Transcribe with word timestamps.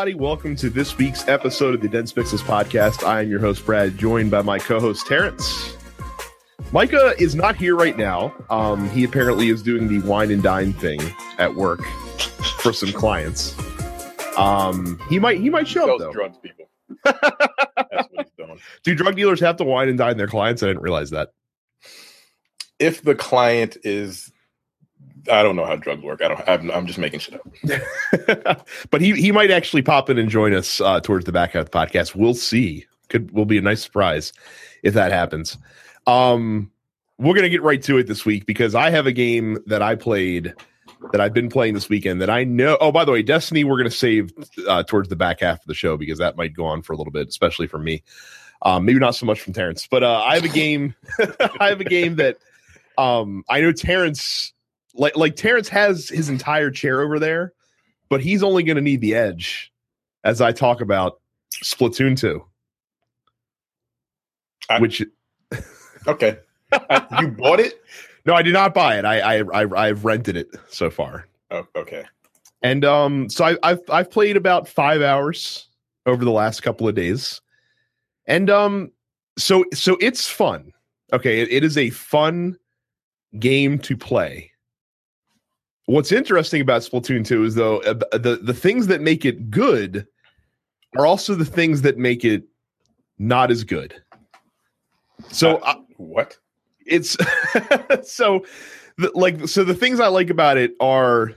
everybody. 0.00 0.18
Welcome 0.18 0.56
to 0.56 0.70
this 0.70 0.96
week's 0.96 1.28
episode 1.28 1.74
of 1.74 1.82
the 1.82 1.88
Dense 1.88 2.10
Pixels 2.10 2.40
podcast. 2.40 3.06
I 3.06 3.20
am 3.20 3.28
your 3.28 3.38
host, 3.38 3.66
Brad, 3.66 3.98
joined 3.98 4.30
by 4.30 4.40
my 4.40 4.58
co 4.58 4.80
host, 4.80 5.06
Terrence. 5.06 5.76
Micah 6.72 7.12
is 7.18 7.34
not 7.34 7.54
here 7.54 7.76
right 7.76 7.98
now. 7.98 8.34
Um, 8.48 8.88
he 8.88 9.04
apparently 9.04 9.50
is 9.50 9.62
doing 9.62 9.88
the 9.88 9.98
wine 10.08 10.30
and 10.30 10.42
dine 10.42 10.72
thing 10.72 11.02
at 11.36 11.54
work 11.54 11.82
for 12.60 12.72
some 12.72 12.94
clients. 12.94 13.54
Um, 14.38 14.98
he 15.10 15.18
might 15.18 15.38
he 15.38 15.50
might 15.50 15.68
show 15.68 15.92
up 15.92 15.98
though. 15.98 16.12
drugs, 16.12 16.38
people. 16.42 16.70
That's 17.04 17.20
what 17.20 18.08
he's 18.16 18.30
doing. 18.38 18.58
Do 18.82 18.94
drug 18.94 19.16
dealers 19.16 19.40
have 19.40 19.58
to 19.58 19.64
wine 19.64 19.90
and 19.90 19.98
dine 19.98 20.16
their 20.16 20.28
clients? 20.28 20.62
I 20.62 20.68
didn't 20.68 20.82
realize 20.82 21.10
that. 21.10 21.32
If 22.78 23.02
the 23.02 23.14
client 23.14 23.76
is 23.84 24.29
I 25.30 25.42
don't 25.42 25.56
know 25.56 25.64
how 25.64 25.76
drugs 25.76 26.02
work. 26.02 26.22
I 26.22 26.28
don't. 26.28 26.48
I'm, 26.48 26.70
I'm 26.70 26.86
just 26.86 26.98
making 26.98 27.20
shit 27.20 27.34
up. 27.34 28.66
but 28.90 29.00
he 29.00 29.12
he 29.12 29.32
might 29.32 29.50
actually 29.50 29.82
pop 29.82 30.10
in 30.10 30.18
and 30.18 30.30
join 30.30 30.54
us 30.54 30.80
uh, 30.80 31.00
towards 31.00 31.24
the 31.24 31.32
back 31.32 31.54
of 31.54 31.70
the 31.70 31.70
podcast. 31.70 32.14
We'll 32.14 32.34
see. 32.34 32.86
Could 33.08 33.30
will 33.32 33.44
be 33.44 33.58
a 33.58 33.62
nice 33.62 33.82
surprise 33.82 34.32
if 34.82 34.94
that 34.94 35.12
happens. 35.12 35.58
Um, 36.06 36.70
we're 37.18 37.34
gonna 37.34 37.48
get 37.48 37.62
right 37.62 37.82
to 37.82 37.98
it 37.98 38.06
this 38.06 38.24
week 38.24 38.46
because 38.46 38.74
I 38.74 38.90
have 38.90 39.06
a 39.06 39.12
game 39.12 39.58
that 39.66 39.82
I 39.82 39.94
played 39.94 40.54
that 41.12 41.20
I've 41.20 41.34
been 41.34 41.48
playing 41.48 41.74
this 41.74 41.88
weekend 41.88 42.20
that 42.20 42.30
I 42.30 42.44
know. 42.44 42.76
Oh, 42.80 42.92
by 42.92 43.04
the 43.04 43.12
way, 43.12 43.22
Destiny 43.22 43.64
we're 43.64 43.78
gonna 43.78 43.90
save 43.90 44.32
uh, 44.68 44.82
towards 44.84 45.08
the 45.08 45.16
back 45.16 45.40
half 45.40 45.60
of 45.60 45.66
the 45.66 45.74
show 45.74 45.96
because 45.96 46.18
that 46.18 46.36
might 46.36 46.54
go 46.54 46.64
on 46.64 46.82
for 46.82 46.92
a 46.92 46.96
little 46.96 47.12
bit, 47.12 47.28
especially 47.28 47.66
for 47.66 47.78
me. 47.78 48.02
Um, 48.62 48.84
maybe 48.84 48.98
not 48.98 49.14
so 49.14 49.26
much 49.26 49.40
from 49.40 49.54
Terrence, 49.54 49.88
but 49.90 50.02
uh, 50.02 50.22
I 50.22 50.34
have 50.34 50.44
a 50.44 50.48
game. 50.48 50.94
I 51.60 51.68
have 51.68 51.80
a 51.80 51.84
game 51.84 52.16
that 52.16 52.36
um, 52.98 53.42
I 53.48 53.60
know 53.60 53.72
Terrence 53.72 54.52
like 54.94 55.16
like 55.16 55.36
Terrence 55.36 55.68
has 55.68 56.08
his 56.08 56.28
entire 56.28 56.70
chair 56.70 57.00
over 57.00 57.18
there, 57.18 57.52
but 58.08 58.20
he's 58.20 58.42
only 58.42 58.62
going 58.62 58.76
to 58.76 58.82
need 58.82 59.00
the 59.00 59.14
edge 59.14 59.72
as 60.24 60.40
I 60.40 60.52
talk 60.52 60.80
about 60.80 61.20
Splatoon 61.62 62.18
2. 62.18 62.44
I, 64.68 64.80
which 64.80 65.02
okay. 66.06 66.38
you 67.20 67.28
bought 67.28 67.60
it? 67.60 67.82
No, 68.26 68.34
I 68.34 68.42
did 68.42 68.52
not 68.52 68.74
buy 68.74 68.98
it. 68.98 69.06
I 69.06 69.40
I, 69.40 69.64
I 69.74 69.86
have 69.86 70.04
rented 70.04 70.36
it 70.36 70.48
so 70.68 70.90
far. 70.90 71.26
Oh, 71.50 71.66
okay. 71.74 72.04
And 72.60 72.84
um 72.84 73.30
so 73.30 73.46
I 73.46 73.56
I've 73.62 73.80
I've 73.88 74.10
played 74.10 74.36
about 74.36 74.68
5 74.68 75.00
hours 75.00 75.68
over 76.04 76.22
the 76.22 76.30
last 76.30 76.60
couple 76.60 76.86
of 76.86 76.94
days. 76.94 77.40
And 78.26 78.50
um 78.50 78.92
so 79.38 79.64
so 79.72 79.96
it's 80.02 80.28
fun. 80.28 80.70
Okay, 81.14 81.40
it, 81.40 81.50
it 81.50 81.64
is 81.64 81.78
a 81.78 81.88
fun 81.88 82.58
game 83.38 83.78
to 83.78 83.96
play 83.96 84.49
What's 85.86 86.12
interesting 86.12 86.60
about 86.60 86.82
Splatoon 86.82 87.24
2 87.24 87.44
is 87.44 87.54
though 87.54 87.80
the 87.80 88.38
the 88.42 88.54
things 88.54 88.86
that 88.88 89.00
make 89.00 89.24
it 89.24 89.50
good 89.50 90.06
are 90.96 91.06
also 91.06 91.34
the 91.34 91.44
things 91.44 91.82
that 91.82 91.98
make 91.98 92.24
it 92.24 92.44
not 93.18 93.50
as 93.50 93.64
good. 93.64 93.94
So 95.28 95.56
uh, 95.56 95.74
what? 95.96 96.38
It's 96.86 97.16
so 98.02 98.44
the, 98.98 99.10
like 99.14 99.48
so 99.48 99.64
the 99.64 99.74
things 99.74 100.00
I 100.00 100.08
like 100.08 100.30
about 100.30 100.56
it 100.56 100.72
are 100.80 101.32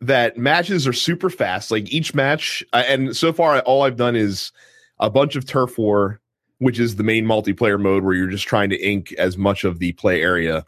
that 0.00 0.36
matches 0.36 0.86
are 0.86 0.92
super 0.92 1.30
fast. 1.30 1.70
Like 1.70 1.90
each 1.92 2.14
match, 2.14 2.62
uh, 2.72 2.84
and 2.86 3.16
so 3.16 3.32
far 3.32 3.60
all 3.60 3.82
I've 3.82 3.96
done 3.96 4.16
is 4.16 4.52
a 4.98 5.10
bunch 5.10 5.36
of 5.36 5.46
turf 5.46 5.78
war, 5.78 6.20
which 6.58 6.78
is 6.78 6.96
the 6.96 7.02
main 7.02 7.24
multiplayer 7.24 7.80
mode 7.80 8.04
where 8.04 8.14
you're 8.14 8.28
just 8.28 8.46
trying 8.46 8.70
to 8.70 8.76
ink 8.76 9.12
as 9.12 9.38
much 9.38 9.64
of 9.64 9.78
the 9.78 9.92
play 9.92 10.22
area 10.22 10.64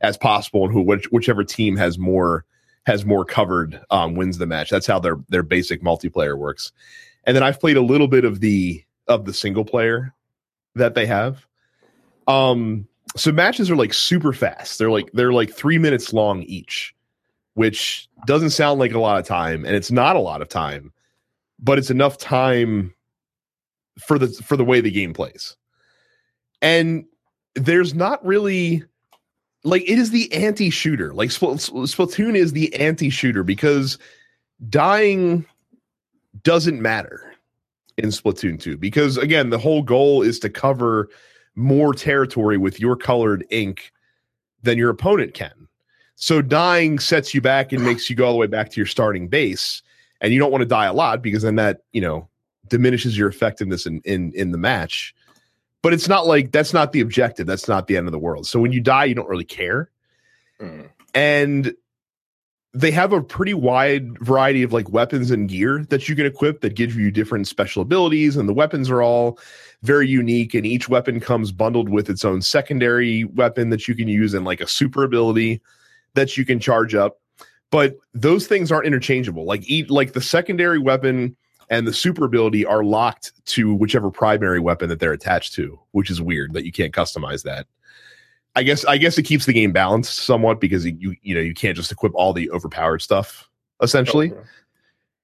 as 0.00 0.16
possible, 0.16 0.64
and 0.64 0.72
who 0.72 0.82
which, 0.82 1.06
whichever 1.12 1.44
team 1.44 1.76
has 1.76 1.98
more 1.98 2.44
has 2.86 3.04
more 3.04 3.24
covered 3.24 3.80
um, 3.90 4.14
wins 4.14 4.38
the 4.38 4.46
match. 4.46 4.70
That's 4.70 4.86
how 4.86 4.98
their 4.98 5.18
their 5.28 5.42
basic 5.42 5.82
multiplayer 5.82 6.36
works. 6.36 6.72
And 7.24 7.36
then 7.36 7.42
I've 7.42 7.60
played 7.60 7.76
a 7.76 7.82
little 7.82 8.08
bit 8.08 8.24
of 8.24 8.40
the 8.40 8.82
of 9.06 9.24
the 9.24 9.34
single 9.34 9.64
player 9.64 10.14
that 10.74 10.94
they 10.94 11.06
have. 11.06 11.46
Um, 12.26 12.86
so 13.16 13.32
matches 13.32 13.70
are 13.70 13.76
like 13.76 13.92
super 13.92 14.32
fast. 14.32 14.78
They're 14.78 14.90
like 14.90 15.10
they're 15.12 15.32
like 15.32 15.50
three 15.50 15.78
minutes 15.78 16.12
long 16.12 16.42
each, 16.44 16.94
which 17.54 18.08
doesn't 18.26 18.50
sound 18.50 18.78
like 18.78 18.92
a 18.92 19.00
lot 19.00 19.18
of 19.18 19.26
time, 19.26 19.64
and 19.64 19.74
it's 19.74 19.90
not 19.90 20.16
a 20.16 20.20
lot 20.20 20.42
of 20.42 20.48
time, 20.48 20.92
but 21.58 21.78
it's 21.78 21.90
enough 21.90 22.18
time 22.18 22.94
for 23.98 24.18
the 24.18 24.28
for 24.28 24.56
the 24.56 24.64
way 24.64 24.80
the 24.80 24.90
game 24.90 25.12
plays. 25.12 25.56
And 26.62 27.04
there's 27.54 27.94
not 27.94 28.24
really 28.24 28.84
like 29.64 29.82
it 29.82 29.98
is 29.98 30.10
the 30.10 30.32
anti-shooter. 30.32 31.12
Like 31.12 31.30
Splatoon 31.30 32.34
is 32.34 32.52
the 32.52 32.74
anti-shooter 32.74 33.42
because 33.42 33.98
dying 34.68 35.44
doesn't 36.42 36.80
matter 36.80 37.34
in 37.98 38.10
Splatoon 38.10 38.60
2 38.60 38.76
because 38.76 39.16
again, 39.16 39.50
the 39.50 39.58
whole 39.58 39.82
goal 39.82 40.22
is 40.22 40.38
to 40.40 40.48
cover 40.48 41.08
more 41.56 41.92
territory 41.92 42.56
with 42.56 42.80
your 42.80 42.96
colored 42.96 43.44
ink 43.50 43.92
than 44.62 44.78
your 44.78 44.90
opponent 44.90 45.34
can. 45.34 45.68
So 46.16 46.42
dying 46.42 46.98
sets 46.98 47.34
you 47.34 47.40
back 47.40 47.72
and 47.72 47.82
makes 47.84 48.08
you 48.08 48.16
go 48.16 48.26
all 48.26 48.32
the 48.32 48.38
way 48.38 48.46
back 48.46 48.70
to 48.70 48.76
your 48.76 48.86
starting 48.86 49.28
base 49.28 49.82
and 50.20 50.32
you 50.32 50.38
don't 50.38 50.50
want 50.50 50.62
to 50.62 50.66
die 50.66 50.86
a 50.86 50.92
lot 50.92 51.22
because 51.22 51.42
then 51.42 51.56
that, 51.56 51.80
you 51.92 52.00
know, 52.00 52.28
diminishes 52.68 53.18
your 53.18 53.28
effectiveness 53.28 53.84
in 53.84 54.00
in 54.04 54.32
in 54.34 54.52
the 54.52 54.58
match 54.58 55.14
but 55.82 55.92
it's 55.92 56.08
not 56.08 56.26
like 56.26 56.52
that's 56.52 56.72
not 56.72 56.92
the 56.92 57.00
objective. 57.00 57.46
That's 57.46 57.68
not 57.68 57.86
the 57.86 57.96
end 57.96 58.06
of 58.06 58.12
the 58.12 58.18
world. 58.18 58.46
So 58.46 58.60
when 58.60 58.72
you 58.72 58.80
die, 58.80 59.04
you 59.04 59.14
don't 59.14 59.28
really 59.28 59.44
care. 59.44 59.90
Mm. 60.60 60.90
And 61.14 61.74
they 62.72 62.90
have 62.92 63.12
a 63.12 63.22
pretty 63.22 63.54
wide 63.54 64.18
variety 64.20 64.62
of 64.62 64.72
like 64.72 64.90
weapons 64.90 65.30
and 65.30 65.48
gear 65.48 65.84
that 65.90 66.08
you 66.08 66.14
can 66.14 66.26
equip 66.26 66.60
that 66.60 66.76
gives 66.76 66.94
you 66.94 67.10
different 67.10 67.48
special 67.48 67.82
abilities. 67.82 68.36
And 68.36 68.48
the 68.48 68.54
weapons 68.54 68.90
are 68.90 69.02
all 69.02 69.38
very 69.82 70.06
unique. 70.06 70.54
And 70.54 70.64
each 70.64 70.88
weapon 70.88 71.18
comes 71.18 71.50
bundled 71.50 71.88
with 71.88 72.08
its 72.08 72.24
own 72.24 72.42
secondary 72.42 73.24
weapon 73.24 73.70
that 73.70 73.88
you 73.88 73.94
can 73.94 74.06
use 74.06 74.34
and 74.34 74.44
like 74.44 74.60
a 74.60 74.68
super 74.68 75.02
ability 75.02 75.60
that 76.14 76.36
you 76.36 76.44
can 76.44 76.60
charge 76.60 76.94
up. 76.94 77.18
But 77.70 77.96
those 78.14 78.46
things 78.46 78.70
aren't 78.70 78.86
interchangeable. 78.86 79.44
Like 79.44 79.68
eat 79.68 79.90
like 79.90 80.12
the 80.12 80.20
secondary 80.20 80.78
weapon 80.78 81.36
and 81.70 81.86
the 81.86 81.92
super 81.92 82.24
ability 82.24 82.66
are 82.66 82.84
locked 82.84 83.32
to 83.46 83.74
whichever 83.74 84.10
primary 84.10 84.58
weapon 84.58 84.88
that 84.88 84.98
they're 84.98 85.12
attached 85.12 85.54
to, 85.54 85.78
which 85.92 86.10
is 86.10 86.20
weird 86.20 86.52
that 86.52 86.64
you 86.64 86.72
can't 86.72 86.92
customize 86.92 87.44
that. 87.44 87.66
I 88.56 88.64
guess 88.64 88.84
I 88.84 88.98
guess 88.98 89.16
it 89.16 89.22
keeps 89.22 89.46
the 89.46 89.52
game 89.52 89.72
balanced 89.72 90.18
somewhat 90.18 90.60
because 90.60 90.84
you 90.84 91.14
you 91.22 91.34
know 91.34 91.40
you 91.40 91.54
can't 91.54 91.76
just 91.76 91.92
equip 91.92 92.12
all 92.16 92.32
the 92.32 92.50
overpowered 92.50 93.00
stuff 93.00 93.48
essentially. 93.80 94.32
Okay. 94.32 94.40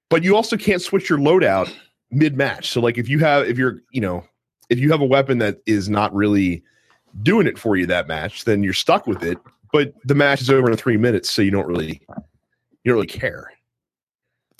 But 0.09 0.23
you 0.23 0.37
also 0.37 0.55
can't 0.55 0.81
switch 0.81 1.09
your 1.09 1.19
loadout 1.19 1.71
mid 2.09 2.37
match. 2.37 2.69
So 2.69 2.79
like 2.79 2.97
if 2.97 3.09
you 3.09 3.19
have 3.19 3.45
if 3.47 3.57
you're 3.57 3.81
you 3.91 3.99
know 3.99 4.23
if 4.69 4.79
you 4.79 4.89
have 4.91 5.01
a 5.01 5.05
weapon 5.05 5.39
that 5.39 5.59
is 5.65 5.89
not 5.89 6.13
really 6.15 6.63
doing 7.21 7.47
it 7.47 7.59
for 7.59 7.75
you 7.75 7.85
that 7.87 8.07
match, 8.07 8.45
then 8.45 8.63
you're 8.63 8.73
stuck 8.73 9.07
with 9.07 9.23
it. 9.23 9.37
But 9.73 9.93
the 10.05 10.15
match 10.15 10.41
is 10.41 10.49
over 10.49 10.71
in 10.71 10.77
three 10.77 10.97
minutes, 10.97 11.29
so 11.29 11.41
you 11.41 11.51
don't 11.51 11.67
really 11.67 12.01
you 12.07 12.91
don't 12.91 12.95
really 12.95 13.07
care. 13.07 13.51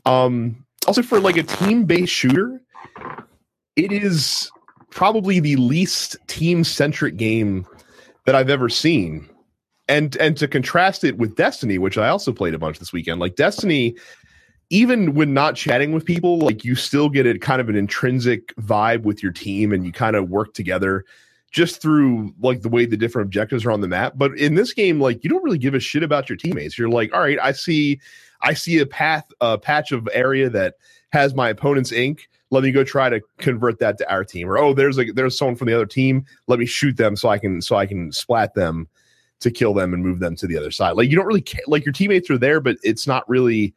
Um, 0.06 0.66
also 0.88 1.04
for 1.04 1.20
like 1.20 1.38
a 1.38 1.44
team-based 1.44 2.12
shooter, 2.12 2.62
it 3.76 3.92
is 3.92 4.50
probably 4.90 5.40
the 5.40 5.58
least 5.58 6.16
team-centric 6.28 7.18
game 7.18 7.68
that 8.26 8.36
I've 8.36 8.50
ever 8.50 8.70
seen. 8.70 9.30
And 9.90 10.18
and 10.18 10.36
to 10.38 10.48
contrast 10.48 11.04
it 11.04 11.18
with 11.18 11.36
Destiny, 11.36 11.78
which 11.78 11.98
I 11.98 12.10
also 12.10 12.34
played 12.34 12.54
a 12.54 12.60
bunch 12.60 12.80
this 12.80 12.92
weekend, 12.92 13.20
like 13.22 13.36
Destiny, 13.36 13.96
even 14.70 15.14
when 15.14 15.34
not 15.34 15.56
chatting 15.56 15.94
with 15.94 16.04
people, 16.04 16.40
like 16.40 16.66
you 16.66 16.76
still 16.76 17.08
get 17.10 17.26
a 17.26 17.40
kind 17.40 17.62
of 17.62 17.70
an 17.70 17.76
intrinsic 17.76 18.54
vibe 18.56 19.04
with 19.04 19.24
your 19.24 19.32
team 19.32 19.72
and 19.72 19.86
you 19.86 19.94
kind 19.94 20.16
of 20.16 20.30
work 20.30 20.54
together 20.54 21.06
just 21.52 21.82
through 21.82 22.34
like 22.42 22.62
the 22.62 22.70
way 22.70 22.86
the 22.86 22.98
different 22.98 23.28
objectives 23.28 23.66
are 23.66 23.72
on 23.72 23.80
the 23.80 23.88
map. 23.88 24.14
But 24.18 24.38
in 24.38 24.56
this 24.56 24.74
game, 24.74 25.00
like 25.00 25.24
you 25.24 25.30
don't 25.30 25.44
really 25.44 25.58
give 25.58 25.74
a 25.74 25.80
shit 25.80 26.04
about 26.04 26.28
your 26.28 26.36
teammates. 26.36 26.78
You're 26.78 26.90
like, 26.90 27.14
all 27.14 27.22
right, 27.22 27.40
I 27.42 27.54
see 27.54 28.02
I 28.42 28.54
see 28.54 28.80
a 28.80 28.86
path, 28.86 29.26
a 29.42 29.58
patch 29.58 29.92
of 29.92 30.08
area 30.14 30.50
that 30.50 30.76
has 31.12 31.34
my 31.34 31.50
opponent's 31.50 31.92
ink. 31.92 32.30
Let 32.50 32.64
me 32.64 32.72
go 32.72 32.84
try 32.84 33.10
to 33.10 33.22
convert 33.40 33.80
that 33.80 33.98
to 33.98 34.10
our 34.10 34.24
team. 34.24 34.50
Or 34.50 34.58
oh, 34.58 34.74
there's 34.74 34.98
a 34.98 35.12
there's 35.12 35.38
someone 35.38 35.56
from 35.56 35.68
the 35.68 35.76
other 35.76 35.86
team. 35.86 36.26
Let 36.48 36.60
me 36.60 36.66
shoot 36.66 36.98
them 36.98 37.16
so 37.16 37.30
I 37.30 37.38
can 37.38 37.62
so 37.62 37.76
I 37.76 37.86
can 37.86 38.12
splat 38.12 38.54
them 38.54 38.88
to 39.40 39.52
kill 39.52 39.74
them 39.74 39.94
and 39.94 40.04
move 40.04 40.20
them 40.20 40.36
to 40.38 40.48
the 40.48 40.58
other 40.58 40.72
side. 40.72 40.92
Like 40.92 41.10
you 41.10 41.16
don't 41.16 41.26
really 41.26 41.42
care. 41.42 41.64
Like 41.68 41.86
your 41.86 41.94
teammates 41.94 42.30
are 42.30 42.38
there, 42.38 42.60
but 42.60 42.78
it's 42.84 43.06
not 43.06 43.28
really 43.30 43.74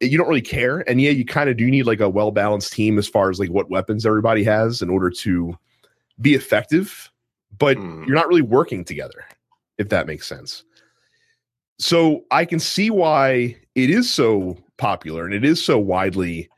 you 0.00 0.16
don't 0.16 0.28
really 0.28 0.40
care. 0.40 0.88
And 0.88 1.00
yeah, 1.00 1.10
you 1.10 1.24
kind 1.24 1.50
of 1.50 1.56
do 1.56 1.70
need 1.70 1.84
like 1.84 2.00
a 2.00 2.08
well 2.08 2.30
balanced 2.30 2.72
team 2.72 2.98
as 2.98 3.06
far 3.06 3.30
as 3.30 3.38
like 3.38 3.50
what 3.50 3.70
weapons 3.70 4.06
everybody 4.06 4.44
has 4.44 4.82
in 4.82 4.88
order 4.88 5.10
to 5.10 5.58
be 6.20 6.34
effective. 6.34 7.10
But 7.58 7.76
mm. 7.76 8.06
you're 8.06 8.16
not 8.16 8.28
really 8.28 8.42
working 8.42 8.84
together, 8.84 9.24
if 9.76 9.90
that 9.90 10.06
makes 10.06 10.26
sense. 10.26 10.64
So 11.80 12.26
I 12.30 12.44
can 12.44 12.60
see 12.60 12.90
why 12.90 13.56
it 13.74 13.88
is 13.88 14.12
so 14.12 14.58
popular 14.76 15.24
and 15.24 15.32
it 15.32 15.46
is 15.46 15.64
so 15.64 15.78
widely 15.78 16.48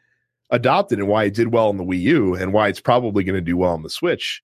adopted 0.51 0.99
and 0.99 1.07
why 1.07 1.25
it 1.25 1.35
did 1.35 1.53
well 1.53 1.69
on 1.69 1.77
the 1.77 1.85
Wii 1.85 2.01
U 2.01 2.35
and 2.35 2.53
why 2.53 2.67
it's 2.67 2.81
probably 2.81 3.23
going 3.23 3.37
to 3.37 3.41
do 3.41 3.57
well 3.57 3.73
on 3.73 3.85
the 3.85 3.89
Switch. 3.89 4.43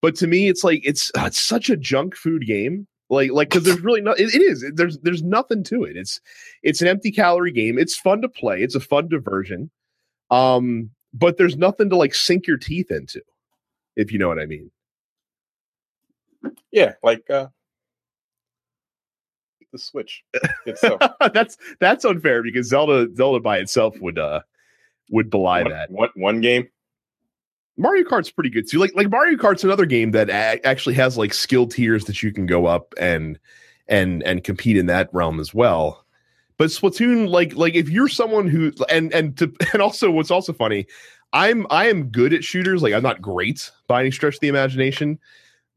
But 0.00 0.14
to 0.16 0.28
me, 0.28 0.48
it's 0.48 0.62
like 0.62 0.82
it's 0.84 1.10
uh, 1.18 1.24
it's 1.26 1.40
such 1.40 1.68
a 1.68 1.76
junk 1.76 2.14
food 2.14 2.46
game. 2.46 2.86
Like 3.10 3.32
like 3.32 3.50
because 3.50 3.64
there's 3.64 3.80
really 3.80 4.00
no 4.00 4.12
it, 4.12 4.32
it 4.32 4.40
is 4.40 4.64
there's 4.76 4.98
there's 4.98 5.24
nothing 5.24 5.64
to 5.64 5.82
it. 5.82 5.96
It's 5.96 6.20
it's 6.62 6.80
an 6.80 6.86
empty 6.86 7.10
calorie 7.10 7.50
game. 7.50 7.76
It's 7.76 7.96
fun 7.96 8.22
to 8.22 8.28
play. 8.28 8.62
It's 8.62 8.76
a 8.76 8.80
fun 8.80 9.08
diversion. 9.08 9.68
Um, 10.30 10.90
but 11.12 11.38
there's 11.38 11.56
nothing 11.56 11.90
to 11.90 11.96
like 11.96 12.14
sink 12.14 12.46
your 12.46 12.56
teeth 12.56 12.92
into, 12.92 13.20
if 13.96 14.12
you 14.12 14.18
know 14.20 14.28
what 14.28 14.38
I 14.38 14.46
mean. 14.46 14.70
Yeah, 16.70 16.94
like 17.02 17.28
uh 17.28 17.48
the 19.72 19.78
Switch 19.78 20.24
itself. 20.66 21.00
that's 21.32 21.56
that's 21.80 22.04
unfair 22.04 22.42
because 22.42 22.68
Zelda 22.68 23.08
Zelda 23.14 23.40
by 23.40 23.58
itself 23.58 23.98
would 24.00 24.18
uh 24.18 24.40
would 25.10 25.30
belie 25.30 25.62
one, 25.62 25.70
that. 25.70 25.90
One, 25.90 26.08
one 26.14 26.40
game. 26.40 26.68
Mario 27.76 28.04
Kart's 28.04 28.30
pretty 28.30 28.50
good 28.50 28.68
too. 28.68 28.78
Like 28.78 28.94
like 28.94 29.10
Mario 29.10 29.38
Kart's 29.38 29.64
another 29.64 29.86
game 29.86 30.10
that 30.12 30.28
a- 30.28 30.64
actually 30.66 30.94
has 30.96 31.16
like 31.16 31.32
skill 31.32 31.66
tiers 31.66 32.04
that 32.04 32.22
you 32.22 32.32
can 32.32 32.46
go 32.46 32.66
up 32.66 32.94
and 32.98 33.38
and 33.88 34.22
and 34.22 34.44
compete 34.44 34.76
in 34.76 34.86
that 34.86 35.08
realm 35.12 35.40
as 35.40 35.54
well. 35.54 36.04
But 36.58 36.68
Splatoon, 36.68 37.28
like 37.28 37.54
like 37.54 37.74
if 37.74 37.88
you're 37.88 38.08
someone 38.08 38.48
who 38.48 38.72
and 38.90 39.12
and 39.14 39.36
to 39.38 39.52
and 39.72 39.80
also 39.80 40.10
what's 40.10 40.30
also 40.30 40.52
funny, 40.52 40.86
I'm 41.32 41.66
I 41.70 41.88
am 41.88 42.08
good 42.08 42.34
at 42.34 42.44
shooters. 42.44 42.82
Like 42.82 42.92
I'm 42.92 43.02
not 43.02 43.22
great 43.22 43.70
by 43.86 44.00
any 44.00 44.10
stretch 44.10 44.34
of 44.34 44.40
the 44.40 44.48
imagination, 44.48 45.18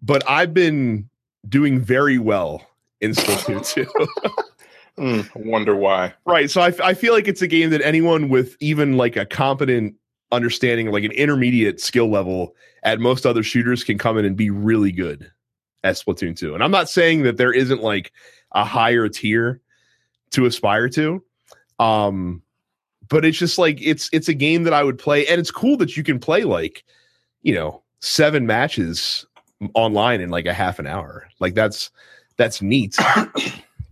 but 0.01 0.29
I've 0.29 0.53
been 0.53 1.09
doing 1.47 1.79
very 1.79 2.17
well 2.17 2.67
in 3.03 3.11
Splatoon 3.11 3.65
2. 3.67 3.85
Mm, 4.95 5.27
wonder 5.47 5.75
why. 5.75 6.13
right. 6.25 6.51
So 6.51 6.61
I, 6.61 6.71
I 6.83 6.93
feel 6.93 7.13
like 7.15 7.27
it's 7.27 7.41
a 7.41 7.47
game 7.47 7.71
that 7.71 7.81
anyone 7.81 8.29
with 8.29 8.55
even 8.59 8.95
like 8.95 9.15
a 9.15 9.25
competent 9.25 9.95
understanding, 10.31 10.91
like 10.91 11.03
an 11.03 11.11
intermediate 11.13 11.81
skill 11.81 12.11
level 12.11 12.55
at 12.83 12.99
most 12.99 13.25
other 13.25 13.41
shooters 13.41 13.83
can 13.83 13.97
come 13.97 14.19
in 14.19 14.25
and 14.25 14.37
be 14.37 14.51
really 14.51 14.91
good 14.91 15.31
at 15.83 15.95
Splatoon 15.95 16.37
2. 16.37 16.53
And 16.53 16.63
I'm 16.63 16.69
not 16.69 16.89
saying 16.89 17.23
that 17.23 17.37
there 17.37 17.51
isn't 17.51 17.81
like 17.81 18.11
a 18.51 18.63
higher 18.63 19.09
tier 19.09 19.61
to 20.29 20.45
aspire 20.45 20.89
to. 20.89 21.23
Um, 21.79 22.43
but 23.09 23.25
it's 23.25 23.39
just 23.39 23.57
like 23.57 23.79
it's 23.81 24.11
it's 24.13 24.27
a 24.27 24.33
game 24.35 24.61
that 24.63 24.73
I 24.73 24.83
would 24.83 24.99
play, 24.99 25.25
and 25.25 25.39
it's 25.39 25.49
cool 25.49 25.75
that 25.77 25.97
you 25.97 26.03
can 26.03 26.19
play 26.19 26.43
like, 26.43 26.83
you 27.41 27.55
know, 27.55 27.81
seven 27.99 28.45
matches 28.45 29.25
online 29.73 30.21
in 30.21 30.29
like 30.29 30.45
a 30.45 30.53
half 30.53 30.77
an 30.77 30.85
hour. 30.85 31.27
Like 31.39 31.55
that's 31.55 31.89
that's 32.37 32.61
neat. 32.61 32.97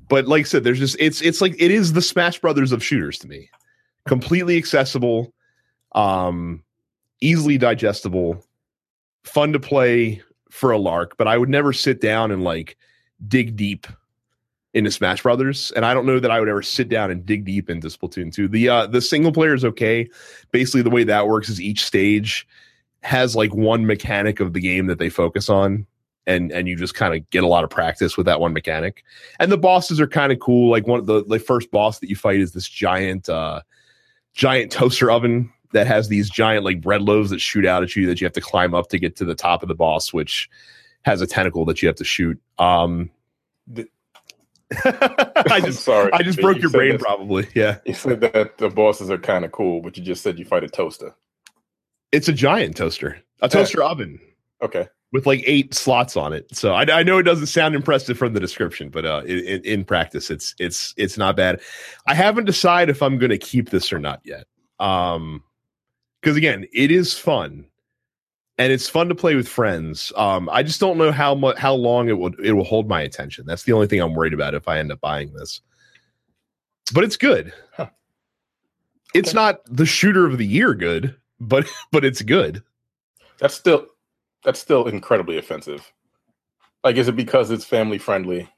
but 0.10 0.28
like 0.28 0.42
I 0.42 0.44
said, 0.44 0.64
there's 0.64 0.80
just 0.80 0.96
it's 1.00 1.22
it's 1.22 1.42
like 1.42 1.56
it 1.60 1.72
is 1.72 1.94
the 1.94 2.02
Smash 2.02 2.40
Brothers 2.40 2.72
of 2.72 2.84
shooters 2.84 3.18
to 3.20 3.28
me. 3.28 3.50
Completely 4.06 4.58
accessible, 4.58 5.34
um, 5.94 6.64
easily 7.22 7.58
digestible, 7.58 8.44
fun 9.24 9.54
to 9.54 9.60
play 9.60 10.22
for 10.50 10.72
a 10.72 10.78
lark. 10.78 11.18
But 11.18 11.28
I 11.28 11.38
would 11.38 11.50
never 11.50 11.72
sit 11.72 12.02
down 12.02 12.32
and 12.32 12.44
like 12.44 12.78
dig 13.28 13.56
deep 13.56 13.88
into 14.74 14.90
Smash 14.90 15.22
Brothers, 15.24 15.72
and 15.76 15.86
I 15.86 15.94
don't 15.94 16.06
know 16.06 16.20
that 16.20 16.32
I 16.32 16.40
would 16.40 16.50
ever 16.50 16.62
sit 16.62 16.90
down 16.90 17.12
and 17.12 17.26
dig 17.26 17.46
deep 17.46 17.70
into 17.70 17.88
Splatoon 17.88 18.34
2. 18.34 18.48
The 18.48 18.70
uh 18.70 18.88
the 18.88 19.02
single 19.02 19.32
player 19.32 19.54
is 19.54 19.66
okay. 19.66 20.10
Basically, 20.52 20.82
the 20.82 20.90
way 20.90 21.04
that 21.04 21.28
works 21.28 21.50
is 21.50 21.62
each 21.62 21.84
stage 21.84 22.48
has 23.04 23.36
like 23.36 23.54
one 23.54 23.86
mechanic 23.86 24.40
of 24.40 24.54
the 24.54 24.60
game 24.60 24.88
that 24.88 25.00
they 25.00 25.10
focus 25.10 25.50
on 25.50 25.86
and 26.28 26.52
and 26.52 26.68
you 26.68 26.76
just 26.76 26.96
kind 26.96 27.16
of 27.16 27.28
get 27.30 27.44
a 27.44 27.48
lot 27.48 27.64
of 27.64 27.70
practice 27.70 28.18
with 28.18 28.26
that 28.26 28.40
one 28.40 28.54
mechanic. 28.54 29.04
And 29.40 29.52
the 29.52 29.58
bosses 29.58 30.00
are 30.00 30.08
kind 30.08 30.32
of 30.32 30.40
cool. 30.40 30.70
Like 30.70 30.88
one 30.88 31.00
of 31.00 31.06
the 31.06 31.24
the 31.26 31.40
first 31.40 31.72
boss 31.72 32.00
that 32.00 32.10
you 32.10 32.16
fight 32.16 32.40
is 32.40 32.52
this 32.54 32.68
giant 32.68 33.30
uh 33.30 33.62
giant 34.34 34.72
toaster 34.72 35.10
oven 35.12 35.52
that 35.74 35.88
has 35.88 36.10
these 36.10 36.30
giant 36.30 36.66
like 36.66 36.82
bread 36.82 37.02
loaves 37.02 37.30
that 37.30 37.40
shoot 37.42 37.66
out 37.66 37.84
at 37.84 37.96
you 37.96 38.06
that 38.08 38.22
you 38.22 38.26
have 38.26 38.34
to 38.34 38.42
climb 38.42 38.74
up 38.74 38.90
to 38.90 39.00
get 39.00 39.16
to 39.18 39.26
the 39.26 39.36
top 39.36 39.62
of 39.64 39.68
the 39.70 39.76
boss, 39.76 40.14
which 40.14 40.50
has 41.04 41.22
a 41.22 41.28
tentacle 41.28 41.66
that 41.66 41.82
you 41.82 41.88
have 41.88 41.96
to 41.98 42.04
shoot. 42.04 42.40
Um 42.60 43.10
The- 43.68 43.88
I 44.86 45.44
I'm 45.52 45.66
just 45.66 45.84
sorry. 45.84 46.14
I 46.14 46.24
just 46.24 46.38
You 46.38 46.44
broke 46.44 46.60
your 46.62 46.70
brain 46.70 46.98
probably. 46.98 47.48
Yeah. 47.54 47.80
You 47.86 47.94
said 47.94 48.22
that 48.22 48.58
the 48.58 48.70
bosses 48.70 49.10
are 49.10 49.18
kind 49.18 49.44
of 49.44 49.52
cool, 49.52 49.82
but 49.82 49.98
you 49.98 50.04
just 50.04 50.24
said 50.24 50.40
you 50.40 50.46
fight 50.46 50.64
a 50.64 50.70
toaster. 50.70 51.14
It's 52.14 52.28
a 52.30 52.34
giant 52.34 52.78
toaster. 52.78 53.22
A 53.42 53.50
toaster 53.50 53.84
oven 53.84 54.20
Okay. 54.62 54.88
With 55.12 55.26
like 55.26 55.44
eight 55.46 55.74
slots 55.74 56.16
on 56.16 56.32
it. 56.34 56.48
So 56.56 56.74
I, 56.74 56.84
I 57.00 57.04
know 57.04 57.18
it 57.18 57.24
doesn't 57.24 57.48
sound 57.48 57.76
impressive 57.76 58.18
from 58.18 58.34
the 58.34 58.40
description, 58.40 58.90
but 58.90 59.06
uh, 59.06 59.22
in, 59.26 59.62
in 59.64 59.84
practice, 59.86 60.30
it's 60.30 60.56
it's 60.60 60.94
it's 60.98 61.18
not 61.18 61.36
bad. 61.36 61.62
I 62.08 62.14
haven't 62.14 62.46
decided 62.46 62.96
if 62.96 63.02
I'm 63.02 63.18
going 63.18 63.30
to 63.32 63.38
keep 63.38 63.70
this 63.70 63.92
or 63.92 64.00
not 64.00 64.22
yet. 64.24 64.46
Um, 64.80 65.44
because 66.22 66.38
again, 66.38 66.66
it 66.72 66.92
is 66.92 67.18
fun, 67.18 67.66
and 68.58 68.72
it's 68.72 68.88
fun 68.88 69.10
to 69.10 69.16
play 69.16 69.36
with 69.36 69.48
friends. 69.48 70.14
Um, 70.16 70.50
I 70.52 70.62
just 70.64 70.80
don't 70.80 70.98
know 70.98 71.12
how 71.12 71.34
much 71.36 71.58
how 71.58 71.74
long 71.74 72.10
it 72.10 72.18
will 72.18 72.34
it 72.44 72.54
will 72.54 72.64
hold 72.64 72.88
my 72.88 73.02
attention. 73.02 73.46
That's 73.46 73.64
the 73.64 73.74
only 73.74 73.88
thing 73.88 74.00
I'm 74.00 74.14
worried 74.14 74.34
about 74.34 74.54
if 74.54 74.68
I 74.68 74.78
end 74.80 74.92
up 74.92 75.02
buying 75.02 75.34
this. 75.34 75.62
But 76.94 77.04
it's 77.04 77.18
good. 77.18 77.54
Huh. 77.76 77.90
It's 79.14 79.30
Okay. 79.30 79.36
not 79.36 79.60
the 79.66 79.86
shooter 79.86 80.26
of 80.26 80.38
the 80.38 80.46
year 80.46 80.74
good, 80.74 81.16
but 81.40 81.66
but 81.92 82.06
it's 82.06 82.22
good. 82.22 82.64
That's 83.40 83.56
still 83.56 83.88
that's 84.44 84.60
still 84.60 84.88
incredibly 84.88 85.38
offensive. 85.38 85.92
Like, 86.84 86.96
is 86.96 87.08
it 87.08 87.16
because 87.16 87.52
it's 87.52 87.66
family 87.66 87.98
friendly 87.98 88.50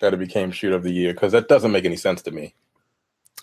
that 0.00 0.12
it 0.12 0.18
became 0.18 0.50
shoot 0.50 0.72
of 0.72 0.82
the 0.82 0.92
year? 0.92 1.12
Because 1.12 1.32
that 1.32 1.48
doesn't 1.48 1.72
make 1.72 1.84
any 1.84 1.96
sense 1.96 2.22
to 2.22 2.30
me. 2.30 2.54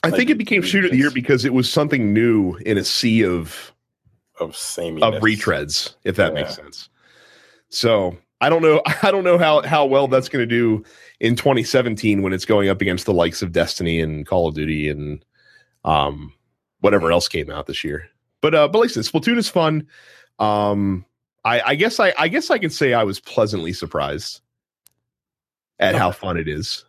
I 0.04 0.10
Like, 0.10 0.18
think 0.18 0.30
it 0.30 0.38
became 0.38 0.62
shoot 0.62 0.84
of 0.84 0.92
the 0.92 0.98
year 0.98 1.12
because 1.12 1.46
it 1.46 1.54
was 1.54 1.72
something 1.72 2.14
new 2.14 2.56
in 2.58 2.78
a 2.78 2.84
sea 2.84 3.24
of 3.24 3.74
Of 4.40 4.56
same 4.56 5.02
of 5.02 5.14
retreads, 5.16 5.96
if 6.04 6.18
that 6.18 6.34
makes 6.34 6.56
sense. 6.56 6.90
So 7.70 8.18
I 8.42 8.50
don't 8.50 8.62
know. 8.62 8.82
I 9.02 9.12
don't 9.12 9.24
know 9.24 9.38
how 9.38 9.62
how 9.62 9.86
well 9.86 10.08
that's 10.10 10.28
going 10.28 10.48
to 10.48 10.56
do 10.56 10.84
in 11.22 11.36
2017 11.38 12.22
when 12.22 12.34
it's 12.34 12.46
going 12.46 12.68
up 12.68 12.82
against 12.82 13.06
the 13.06 13.14
likes 13.14 13.42
of 13.42 13.54
Destiny 13.54 14.02
and 14.02 14.26
Call 14.28 14.50
of 14.50 14.56
Duty 14.56 14.90
and 14.90 15.24
um 15.86 16.34
whatever 16.82 17.12
else 17.12 17.30
came 17.30 17.50
out 17.50 17.66
this 17.68 17.86
year. 17.86 18.10
But 18.42 18.54
uh, 18.54 18.68
but 18.68 18.80
like 18.80 18.90
I 18.90 18.94
said, 18.94 19.06
Splatoon 19.06 19.38
is 19.38 19.48
fun. 19.48 19.88
Um, 20.40 21.06
I 21.46 21.62
I 21.62 21.76
guess 21.76 22.00
I 22.00 22.14
I 22.18 22.28
guess 22.28 22.50
I 22.50 22.58
can 22.58 22.70
say 22.70 22.94
I 22.94 23.04
was 23.04 23.20
pleasantly 23.20 23.74
surprised 23.74 24.42
at 25.80 25.96
how 25.96 26.12
fun 26.12 26.38
it 26.38 26.48
is. 26.48 26.86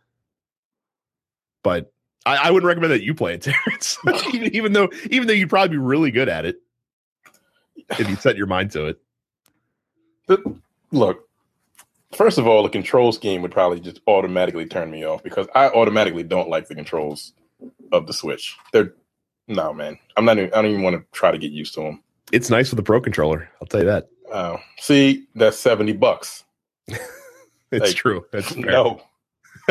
But 1.63 1.93
I, 2.27 2.37
I 2.37 2.51
wouldn't 2.51 2.69
recommend 2.69 2.93
that 2.93 3.03
you 3.03 3.15
play 3.15 3.35
it, 3.35 3.43
Terrence. 3.67 3.99
even, 4.35 4.73
though 4.73 4.89
even 5.11 5.27
though 5.27 5.33
you'd 5.33 5.51
probably 5.51 5.77
be 5.77 5.83
really 5.83 6.11
good 6.11 6.29
at 6.29 6.45
it 6.45 6.61
if 7.99 8.09
you 8.09 8.17
set 8.17 8.37
your 8.37 8.47
mind 8.47 8.71
to 8.73 8.87
it. 8.87 9.01
But 10.27 10.41
look, 10.91 11.29
first 12.13 12.39
of 12.39 12.47
all, 12.47 12.63
the 12.63 12.69
control 12.69 13.13
scheme 13.13 13.43
would 13.43 13.51
probably 13.51 13.81
just 13.81 14.01
automatically 14.07 14.67
turn 14.67 14.91
me 14.91 15.05
off 15.05 15.23
because 15.23 15.47
I 15.55 15.69
automatically 15.69 16.23
don't 16.23 16.49
like 16.49 16.69
the 16.69 16.75
controls 16.75 17.35
of 17.93 18.07
the 18.07 18.13
Switch. 18.13 18.57
They're 18.73 18.95
no 19.49 19.75
man. 19.75 19.99
I'm 20.17 20.25
not. 20.25 20.39
Even, 20.39 20.53
I 20.55 20.63
don't 20.63 20.71
even 20.71 20.83
want 20.83 20.97
to 20.97 21.05
try 21.13 21.31
to 21.31 21.39
get 21.39 21.53
used 21.53 21.75
to 21.75 21.81
them. 21.81 22.03
It's 22.33 22.49
nice 22.49 22.71
with 22.71 22.79
the 22.79 22.83
pro 22.83 23.01
controller. 23.01 23.51
I'll 23.61 23.67
tell 23.67 23.81
you 23.81 23.87
that. 23.87 24.09
Uh, 24.33 24.57
see, 24.79 25.27
that's 25.35 25.59
seventy 25.59 25.93
bucks. 25.93 26.45
It's 27.73 27.87
Like, 27.89 27.97
true. 27.97 28.25
That's 28.31 28.53
fair. 28.55 28.65
No, 28.67 29.03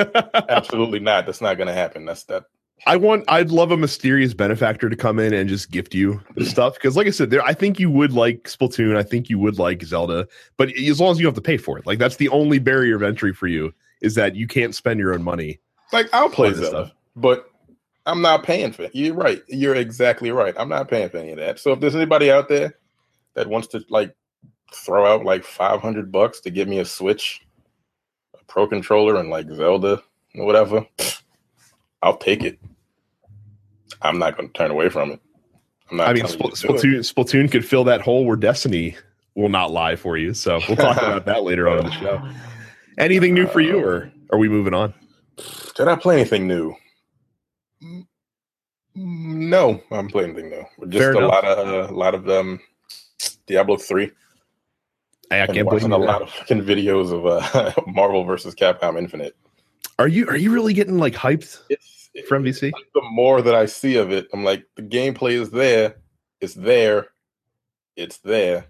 absolutely 0.50 1.00
not. 1.00 1.26
That's 1.26 1.40
not 1.40 1.56
going 1.56 1.68
to 1.68 1.74
happen. 1.74 2.04
That's 2.06 2.24
that. 2.26 2.46
I 2.86 2.98
want. 2.98 3.24
I'd 3.30 3.50
love 3.50 3.72
a 3.72 3.78
mysterious 3.78 4.34
benefactor 4.34 4.90
to 4.90 4.96
come 4.98 5.20
in 5.20 5.34
and 5.34 5.48
just 5.48 5.72
gift 5.72 5.96
you 5.96 6.20
the 6.36 6.46
stuff 6.46 6.74
because, 6.74 6.98
like 6.98 7.08
I 7.08 7.12
said, 7.12 7.30
there. 7.30 7.42
I 7.44 7.54
think 7.54 7.80
you 7.80 7.90
would 7.90 8.12
like 8.12 8.44
Splatoon. 8.44 8.98
I 8.98 9.04
think 9.04 9.30
you 9.30 9.40
would 9.40 9.58
like 9.58 9.84
Zelda, 9.84 10.28
but 10.58 10.76
as 10.78 11.00
long 11.00 11.12
as 11.12 11.20
you 11.20 11.26
have 11.28 11.36
to 11.36 11.42
pay 11.42 11.56
for 11.56 11.78
it, 11.78 11.86
like 11.86 11.98
that's 12.00 12.18
the 12.18 12.28
only 12.30 12.60
barrier 12.60 12.98
of 12.98 13.04
entry 13.04 13.32
for 13.34 13.48
you 13.48 13.74
is 14.02 14.16
that 14.16 14.36
you 14.36 14.48
can't 14.48 14.76
spend 14.76 15.00
your 15.00 15.14
own 15.14 15.24
money. 15.24 15.62
Like 15.94 16.10
I'll 16.12 16.30
play 16.30 16.52
Zelda, 16.52 16.68
stuff. 16.68 16.92
but 17.16 17.50
I'm 18.06 18.22
not 18.22 18.44
paying 18.44 18.74
for 18.74 18.84
it. 18.84 18.92
You're 18.94 19.14
right. 19.16 19.42
You're 19.48 19.76
exactly 19.76 20.32
right. 20.32 20.54
I'm 20.58 20.68
not 20.68 20.90
paying 20.90 21.08
for 21.10 21.18
any 21.20 21.32
of 21.32 21.38
that. 21.38 21.60
So 21.60 21.72
if 21.72 21.80
there's 21.80 21.96
anybody 21.96 22.30
out 22.32 22.50
there 22.50 22.74
that 23.36 23.48
wants 23.48 23.68
to 23.70 23.82
like 23.90 24.14
throw 24.72 25.06
out 25.06 25.26
like 25.26 25.44
500 25.44 26.12
bucks 26.12 26.40
to 26.42 26.50
give 26.52 26.68
me 26.68 26.80
a 26.80 26.86
Switch, 26.86 27.42
a 28.40 28.44
Pro 28.46 28.68
controller, 28.68 29.18
and 29.18 29.30
like 29.30 29.50
Zelda 29.50 30.02
or 30.36 30.46
whatever, 30.46 30.86
I'll 32.04 32.18
take 32.18 32.44
it. 32.44 32.60
I'm 34.02 34.20
not 34.20 34.36
going 34.38 34.50
to 34.50 34.54
turn 34.54 34.72
away 34.72 34.90
from 34.90 35.12
it. 35.12 35.20
I'm 35.92 35.98
not. 35.98 36.08
I 36.10 36.14
mean, 36.14 36.26
telling 36.26 36.52
Spl- 36.52 36.60
to 36.62 36.74
it. 36.74 37.04
Splatoon. 37.04 37.14
Splatoon 37.14 37.52
could 37.52 37.66
fill 37.66 37.84
that 37.86 38.02
hole 38.02 38.26
where 38.26 38.36
Destiny 38.36 38.96
will 39.36 39.50
not 39.50 39.72
lie 39.72 39.96
for 39.96 40.18
you. 40.18 40.34
So 40.34 40.60
we'll 40.68 40.78
talk 40.78 40.98
about 41.02 41.26
that 41.26 41.44
later 41.44 41.70
on 41.70 41.80
in 41.80 41.86
the 41.86 41.92
show. 41.92 42.22
Anything 42.98 43.34
new 43.34 43.48
for 43.48 43.60
you, 43.62 43.80
or 43.80 44.12
are 44.32 44.38
we 44.38 44.50
moving 44.50 44.74
on? 44.74 44.94
Did 45.76 45.88
I 45.88 45.96
play 45.96 46.16
anything 46.20 46.48
new? 46.48 46.76
Mm, 47.84 48.06
No, 48.96 49.82
I'm 49.92 50.08
playing 50.08 50.34
played 50.34 50.46
anything 50.46 50.50
new. 50.80 50.88
Just 50.90 51.02
Fair 51.02 51.14
a 51.14 51.18
enough. 51.18 51.32
lot 51.32 51.46
of 51.46 51.90
a 51.90 51.94
lot 51.94 52.14
of 52.16 52.30
um, 52.30 52.60
Diablo 53.48 53.78
three. 53.78 54.12
I 55.32 55.48
can't 55.48 55.48
believe 55.48 55.66
watching 55.66 55.92
a 55.92 55.98
lot 55.98 56.22
of 56.22 56.30
fucking 56.30 56.64
videos 56.64 57.12
of 57.12 57.26
uh, 57.26 57.74
Marvel 57.88 58.24
versus 58.24 58.54
Capcom 58.54 58.98
Infinite. 58.98 59.36
Are 60.00 60.08
you 60.08 60.28
are 60.28 60.38
you 60.38 60.52
really 60.52 60.74
getting 60.74 60.98
like 60.98 61.14
hyped 61.14 61.60
It's 61.70 62.10
for 62.28 62.40
MVC? 62.40 62.72
the 62.94 63.02
more 63.12 63.42
that 63.42 63.56
I 63.56 63.66
see 63.66 63.96
of 63.96 64.12
it, 64.12 64.28
I'm 64.34 64.44
like, 64.44 64.66
the 64.76 64.82
gameplay 64.82 65.34
is 65.40 65.50
there, 65.50 65.96
it's 66.42 66.54
there, 66.54 67.08
it's 67.96 68.18
there, 68.20 68.66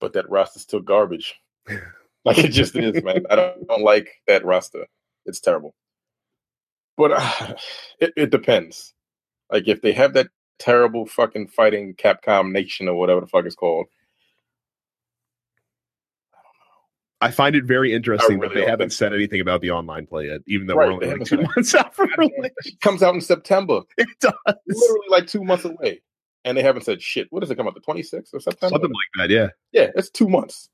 but 0.00 0.12
that 0.14 0.28
roster's 0.28 0.62
still 0.62 0.80
garbage. 0.80 1.34
like 2.24 2.38
it 2.38 2.48
just 2.48 2.76
is, 2.76 3.02
man. 3.02 3.24
I 3.30 3.36
don't, 3.36 3.66
don't 3.66 3.82
like 3.82 4.22
that 4.26 4.44
roster. 4.44 4.86
It's 5.26 5.40
terrible. 5.40 5.74
But 6.96 7.12
uh, 7.12 7.54
it, 8.00 8.12
it 8.16 8.30
depends. 8.30 8.94
Like 9.50 9.68
if 9.68 9.82
they 9.82 9.92
have 9.92 10.14
that 10.14 10.28
terrible 10.58 11.06
fucking 11.06 11.48
fighting 11.48 11.94
Capcom 11.94 12.52
Nation 12.52 12.88
or 12.88 12.94
whatever 12.94 13.20
the 13.20 13.26
fuck 13.26 13.44
it's 13.44 13.54
called. 13.54 13.86
I 17.24 17.30
find 17.30 17.56
it 17.56 17.64
very 17.64 17.94
interesting 17.94 18.38
really 18.38 18.54
that 18.54 18.60
they 18.60 18.70
haven't 18.70 18.90
said 18.90 19.14
anything 19.14 19.40
about 19.40 19.62
the 19.62 19.70
online 19.70 20.06
play 20.06 20.26
yet, 20.26 20.42
even 20.46 20.66
though 20.66 20.74
Right, 20.74 20.88
we're 20.88 20.92
only 20.92 21.06
like 21.06 21.24
two 21.24 21.40
months 21.40 21.74
out 21.74 21.94
from 21.94 22.10
release. 22.18 22.52
It 22.66 22.78
comes 22.82 23.02
out 23.02 23.14
in 23.14 23.22
September, 23.22 23.80
It 23.96 24.08
does. 24.20 24.34
literally 24.46 25.08
like 25.08 25.26
two 25.26 25.42
months 25.42 25.64
away, 25.64 26.02
and 26.44 26.54
they 26.58 26.62
haven't 26.62 26.82
said 26.82 27.00
shit. 27.00 27.26
What 27.30 27.40
does 27.40 27.50
it 27.50 27.54
come 27.56 27.66
out 27.66 27.72
the 27.72 27.80
twenty 27.80 28.02
sixth 28.02 28.34
or 28.34 28.40
September? 28.40 28.74
Something 28.74 28.90
like 28.90 29.28
that, 29.28 29.34
yeah. 29.34 29.48
yeah, 29.72 29.90
it's 29.96 30.10
two 30.10 30.28
months. 30.28 30.68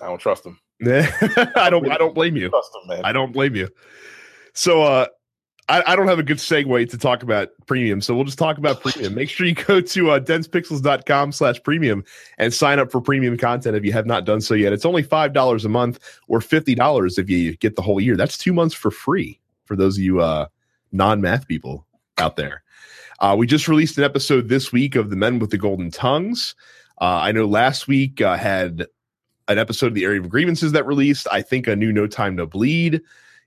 I 0.00 0.06
don't 0.06 0.18
trust 0.18 0.42
them. 0.42 0.58
I 0.84 1.68
don't 1.70 1.88
I 1.88 1.96
don't 1.96 2.12
blame 2.12 2.36
you. 2.36 2.50
Them. 2.50 3.00
I 3.04 3.12
don't 3.12 3.32
blame 3.32 3.54
you. 3.54 3.68
So 4.52 4.82
uh 4.82 5.06
I, 5.68 5.82
I 5.86 5.96
don't 5.96 6.08
have 6.08 6.18
a 6.18 6.24
good 6.24 6.38
segue 6.38 6.90
to 6.90 6.98
talk 6.98 7.22
about 7.22 7.50
premium, 7.66 8.00
so 8.00 8.14
we'll 8.14 8.24
just 8.24 8.38
talk 8.38 8.58
about 8.58 8.80
premium. 8.80 9.14
Make 9.14 9.28
sure 9.28 9.46
you 9.46 9.54
go 9.54 9.80
to 9.80 10.10
uh, 10.10 10.20
densepixels.com 10.20 11.32
slash 11.32 11.62
premium 11.62 12.04
and 12.38 12.52
sign 12.52 12.78
up 12.78 12.90
for 12.90 13.00
premium 13.00 13.36
content 13.36 13.76
if 13.76 13.84
you 13.84 13.92
have 13.92 14.06
not 14.06 14.24
done 14.24 14.40
so 14.40 14.54
yet. 14.54 14.72
It's 14.72 14.84
only 14.84 15.04
$5 15.04 15.64
a 15.64 15.68
month 15.68 16.00
or 16.28 16.40
$50 16.40 17.18
if 17.18 17.30
you 17.30 17.56
get 17.56 17.76
the 17.76 17.82
whole 17.82 18.00
year. 18.00 18.16
That's 18.16 18.36
two 18.36 18.52
months 18.52 18.74
for 18.74 18.90
free 18.90 19.38
for 19.64 19.76
those 19.76 19.96
of 19.96 20.02
you 20.02 20.20
uh, 20.20 20.46
non 20.90 21.20
math 21.20 21.46
people 21.46 21.86
out 22.18 22.36
there. 22.36 22.62
Uh, 23.20 23.36
we 23.38 23.46
just 23.46 23.68
released 23.68 23.96
an 23.98 24.04
episode 24.04 24.48
this 24.48 24.72
week 24.72 24.96
of 24.96 25.10
The 25.10 25.16
Men 25.16 25.38
with 25.38 25.50
the 25.50 25.58
Golden 25.58 25.92
Tongues. 25.92 26.56
Uh, 27.00 27.20
I 27.22 27.30
know 27.30 27.46
last 27.46 27.86
week 27.86 28.20
uh, 28.20 28.36
had 28.36 28.86
an 29.46 29.58
episode 29.58 29.88
of 29.88 29.94
The 29.94 30.04
Area 30.04 30.20
of 30.20 30.28
Grievances 30.28 30.72
that 30.72 30.86
released. 30.86 31.28
I 31.30 31.40
think 31.40 31.68
a 31.68 31.76
new 31.76 31.92
No 31.92 32.08
Time 32.08 32.36
to 32.38 32.46
Bleed 32.46 33.00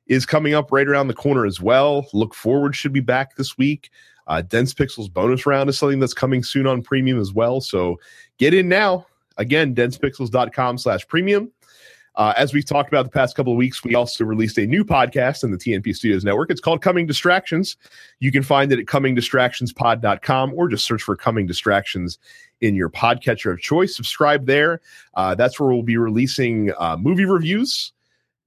is 0.07 0.25
coming 0.25 0.53
up 0.53 0.71
right 0.71 0.87
around 0.87 1.07
the 1.07 1.13
corner 1.13 1.45
as 1.45 1.59
well. 1.59 2.07
Look 2.13 2.33
Forward 2.33 2.75
should 2.75 2.93
be 2.93 2.99
back 2.99 3.35
this 3.35 3.57
week. 3.57 3.89
Uh, 4.27 4.41
Dense 4.41 4.73
Pixels 4.73 5.11
bonus 5.11 5.45
round 5.45 5.69
is 5.69 5.77
something 5.77 5.99
that's 5.99 6.13
coming 6.13 6.43
soon 6.43 6.67
on 6.67 6.81
premium 6.81 7.19
as 7.19 7.33
well. 7.33 7.61
So 7.61 7.99
get 8.37 8.53
in 8.53 8.67
now. 8.67 9.05
Again, 9.37 9.75
densepixels.com 9.75 10.77
slash 10.77 11.07
premium. 11.07 11.51
Uh, 12.15 12.33
as 12.37 12.53
we've 12.53 12.65
talked 12.65 12.87
about 12.87 13.03
the 13.03 13.11
past 13.11 13.35
couple 13.35 13.51
of 13.51 13.57
weeks, 13.57 13.83
we 13.83 13.93
also 13.93 14.23
released 14.23 14.57
a 14.57 14.65
new 14.65 14.85
podcast 14.85 15.43
in 15.43 15.51
the 15.51 15.57
TNP 15.57 15.93
Studios 15.93 16.23
network. 16.23 16.49
It's 16.49 16.61
called 16.61 16.81
Coming 16.81 17.05
Distractions. 17.05 17.75
You 18.19 18.31
can 18.31 18.41
find 18.41 18.71
it 18.71 18.79
at 18.79 18.85
comingdistractionspod.com 18.85 20.53
or 20.53 20.69
just 20.69 20.85
search 20.85 21.03
for 21.03 21.17
Coming 21.17 21.45
Distractions 21.45 22.17
in 22.61 22.73
your 22.73 22.89
podcatcher 22.89 23.51
of 23.51 23.59
choice. 23.59 23.95
Subscribe 23.95 24.45
there. 24.45 24.79
Uh, 25.15 25.35
that's 25.35 25.59
where 25.59 25.69
we'll 25.69 25.83
be 25.83 25.97
releasing 25.97 26.71
uh, 26.79 26.95
movie 26.97 27.25
reviews 27.25 27.91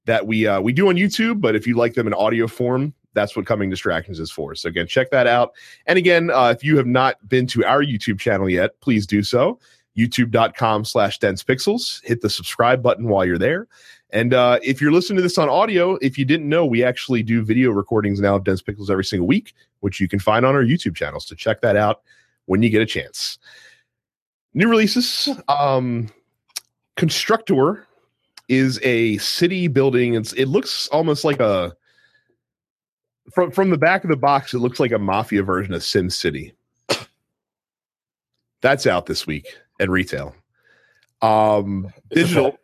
that 0.09 0.27
we 0.27 0.47
uh, 0.47 0.61
we 0.61 0.73
do 0.73 0.89
on 0.89 0.97
YouTube. 0.97 1.41
But 1.41 1.55
if 1.55 1.67
you 1.67 1.77
like 1.77 1.95
them 1.95 2.07
in 2.07 2.15
audio 2.15 2.49
form, 2.49 2.95
that's 3.13 3.37
what 3.37 3.47
Coming 3.47 3.69
Distractions 3.69 4.19
is 4.19 4.31
for. 4.31 4.55
So 4.55 4.69
again, 4.69 4.87
check 4.87 5.11
that 5.11 5.27
out. 5.27 5.53
And 5.87 5.99
again, 5.99 6.31
uh, 6.31 6.55
if 6.57 6.65
you 6.65 6.77
have 6.79 6.87
not 6.87 7.29
been 7.29 7.47
to 7.49 7.65
our 7.65 7.83
YouTube 7.83 8.19
channel 8.19 8.49
yet, 8.49 8.81
please 8.81 9.07
do 9.07 9.23
so. 9.23 9.59
YouTube.com 9.97 10.85
slash 10.85 11.19
dense 11.19 11.45
pixels. 11.45 12.03
Hit 12.05 12.23
the 12.23 12.31
subscribe 12.31 12.83
button 12.83 13.09
while 13.09 13.25
you're 13.25 13.39
there. 13.39 13.67
And 14.11 14.33
uh, 14.33 14.59
if 14.63 14.81
you're 14.81 14.93
listening 14.93 15.17
to 15.17 15.23
this 15.23 15.37
on 15.37 15.51
audio, 15.51 15.97
if 15.97 16.17
you 16.17 16.25
didn't 16.25 16.49
know, 16.49 16.65
we 16.65 16.83
actually 16.83 17.23
do 17.23 17.43
video 17.43 17.71
recordings 17.71 18.21
now 18.21 18.37
of 18.37 18.45
Dense 18.45 18.63
Pixels 18.63 18.89
every 18.89 19.05
single 19.05 19.27
week, 19.27 19.55
which 19.81 20.01
you 20.01 20.09
can 20.09 20.19
find 20.19 20.47
on 20.47 20.55
our 20.55 20.63
YouTube 20.63 20.97
channels. 20.97 21.27
So 21.27 21.35
check 21.35 21.61
that 21.61 21.77
out 21.77 22.01
when 22.47 22.63
you 22.63 22.71
get 22.71 22.81
a 22.81 22.87
chance. 22.87 23.39
New 24.55 24.69
releases. 24.69 25.29
Um, 25.49 26.09
Constructor 26.97 27.88
is 28.49 28.81
a 28.83 29.19
city 29.19 29.69
building. 29.69 30.15
It's 30.15 30.33
it 30.35 30.47
looks 30.47 30.89
almost 30.89 31.25
like 31.25 31.41
a 31.41 31.75
from 33.33 33.51
from 33.51 33.71
the 33.71 33.79
back 33.79 34.05
of 34.05 34.11
the 34.11 34.17
box. 34.17 34.55
It 34.55 34.59
looks 34.59 34.81
like 34.81 34.93
a 34.93 34.99
mafia 34.99 35.43
version 35.43 35.75
of 35.75 35.83
Sim 35.83 36.11
City. 36.11 36.55
That's 38.61 38.87
out 38.87 39.07
this 39.07 39.27
week 39.27 39.47
at 39.81 39.89
retail. 39.89 40.35
Um, 41.23 41.93
digital 42.11 42.59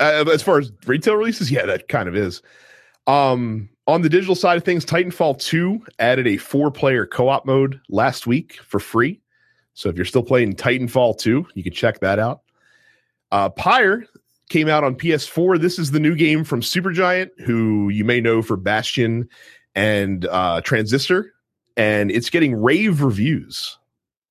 uh, 0.00 0.24
as 0.32 0.42
far 0.42 0.58
as 0.58 0.72
retail 0.86 1.14
releases, 1.14 1.50
yeah, 1.50 1.66
that 1.66 1.88
kind 1.88 2.08
of 2.08 2.16
is. 2.16 2.42
Um, 3.06 3.68
on 3.86 4.02
the 4.02 4.08
digital 4.08 4.34
side 4.34 4.56
of 4.56 4.64
things, 4.64 4.84
Titanfall 4.84 5.38
2 5.40 5.84
added 5.98 6.26
a 6.26 6.36
four 6.36 6.70
player 6.70 7.06
co 7.06 7.28
op 7.28 7.46
mode 7.46 7.80
last 7.88 8.26
week 8.26 8.58
for 8.62 8.80
free. 8.80 9.20
So 9.74 9.88
if 9.88 9.96
you're 9.96 10.04
still 10.04 10.22
playing 10.22 10.54
Titanfall 10.54 11.18
2, 11.18 11.46
you 11.54 11.62
can 11.62 11.72
check 11.72 12.00
that 12.00 12.18
out. 12.18 12.40
Uh, 13.30 13.48
Pyre 13.50 14.06
came 14.48 14.68
out 14.68 14.84
on 14.84 14.94
PS4. 14.94 15.60
This 15.60 15.78
is 15.78 15.90
the 15.90 16.00
new 16.00 16.14
game 16.14 16.44
from 16.44 16.60
Supergiant, 16.60 17.30
who 17.40 17.88
you 17.88 18.04
may 18.04 18.20
know 18.20 18.42
for 18.42 18.56
Bastion 18.56 19.28
and 19.74 20.26
uh, 20.26 20.60
Transistor, 20.62 21.32
and 21.76 22.10
it's 22.10 22.30
getting 22.30 22.54
rave 22.54 23.02
reviews 23.02 23.78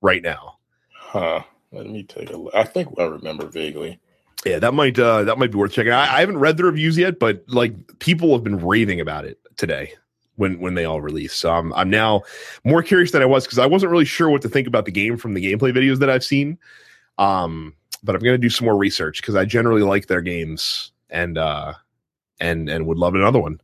right 0.01 0.24
now. 0.24 0.57
Huh. 0.93 1.43
Let 1.72 1.88
me 1.88 2.03
take 2.03 2.31
a 2.31 2.38
look. 2.38 2.55
I 2.55 2.63
think 2.63 2.89
I 2.98 3.03
remember 3.03 3.48
vaguely. 3.48 4.00
Yeah, 4.45 4.60
that 4.60 4.74
might 4.74 4.98
uh, 4.98 5.24
that 5.24 5.38
might 5.38 5.51
be 5.51 5.57
worth 5.57 5.74
checking. 5.74 5.91
I, 5.91 6.03
I 6.03 6.19
haven't 6.22 6.38
read 6.38 6.57
the 6.57 6.63
reviews 6.63 6.98
yet, 6.98 7.19
but 7.19 7.43
like 7.48 7.74
people 8.00 8.31
have 8.34 8.43
been 8.43 8.65
raving 8.65 9.01
about 9.01 9.25
it 9.25 9.39
today 9.57 9.93
when 10.36 10.60
when 10.60 10.75
they 10.75 10.86
all 10.86 11.01
release. 11.01 11.34
So 11.34 11.51
I'm 11.51 11.74
I'm 11.74 11.89
now 11.89 12.22
more 12.63 12.81
curious 12.81 13.12
than 13.12 13.22
I 13.22 13.25
was 13.25 13.45
because 13.45 13.60
I 13.60 13.65
wasn't 13.65 13.91
really 13.91 14.05
sure 14.05 14.29
what 14.29 14.41
to 14.43 14.50
think 14.50 14.67
about 14.67 14.86
the 14.86 14.91
game 14.91 15.17
from 15.17 15.34
the 15.34 15.43
gameplay 15.43 15.75
videos 15.75 16.00
that 16.00 16.10
I've 16.10 16.24
seen. 16.24 16.57
Um, 17.17 17.74
but 18.05 18.15
I'm 18.15 18.21
gonna 18.21 18.38
do 18.38 18.50
some 18.50 18.65
more 18.65 18.77
research 18.77 19.21
because 19.21 19.35
I 19.35 19.45
generally 19.45 19.81
like 19.81 20.07
their 20.07 20.21
games 20.21 20.91
and 21.09 21.38
uh 21.38 21.74
and 22.39 22.69
and 22.69 22.85
would 22.88 22.97
love 22.97 23.15
another 23.15 23.39
one. 23.39 23.59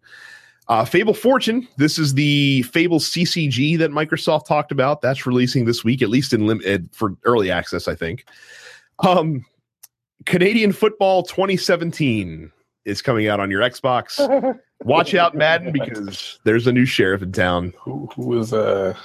Uh, 0.67 0.85
Fable 0.85 1.13
Fortune. 1.13 1.67
This 1.77 1.99
is 1.99 2.13
the 2.13 2.61
Fable 2.63 2.99
CCG 2.99 3.77
that 3.79 3.91
Microsoft 3.91 4.45
talked 4.45 4.71
about. 4.71 5.01
That's 5.01 5.25
releasing 5.25 5.65
this 5.65 5.83
week, 5.83 6.01
at 6.01 6.07
least 6.07 6.31
in 6.31 6.47
lim- 6.47 6.89
for 6.93 7.17
early 7.25 7.51
access, 7.51 7.89
I 7.89 7.95
think. 7.95 8.25
Um, 8.99 9.43
Canadian 10.25 10.71
Football 10.71 11.23
2017 11.23 12.51
is 12.85 13.01
coming 13.01 13.27
out 13.27 13.41
on 13.41 13.51
your 13.51 13.61
Xbox. 13.61 14.59
Watch 14.83 15.13
out, 15.13 15.35
Madden, 15.35 15.73
because 15.73 16.39
there's 16.45 16.67
a 16.67 16.71
new 16.71 16.85
sheriff 16.85 17.21
in 17.21 17.31
town. 17.33 17.73
Who 17.79 18.09
who 18.15 18.39
is 18.39 18.53
uh 18.53 18.95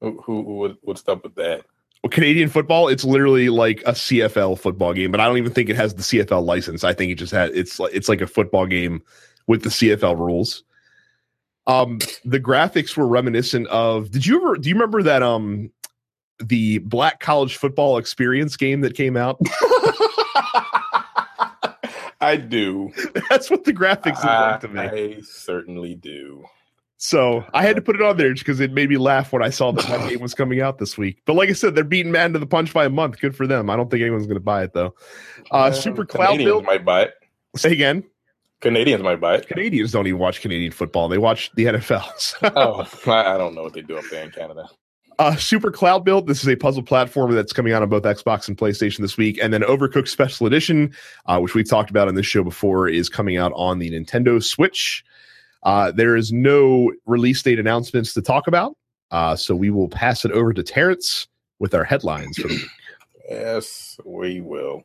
who 0.00 0.20
who, 0.22 0.44
who 0.44 0.54
would, 0.58 0.76
what's 0.82 1.06
up 1.08 1.24
with 1.24 1.34
that? 1.34 1.64
Canadian 2.10 2.48
football, 2.48 2.88
it's 2.88 3.04
literally 3.04 3.48
like 3.48 3.80
a 3.86 3.92
CFL 3.92 4.58
football 4.58 4.92
game, 4.92 5.12
but 5.12 5.20
I 5.20 5.26
don't 5.26 5.38
even 5.38 5.52
think 5.52 5.68
it 5.68 5.76
has 5.76 5.94
the 5.94 6.02
CFL 6.02 6.44
license. 6.44 6.82
I 6.82 6.92
think 6.92 7.12
it 7.12 7.14
just 7.14 7.32
had 7.32 7.50
it's 7.50 7.78
like 7.78 7.94
it's 7.94 8.08
like 8.08 8.20
a 8.20 8.26
football 8.26 8.66
game 8.66 9.02
with 9.46 9.62
the 9.62 9.68
CFL 9.68 10.18
rules. 10.18 10.64
Um, 11.66 12.00
the 12.24 12.40
graphics 12.40 12.96
were 12.96 13.06
reminiscent 13.06 13.68
of. 13.68 14.10
Did 14.10 14.26
you 14.26 14.38
ever? 14.38 14.56
Do 14.56 14.68
you 14.68 14.74
remember 14.74 15.02
that? 15.04 15.22
Um, 15.22 15.70
the 16.40 16.78
Black 16.78 17.20
College 17.20 17.56
Football 17.56 17.98
Experience 17.98 18.56
game 18.56 18.80
that 18.80 18.96
came 18.96 19.16
out. 19.16 19.38
I 22.20 22.36
do. 22.36 22.92
That's 23.30 23.50
what 23.50 23.64
the 23.64 23.72
graphics 23.72 24.16
look 24.16 24.24
like 24.24 24.60
to 24.60 24.68
me. 24.68 24.80
I 24.80 25.20
certainly 25.22 25.94
do. 25.94 26.44
So 27.04 27.44
I 27.52 27.64
had 27.64 27.74
to 27.74 27.82
put 27.82 27.96
it 27.96 28.02
on 28.02 28.16
there 28.16 28.32
just 28.32 28.46
because 28.46 28.60
it 28.60 28.70
made 28.72 28.88
me 28.88 28.96
laugh 28.96 29.32
when 29.32 29.42
I 29.42 29.50
saw 29.50 29.72
that 29.72 29.84
that 29.88 30.08
game 30.08 30.20
was 30.20 30.34
coming 30.34 30.60
out 30.60 30.78
this 30.78 30.96
week. 30.96 31.20
But 31.26 31.34
like 31.34 31.48
I 31.48 31.52
said, 31.52 31.74
they're 31.74 31.82
beating 31.82 32.12
Madden 32.12 32.34
to 32.34 32.38
the 32.38 32.46
punch 32.46 32.72
by 32.72 32.84
a 32.84 32.90
month. 32.90 33.18
Good 33.18 33.34
for 33.34 33.44
them. 33.44 33.70
I 33.70 33.74
don't 33.74 33.90
think 33.90 34.02
anyone's 34.02 34.26
going 34.28 34.36
to 34.36 34.40
buy 34.40 34.62
it 34.62 34.72
though. 34.72 34.94
Uh, 35.50 35.72
Yeah, 35.74 35.80
Super 35.80 36.04
Cloud 36.06 36.26
Canadians 36.26 36.48
Build. 36.48 36.64
might 36.64 36.84
buy 36.84 37.02
it. 37.02 37.14
Say 37.56 37.72
again. 37.72 38.04
Canadians 38.60 39.02
might 39.02 39.20
buy 39.20 39.34
it. 39.34 39.48
Canadians 39.48 39.90
don't 39.90 40.06
even 40.06 40.20
watch 40.20 40.42
Canadian 40.42 40.70
football. 40.70 41.08
They 41.08 41.18
watch 41.18 41.50
the 41.56 41.64
NFL. 41.64 42.08
So, 42.18 42.38
Oh, 42.54 43.10
I, 43.10 43.36
don't 43.36 43.56
know 43.56 43.64
what 43.64 43.72
they 43.72 43.82
do 43.82 43.96
up 43.96 44.04
there 44.08 44.22
in 44.22 44.30
Canada. 44.30 44.68
uh, 45.18 45.34
Super 45.34 45.72
Cloudbuilt. 45.72 46.28
This 46.28 46.40
is 46.40 46.48
a 46.48 46.54
puzzle 46.54 46.84
platform 46.84 47.32
that's 47.32 47.52
coming 47.52 47.72
out 47.72 47.82
on 47.82 47.88
both 47.88 48.04
Xbox 48.04 48.46
and 48.46 48.56
PlayStation 48.56 48.98
this 49.00 49.16
week. 49.16 49.40
And 49.42 49.52
then 49.52 49.62
Overcooked 49.62 50.06
Special 50.06 50.46
Edition, 50.46 50.94
uh, 51.26 51.40
which 51.40 51.56
we've 51.56 51.68
talked 51.68 51.90
about 51.90 52.06
on 52.06 52.14
this 52.14 52.26
show 52.26 52.44
before, 52.44 52.88
is 52.88 53.08
coming 53.08 53.36
out 53.36 53.50
on 53.56 53.80
the 53.80 53.90
Nintendo 53.90 54.40
Switch. 54.40 55.04
Uh, 55.62 55.92
there 55.92 56.16
is 56.16 56.32
no 56.32 56.92
release 57.06 57.42
date 57.42 57.58
announcements 57.58 58.12
to 58.14 58.22
talk 58.22 58.46
about. 58.46 58.76
Uh, 59.10 59.36
so 59.36 59.54
we 59.54 59.70
will 59.70 59.88
pass 59.88 60.24
it 60.24 60.32
over 60.32 60.52
to 60.52 60.62
Terrence 60.62 61.26
with 61.58 61.74
our 61.74 61.84
headlines 61.84 62.36
for 62.38 62.48
the 62.48 62.54
week. 62.54 62.66
Yes, 63.30 63.98
we 64.04 64.40
will. 64.40 64.84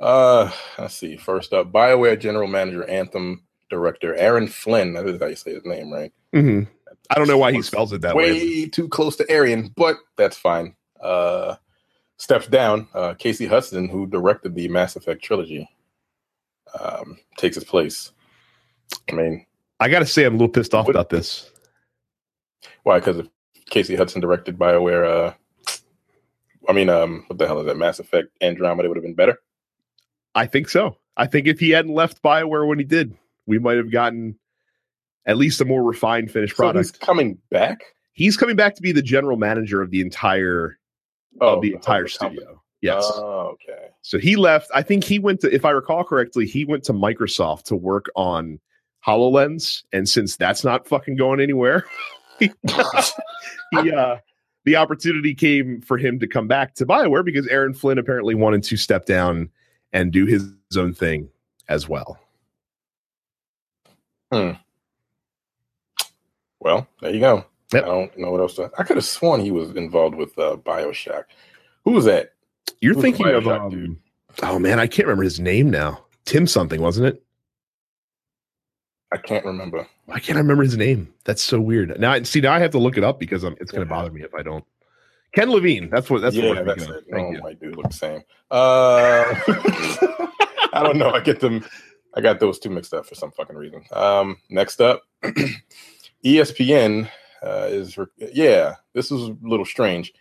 Uh, 0.00 0.50
let's 0.78 0.94
see. 0.94 1.16
First 1.16 1.52
up, 1.52 1.70
BioWare 1.72 2.18
General 2.18 2.48
Manager, 2.48 2.84
Anthem 2.88 3.44
Director 3.70 4.14
Aaron 4.16 4.48
Flynn. 4.48 4.92
That 4.94 5.06
is 5.08 5.20
how 5.20 5.26
you 5.26 5.36
say 5.36 5.54
his 5.54 5.64
name, 5.64 5.90
right? 5.92 6.12
Mhm. 6.34 6.66
I 7.10 7.14
don't 7.14 7.28
know 7.28 7.38
why 7.38 7.52
he 7.52 7.62
spells 7.62 7.92
it 7.92 8.00
that 8.00 8.16
way, 8.16 8.32
way. 8.32 8.68
too 8.68 8.88
close 8.88 9.16
to 9.16 9.32
Aryan, 9.32 9.72
but 9.76 9.98
that's 10.16 10.36
fine. 10.36 10.74
Uh, 11.00 11.56
steps 12.16 12.48
down. 12.48 12.88
Uh, 12.92 13.14
Casey 13.14 13.46
Hudson, 13.46 13.88
who 13.88 14.06
directed 14.06 14.54
the 14.54 14.68
Mass 14.68 14.96
Effect 14.96 15.22
trilogy, 15.22 15.68
um, 16.80 17.18
takes 17.38 17.54
his 17.54 17.64
place. 17.64 18.12
I 19.10 19.14
mean, 19.14 19.46
I 19.80 19.88
got 19.88 19.98
to 20.00 20.06
say, 20.06 20.24
I'm 20.24 20.34
a 20.34 20.36
little 20.38 20.48
pissed 20.48 20.74
off 20.74 20.86
What- 20.86 20.96
about 20.96 21.10
this. 21.10 21.50
why? 22.82 22.98
Because 22.98 23.18
if 23.18 23.26
Casey 23.68 23.96
Hudson 23.96 24.20
directed 24.20 24.58
BioWare, 24.58 25.06
uh, 25.28 25.34
I 26.68 26.72
mean, 26.72 26.88
um, 26.88 27.24
what 27.28 27.38
the 27.38 27.46
hell 27.46 27.60
is 27.60 27.66
that? 27.66 27.76
Mass 27.76 27.98
Effect 27.98 28.28
Andromeda 28.40 28.88
would 28.88 28.96
have 28.96 29.04
been 29.04 29.14
better. 29.14 29.38
I 30.34 30.46
think 30.46 30.68
so. 30.68 30.98
I 31.16 31.26
think 31.26 31.46
if 31.46 31.60
he 31.60 31.70
hadn't 31.70 31.94
left 31.94 32.22
Bioware 32.22 32.66
when 32.66 32.78
he 32.78 32.84
did, 32.84 33.16
we 33.46 33.58
might 33.58 33.76
have 33.76 33.90
gotten 33.90 34.38
at 35.26 35.36
least 35.36 35.60
a 35.60 35.64
more 35.64 35.82
refined 35.82 36.30
finished 36.30 36.56
So 36.56 36.64
he's 36.64 36.72
product. 36.72 37.00
coming 37.00 37.38
back. 37.50 37.82
He's 38.12 38.36
coming 38.36 38.56
back 38.56 38.74
to 38.76 38.82
be 38.82 38.92
the 38.92 39.02
general 39.02 39.36
manager 39.36 39.80
of 39.82 39.90
the 39.90 40.00
entire 40.00 40.78
of 41.40 41.60
the 41.60 41.72
entire 41.74 42.04
Oh, 42.06 42.18
company. 42.18 42.40
studio. 42.42 42.62
Yes. 42.80 43.04
Oh, 43.14 43.54
okay. 43.54 43.88
So 44.02 44.18
he 44.18 44.36
left. 44.36 44.70
I 44.74 44.82
think 44.82 45.04
he 45.04 45.18
went 45.18 45.40
to, 45.40 45.54
if 45.54 45.64
I 45.64 45.70
recall 45.70 46.02
correctly, 46.04 46.46
he 46.46 46.64
went 46.64 46.84
to 46.84 46.92
Microsoft 46.92 47.64
to 47.64 47.76
work 47.76 48.06
on 48.16 48.58
HoloLens. 49.04 49.82
And 49.92 50.08
since 50.08 50.36
that's 50.36 50.64
not 50.64 50.86
fucking 50.86 51.16
going 51.16 51.40
anywhere, 51.40 51.86
he, 52.38 52.50
uh 53.92 54.18
the 54.66 54.76
opportunity 54.76 55.32
came 55.34 55.80
for 55.80 55.96
him 55.96 56.18
to 56.18 56.26
come 56.26 56.48
back 56.48 56.74
to 56.74 56.84
Bioware 56.84 57.24
because 57.24 57.46
Aaron 57.46 57.72
Flynn 57.72 57.98
apparently 57.98 58.34
wanted 58.34 58.64
to 58.64 58.76
step 58.76 59.06
down 59.06 59.48
and 59.92 60.12
do 60.12 60.26
his 60.26 60.52
own 60.76 60.92
thing 60.92 61.30
as 61.68 61.88
well. 61.88 62.18
Hmm. 64.32 64.52
Well, 66.58 66.86
there 67.00 67.14
you 67.14 67.20
go. 67.20 67.44
Yep. 67.72 67.84
I 67.84 67.86
don't 67.86 68.18
know 68.18 68.30
what 68.32 68.40
else 68.40 68.54
to. 68.56 68.70
I 68.76 68.82
could 68.82 68.96
have 68.96 69.04
sworn 69.04 69.40
he 69.40 69.52
was 69.52 69.70
involved 69.70 70.16
with 70.16 70.36
uh, 70.36 70.56
Bioshock. 70.56 71.24
Who 71.84 71.92
was 71.92 72.04
that? 72.06 72.32
You're 72.80 72.94
Who's 72.94 73.02
thinking 73.02 73.28
of 73.28 73.46
um, 73.46 74.00
oh 74.42 74.58
man, 74.58 74.80
I 74.80 74.88
can't 74.88 75.06
remember 75.06 75.22
his 75.22 75.38
name 75.38 75.70
now. 75.70 76.04
Tim 76.24 76.46
something, 76.46 76.80
wasn't 76.80 77.06
it? 77.06 77.24
I 79.12 79.18
can't 79.18 79.44
remember. 79.44 79.86
I 80.08 80.18
can't 80.18 80.36
I 80.36 80.40
remember 80.40 80.64
his 80.64 80.76
name. 80.76 81.12
That's 81.24 81.42
so 81.42 81.60
weird. 81.60 81.98
Now, 81.98 82.20
see, 82.22 82.40
now 82.40 82.52
I 82.52 82.58
have 82.58 82.72
to 82.72 82.78
look 82.78 82.96
it 82.96 83.04
up 83.04 83.20
because 83.20 83.44
I'm, 83.44 83.56
it's 83.60 83.70
going 83.70 83.86
to 83.86 83.88
bother 83.88 84.10
me 84.10 84.22
if 84.22 84.34
I 84.34 84.42
don't. 84.42 84.64
Ken 85.34 85.50
Levine. 85.50 85.90
That's 85.90 86.08
what. 86.08 86.22
That's 86.22 86.34
yeah, 86.34 86.48
what 86.48 86.64
that's 86.64 86.84
it. 86.84 87.04
Thank 87.10 87.28
oh 87.28 87.32
you. 87.32 87.40
my 87.42 87.52
dude, 87.52 87.76
look 87.76 87.88
the 87.88 87.92
same. 87.92 88.22
Uh, 88.50 89.34
I 90.72 90.82
don't 90.82 90.96
know. 90.96 91.10
I 91.10 91.20
get 91.20 91.40
them. 91.40 91.64
I 92.14 92.20
got 92.20 92.40
those 92.40 92.58
two 92.58 92.70
mixed 92.70 92.94
up 92.94 93.06
for 93.06 93.14
some 93.14 93.30
fucking 93.32 93.56
reason. 93.56 93.84
Um, 93.92 94.38
next 94.48 94.80
up, 94.80 95.02
ESPN 96.24 97.10
uh, 97.42 97.68
is 97.70 97.98
re- 97.98 98.06
yeah. 98.32 98.76
This 98.94 99.10
is 99.12 99.28
a 99.28 99.36
little 99.42 99.66
strange. 99.66 100.12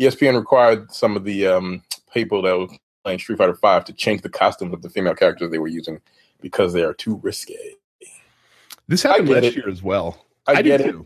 ESPN 0.00 0.36
required 0.36 0.90
some 0.90 1.16
of 1.16 1.24
the 1.24 1.46
um, 1.46 1.82
people 2.12 2.42
that 2.42 2.58
were 2.58 2.66
playing 3.04 3.20
Street 3.20 3.38
Fighter 3.38 3.54
Five 3.54 3.84
to 3.84 3.92
change 3.92 4.22
the 4.22 4.28
costumes 4.28 4.74
of 4.74 4.82
the 4.82 4.90
female 4.90 5.14
characters 5.14 5.50
they 5.52 5.58
were 5.58 5.68
using 5.68 6.00
because 6.40 6.72
they 6.72 6.82
are 6.82 6.94
too 6.94 7.20
risque. 7.22 7.76
This 8.88 9.02
happened 9.02 9.28
last 9.28 9.44
it. 9.44 9.56
year 9.56 9.68
as 9.68 9.82
well. 9.82 10.24
I, 10.46 10.60
did 10.60 10.80
get 10.80 10.80
it 10.82 10.96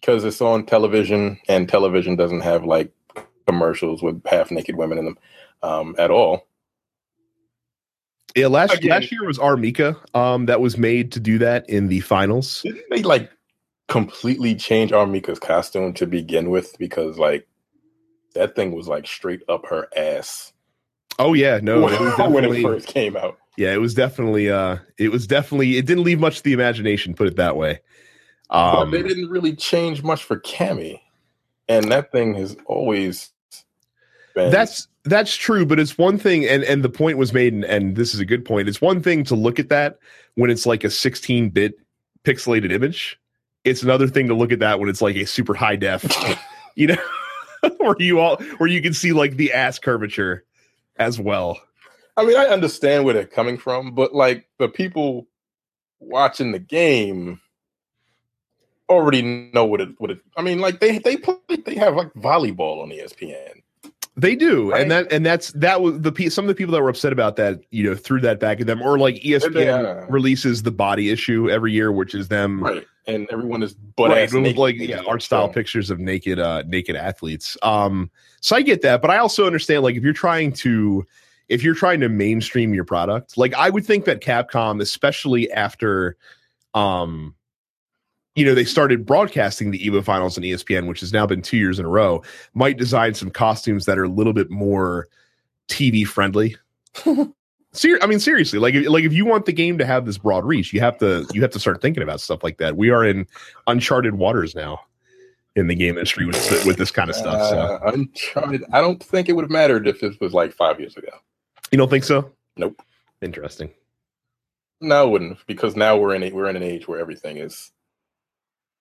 because 0.00 0.24
it's 0.24 0.40
on 0.40 0.66
television, 0.66 1.38
and 1.48 1.68
television 1.68 2.16
doesn't 2.16 2.42
have 2.42 2.64
like 2.64 2.92
commercials 3.46 4.02
with 4.02 4.24
half 4.26 4.50
naked 4.50 4.76
women 4.76 4.98
in 4.98 5.04
them 5.06 5.18
um, 5.62 5.94
at 5.98 6.10
all. 6.10 6.46
Yeah, 8.36 8.48
last 8.48 8.74
Again- 8.74 8.90
last 8.90 9.12
year 9.12 9.24
was 9.24 9.38
R. 9.38 9.56
Mika 9.56 9.96
um, 10.12 10.46
that 10.46 10.60
was 10.60 10.76
made 10.76 11.12
to 11.12 11.20
do 11.20 11.38
that 11.38 11.68
in 11.70 11.88
the 11.88 12.00
finals. 12.00 12.62
Didn't 12.62 12.84
they 12.90 13.02
like 13.02 13.30
completely 13.88 14.54
change 14.54 14.92
R. 14.92 15.06
Mika's 15.06 15.38
costume 15.38 15.94
to 15.94 16.06
begin 16.06 16.50
with? 16.50 16.76
Because 16.78 17.16
like 17.16 17.46
that 18.34 18.56
thing 18.56 18.72
was 18.72 18.88
like 18.88 19.06
straight 19.06 19.42
up 19.48 19.66
her 19.66 19.88
ass 19.96 20.52
Oh 21.18 21.34
yeah, 21.34 21.60
no, 21.62 21.86
it 21.88 22.00
was 22.00 22.18
when 22.32 22.44
it 22.44 22.62
first 22.62 22.88
came 22.88 23.16
out. 23.16 23.38
Yeah, 23.56 23.72
it 23.72 23.80
was 23.80 23.94
definitely, 23.94 24.50
uh, 24.50 24.78
it 24.98 25.10
was 25.10 25.26
definitely, 25.26 25.76
it 25.76 25.86
didn't 25.86 26.04
leave 26.04 26.20
much 26.20 26.38
to 26.38 26.42
the 26.42 26.52
imagination. 26.52 27.14
Put 27.14 27.28
it 27.28 27.36
that 27.36 27.56
way. 27.56 27.80
Um, 28.50 28.90
they 28.90 29.02
didn't 29.02 29.30
really 29.30 29.56
change 29.56 30.02
much 30.02 30.22
for 30.22 30.38
Cammy, 30.38 31.00
and 31.68 31.90
that 31.90 32.12
thing 32.12 32.34
has 32.34 32.56
always 32.66 33.32
been 34.34 34.50
that's 34.50 34.88
that's 35.04 35.34
true, 35.36 35.66
but 35.66 35.78
it's 35.78 35.98
one 35.98 36.18
thing, 36.18 36.46
and 36.46 36.62
and 36.64 36.82
the 36.82 36.88
point 36.88 37.18
was 37.18 37.32
made, 37.32 37.52
and, 37.52 37.64
and 37.64 37.96
this 37.96 38.14
is 38.14 38.20
a 38.20 38.24
good 38.24 38.44
point. 38.44 38.68
It's 38.68 38.80
one 38.80 39.02
thing 39.02 39.24
to 39.24 39.34
look 39.34 39.58
at 39.58 39.68
that 39.68 39.98
when 40.34 40.50
it's 40.50 40.66
like 40.66 40.84
a 40.84 40.90
16 40.90 41.50
bit 41.50 41.74
pixelated 42.24 42.72
image. 42.72 43.18
It's 43.64 43.82
another 43.82 44.06
thing 44.06 44.28
to 44.28 44.34
look 44.34 44.52
at 44.52 44.58
that 44.58 44.78
when 44.78 44.88
it's 44.88 45.02
like 45.02 45.16
a 45.16 45.24
super 45.24 45.54
high 45.54 45.76
def, 45.76 46.04
you 46.74 46.88
know, 46.88 46.96
where 47.78 47.96
you 47.98 48.20
all 48.20 48.36
where 48.58 48.68
you 48.68 48.82
can 48.82 48.94
see 48.94 49.12
like 49.12 49.36
the 49.36 49.52
ass 49.52 49.78
curvature 49.78 50.44
as 50.96 51.18
well. 51.18 51.60
I 52.16 52.24
mean, 52.24 52.36
I 52.36 52.44
understand 52.46 53.04
where 53.04 53.14
they're 53.14 53.26
coming 53.26 53.58
from, 53.58 53.94
but 53.94 54.14
like 54.14 54.46
the 54.58 54.68
people 54.68 55.26
watching 56.00 56.52
the 56.52 56.58
game 56.58 57.40
already 58.88 59.22
know 59.22 59.64
what 59.64 59.80
it 59.80 59.88
what 59.98 60.10
it. 60.10 60.18
I 60.36 60.42
mean, 60.42 60.60
like 60.60 60.80
they 60.80 60.98
they 60.98 61.16
play 61.16 61.36
they 61.64 61.74
have 61.76 61.96
like 61.96 62.12
volleyball 62.14 62.82
on 62.82 62.90
ESPN. 62.90 63.62
They 64.16 64.36
do, 64.36 64.70
Right. 64.70 64.80
and 64.82 64.90
that 64.92 65.12
and 65.12 65.26
that's 65.26 65.50
that 65.52 65.80
was 65.82 66.00
the 66.02 66.12
pe- 66.12 66.28
some 66.28 66.44
of 66.44 66.48
the 66.48 66.54
people 66.54 66.72
that 66.74 66.82
were 66.82 66.88
upset 66.88 67.12
about 67.12 67.34
that, 67.36 67.58
you 67.72 67.82
know, 67.82 67.96
threw 67.96 68.20
that 68.20 68.38
back 68.38 68.60
at 68.60 68.66
them, 68.68 68.80
or 68.80 68.96
like 68.96 69.16
ESPN 69.16 69.64
Yeah. 69.82 70.06
releases 70.08 70.62
the 70.62 70.70
body 70.70 71.10
issue 71.10 71.50
every 71.50 71.72
year, 71.72 71.90
which 71.90 72.14
is 72.14 72.28
them 72.28 72.62
Right, 72.62 72.86
and 73.08 73.26
everyone 73.32 73.64
is 73.64 73.74
butt 73.74 74.10
right, 74.10 74.18
ass 74.22 74.32
with, 74.32 74.42
naked. 74.44 74.58
like 74.58 74.76
yeah, 74.78 75.02
art 75.08 75.20
style 75.22 75.48
pictures 75.48 75.90
of 75.90 75.98
naked 75.98 76.38
uh 76.38 76.62
naked 76.68 76.94
athletes. 76.94 77.56
Um, 77.64 78.08
so 78.40 78.54
I 78.54 78.62
get 78.62 78.82
that, 78.82 79.02
but 79.02 79.10
I 79.10 79.18
also 79.18 79.46
understand 79.46 79.82
like 79.82 79.96
if 79.96 80.04
you're 80.04 80.12
trying 80.12 80.52
to 80.52 81.04
if 81.48 81.62
you're 81.62 81.74
trying 81.74 82.00
to 82.00 82.08
mainstream 82.08 82.74
your 82.74 82.84
product, 82.84 83.36
like 83.36 83.54
I 83.54 83.70
would 83.70 83.84
think 83.84 84.04
that 84.06 84.20
Capcom, 84.20 84.80
especially 84.80 85.50
after 85.52 86.16
um 86.74 87.34
you 88.34 88.44
know, 88.44 88.54
they 88.54 88.64
started 88.64 89.06
broadcasting 89.06 89.70
the 89.70 89.78
EVO 89.78 90.02
finals 90.02 90.36
on 90.36 90.42
ESPN, 90.42 90.88
which 90.88 91.00
has 91.00 91.12
now 91.12 91.24
been 91.24 91.40
two 91.40 91.56
years 91.56 91.78
in 91.78 91.84
a 91.84 91.88
row, 91.88 92.20
might 92.52 92.76
design 92.76 93.14
some 93.14 93.30
costumes 93.30 93.84
that 93.86 93.96
are 93.96 94.04
a 94.04 94.08
little 94.08 94.32
bit 94.32 94.50
more 94.50 95.06
TV 95.68 96.04
friendly. 96.04 96.56
Ser- 97.72 97.98
I 98.02 98.06
mean, 98.06 98.20
seriously, 98.20 98.58
like, 98.58 98.74
if, 98.74 98.88
like 98.88 99.04
if 99.04 99.12
you 99.12 99.24
want 99.24 99.46
the 99.46 99.52
game 99.52 99.78
to 99.78 99.86
have 99.86 100.06
this 100.06 100.18
broad 100.18 100.44
reach, 100.44 100.72
you 100.72 100.80
have 100.80 100.98
to 100.98 101.26
you 101.32 101.42
have 101.42 101.50
to 101.52 101.60
start 101.60 101.80
thinking 101.80 102.02
about 102.02 102.20
stuff 102.20 102.42
like 102.42 102.58
that. 102.58 102.76
We 102.76 102.90
are 102.90 103.04
in 103.04 103.26
uncharted 103.66 104.14
waters 104.14 104.54
now 104.54 104.80
in 105.56 105.66
the 105.66 105.74
game 105.74 105.96
industry 105.96 106.26
with 106.26 106.66
with 106.66 106.76
this 106.76 106.90
kind 106.90 107.10
of 107.10 107.16
stuff. 107.16 107.50
So 107.50 107.58
Uh, 107.58 107.92
Uncharted. 107.92 108.64
I 108.72 108.80
don't 108.80 109.02
think 109.02 109.28
it 109.28 109.32
would 109.32 109.42
have 109.42 109.50
mattered 109.50 109.86
if 109.88 110.00
this 110.00 110.18
was 110.20 110.32
like 110.32 110.52
five 110.52 110.78
years 110.78 110.96
ago. 110.96 111.08
You 111.74 111.78
don't 111.78 111.90
think 111.90 112.04
so? 112.04 112.30
Nope. 112.56 112.80
Interesting. 113.20 113.68
No, 114.80 115.08
it 115.08 115.10
wouldn't, 115.10 115.44
because 115.48 115.74
now 115.74 115.96
we're 115.96 116.14
in 116.14 116.22
a, 116.22 116.30
we're 116.30 116.48
in 116.48 116.54
an 116.54 116.62
age 116.62 116.86
where 116.86 117.00
everything 117.00 117.38
is. 117.38 117.72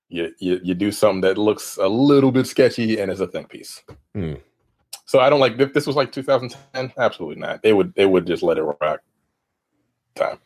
You, 0.10 0.32
you 0.38 0.60
you 0.62 0.76
do 0.76 0.92
something 0.92 1.22
that 1.22 1.40
looks 1.40 1.78
a 1.78 1.88
little 1.88 2.32
bit 2.32 2.46
sketchy 2.46 3.00
and 3.00 3.12
is 3.12 3.20
a 3.20 3.26
think 3.26 3.50
piece. 3.50 3.82
Hmm. 4.14 4.36
So 5.06 5.20
I 5.20 5.32
don't 5.32 5.40
like 5.40 5.60
if 5.60 5.74
this 5.74 5.88
was 5.88 5.96
like 5.96 6.12
2010. 6.12 6.94
Absolutely 7.00 7.42
not. 7.42 7.64
They 7.64 7.74
would 7.74 7.96
they 7.96 8.06
would 8.06 8.28
just 8.28 8.44
let 8.44 8.60
it 8.60 8.62
rock. 8.62 9.02
Time. 10.14 10.38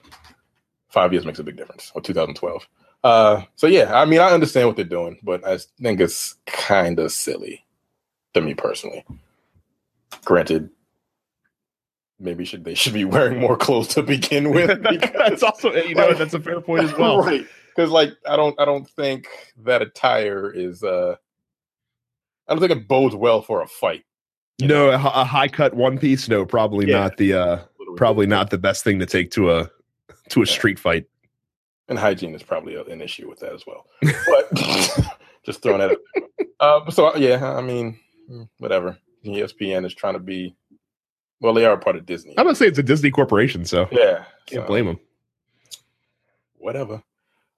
Five 0.88 1.12
years 1.12 1.26
makes 1.26 1.40
a 1.40 1.44
big 1.44 1.58
difference. 1.58 1.92
Or 1.96 2.02
2012. 2.02 2.66
Uh, 3.04 3.42
so 3.58 3.68
yeah, 3.68 4.00
I 4.00 4.06
mean 4.06 4.22
I 4.22 4.30
understand 4.30 4.68
what 4.68 4.78
they're 4.78 4.86
doing, 4.86 5.20
but 5.22 5.46
I 5.46 5.58
think 5.82 6.00
it's 6.00 6.36
kind 6.46 6.98
of 6.98 7.12
silly 7.12 7.66
to 8.36 8.42
me 8.42 8.54
personally. 8.54 9.04
Granted, 10.24 10.70
maybe 12.20 12.46
should 12.46 12.64
they 12.64 12.74
should 12.74 12.94
be 12.94 13.06
wearing 13.06 13.40
more 13.40 13.56
clothes 13.58 13.88
to 13.90 14.04
begin 14.04 14.52
with. 14.54 14.82
that's 14.84 15.44
also 15.44 15.74
you 15.74 15.96
know 15.96 16.14
that's 16.14 16.34
a 16.34 16.40
fair 16.40 16.62
point 16.62 16.84
as 16.84 16.94
well. 16.98 17.22
right. 17.24 17.46
Because 17.76 17.92
like 17.92 18.14
I 18.28 18.36
don't 18.36 18.60
I 18.60 18.66
don't 18.66 18.90
think 18.90 19.28
that 19.64 19.82
attire 19.82 20.52
is 20.52 20.84
uh 20.84 21.16
I 22.48 22.54
don't 22.54 22.60
think 22.60 22.72
it 22.72 22.88
bodes 22.88 23.16
well 23.16 23.42
for 23.42 23.62
a 23.62 23.68
fight. 23.68 24.04
No, 24.62 24.90
a, 24.90 24.96
a 24.96 25.24
high 25.24 25.48
cut 25.48 25.74
one 25.76 26.00
piece. 26.00 26.28
No, 26.28 26.46
probably 26.46 26.88
Yeah. 26.88 27.02
not 27.02 27.18
the 27.18 27.34
uh 27.34 27.60
probably 27.96 28.26
not 28.26 28.50
the 28.50 28.58
best 28.58 28.84
thing 28.84 29.00
to 29.00 29.06
take 29.06 29.32
to 29.32 29.52
a 29.52 29.70
to 30.30 30.42
a 30.42 30.46
Yeah. 30.46 30.52
street 30.52 30.80
fight. 30.80 31.06
And 31.90 31.98
hygiene 31.98 32.36
is 32.36 32.44
probably 32.44 32.76
an 32.76 33.00
issue 33.02 33.30
with 33.30 33.40
that 33.40 33.54
as 33.54 33.64
well. 33.66 33.86
But 34.02 35.06
just 35.46 35.62
throwing 35.62 35.80
that. 35.80 35.92
Out. 36.60 36.88
Uh, 36.88 36.92
so 36.92 37.16
yeah, 37.16 37.56
I 37.56 37.62
mean, 37.62 37.98
whatever. 38.58 38.98
ESPN 39.24 39.86
is 39.86 39.94
trying 39.94 40.14
to 40.16 40.20
be. 40.20 40.54
Well, 41.40 41.54
they 41.54 41.66
are 41.66 41.74
a 41.74 41.78
part 41.78 41.96
of 41.96 42.06
Disney. 42.06 42.34
I'm 42.38 42.46
gonna 42.46 42.56
say 42.56 42.68
it's 42.68 42.80
a 42.80 42.84
Disney 42.84 43.12
corporation, 43.12 43.66
so 43.66 43.88
yeah, 43.92 44.24
can't 44.46 44.64
so, 44.64 44.68
blame 44.68 44.86
them. 44.86 45.00
Whatever. 46.58 47.04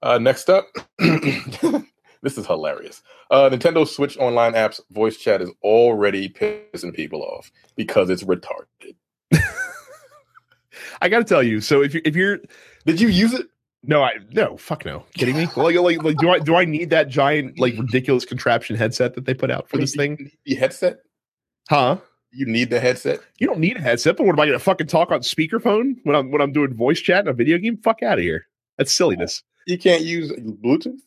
Uh, 0.02 0.18
next 0.18 0.48
up, 0.48 0.66
this 0.98 2.38
is 2.38 2.46
hilarious. 2.46 3.02
Uh, 3.30 3.48
Nintendo 3.50 3.86
Switch 3.86 4.18
Online 4.18 4.54
app's 4.54 4.80
voice 4.90 5.16
chat 5.16 5.40
is 5.40 5.50
already 5.62 6.28
pissing 6.28 6.94
people 6.94 7.22
off 7.22 7.50
because 7.76 8.10
it's 8.10 8.24
retarded. 8.24 8.94
I 11.02 11.08
got 11.08 11.18
to 11.18 11.24
tell 11.24 11.42
you. 11.42 11.60
So 11.60 11.82
if 11.82 11.94
you 11.94 12.00
if 12.04 12.16
you're 12.16 12.40
Did 12.84 13.00
you 13.00 13.08
use 13.08 13.32
it? 13.32 13.46
no, 13.82 14.02
I 14.02 14.12
no, 14.32 14.56
fuck 14.56 14.84
no, 14.84 15.04
kidding 15.14 15.36
me? 15.36 15.46
like, 15.56 15.76
like, 15.76 16.02
like, 16.02 16.16
do 16.18 16.30
I 16.30 16.38
do 16.38 16.54
I 16.56 16.64
need 16.64 16.90
that 16.90 17.08
giant 17.08 17.58
like 17.58 17.74
ridiculous 17.78 18.24
contraption 18.24 18.76
headset 18.76 19.14
that 19.14 19.24
they 19.24 19.34
put 19.34 19.50
out 19.50 19.68
for 19.68 19.78
this 19.78 19.94
thing? 19.94 20.30
The 20.44 20.54
headset? 20.54 20.98
Huh? 21.68 21.98
You 22.32 22.46
need 22.46 22.70
the 22.70 22.78
headset? 22.80 23.20
You 23.38 23.46
don't 23.46 23.58
need 23.58 23.76
a 23.76 23.80
headset, 23.80 24.16
but 24.16 24.24
what 24.24 24.32
am 24.34 24.40
I 24.40 24.46
gonna 24.46 24.58
fucking 24.58 24.86
talk 24.86 25.10
on 25.10 25.20
speakerphone 25.20 25.96
when 26.04 26.14
I'm 26.14 26.30
when 26.30 26.40
I'm 26.40 26.52
doing 26.52 26.74
voice 26.74 27.00
chat 27.00 27.24
in 27.24 27.28
a 27.28 27.32
video 27.32 27.58
game? 27.58 27.76
Fuck 27.78 28.02
out 28.02 28.18
of 28.18 28.22
here. 28.24 28.46
That's 28.78 28.92
silliness. 28.92 29.42
You 29.66 29.78
can't 29.78 30.02
use 30.02 30.30
Bluetooth? 30.32 31.00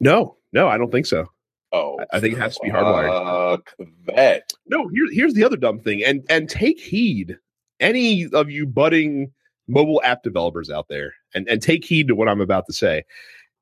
No, 0.00 0.36
no, 0.52 0.68
I 0.68 0.76
don't 0.78 0.92
think 0.92 1.06
so. 1.06 1.26
Oh, 1.72 1.98
I- 2.12 2.18
I 2.18 2.20
think 2.20 2.34
it 2.34 2.38
has 2.38 2.54
to 2.56 2.60
be 2.62 2.70
hardwired. 2.70 3.56
Fuck 3.56 3.74
that. 4.14 4.52
No, 4.66 4.88
here, 4.88 5.06
here's 5.10 5.34
the 5.34 5.42
other 5.44 5.56
dumb 5.56 5.80
thing, 5.80 6.04
and 6.04 6.22
and 6.28 6.48
take 6.48 6.78
heed, 6.80 7.38
any 7.80 8.26
of 8.32 8.50
you 8.50 8.66
budding 8.66 9.32
mobile 9.68 10.00
app 10.04 10.22
developers 10.22 10.70
out 10.70 10.86
there, 10.88 11.12
and 11.34 11.48
and 11.48 11.60
take 11.62 11.84
heed 11.84 12.08
to 12.08 12.14
what 12.14 12.28
I'm 12.28 12.40
about 12.40 12.66
to 12.66 12.72
say. 12.72 13.04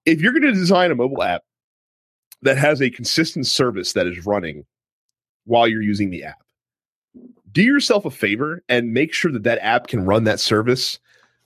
If 0.06 0.20
you're 0.20 0.32
going 0.32 0.42
to 0.42 0.52
design 0.52 0.90
a 0.90 0.94
mobile 0.94 1.22
app 1.22 1.42
that 2.42 2.58
has 2.58 2.82
a 2.82 2.90
consistent 2.90 3.46
service 3.46 3.94
that 3.94 4.06
is 4.06 4.26
running 4.26 4.66
while 5.46 5.66
you're 5.66 5.80
using 5.82 6.10
the 6.10 6.24
app. 6.24 6.43
Do 7.54 7.62
yourself 7.62 8.04
a 8.04 8.10
favor 8.10 8.62
and 8.68 8.92
make 8.92 9.14
sure 9.14 9.30
that 9.30 9.44
that 9.44 9.60
app 9.62 9.86
can 9.86 10.04
run 10.04 10.24
that 10.24 10.40
service 10.40 10.98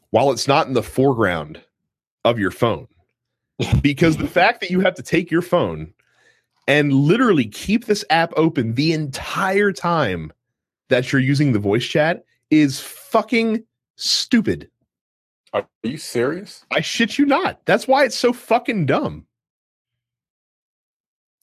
while 0.09 0.31
it's 0.33 0.49
not 0.49 0.67
in 0.67 0.73
the 0.73 0.83
foreground 0.83 1.61
of 2.25 2.39
your 2.39 2.51
phone. 2.51 2.89
Because 3.83 4.17
the 4.17 4.29
fact 4.29 4.61
that 4.61 4.71
you 4.71 4.81
have 4.81 4.95
to 4.95 5.03
take 5.03 5.33
your 5.33 5.43
phone 5.43 5.93
and 6.69 6.93
literally 6.93 7.47
keep 7.47 7.85
this 7.87 8.05
app 8.09 8.33
open 8.37 8.75
the 8.75 8.93
entire 8.93 9.73
time 9.73 10.33
that 10.89 11.13
you're 11.13 11.21
using 11.21 11.53
the 11.53 11.59
voice 11.59 11.85
chat 11.85 12.25
is 12.51 12.81
fucking 12.81 13.65
stupid. 13.97 14.71
Are 15.53 15.67
you 15.83 15.99
serious? 15.99 16.65
I 16.71 16.81
shit 16.81 17.19
you 17.19 17.27
not. 17.27 17.61
That's 17.65 17.89
why 17.89 18.05
it's 18.05 18.17
so 18.17 18.33
fucking 18.33 18.87
dumb. 18.87 19.27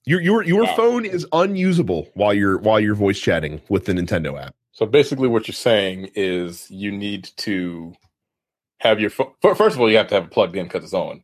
Your 0.06 0.22
your 0.22 0.44
your 0.44 0.64
Wow. 0.64 0.76
phone 0.76 1.06
is 1.06 1.26
unusable 1.34 2.10
while 2.14 2.34
you're 2.34 2.60
while 2.60 2.80
you're 2.80 2.96
voice 2.96 3.20
chatting 3.20 3.62
with 3.70 3.86
the 3.86 3.94
Nintendo 3.94 4.40
app. 4.42 4.56
So 4.72 4.86
basically, 4.86 5.28
what 5.28 5.48
you're 5.48 5.54
saying 5.56 6.12
is 6.16 6.70
you 6.70 6.92
need 6.92 7.30
to 7.38 7.94
have 8.80 9.00
your 9.00 9.10
phone. 9.10 9.32
First 9.42 9.76
of 9.76 9.82
all, 9.82 9.90
you 9.90 9.98
have 9.98 10.08
to 10.10 10.16
have 10.16 10.26
it 10.26 10.32
plugged 10.32 10.56
in 10.56 10.66
because 10.66 10.84
it's 10.84 10.94
on. 10.94 11.24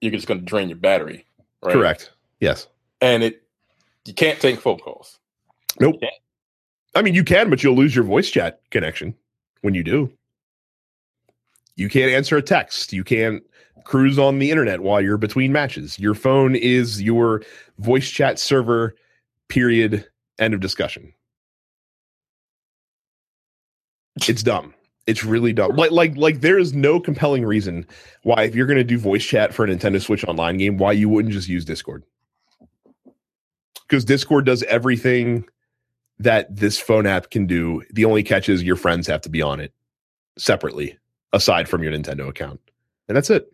You're 0.00 0.12
just 0.12 0.26
going 0.26 0.40
to 0.40 0.46
drain 0.46 0.68
your 0.68 0.78
battery, 0.78 1.26
right? 1.62 1.72
Correct. 1.74 2.12
Yes. 2.40 2.68
And 3.00 3.22
it 3.22 3.42
you 4.06 4.14
can't 4.14 4.40
take 4.40 4.60
phone 4.60 4.78
calls. 4.78 5.18
Nope. 5.78 5.96
I 6.94 7.02
mean, 7.02 7.14
you 7.14 7.24
can, 7.24 7.50
but 7.50 7.62
you'll 7.62 7.76
lose 7.76 7.94
your 7.94 8.04
voice 8.04 8.30
chat 8.30 8.60
connection 8.70 9.14
when 9.62 9.74
you 9.74 9.84
do. 9.84 10.12
You 11.80 11.88
can't 11.88 12.12
answer 12.12 12.36
a 12.36 12.42
text. 12.42 12.92
You 12.92 13.02
can't 13.02 13.42
cruise 13.84 14.18
on 14.18 14.38
the 14.38 14.50
internet 14.50 14.80
while 14.80 15.00
you're 15.00 15.16
between 15.16 15.50
matches. 15.50 15.98
Your 15.98 16.14
phone 16.14 16.54
is 16.54 17.00
your 17.00 17.42
voice 17.78 18.10
chat 18.10 18.38
server, 18.38 18.94
period. 19.48 20.06
End 20.38 20.52
of 20.52 20.60
discussion. 20.60 21.14
It's 24.28 24.42
dumb. 24.42 24.74
It's 25.06 25.24
really 25.24 25.54
dumb. 25.54 25.74
Like, 25.74 25.90
like, 25.90 26.18
like, 26.18 26.42
there 26.42 26.58
is 26.58 26.74
no 26.74 27.00
compelling 27.00 27.46
reason 27.46 27.86
why, 28.24 28.42
if 28.42 28.54
you're 28.54 28.66
going 28.66 28.76
to 28.76 28.84
do 28.84 28.98
voice 28.98 29.24
chat 29.24 29.54
for 29.54 29.64
a 29.64 29.68
Nintendo 29.68 30.02
Switch 30.02 30.22
Online 30.24 30.58
game, 30.58 30.76
why 30.76 30.92
you 30.92 31.08
wouldn't 31.08 31.32
just 31.32 31.48
use 31.48 31.64
Discord. 31.64 32.04
Because 33.88 34.04
Discord 34.04 34.44
does 34.44 34.62
everything 34.64 35.46
that 36.18 36.54
this 36.54 36.78
phone 36.78 37.06
app 37.06 37.30
can 37.30 37.46
do. 37.46 37.82
The 37.90 38.04
only 38.04 38.22
catch 38.22 38.50
is 38.50 38.62
your 38.62 38.76
friends 38.76 39.06
have 39.06 39.22
to 39.22 39.30
be 39.30 39.40
on 39.40 39.60
it 39.60 39.72
separately, 40.36 40.98
aside 41.32 41.68
from 41.68 41.82
your 41.82 41.92
Nintendo 41.92 42.28
account, 42.28 42.60
and 43.08 43.16
that's 43.16 43.30
it. 43.30 43.52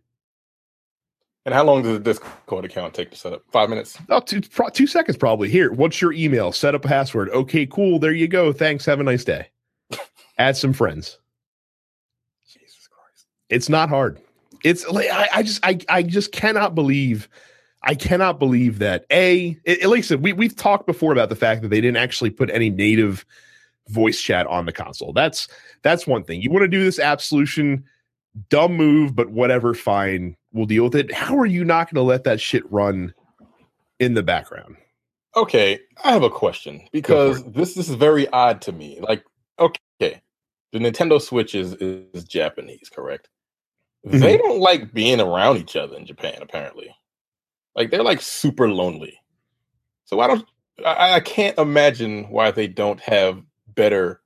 And 1.47 1.55
how 1.55 1.63
long 1.63 1.83
does 1.83 1.97
a 1.97 2.01
Discord 2.01 2.65
account 2.65 2.93
take 2.93 3.13
to 3.13 3.17
set 3.17 3.33
up? 3.33 3.43
Five 3.53 3.71
minutes. 3.71 3.97
Oh, 4.09 4.19
two, 4.19 4.41
pro- 4.41 4.69
two 4.69 4.89
seconds 4.89 5.17
probably. 5.17 5.49
Here, 5.49 5.73
what's 5.73 6.01
your 6.01 6.13
email? 6.13 6.51
Set 6.51 6.75
up 6.75 6.85
a 6.85 6.89
password. 6.89 7.31
Okay, 7.31 7.67
cool. 7.67 8.01
There 8.01 8.13
you 8.13 8.27
go. 8.27 8.53
Thanks. 8.53 8.85
Have 8.85 8.99
a 8.99 9.05
nice 9.05 9.23
day. 9.23 9.49
Add 10.39 10.57
some 10.57 10.73
friends. 10.73 11.19
Jesus 12.49 12.89
Christ. 12.89 13.27
It's 13.49 13.69
not 13.69 13.89
hard. 13.89 14.21
It's 14.65 14.89
like 14.89 15.09
I, 15.09 15.29
I 15.37 15.43
just 15.45 15.65
I 15.65 15.79
I 15.89 16.03
just 16.03 16.33
cannot 16.33 16.75
believe 16.75 17.29
I 17.85 17.95
cannot 17.95 18.41
believe 18.41 18.81
that 18.81 19.07
a 19.13 19.57
it, 19.63 19.83
at 19.83 19.89
least 19.89 20.11
we 20.17 20.33
we've 20.33 20.57
talked 20.57 20.87
before 20.87 21.13
about 21.13 21.29
the 21.29 21.37
fact 21.37 21.63
that 21.63 21.69
they 21.69 21.81
didn't 21.81 21.99
actually 21.99 22.31
put 22.31 22.51
any 22.51 22.71
native 22.71 23.25
voice 23.89 24.21
chat 24.21 24.47
on 24.47 24.67
the 24.67 24.73
console. 24.73 25.13
That's 25.13 25.49
that's 25.83 26.07
one 26.07 26.25
thing. 26.25 26.43
You 26.43 26.51
want 26.51 26.63
to 26.63 26.69
do 26.69 26.83
this 26.85 26.99
app 26.99 27.21
solution, 27.21 27.85
dumb 28.49 28.77
move, 28.77 29.15
but 29.15 29.31
whatever, 29.31 29.75
fine. 29.75 30.37
We'll 30.53 30.67
deal 30.67 30.85
with 30.85 30.95
it. 30.95 31.13
How 31.13 31.37
are 31.39 31.47
you 31.47 31.65
not 31.65 31.93
going 31.93 32.03
to 32.03 32.09
let 32.09 32.25
that 32.25 32.41
shit 32.41 32.71
run 32.71 33.15
in 33.99 34.15
the 34.15 34.23
background? 34.23 34.77
Okay, 35.37 35.79
I 36.03 36.13
have 36.13 36.23
a 36.23 36.31
question 36.31 36.89
because 36.93 37.45
this 37.45 37.75
this 37.75 37.89
is 37.89 37.95
very 37.95 38.27
odd 38.29 38.63
to 38.63 38.73
me. 38.73 38.99
Like, 39.01 39.25
okay, 39.59 40.23
the 40.73 40.79
Nintendo 40.79 41.21
Switch 41.21 41.55
is 41.55 41.75
is 41.75 42.25
Japanese, 42.25 42.89
correct? 42.89 43.29
They 44.05 44.19
mm-hmm. 44.19 44.47
don't 44.47 44.61
like 44.61 44.95
being 44.95 45.21
around 45.21 45.59
each 45.59 45.77
other 45.77 45.97
in 45.97 46.07
Japan, 46.07 46.39
apparently. 46.41 46.95
Like 47.75 47.91
they're 47.91 48.03
like 48.03 48.23
super 48.23 48.71
lonely. 48.71 49.19
So 50.05 50.21
I 50.21 50.27
don't 50.29 50.47
I, 50.85 51.15
I 51.15 51.21
can't 51.21 51.59
imagine 51.59 52.25
why 52.31 52.51
they 52.51 52.67
don't 52.67 53.01
have 53.01 53.43
better 53.77 54.21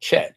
chat. 0.00 0.34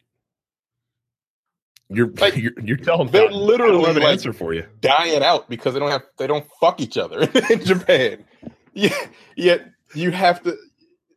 You're 1.88 2.08
Like, 2.12 2.36
you're, 2.38 2.52
you're 2.62 2.76
telling 2.76 3.08
they're 3.10 3.26
me 3.28 3.28
don't 3.34 3.42
literally 3.46 3.84
have 3.84 3.96
an 3.96 4.02
like- 4.02 4.12
answer 4.12 4.32
for 4.32 4.54
you. 4.54 4.64
dying 4.80 5.22
out 5.22 5.48
because 5.50 5.74
they 5.74 5.80
don't 5.80 5.90
have 5.90 6.02
they 6.18 6.26
don't 6.26 6.46
fuck 6.60 6.80
each 6.80 6.96
other 6.96 7.20
in 7.50 7.64
Japan. 7.64 8.24
Yeah, 8.72 8.96
yet 9.36 9.66
you 9.94 10.12
have 10.12 10.42
to 10.44 10.56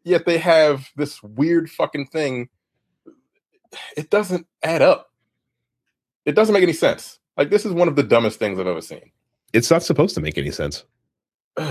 yet 0.04 0.26
they 0.26 0.40
have 0.40 0.90
this 0.96 1.22
weird 1.24 1.70
fucking 1.70 2.08
thing. 2.08 2.50
It 3.96 4.10
doesn't 4.10 4.48
add 4.64 4.82
up. 4.82 5.10
It 6.26 6.34
doesn't 6.36 6.54
make 6.54 6.64
any 6.64 6.74
sense. 6.74 7.20
Like 7.38 7.50
this 7.50 7.66
is 7.66 7.74
one 7.74 7.88
of 7.88 7.96
the 7.96 8.04
dumbest 8.04 8.40
things 8.40 8.60
I've 8.60 8.68
ever 8.68 8.82
seen. 8.82 9.12
It's 9.54 9.70
not 9.70 9.84
supposed 9.84 10.16
to 10.16 10.22
make 10.22 10.38
any 10.38 10.52
sense. 10.52 10.84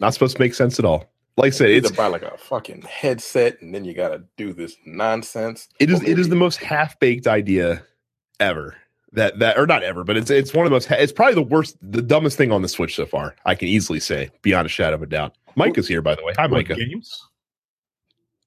Not 0.00 0.14
supposed 0.14 0.36
to 0.36 0.42
make 0.42 0.54
sense 0.54 0.78
at 0.78 0.86
all. 0.86 1.12
Like 1.36 1.48
I 1.48 1.50
said, 1.50 1.70
You 1.70 1.76
it's 1.76 1.90
need 1.90 1.96
to 1.96 2.02
buy 2.02 2.06
like 2.08 2.22
a 2.22 2.36
fucking 2.36 2.82
headset 2.82 3.60
and 3.62 3.74
then 3.74 3.84
you 3.84 3.94
gotta 3.94 4.24
do 4.36 4.52
this 4.52 4.76
nonsense. 4.84 5.68
It 5.78 5.90
is 5.90 6.02
it 6.02 6.18
is 6.18 6.28
the 6.28 6.36
most 6.36 6.58
half 6.58 6.98
baked 7.00 7.26
idea 7.26 7.82
ever. 8.40 8.76
That 9.12 9.38
that 9.40 9.58
or 9.58 9.66
not 9.66 9.82
ever, 9.82 10.04
but 10.04 10.16
it's 10.16 10.30
it's 10.30 10.54
one 10.54 10.66
of 10.66 10.70
the 10.70 10.74
most. 10.76 10.88
It's 10.90 11.12
probably 11.12 11.34
the 11.34 11.42
worst, 11.42 11.76
the 11.82 12.02
dumbest 12.02 12.36
thing 12.36 12.52
on 12.52 12.62
the 12.62 12.68
Switch 12.68 12.94
so 12.94 13.06
far. 13.06 13.34
I 13.44 13.54
can 13.56 13.66
easily 13.66 13.98
say, 13.98 14.30
beyond 14.42 14.66
a 14.66 14.68
shadow 14.68 14.94
of 14.94 15.02
a 15.02 15.06
doubt. 15.06 15.34
Micah's 15.56 15.88
here, 15.88 16.00
by 16.00 16.14
the 16.14 16.22
way. 16.24 16.32
Hi, 16.36 16.44
What, 16.46 16.68
Micah. 16.68 16.76
games? 16.76 17.20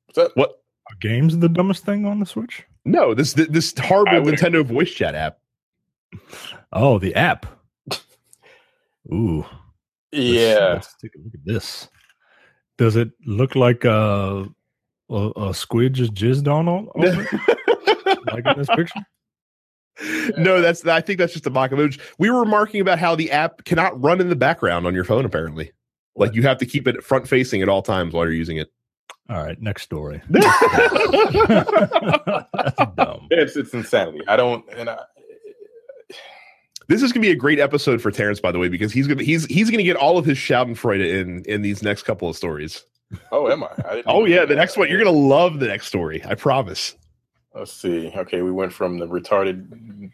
What's 0.06 0.20
up? 0.20 0.32
What? 0.36 0.62
Are 0.90 0.96
games 1.02 1.38
the 1.38 1.50
dumbest 1.50 1.84
thing 1.84 2.06
on 2.06 2.20
the 2.22 2.26
Switch? 2.26 2.64
No, 2.86 3.14
this 3.14 3.34
this 3.34 3.74
I 3.78 3.86
horrible 3.86 4.22
would 4.24 4.36
Nintendo 4.36 4.66
voice 4.66 4.92
chat 4.92 5.16
app. 5.16 5.40
Oh, 6.72 6.98
the 7.00 7.14
app. 7.16 7.46
Ooh. 9.12 9.40
let's- 9.42 9.50
Yeah. 10.14 10.74
Let's 10.76 10.96
take 11.02 11.16
a 11.16 11.18
look 11.18 11.34
at 11.34 11.44
this. 11.46 11.90
Does 12.78 12.96
it 12.96 13.12
look 13.26 13.56
like 13.56 13.86
uh, 13.86 14.46
a, 15.10 15.32
a 15.36 15.54
squid 15.54 15.94
just 15.94 16.14
jizzed 16.14 16.48
on 16.48 16.68
on 16.68 16.88
on 16.90 17.04
it, 17.04 18.26
like 18.32 18.46
in 18.46 18.58
this 18.58 18.70
picture? 18.76 19.02
no, 20.38 20.62
that's 20.62 20.86
I 20.86 21.02
think 21.02 21.20
that's 21.20 21.34
just 21.34 21.46
a 21.46 21.50
mock 21.50 21.72
image. 21.72 22.00
We 22.18 22.30
were 22.30 22.40
remarking 22.40 22.82
about 22.82 23.00
how 23.00 23.16
the 23.16 23.32
app 23.32 23.66
cannot 23.66 24.02
run 24.02 24.20
in 24.22 24.30
the 24.30 24.36
background 24.36 24.88
on 24.88 24.96
your 24.96 25.04
phone. 25.04 25.26
Apparently, 25.26 25.72
like 26.16 26.34
you 26.34 26.42
have 26.44 26.58
to 26.60 26.66
keep 26.66 26.88
it 26.88 27.04
front 27.04 27.28
facing 27.28 27.62
at 27.62 27.70
all 27.70 27.82
times 27.82 28.14
while 28.14 28.26
you're 28.26 28.34
using 28.34 28.58
it. 28.58 28.72
All 29.30 29.42
right, 29.44 29.60
next 29.62 29.84
story. 29.84 30.22
That's 30.30 30.42
dumb. 32.96 33.28
It's 33.30 33.56
it's 33.56 33.74
insanity. 33.74 34.22
I 34.28 34.36
don't 34.36 34.66
and 34.74 34.90
I 34.90 35.00
is 36.90 37.12
gonna 37.12 37.22
be 37.22 37.32
a 37.32 37.36
great 37.36 37.60
episode 37.60 38.02
for 38.02 38.12
Terrence, 38.12 38.40
by 38.40 38.52
the 38.52 38.60
way, 38.60 38.70
because 38.70 38.92
he's 38.92 39.08
gonna 39.08 39.24
he's 39.24 39.46
he's 39.46 39.70
gonna 39.70 39.84
get 39.84 39.96
all 39.96 40.18
of 40.18 40.26
his 40.26 40.38
Schadenfreude 40.38 41.22
in 41.22 41.44
in 41.46 41.62
these 41.62 41.82
next 41.84 42.04
couple 42.04 42.30
of 42.30 42.36
stories. 42.36 42.84
oh 43.32 43.50
am 43.50 43.64
I? 43.64 43.70
I 43.88 43.96
didn't 43.96 44.06
Oh 44.08 44.26
yeah, 44.26 44.46
the 44.46 44.56
next 44.56 44.78
one 44.78 44.90
you're 44.90 44.98
gonna 45.04 45.12
love 45.18 45.60
the 45.60 45.68
next 45.68 45.88
story. 45.88 46.24
I 46.26 46.36
promise. 46.36 46.96
Let's 47.54 47.72
see. 47.74 48.12
Okay, 48.16 48.42
we 48.42 48.52
went 48.52 48.74
from 48.74 48.98
the 48.98 49.08
retarded 49.08 50.12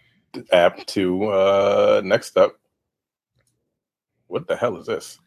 app 0.51 0.85
to 0.87 1.25
uh 1.25 2.01
next 2.03 2.37
up. 2.37 2.55
What 4.27 4.47
the 4.47 4.55
hell 4.55 4.77
is 4.77 4.85
this? 4.85 5.19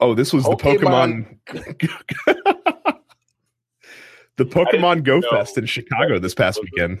Oh, 0.00 0.14
this 0.14 0.32
was 0.32 0.44
the 0.44 0.50
Pokemon- 0.50 1.38
Pokemon. 1.46 2.98
the 4.36 4.44
Pokemon 4.44 5.02
Go 5.02 5.18
know 5.18 5.30
Fest 5.30 5.58
in 5.58 5.66
Chicago 5.66 6.18
this 6.18 6.34
past 6.34 6.60
weekend. 6.62 7.00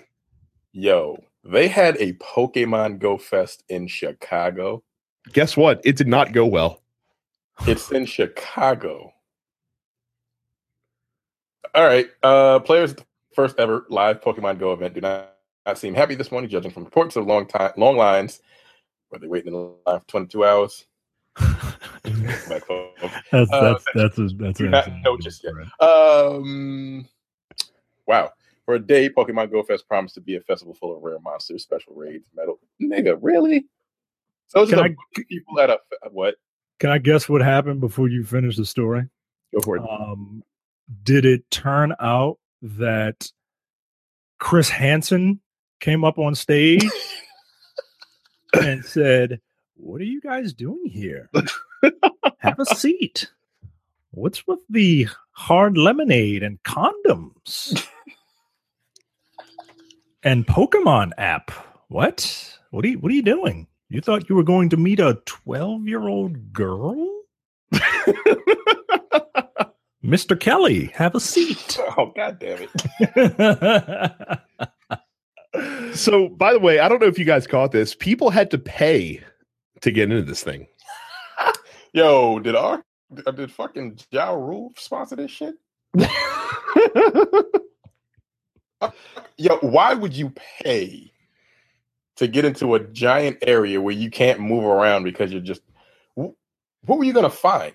Yo, 0.72 1.22
they 1.48 1.66
had 1.66 1.96
a 1.96 2.12
Pokemon 2.14 2.98
Go 2.98 3.16
Fest 3.16 3.64
in 3.68 3.86
Chicago. 3.88 4.82
Guess 5.32 5.56
what? 5.56 5.80
It 5.84 5.96
did 5.96 6.06
not 6.08 6.32
go 6.32 6.46
well. 6.46 6.82
It's 7.66 7.90
in 7.90 8.06
Chicago. 8.06 9.12
All 11.74 11.84
right. 11.84 12.08
Uh 12.22 12.60
players 12.60 12.92
at 12.92 12.98
the 12.98 13.04
first 13.34 13.58
ever 13.58 13.86
live 13.88 14.20
Pokemon 14.20 14.58
Go 14.58 14.72
event 14.72 14.94
do 14.94 15.00
not, 15.00 15.34
not 15.66 15.78
seem 15.78 15.94
happy 15.94 16.14
this 16.14 16.30
morning, 16.30 16.50
judging 16.50 16.70
from 16.70 16.84
reports 16.84 17.16
of 17.16 17.26
long 17.26 17.46
time 17.46 17.72
long 17.76 17.96
lines. 17.96 18.40
Were 19.10 19.18
they 19.18 19.26
waiting 19.26 19.48
in 19.48 19.54
the 19.54 19.74
line 19.86 20.00
for 20.00 20.06
22 20.06 20.44
hours? 20.44 20.86
Back 21.36 22.66
home. 22.66 22.88
That's 23.32 23.50
Uh, 23.52 23.72
that's 23.72 23.84
that's 23.94 24.18
a, 24.18 24.28
that's 24.36 24.58
do 24.58 24.66
an 24.66 24.70
not 24.72 24.86
insane 24.86 25.02
know 25.02 25.16
just 25.18 25.42
yet. 25.44 25.52
story. 25.52 25.66
Um, 25.80 27.08
wow. 28.06 28.32
For 28.68 28.74
a 28.74 28.78
day, 28.78 29.08
Pokemon 29.08 29.50
Go 29.50 29.62
Fest 29.62 29.88
promised 29.88 30.16
to 30.16 30.20
be 30.20 30.36
a 30.36 30.42
festival 30.42 30.74
full 30.74 30.94
of 30.94 31.02
rare 31.02 31.18
monsters, 31.20 31.62
special 31.62 31.94
raids, 31.94 32.28
metal. 32.36 32.60
Nigga, 32.78 33.16
really? 33.22 33.64
So 34.48 34.60
it's 34.60 34.70
Can 34.70 34.78
just 34.80 34.90
a 34.90 35.20
I- 35.20 35.24
people 35.26 35.58
at 35.60 35.70
a 35.70 35.78
what? 36.10 36.34
Can 36.78 36.90
I 36.90 36.98
guess 36.98 37.30
what 37.30 37.40
happened 37.40 37.80
before 37.80 38.08
you 38.10 38.24
finish 38.24 38.58
the 38.58 38.66
story? 38.66 39.08
Go 39.54 39.62
for 39.62 39.76
it. 39.78 39.82
Um, 39.88 40.44
did 41.02 41.24
it 41.24 41.50
turn 41.50 41.94
out 41.98 42.40
that 42.60 43.32
Chris 44.38 44.68
Hansen 44.68 45.40
came 45.80 46.04
up 46.04 46.18
on 46.18 46.34
stage 46.34 46.84
and 48.52 48.84
said, 48.84 49.40
"What 49.76 50.02
are 50.02 50.04
you 50.04 50.20
guys 50.20 50.52
doing 50.52 50.84
here?" 50.90 51.30
Have 52.40 52.58
a 52.58 52.66
seat. 52.76 53.30
What's 54.10 54.46
with 54.46 54.60
the 54.68 55.08
hard 55.30 55.78
lemonade 55.78 56.42
and 56.42 56.62
condoms? 56.64 57.88
and 60.22 60.46
Pokemon 60.46 61.12
app. 61.18 61.50
What? 61.88 62.58
What 62.70 62.84
are 62.84 62.88
you 62.88 62.98
what 62.98 63.10
are 63.10 63.14
you 63.14 63.22
doing? 63.22 63.66
You 63.88 64.00
thought 64.00 64.28
you 64.28 64.34
were 64.36 64.42
going 64.42 64.68
to 64.70 64.76
meet 64.76 65.00
a 65.00 65.18
12-year-old 65.26 66.52
girl? 66.52 67.22
Mr. 70.04 70.38
Kelly, 70.38 70.86
have 70.94 71.14
a 71.14 71.20
seat. 71.20 71.78
Oh 71.96 72.12
god 72.14 72.38
damn 72.38 72.68
it! 72.68 74.40
So, 75.94 76.28
by 76.28 76.52
the 76.52 76.60
way, 76.60 76.78
I 76.78 76.88
don't 76.88 77.00
know 77.00 77.08
if 77.08 77.18
you 77.18 77.24
guys 77.24 77.46
caught 77.46 77.72
this. 77.72 77.94
People 77.94 78.30
had 78.30 78.50
to 78.52 78.58
pay 78.58 79.24
to 79.80 79.90
get 79.90 80.10
into 80.10 80.22
this 80.22 80.44
thing. 80.44 80.68
Yo, 81.92 82.38
did 82.38 82.54
our 82.54 82.84
did 83.34 83.50
fucking 83.50 83.98
Ja 84.12 84.30
Rule 84.32 84.72
sponsor 84.76 85.16
this 85.16 85.30
shit? 85.30 85.56
Yo, 89.36 89.56
why 89.58 89.94
would 89.94 90.14
you 90.16 90.30
pay 90.62 91.12
to 92.16 92.26
get 92.26 92.44
into 92.44 92.74
a 92.74 92.80
giant 92.80 93.38
area 93.42 93.80
where 93.80 93.94
you 93.94 94.10
can't 94.10 94.40
move 94.40 94.64
around 94.64 95.04
because 95.04 95.30
you're 95.32 95.40
just 95.40 95.62
wh- 96.16 96.30
what 96.86 96.98
were 96.98 97.04
you 97.04 97.12
gonna 97.12 97.30
find? 97.30 97.74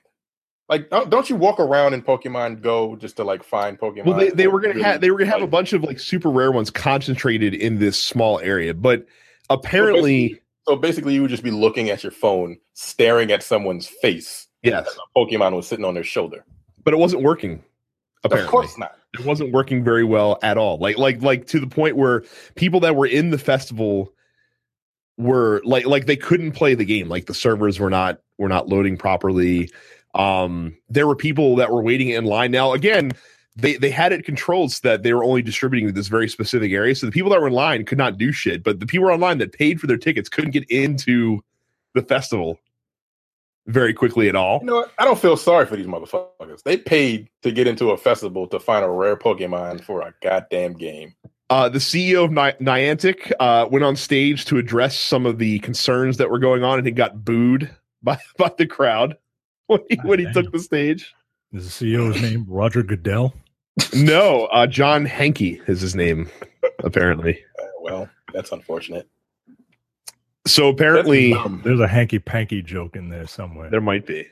Like, 0.69 0.89
don't, 0.89 1.29
you 1.29 1.35
walk 1.35 1.59
around 1.59 1.93
in 1.93 2.01
Pokemon 2.01 2.61
Go 2.61 2.95
just 2.95 3.17
to 3.17 3.23
like 3.23 3.43
find 3.43 3.77
Pokemon? 3.79 4.05
well, 4.05 4.17
they, 4.17 4.29
they 4.29 4.47
were 4.47 4.59
gonna 4.61 4.75
Really, 4.75 4.83
have 4.85 5.01
they 5.01 5.11
were 5.11 5.17
gonna 5.17 5.31
have 5.31 5.41
a 5.41 5.47
bunch 5.47 5.73
of 5.73 5.83
like 5.83 5.99
super 5.99 6.29
rare 6.29 6.51
ones 6.51 6.69
concentrated 6.69 7.53
in 7.53 7.79
this 7.79 8.01
small 8.01 8.39
area, 8.39 8.73
but 8.73 9.05
apparently, 9.49 10.41
So 10.67 10.75
basically, 10.77 11.13
you 11.13 11.21
would 11.21 11.31
just 11.31 11.43
be 11.43 11.51
looking 11.51 11.89
at 11.89 12.01
your 12.03 12.11
phone, 12.13 12.57
staring 12.73 13.31
at 13.31 13.43
someone's 13.43 13.87
face. 13.87 14.47
yes, 14.63 14.89
A 15.15 15.19
Pokemon 15.19 15.53
was 15.55 15.67
sitting 15.67 15.85
on 15.85 15.93
their 15.93 16.03
shoulder. 16.03 16.45
but 16.83 16.93
it 16.93 16.97
wasn't 16.97 17.23
working. 17.23 17.61
Apparently, 18.23 18.45
Of 18.45 18.51
course 18.51 18.77
not. 18.77 18.95
it 19.13 19.25
wasn't 19.25 19.51
working 19.51 19.83
very 19.83 20.03
well 20.03 20.39
at 20.41 20.57
all. 20.57 20.77
Like 20.77 20.97
like 20.97 21.21
like 21.21 21.47
to 21.47 21.59
the 21.59 21.67
point 21.67 21.97
where 21.97 22.23
people 22.55 22.79
that 22.81 22.95
were 22.95 23.05
in 23.07 23.31
the 23.31 23.37
festival 23.37 24.13
were 25.17 25.61
like 25.65 25.85
like 25.85 26.05
they 26.05 26.15
couldn't 26.15 26.53
play 26.53 26.73
the 26.75 26.85
game. 26.85 27.09
Like 27.09 27.25
the 27.25 27.33
servers 27.33 27.79
were 27.79 27.89
not 27.89 28.19
were 28.37 28.49
not 28.49 28.69
loading 28.69 28.97
properly. 28.97 29.69
Um, 30.15 30.77
there 30.89 31.07
were 31.07 31.15
people 31.15 31.55
that 31.57 31.71
were 31.71 31.81
waiting 31.83 32.09
in 32.09 32.23
line. 32.25 32.51
Now 32.51 32.73
again, 32.73 33.11
they 33.55 33.75
they 33.77 33.89
had 33.89 34.11
it 34.13 34.25
controlled 34.25 34.71
so 34.71 34.87
that 34.87 35.03
they 35.03 35.13
were 35.13 35.23
only 35.23 35.41
distributing 35.41 35.87
to 35.87 35.93
this 35.93 36.07
very 36.07 36.29
specific 36.29 36.71
area. 36.71 36.95
So 36.95 37.05
the 37.05 37.11
people 37.11 37.29
that 37.31 37.41
were 37.41 37.47
in 37.47 37.53
line 37.53 37.83
could 37.85 37.97
not 37.97 38.17
do 38.17 38.31
shit, 38.31 38.63
but 38.63 38.79
the 38.79 38.85
people 38.85 39.07
online 39.09 39.37
that 39.39 39.51
paid 39.51 39.81
for 39.81 39.87
their 39.87 39.97
tickets 39.97 40.29
couldn't 40.29 40.51
get 40.51 40.69
into 40.69 41.41
the 41.93 42.01
festival 42.01 42.57
very 43.67 43.93
quickly 43.93 44.29
at 44.29 44.35
all. 44.35 44.59
You 44.61 44.67
know 44.67 44.75
what? 44.77 44.91
I 44.97 45.05
don't 45.05 45.19
feel 45.19 45.37
sorry 45.37 45.65
for 45.65 45.75
these 45.75 45.87
motherfuckers. 45.87 46.63
They 46.63 46.77
paid 46.77 47.29
to 47.41 47.51
get 47.51 47.67
into 47.67 47.91
a 47.91 47.97
festival 47.97 48.47
to 48.47 48.59
find 48.59 48.83
a 48.83 48.89
rare 48.89 49.15
Pokemon 49.15 49.83
for 49.83 50.01
a 50.01 50.13
goddamn 50.21 50.73
game. 50.73 51.15
Uh, 51.49 51.69
the 51.69 51.79
CEO 51.79 52.25
of 52.25 52.31
Ni- 52.31 52.65
Niantic 52.65 53.31
uh, 53.39 53.67
went 53.69 53.85
on 53.85 53.95
stage 53.95 54.45
to 54.45 54.57
address 54.57 54.97
some 54.97 55.25
of 55.25 55.37
the 55.37 55.59
concerns 55.59 56.17
that 56.17 56.29
were 56.29 56.39
going 56.39 56.63
on, 56.63 56.77
and 56.77 56.87
he 56.87 56.91
got 56.91 57.23
booed 57.23 57.69
by, 58.03 58.17
by 58.37 58.51
the 58.57 58.65
crowd 58.65 59.17
when 59.67 59.79
he, 59.89 59.97
when 60.03 60.19
he 60.19 60.31
took 60.33 60.51
the 60.51 60.59
stage. 60.59 61.13
Is 61.51 61.77
the 61.77 61.85
CEO's 61.85 62.21
name 62.21 62.45
Roger 62.47 62.81
Goodell? 62.81 63.33
No, 63.93 64.45
uh, 64.45 64.67
John 64.67 65.05
Hanke 65.05 65.67
is 65.69 65.81
his 65.81 65.95
name, 65.95 66.29
apparently. 66.83 67.43
Uh, 67.61 67.67
well, 67.81 68.09
that's 68.33 68.51
unfortunate. 68.51 69.07
So 70.45 70.67
apparently, 70.67 71.33
There's 71.63 71.79
a 71.79 71.87
hanky 71.87 72.19
panky 72.19 72.61
joke 72.61 72.95
in 72.95 73.09
there 73.09 73.27
somewhere. 73.27 73.69
there 73.69 73.81
might 73.81 74.05
be. 74.05 74.27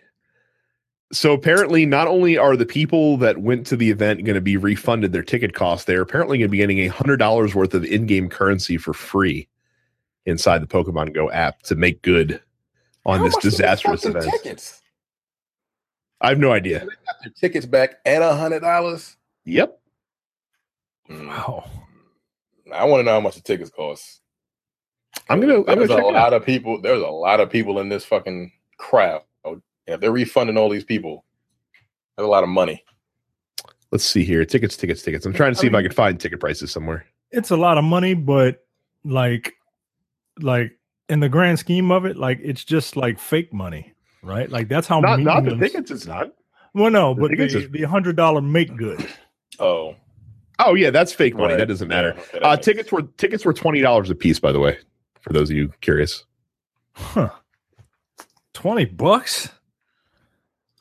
So 1.14 1.34
apparently, 1.34 1.86
not 1.86 2.08
only 2.08 2.38
are 2.38 2.56
the 2.56 2.66
people 2.66 3.18
that 3.18 3.40
went 3.40 3.66
to 3.68 3.76
the 3.76 3.90
event 3.92 4.24
going 4.24 4.36
to 4.36 4.42
be 4.42 4.56
refunded 4.58 5.12
their 5.12 5.24
ticket 5.24 5.54
costs, 5.54 5.86
they're 5.86 6.02
apparently 6.02 6.38
going 6.38 6.48
to 6.48 6.52
be 6.52 6.58
getting 6.58 6.80
a 6.80 6.88
hundred 6.88 7.18
dollars 7.18 7.54
worth 7.56 7.74
of 7.74 7.84
in-game 7.86 8.30
currency 8.30 8.78
for 8.78 8.94
free 8.94 9.48
inside 10.26 10.62
the 10.62 10.68
Pokemon 10.68 11.14
Go 11.14 11.30
app 11.32 11.64
to 11.64 11.76
make 11.76 12.02
good 12.02 12.42
on 13.06 13.20
How 13.20 13.24
this 13.26 13.34
much 13.36 13.42
do 13.44 13.50
they 13.50 13.58
disastrous 13.58 14.06
event. 14.06 14.26
Tickets? 14.32 14.82
I 16.22 16.30
have 16.30 16.40
no 16.40 16.52
idea. 16.52 16.80
Got 16.80 16.90
their 17.24 17.34
tickets 17.40 17.66
back 17.66 17.96
and 18.06 18.24
a 18.24 18.36
hundred 18.36 18.60
dollars. 18.62 19.16
Yep. 19.46 19.80
Mm, 21.10 21.28
Wow. 21.28 21.70
I 22.74 22.86
want 22.86 23.02
to 23.02 23.04
know 23.04 23.12
how 23.14 23.20
much 23.22 23.36
the 23.36 23.42
tickets 23.42 23.70
cost. 23.70 24.21
I'm 25.30 25.40
gonna. 25.42 25.56
I'm 25.60 25.64
gonna 25.64 25.76
There's 25.78 25.90
a 25.92 25.96
check 25.96 26.04
it 26.06 26.08
out. 26.08 26.14
lot 26.14 26.34
of 26.34 26.46
people. 26.46 26.82
There's 26.82 27.02
a 27.02 27.08
lot 27.08 27.40
of 27.40 27.50
people 27.50 27.80
in 27.80 27.90
this 27.90 28.06
fucking 28.06 28.52
crowd. 28.78 29.22
And 29.46 29.62
if 29.88 30.00
they're 30.00 30.12
refunding 30.12 30.58
all 30.58 30.70
these 30.70 30.84
people, 30.84 31.26
that's 32.16 32.26
a 32.26 32.30
lot 32.30 32.44
of 32.44 32.50
money. 32.50 32.84
Let's 33.92 34.04
see 34.06 34.24
here. 34.24 34.46
Tickets, 34.46 34.78
tickets, 34.78 35.02
tickets. 35.02 35.26
I'm 35.26 35.34
trying 35.34 35.54
to 35.54 35.60
see 35.60 35.68
I 35.68 35.70
if 35.72 35.76
I 35.76 35.82
can 35.82 35.92
find 35.92 36.20
ticket 36.20 36.40
prices 36.40 36.72
somewhere. 36.72 37.06
It's 37.32 37.50
a 37.50 37.58
lot 37.58 37.78
of 37.78 37.84
money, 37.84 38.14
but 38.14 38.64
like 39.04 39.54
like 40.40 40.78
in 41.10 41.20
the 41.20 41.30
grand 41.30 41.60
scheme 41.60 41.92
of 41.92 42.06
it, 42.06 42.16
like 42.18 42.40
it's 42.44 42.64
just 42.64 42.96
like 42.96 43.20
fake 43.20 43.52
money, 43.54 43.94
right? 44.24 44.50
Like 44.50 44.68
that's 44.70 44.88
how 44.88 45.00
Not 45.00 45.20
not 45.20 45.44
the 45.44 45.52
meaningless- 45.52 45.72
tickets. 45.72 45.92
It's 45.92 46.06
not. 46.06 46.32
Well, 46.74 46.90
no, 46.92 47.14
the 47.14 47.22
but 47.22 47.28
tickets 47.30 47.54
the, 47.54 47.60
is- 47.66 47.70
the 47.72 47.82
hundred 47.84 48.16
dollar 48.16 48.42
make 48.42 48.76
good. 48.78 49.06
Oh, 49.60 49.96
Oh 50.60 50.76
yeah, 50.76 50.92
that's 50.92 51.12
fake 51.12 51.36
money. 51.36 51.54
Right. 51.54 51.58
That 51.58 51.68
doesn't 51.68 51.88
matter. 51.88 52.14
Yeah, 52.16 52.22
okay, 52.22 52.40
that 52.40 52.44
Uh, 52.46 52.56
tickets 52.58 52.92
were 52.92 53.02
tickets 53.18 53.44
were 53.44 53.54
twenty 53.54 53.82
dollars 53.82 54.10
a 54.12 54.16
piece. 54.16 54.40
By 54.40 54.52
the 54.52 54.60
way, 54.60 54.78
for 55.22 55.34
those 55.34 55.50
of 55.50 55.56
you 55.56 55.72
curious. 55.82 56.26
Huh. 56.94 57.30
20 58.54 58.86
bucks? 58.86 59.50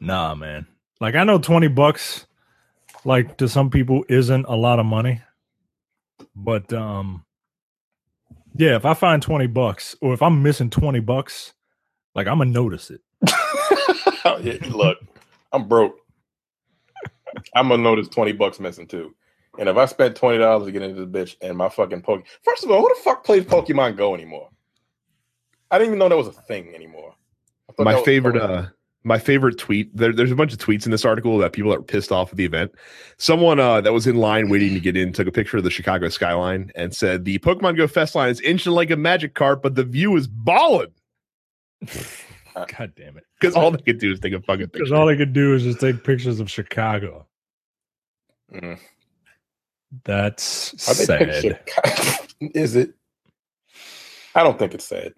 Nah, 0.00 0.34
man. 0.34 0.66
Like 1.00 1.14
I 1.14 1.24
know 1.24 1.38
20 1.38 1.68
bucks 1.68 2.26
like 3.04 3.36
to 3.38 3.48
some 3.48 3.70
people 3.70 4.04
isn't 4.08 4.44
a 4.46 4.56
lot 4.56 4.78
of 4.78 4.86
money. 4.86 5.22
But 6.34 6.72
um 6.72 7.24
yeah, 8.56 8.76
if 8.76 8.84
I 8.84 8.94
find 8.94 9.22
20 9.22 9.46
bucks 9.46 9.96
or 10.00 10.12
if 10.12 10.22
I'm 10.22 10.42
missing 10.42 10.70
20 10.70 11.00
bucks, 11.00 11.54
like 12.14 12.26
I'm 12.26 12.38
gonna 12.38 12.50
notice 12.50 12.90
it. 12.90 13.00
Yeah, 14.42 14.56
Look, 14.70 14.98
I'm 15.52 15.66
broke. 15.68 15.96
I'm 17.54 17.68
gonna 17.68 17.82
notice 17.82 18.08
twenty 18.08 18.32
bucks 18.32 18.58
missing 18.60 18.86
too. 18.86 19.14
And 19.60 19.68
if 19.68 19.76
I 19.76 19.84
spent 19.84 20.16
twenty 20.16 20.38
dollars 20.38 20.66
to 20.66 20.72
get 20.72 20.82
into 20.82 21.04
this 21.04 21.34
bitch 21.34 21.36
and 21.46 21.56
my 21.56 21.68
fucking 21.68 22.02
Pokemon, 22.02 22.24
first 22.42 22.64
of 22.64 22.70
all, 22.70 22.80
who 22.80 22.88
the 22.88 23.00
fuck 23.02 23.22
plays 23.22 23.44
Pokemon 23.44 23.96
Go 23.96 24.14
anymore? 24.14 24.48
I 25.70 25.78
didn't 25.78 25.90
even 25.90 25.98
know 26.00 26.08
that 26.08 26.16
was 26.16 26.26
a 26.26 26.32
thing 26.32 26.74
anymore. 26.74 27.14
I 27.68 27.72
thought 27.72 27.84
that 27.84 27.96
My 27.96 28.02
favorite. 28.02 28.36
Uh 28.36 28.66
my 29.02 29.18
favorite 29.18 29.56
tweet 29.56 29.96
there, 29.96 30.12
there's 30.12 30.30
a 30.30 30.36
bunch 30.36 30.52
of 30.52 30.58
tweets 30.58 30.84
in 30.84 30.90
this 30.90 31.06
article 31.06 31.38
that 31.38 31.54
people 31.54 31.70
that 31.70 31.78
were 31.78 31.84
pissed 31.84 32.12
off 32.12 32.32
at 32.32 32.36
the 32.36 32.44
event 32.44 32.70
someone 33.16 33.58
uh, 33.58 33.80
that 33.80 33.94
was 33.94 34.06
in 34.06 34.16
line 34.16 34.50
waiting 34.50 34.74
to 34.74 34.80
get 34.80 34.94
in 34.94 35.10
took 35.10 35.26
a 35.26 35.32
picture 35.32 35.56
of 35.56 35.64
the 35.64 35.70
chicago 35.70 36.10
skyline 36.10 36.70
and 36.74 36.94
said 36.94 37.24
the 37.24 37.38
pokemon 37.38 37.78
go 37.78 37.86
fest 37.86 38.14
line 38.14 38.28
is 38.28 38.42
inching 38.42 38.74
like 38.74 38.90
a 38.90 38.96
Magikarp 38.96 39.62
but 39.62 39.74
the 39.74 39.84
view 39.84 40.14
is 40.16 40.26
balling 40.26 40.92
God 42.54 42.92
damn 42.96 43.16
it. 43.16 43.24
because 43.40 43.56
all 43.56 43.70
they 43.70 43.80
could 43.80 43.98
do 43.98 44.12
is 44.12 44.20
take 44.20 44.32
a 44.32 44.40
fucking 44.40 44.66
picture. 44.66 44.80
Because 44.80 44.92
all 44.92 45.06
they 45.06 45.16
could 45.16 45.32
do 45.32 45.54
is 45.54 45.62
just 45.62 45.80
take 45.80 46.04
pictures 46.04 46.40
of 46.40 46.50
Chicago. 46.50 47.26
Mm. 48.52 48.78
That's 50.04 50.72
Are 50.88 50.94
they 50.94 51.04
sad. 51.04 51.64
picture- 51.64 52.26
Is 52.54 52.76
it? 52.76 52.94
I 54.34 54.42
don't 54.42 54.58
think 54.58 54.74
it's 54.74 54.84
sad. 54.84 55.12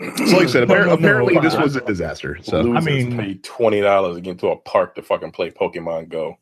so 0.00 0.06
like 0.06 0.42
i 0.42 0.46
said 0.46 0.68
No, 0.68 0.74
appar- 0.74 0.80
no, 0.80 0.86
no, 0.86 0.92
apparently 0.94 1.38
this 1.38 1.56
was 1.56 1.76
a 1.76 1.80
disaster 1.82 2.36
so 2.42 2.74
I 2.74 2.80
mean- 2.80 3.16
pay 3.16 3.34
twenty 3.34 3.80
dollars 3.80 4.16
to 4.16 4.20
get 4.20 4.32
into 4.32 4.48
a 4.48 4.56
park 4.56 4.94
to 4.96 5.02
fucking 5.02 5.30
play 5.32 5.50
Pokemon 5.50 6.08
Go. 6.08 6.38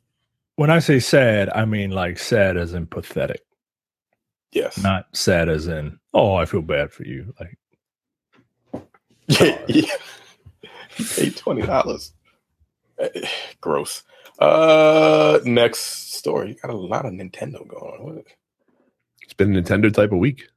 When 0.57 0.71
I 0.71 0.79
say 0.79 0.99
sad, 1.01 1.51
I 1.55 1.65
mean 1.67 1.91
like 1.91 2.19
sad 2.19 2.57
as 2.57 2.73
in 2.75 2.87
pathetic, 2.87 3.43
Yes. 4.53 4.79
not 4.79 5.07
sad 5.15 5.49
as 5.49 5.67
in, 5.69 5.99
oh, 6.15 6.35
I 6.35 6.45
feel 6.47 6.63
bad 6.63 6.93
for 6.93 7.05
you. 7.05 7.35
Like 7.41 7.59
Yeah, 9.29 9.59
yeah. 9.69 9.93
Paid 11.17 11.37
twenty 11.37 11.63
dollars. 11.63 12.13
Eh, 12.99 13.09
eh, 13.15 13.29
gross. 13.61 14.03
Uh, 14.41 15.39
next 15.45 16.15
story. 16.15 16.51
You 16.51 16.55
got 16.55 16.71
a 16.71 16.77
lot 16.77 17.05
of 17.07 17.13
Nintendo 17.13 17.67
going 17.69 18.01
on. 18.01 18.03
What- 18.17 18.27
it's 19.23 19.35
been 19.35 19.55
a 19.57 19.63
nintendo 19.63 19.93
type 19.95 20.11
of 20.13 20.19
week 20.19 20.49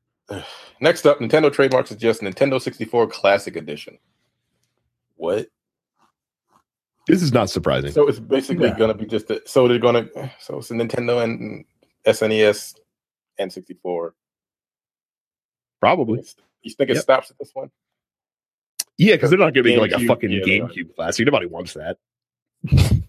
Next 0.82 1.06
up, 1.06 1.20
Nintendo 1.20 1.52
trademark 1.54 1.86
suggests 1.86 2.24
Nintendo 2.24 2.60
64 2.60 3.08
Classic 3.08 3.56
Edition. 3.56 4.00
What? 5.16 5.48
this 7.08 7.22
is 7.22 7.34
not 7.34 7.50
surprising 7.50 7.92
So 7.92 8.08
it's 8.08 8.20
basically 8.20 8.70
Yeah. 8.70 8.78
gonna 8.78 8.94
be 8.96 9.06
just 9.06 9.30
a, 9.30 9.42
so 9.46 9.68
they're 9.68 9.78
gonna 9.80 10.08
so 10.40 10.58
it's 10.60 10.72
a 10.72 10.74
Nintendo 10.74 11.22
and 11.24 11.66
SNES 12.08 12.76
and 13.38 13.52
64. 13.54 14.16
probably 15.82 16.24
You 16.64 16.72
think 16.72 16.90
it 16.90 16.96
Yep. 16.96 17.04
stops 17.04 17.30
at 17.32 17.38
this 17.38 17.52
one? 17.54 17.70
yeah 18.98 19.16
because 19.16 19.30
they're 19.30 19.38
not 19.40 19.54
gonna 19.54 19.64
be 19.64 19.76
like 19.78 19.92
a 19.92 20.00
fucking 20.08 20.32
yeah, 20.32 20.40
gamecube 20.46 20.96
classic 20.96 21.26
nobody 21.26 21.46
wants 21.46 21.74
that 21.76 21.98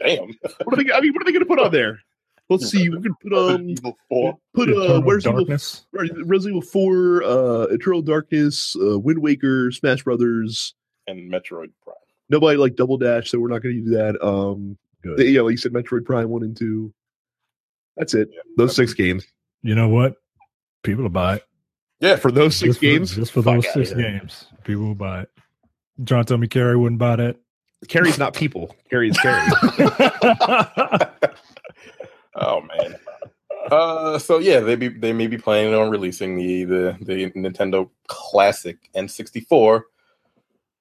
Damn. 0.00 0.28
what 0.64 0.78
are 0.78 0.82
they 0.82 0.92
i 0.92 1.00
mean 1.00 1.12
what 1.12 1.22
are 1.22 1.24
they 1.24 1.32
gonna 1.32 1.44
put 1.46 1.58
on 1.60 1.72
there 1.72 2.00
Let's 2.48 2.70
see. 2.70 2.88
We 2.88 3.00
could 3.02 3.18
put 3.20 3.32
um 3.32 3.74
put 4.54 4.68
uh 4.68 4.72
Eternal 4.72 5.02
where's 5.02 5.26
Evil, 5.26 5.38
Darkness. 5.40 5.84
right, 5.92 6.10
Resident 6.24 6.58
Evil 6.58 6.62
Four, 6.62 7.24
uh, 7.24 7.62
Eternal 7.74 8.02
Darkness, 8.02 8.76
uh, 8.80 8.98
Wind 9.00 9.20
Waker, 9.20 9.72
Smash 9.72 10.04
Brothers. 10.04 10.74
and 11.08 11.28
Metroid 11.28 11.72
Prime. 11.82 11.96
Nobody 12.28 12.56
like 12.56 12.76
Double 12.76 12.98
Dash, 12.98 13.30
so 13.30 13.40
we're 13.40 13.48
not 13.48 13.62
going 13.62 13.74
to 13.76 13.90
do 13.90 13.90
that. 13.96 14.24
Um, 14.24 14.78
Good. 15.02 15.18
yeah, 15.28 15.40
like 15.40 15.52
you 15.52 15.56
said, 15.56 15.72
Metroid 15.72 16.04
Prime 16.04 16.28
one 16.28 16.44
and 16.44 16.56
two. 16.56 16.92
That's 17.96 18.14
it. 18.14 18.28
Yeah. 18.32 18.40
Those 18.56 18.76
six 18.76 18.94
games 18.94 19.26
You 19.62 19.74
know 19.74 19.88
what? 19.88 20.14
People 20.84 21.02
will 21.02 21.10
buy 21.10 21.36
it. 21.36 21.44
Yeah, 21.98 22.14
for 22.14 22.30
those 22.30 22.54
six 22.54 22.68
just 22.68 22.78
for, 22.78 22.82
games. 22.86 23.16
just 23.16 23.32
for 23.32 23.42
those 23.42 23.64
six 23.72 23.90
here. 23.90 23.98
games. 24.18 24.46
People 24.62 24.84
will 24.84 24.94
buy 24.94 25.22
it. 25.22 25.30
John 26.04 26.24
told 26.24 26.40
me 26.40 26.46
Carrie 26.46 26.76
wouldn't 26.76 27.00
buy 27.00 27.16
that. 27.16 27.38
Carrie's 27.88 28.18
not 28.18 28.34
people. 28.34 28.74
Carrie's 28.90 29.16
Carrie. 29.18 29.46
oh 32.34 32.60
man. 32.62 32.96
Uh, 33.70 34.18
so 34.18 34.38
yeah, 34.38 34.60
they 34.60 34.76
be 34.76 34.88
they 34.88 35.12
may 35.12 35.26
be 35.26 35.38
planning 35.38 35.74
on 35.74 35.90
releasing 35.90 36.36
the 36.36 36.64
the, 36.64 36.96
the 37.02 37.30
Nintendo 37.32 37.90
Classic 38.06 38.78
N64. 38.94 39.82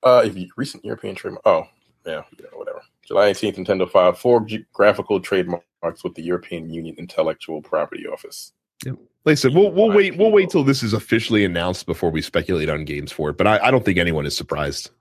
Uh, 0.03 0.23
if 0.25 0.38
you 0.38 0.47
recent 0.55 0.86
European 0.86 1.15
trademark. 1.15 1.41
Oh, 1.45 1.63
yeah, 2.05 2.21
yeah, 2.39 2.45
whatever. 2.53 2.81
July 3.01 3.31
18th, 3.31 3.58
Nintendo 3.58 3.89
filed 3.89 4.17
four 4.17 4.41
geographical 4.45 5.19
trademarks 5.19 6.03
with 6.03 6.13
the 6.13 6.21
European 6.21 6.69
Union 6.69 6.95
Intellectual 6.97 7.62
Property 7.62 8.05
Office. 8.08 8.53
Like 8.86 8.97
I 9.31 9.36
said, 9.36 9.55
we'll 9.55 9.71
we'll 9.71 9.91
wait 9.91 10.15
we'll 10.17 10.31
wait 10.31 10.51
till 10.51 10.63
this 10.63 10.84
is 10.84 10.93
officially 10.93 11.43
announced 11.43 11.88
before 11.88 12.12
we 12.12 12.21
speculate 12.21 12.69
on 12.69 12.86
games 12.86 13.12
for 13.12 13.29
it. 13.31 13.38
But 13.38 13.47
I, 13.47 13.58
I 13.58 13.71
don't 13.71 13.84
think 13.84 13.97
anyone 13.97 14.27
is 14.27 14.38
surprised. 14.38 14.91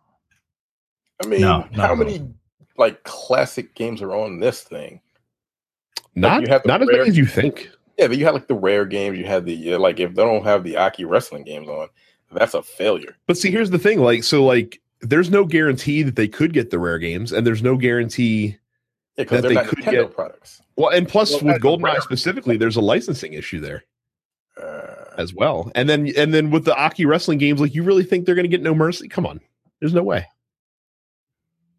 I 1.22 1.26
mean, 1.26 1.40
No, 1.40 1.66
how 1.74 1.92
at 1.92 1.98
many 1.98 2.26
like 2.76 3.02
classic 3.04 3.74
games 3.74 4.02
are 4.02 4.14
on 4.14 4.40
this 4.40 4.62
thing? 4.62 5.00
Not 6.14 6.42
you 6.42 6.48
have 6.48 6.62
the 6.62 6.68
not 6.68 6.82
as 6.82 6.88
rare- 6.88 6.98
many 6.98 7.10
as 7.10 7.16
you 7.16 7.26
think. 7.26 7.70
Yeah, 7.98 8.08
but 8.08 8.18
you 8.18 8.24
had 8.24 8.34
like 8.34 8.48
the 8.48 8.54
rare 8.54 8.84
games. 8.84 9.18
You 9.18 9.24
had 9.24 9.44
the 9.46 9.74
uh, 9.74 9.78
like 9.78 10.00
if 10.00 10.14
they 10.14 10.22
don't 10.22 10.44
have 10.44 10.64
the 10.64 10.76
Aki 10.76 11.04
wrestling 11.04 11.44
games 11.44 11.68
on, 11.68 11.88
that's 12.32 12.54
a 12.54 12.62
failure. 12.62 13.16
But 13.26 13.36
see, 13.38 13.50
here's 13.50 13.70
the 13.70 13.78
thing: 13.78 14.00
like, 14.00 14.24
so 14.24 14.44
like, 14.44 14.80
there's 15.00 15.30
no 15.30 15.44
guarantee 15.44 16.02
that 16.02 16.16
they 16.16 16.26
could 16.28 16.52
get 16.52 16.70
the 16.70 16.78
rare 16.78 16.98
games, 16.98 17.32
and 17.32 17.46
there's 17.46 17.62
no 17.62 17.76
guarantee. 17.76 18.58
Yeah, 19.16 19.24
That 19.24 19.42
they're 19.42 19.52
not 19.52 19.66
could 19.66 19.78
Nintendo 19.78 19.92
get- 19.92 20.14
products. 20.14 20.60
Well, 20.76 20.90
and 20.90 21.08
plus 21.08 21.30
Well, 21.30 21.38
with 21.42 21.46
that's 21.62 21.64
a 21.64 21.66
GoldenEye 21.68 21.82
rare- 21.92 22.00
specifically, 22.00 22.56
there's 22.56 22.74
a 22.74 22.80
licensing 22.80 23.34
issue 23.34 23.60
there 23.60 23.84
Uh, 24.60 25.04
as 25.16 25.32
well. 25.32 25.70
And 25.76 25.88
then 25.88 26.10
and 26.16 26.34
then 26.34 26.50
with 26.50 26.64
the 26.64 26.74
Aki 26.76 27.06
wrestling 27.06 27.38
games, 27.38 27.60
like, 27.60 27.76
you 27.76 27.84
really 27.84 28.02
think 28.02 28.26
they're 28.26 28.34
going 28.34 28.42
to 28.44 28.48
get 28.48 28.60
no 28.62 28.74
mercy? 28.74 29.06
Come 29.06 29.24
on, 29.24 29.40
there's 29.80 29.94
no 29.94 30.02
way. 30.02 30.26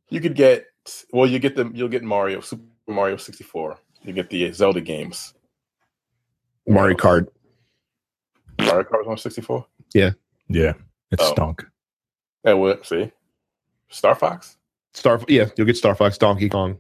You 0.09 0.21
could 0.21 0.35
get 0.35 0.65
well, 1.11 1.27
you 1.29 1.39
get 1.39 1.55
the 1.55 1.69
you'll 1.73 1.89
get 1.89 2.03
Mario 2.03 2.39
Super 2.41 2.63
Mario 2.87 3.17
sixty 3.17 3.43
four. 3.43 3.77
You 4.03 4.13
get 4.13 4.29
the 4.29 4.51
Zelda 4.51 4.81
games. 4.81 5.33
Mario 6.67 6.95
Kart, 6.95 7.27
Mario 8.59 8.83
Kart 8.83 9.07
on 9.07 9.17
sixty 9.17 9.41
four. 9.41 9.65
yeah, 9.93 10.11
it 10.49 11.19
Oh. 11.19 11.31
stunk. 11.31 11.65
That 12.43 12.57
what? 12.57 12.85
See, 12.85 13.11
Star 13.89 14.13
Fox, 14.15 14.57
Star, 14.93 15.19
yeah, 15.27 15.45
you'll 15.57 15.65
get 15.67 15.77
Star 15.77 15.95
Fox, 15.95 16.17
Donkey 16.17 16.49
Kong, 16.49 16.77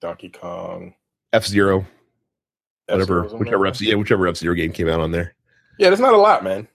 Donkey 0.00 0.28
Kong, 0.28 0.94
F 1.32 1.46
Zero, 1.46 1.86
whatever, 2.86 3.20
F-Zero's 3.24 3.32
on 3.32 3.38
whichever 3.40 3.64
there. 3.64 3.72
F 3.72 3.80
yeah, 3.80 3.94
whichever 3.94 4.26
F 4.28 4.36
Zero 4.36 4.54
game 4.54 4.72
came 4.72 4.88
out 4.88 5.00
on 5.00 5.10
there. 5.10 5.34
Yeah, 5.78 5.88
there's 5.88 6.00
not 6.00 6.14
a 6.14 6.18
lot, 6.18 6.44
man. 6.44 6.68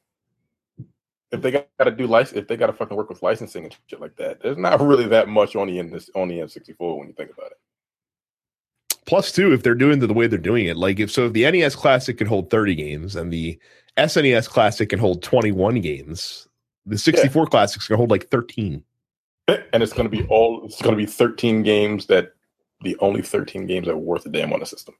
If 1.33 1.41
they 1.41 1.51
got 1.51 1.67
to 1.79 1.91
do 1.91 2.05
license, 2.05 2.37
if 2.37 2.47
they 2.47 2.55
got 2.55 2.67
to 2.67 2.73
fucking 2.73 2.95
work 2.95 3.09
with 3.09 3.23
licensing 3.23 3.65
and 3.65 3.75
shit 3.87 3.99
like 3.99 4.15
that, 4.17 4.41
there's 4.41 4.57
not 4.57 4.79
really 4.81 5.07
that 5.07 5.27
much 5.27 5.55
on 5.55 5.67
the 5.67 5.79
N 5.79 5.99
on 6.15 6.27
the 6.27 6.39
N64 6.39 6.97
when 6.97 7.07
you 7.07 7.13
think 7.13 7.31
about 7.31 7.51
it. 7.51 7.57
Plus, 9.05 9.31
two, 9.31 9.51
if 9.51 9.63
they're 9.63 9.75
doing 9.75 10.01
it 10.01 10.07
the 10.07 10.13
way 10.13 10.27
they're 10.27 10.37
doing 10.37 10.67
it, 10.67 10.77
like 10.77 10.99
if 10.99 11.11
so, 11.11 11.25
if 11.25 11.33
the 11.33 11.49
NES 11.49 11.75
Classic 11.75 12.17
can 12.17 12.27
hold 12.27 12.49
30 12.49 12.75
games 12.75 13.15
and 13.15 13.33
the 13.33 13.59
SNES 13.97 14.47
Classic 14.47 14.87
can 14.87 14.99
hold 14.99 15.21
21 15.23 15.81
games, 15.81 16.47
the 16.85 16.97
64 16.97 17.47
Classics 17.47 17.87
can 17.87 17.97
hold 17.97 18.11
like 18.11 18.29
13. 18.29 18.83
Eh, 19.49 19.57
and 19.73 19.83
it's 19.83 19.91
going 19.91 20.09
to 20.09 20.15
be 20.15 20.25
all. 20.27 20.63
It's 20.65 20.81
going 20.81 20.95
to 20.95 20.97
be 20.97 21.05
13 21.05 21.63
games 21.63 22.05
that 22.05 22.33
the 22.81 22.95
only 22.99 23.21
13 23.21 23.65
games 23.65 23.87
that 23.87 23.93
are 23.93 23.97
worth 23.97 24.25
a 24.25 24.29
damn 24.29 24.53
on 24.53 24.59
the 24.59 24.65
system. 24.65 24.95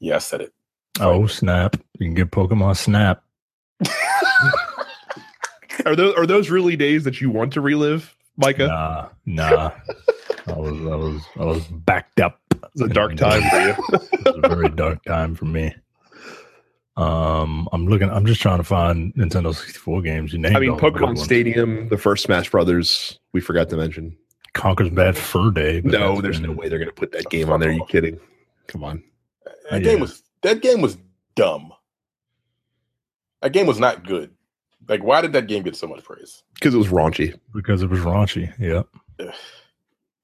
Yeah, 0.00 0.16
I 0.16 0.18
said 0.18 0.42
it. 0.42 0.52
Oh 1.00 1.26
snap! 1.26 1.76
You 1.98 2.06
can 2.06 2.14
get 2.14 2.30
Pokemon 2.30 2.76
Snap. 2.76 3.22
Are 5.86 5.94
those 5.96 6.14
are 6.16 6.26
those 6.26 6.50
really 6.50 6.76
days 6.76 7.04
that 7.04 7.20
you 7.20 7.30
want 7.30 7.52
to 7.54 7.60
relive, 7.60 8.14
Micah? 8.36 8.66
Nah, 8.68 9.08
nah. 9.26 9.70
I 10.46 10.52
was, 10.58 10.72
I 10.80 10.94
was, 10.96 11.22
I 11.40 11.44
was 11.44 11.64
backed 11.66 12.20
up. 12.20 12.40
It's 12.74 12.80
a 12.82 12.88
dark 12.88 13.16
time 13.16 13.42
for 13.50 13.56
you. 13.60 13.74
it 14.12 14.24
was 14.24 14.40
a 14.44 14.48
very 14.48 14.68
dark 14.70 15.02
time 15.04 15.34
for 15.34 15.44
me. 15.46 15.74
Um, 16.96 17.68
I'm 17.72 17.86
looking. 17.88 18.08
I'm 18.10 18.24
just 18.26 18.40
trying 18.40 18.58
to 18.58 18.64
find 18.64 19.12
Nintendo 19.14 19.54
64 19.54 20.02
games. 20.02 20.32
You 20.32 20.38
named 20.38 20.56
I 20.56 20.60
mean, 20.60 20.70
all 20.70 20.76
the 20.76 20.90
good 20.90 21.02
Pokemon. 21.02 21.18
Stadium, 21.18 21.88
the 21.88 21.98
first 21.98 22.22
Smash 22.24 22.50
Brothers, 22.50 23.18
we 23.32 23.40
forgot 23.40 23.68
to 23.70 23.76
mention. 23.76 24.16
Conker's 24.52 24.90
Bad 24.90 25.16
Fur 25.16 25.50
Day. 25.50 25.80
No, 25.84 26.10
that's 26.12 26.22
there's 26.22 26.40
been- 26.40 26.50
no 26.50 26.56
way 26.56 26.68
they're 26.68 26.78
going 26.78 26.88
to 26.88 26.94
put 26.94 27.10
that 27.12 27.28
game 27.30 27.50
on 27.50 27.58
there. 27.58 27.70
Are 27.70 27.72
you 27.72 27.84
kidding? 27.88 28.20
Come 28.68 28.84
on. 28.84 29.02
That 29.70 29.82
Yeah. 29.82 29.90
game 29.92 30.00
was 30.00 30.22
that 30.42 30.62
game 30.62 30.80
was 30.80 30.96
dumb. 31.34 31.72
That 33.42 33.52
game 33.52 33.66
was 33.66 33.80
not 33.80 34.06
good. 34.06 34.30
Like, 34.88 35.02
why 35.02 35.20
did 35.20 35.32
that 35.32 35.46
game 35.46 35.62
get 35.62 35.76
so 35.76 35.86
much 35.86 36.04
praise? 36.04 36.42
Because 36.54 36.74
it 36.74 36.78
was 36.78 36.88
raunchy. 36.88 37.38
because 37.54 37.82
it 37.82 37.88
was 37.90 38.00
raunchy. 38.00 38.52
Yeah, 38.58 38.82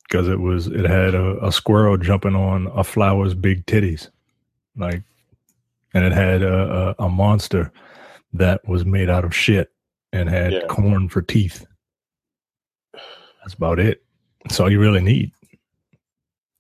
because 0.09 0.29
it 0.29 0.41
was. 0.41 0.67
It 0.67 0.85
had 0.85 1.15
a, 1.15 1.45
a 1.47 1.53
squirrel 1.53 1.97
jumping 1.97 2.35
on 2.35 2.67
a 2.75 2.85
flower's 2.85 3.35
big 3.35 3.65
titties, 3.67 4.09
like, 4.77 5.03
and 5.95 6.05
it 6.05 6.13
had 6.13 6.43
a, 6.43 6.95
a, 6.99 7.05
a 7.07 7.09
monster 7.09 7.73
that 8.35 8.67
was 8.69 8.85
made 8.85 9.09
out 9.11 9.25
of 9.25 9.35
shit 9.35 9.73
and 10.13 10.29
had 10.29 10.53
Yeah. 10.53 10.67
corn 10.69 11.09
for 11.09 11.23
teeth. 11.23 11.65
That's 12.93 13.55
about 13.55 13.79
it. 13.79 14.03
That's 14.45 14.61
all 14.61 14.71
you 14.71 14.81
really 14.81 15.01
need 15.01 15.33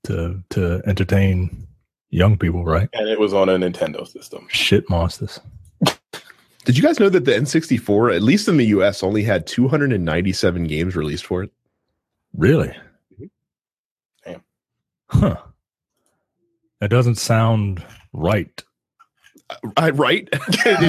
to 0.04 0.42
to 0.50 0.82
entertain 0.86 1.66
young 2.10 2.38
people, 2.38 2.64
right? 2.64 2.88
And 2.92 3.08
it 3.08 3.20
was 3.20 3.32
on 3.34 3.48
a 3.48 3.56
Nintendo 3.58 4.06
system. 4.08 4.46
Shit 4.50 4.88
monsters. 4.88 5.40
Did 6.64 6.76
you 6.76 6.82
guys 6.82 7.00
know 7.00 7.08
that 7.08 7.24
the 7.24 7.32
N64, 7.32 8.14
at 8.14 8.22
least 8.22 8.48
in 8.48 8.56
the 8.56 8.66
US, 8.66 9.02
only 9.02 9.22
had 9.22 9.46
297 9.46 10.64
games 10.64 10.94
released 10.94 11.24
for 11.24 11.42
it? 11.42 11.50
Really? 12.36 12.68
Mm-hmm. 13.14 13.24
Damn. 14.24 14.42
Huh. 15.08 15.36
That 16.80 16.90
doesn't 16.90 17.16
sound 17.16 17.84
right. 18.12 18.62
Uh, 19.50 19.56
I, 19.76 19.90
right? 19.90 20.28
That's 20.32 20.46
that 20.64 20.80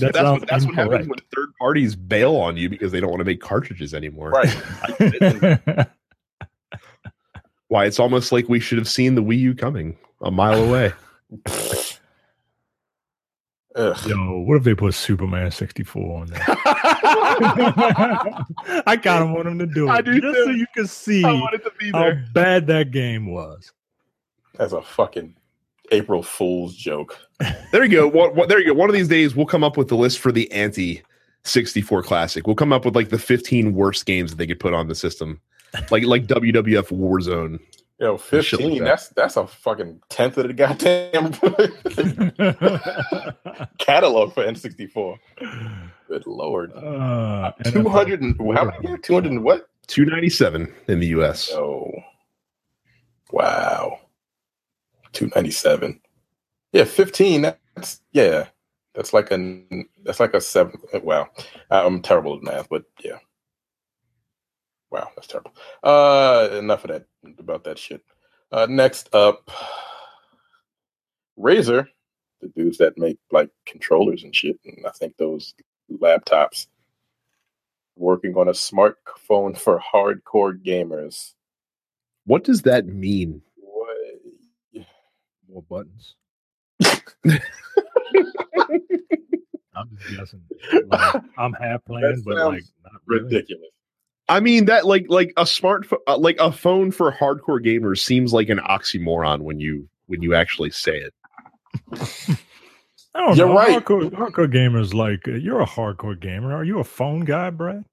that's, 0.00 0.02
what, 0.02 0.12
that's 0.12 0.12
what 0.12 0.20
happens 0.48 0.66
incorrect. 0.66 1.08
when 1.08 1.18
third 1.34 1.48
parties 1.58 1.94
bail 1.94 2.36
on 2.36 2.56
you 2.56 2.68
because 2.68 2.92
they 2.92 3.00
don't 3.00 3.10
want 3.10 3.20
to 3.20 3.24
make 3.24 3.40
cartridges 3.40 3.94
anymore. 3.94 4.30
Right. 4.30 4.54
Why 7.68 7.86
it's 7.86 7.98
almost 7.98 8.32
like 8.32 8.48
we 8.48 8.60
should 8.60 8.78
have 8.78 8.88
seen 8.88 9.14
the 9.14 9.22
Wii 9.22 9.38
U 9.38 9.54
coming 9.54 9.96
a 10.20 10.30
mile 10.30 10.62
away. 10.62 10.92
Ugh. 13.74 14.06
Yo, 14.06 14.40
what 14.40 14.58
if 14.58 14.64
they 14.64 14.74
put 14.74 14.92
Superman 14.92 15.50
64 15.50 16.20
on 16.20 16.26
there? 16.26 16.40
I 18.86 18.98
kind 19.02 19.24
of 19.24 19.30
want 19.30 19.44
them 19.44 19.58
to 19.58 19.66
do 19.66 19.88
it. 19.88 19.90
I 19.90 20.02
do 20.02 20.20
just 20.20 20.34
too. 20.34 20.44
so 20.44 20.50
you 20.50 20.66
can 20.74 20.86
see 20.86 21.22
to 21.22 21.72
be 21.78 21.90
how 21.90 22.12
bad 22.34 22.66
that 22.66 22.90
game 22.90 23.32
was. 23.32 23.72
That's 24.58 24.74
a 24.74 24.82
fucking 24.82 25.34
April 25.90 26.22
Fool's 26.22 26.76
joke. 26.76 27.18
There 27.70 27.84
you 27.84 27.90
go. 27.90 28.06
What, 28.08 28.34
what, 28.34 28.48
there 28.50 28.58
you 28.58 28.66
go. 28.66 28.74
One 28.74 28.90
of 28.90 28.94
these 28.94 29.08
days, 29.08 29.34
we'll 29.34 29.46
come 29.46 29.64
up 29.64 29.78
with 29.78 29.88
the 29.88 29.96
list 29.96 30.18
for 30.18 30.32
the 30.32 30.50
anti 30.52 31.02
64 31.44 32.02
classic. 32.02 32.46
We'll 32.46 32.56
come 32.56 32.72
up 32.72 32.84
with 32.84 32.94
like 32.94 33.08
the 33.08 33.18
15 33.18 33.74
worst 33.74 34.04
games 34.06 34.30
that 34.30 34.36
they 34.36 34.46
could 34.46 34.60
put 34.60 34.74
on 34.74 34.88
the 34.88 34.94
system, 34.94 35.40
like 35.90 36.04
like 36.04 36.26
WWF 36.26 36.92
Warzone. 36.92 37.58
Yo, 37.98 38.16
Shit 38.16 38.32
like 38.32 38.44
fifteen. 38.44 38.78
that. 38.78 38.84
that's 38.84 39.08
that's 39.10 39.36
a 39.36 39.46
fucking 39.46 40.00
tenth 40.08 40.36
of 40.38 40.48
the 40.48 40.54
goddamn 40.54 41.32
catalog 43.78 44.32
for 44.34 44.42
N 44.44 44.56
sixty 44.56 44.86
four. 44.86 45.18
Good 46.08 46.26
lord. 46.26 46.72
uh, 46.74 47.52
Two 47.64 47.88
hundred 47.88 48.22
and 48.22 48.36
how 48.56 48.64
many? 48.64 48.98
Two 48.98 49.14
hundred 49.14 49.32
and 49.32 49.44
what? 49.44 49.68
297 49.88 50.72
in 50.88 51.00
the 51.00 51.08
US. 51.08 51.50
Oh, 51.52 51.90
wow. 53.30 53.98
Two 55.12 55.30
ninety 55.36 55.50
seven. 55.50 56.00
Yeah, 56.72 56.84
fifteen. 56.84 57.42
That's 57.74 58.00
yeah. 58.12 58.46
That's 58.94 59.12
like 59.12 59.30
a 59.30 59.62
that's 60.04 60.20
like 60.20 60.34
a 60.34 60.40
seven. 60.40 60.74
Wow, 61.02 61.28
I'm 61.70 62.02
terrible 62.02 62.36
at 62.36 62.42
math, 62.42 62.68
but 62.68 62.84
yeah. 63.02 63.18
Wow, 64.92 65.10
that's 65.16 65.26
terrible. 65.26 65.54
Uh, 65.82 66.50
enough 66.52 66.84
of 66.84 66.90
that 66.90 67.06
about 67.38 67.64
that 67.64 67.78
shit. 67.78 68.02
Uh, 68.52 68.66
next 68.68 69.08
up, 69.14 69.50
Razer, 71.38 71.86
the 72.42 72.48
dudes 72.48 72.76
that 72.76 72.98
make 72.98 73.18
like 73.30 73.48
controllers 73.64 74.22
and 74.22 74.36
shit, 74.36 74.60
and 74.66 74.86
I 74.86 74.90
think 74.90 75.16
those 75.16 75.54
laptops, 75.90 76.66
working 77.96 78.36
on 78.36 78.48
a 78.48 78.52
smartphone 78.52 79.56
for 79.56 79.80
hardcore 79.80 80.62
gamers. 80.62 81.32
What 82.26 82.44
does 82.44 82.60
that 82.62 82.86
mean? 82.86 83.40
What? 83.56 83.96
More 85.50 85.62
buttons. 85.62 86.16
I'm 89.74 89.88
just 89.96 90.16
guessing. 90.18 90.42
Like, 90.86 91.22
I'm 91.38 91.54
half 91.54 91.82
playing, 91.86 92.22
but 92.26 92.36
like 92.36 92.64
not 92.84 93.00
really. 93.06 93.46
Ridiculous. 94.28 94.38
I 94.38 94.40
mean 94.40 94.64
that 94.66 94.86
like 94.86 95.06
like 95.08 95.32
a 95.36 95.44
smartphone 95.44 95.98
uh, 96.06 96.18
like 96.18 96.36
a 96.38 96.52
phone 96.52 96.90
for 96.90 97.12
hardcore 97.12 97.64
gamers 97.64 97.98
seems 97.98 98.32
like 98.32 98.48
an 98.48 98.58
oxymoron 98.58 99.40
when 99.40 99.60
you 99.60 99.88
when 100.06 100.22
you 100.22 100.34
actually 100.34 100.70
say 100.70 100.96
it. 100.98 101.14
I 103.14 103.20
don't 103.26 103.36
You're 103.36 103.48
know. 103.48 103.54
right. 103.54 103.84
Hardcore, 103.84 104.10
hardcore 104.10 104.52
gamers 104.52 104.94
like 104.94 105.28
uh, 105.28 105.32
you're 105.32 105.60
a 105.60 105.66
hardcore 105.66 106.18
gamer. 106.18 106.54
Are 106.54 106.64
you 106.64 106.78
a 106.78 106.84
phone 106.84 107.20
guy, 107.20 107.50
Brad? 107.50 107.84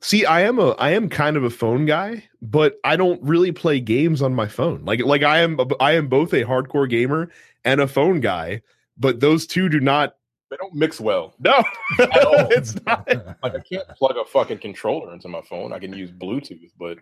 See, 0.00 0.24
I 0.24 0.42
am 0.42 0.58
a 0.58 0.70
I 0.72 0.90
am 0.90 1.08
kind 1.08 1.36
of 1.36 1.44
a 1.44 1.50
phone 1.50 1.86
guy, 1.86 2.24
but 2.40 2.76
I 2.84 2.96
don't 2.96 3.22
really 3.22 3.52
play 3.52 3.80
games 3.80 4.22
on 4.22 4.34
my 4.34 4.46
phone. 4.48 4.84
Like 4.84 5.04
like 5.04 5.22
I 5.22 5.40
am 5.40 5.58
I 5.80 5.92
am 5.92 6.08
both 6.08 6.32
a 6.32 6.44
hardcore 6.44 6.88
gamer 6.88 7.30
and 7.64 7.80
a 7.80 7.88
phone 7.88 8.20
guy, 8.20 8.62
but 8.96 9.20
those 9.20 9.46
two 9.46 9.68
do 9.68 9.80
not 9.80 10.14
They 10.50 10.56
don't 10.56 10.74
mix 10.74 11.00
well. 11.00 11.34
no. 11.40 11.62
it's 11.98 12.74
not. 12.84 13.08
Like 13.42 13.54
I 13.54 13.60
can't 13.60 13.88
plug 13.96 14.16
a 14.16 14.24
fucking 14.24 14.58
controller 14.58 15.12
into 15.12 15.28
my 15.28 15.40
phone. 15.42 15.72
I 15.72 15.78
can 15.78 15.92
use 15.92 16.10
Bluetooth, 16.10 16.70
but 16.78 16.98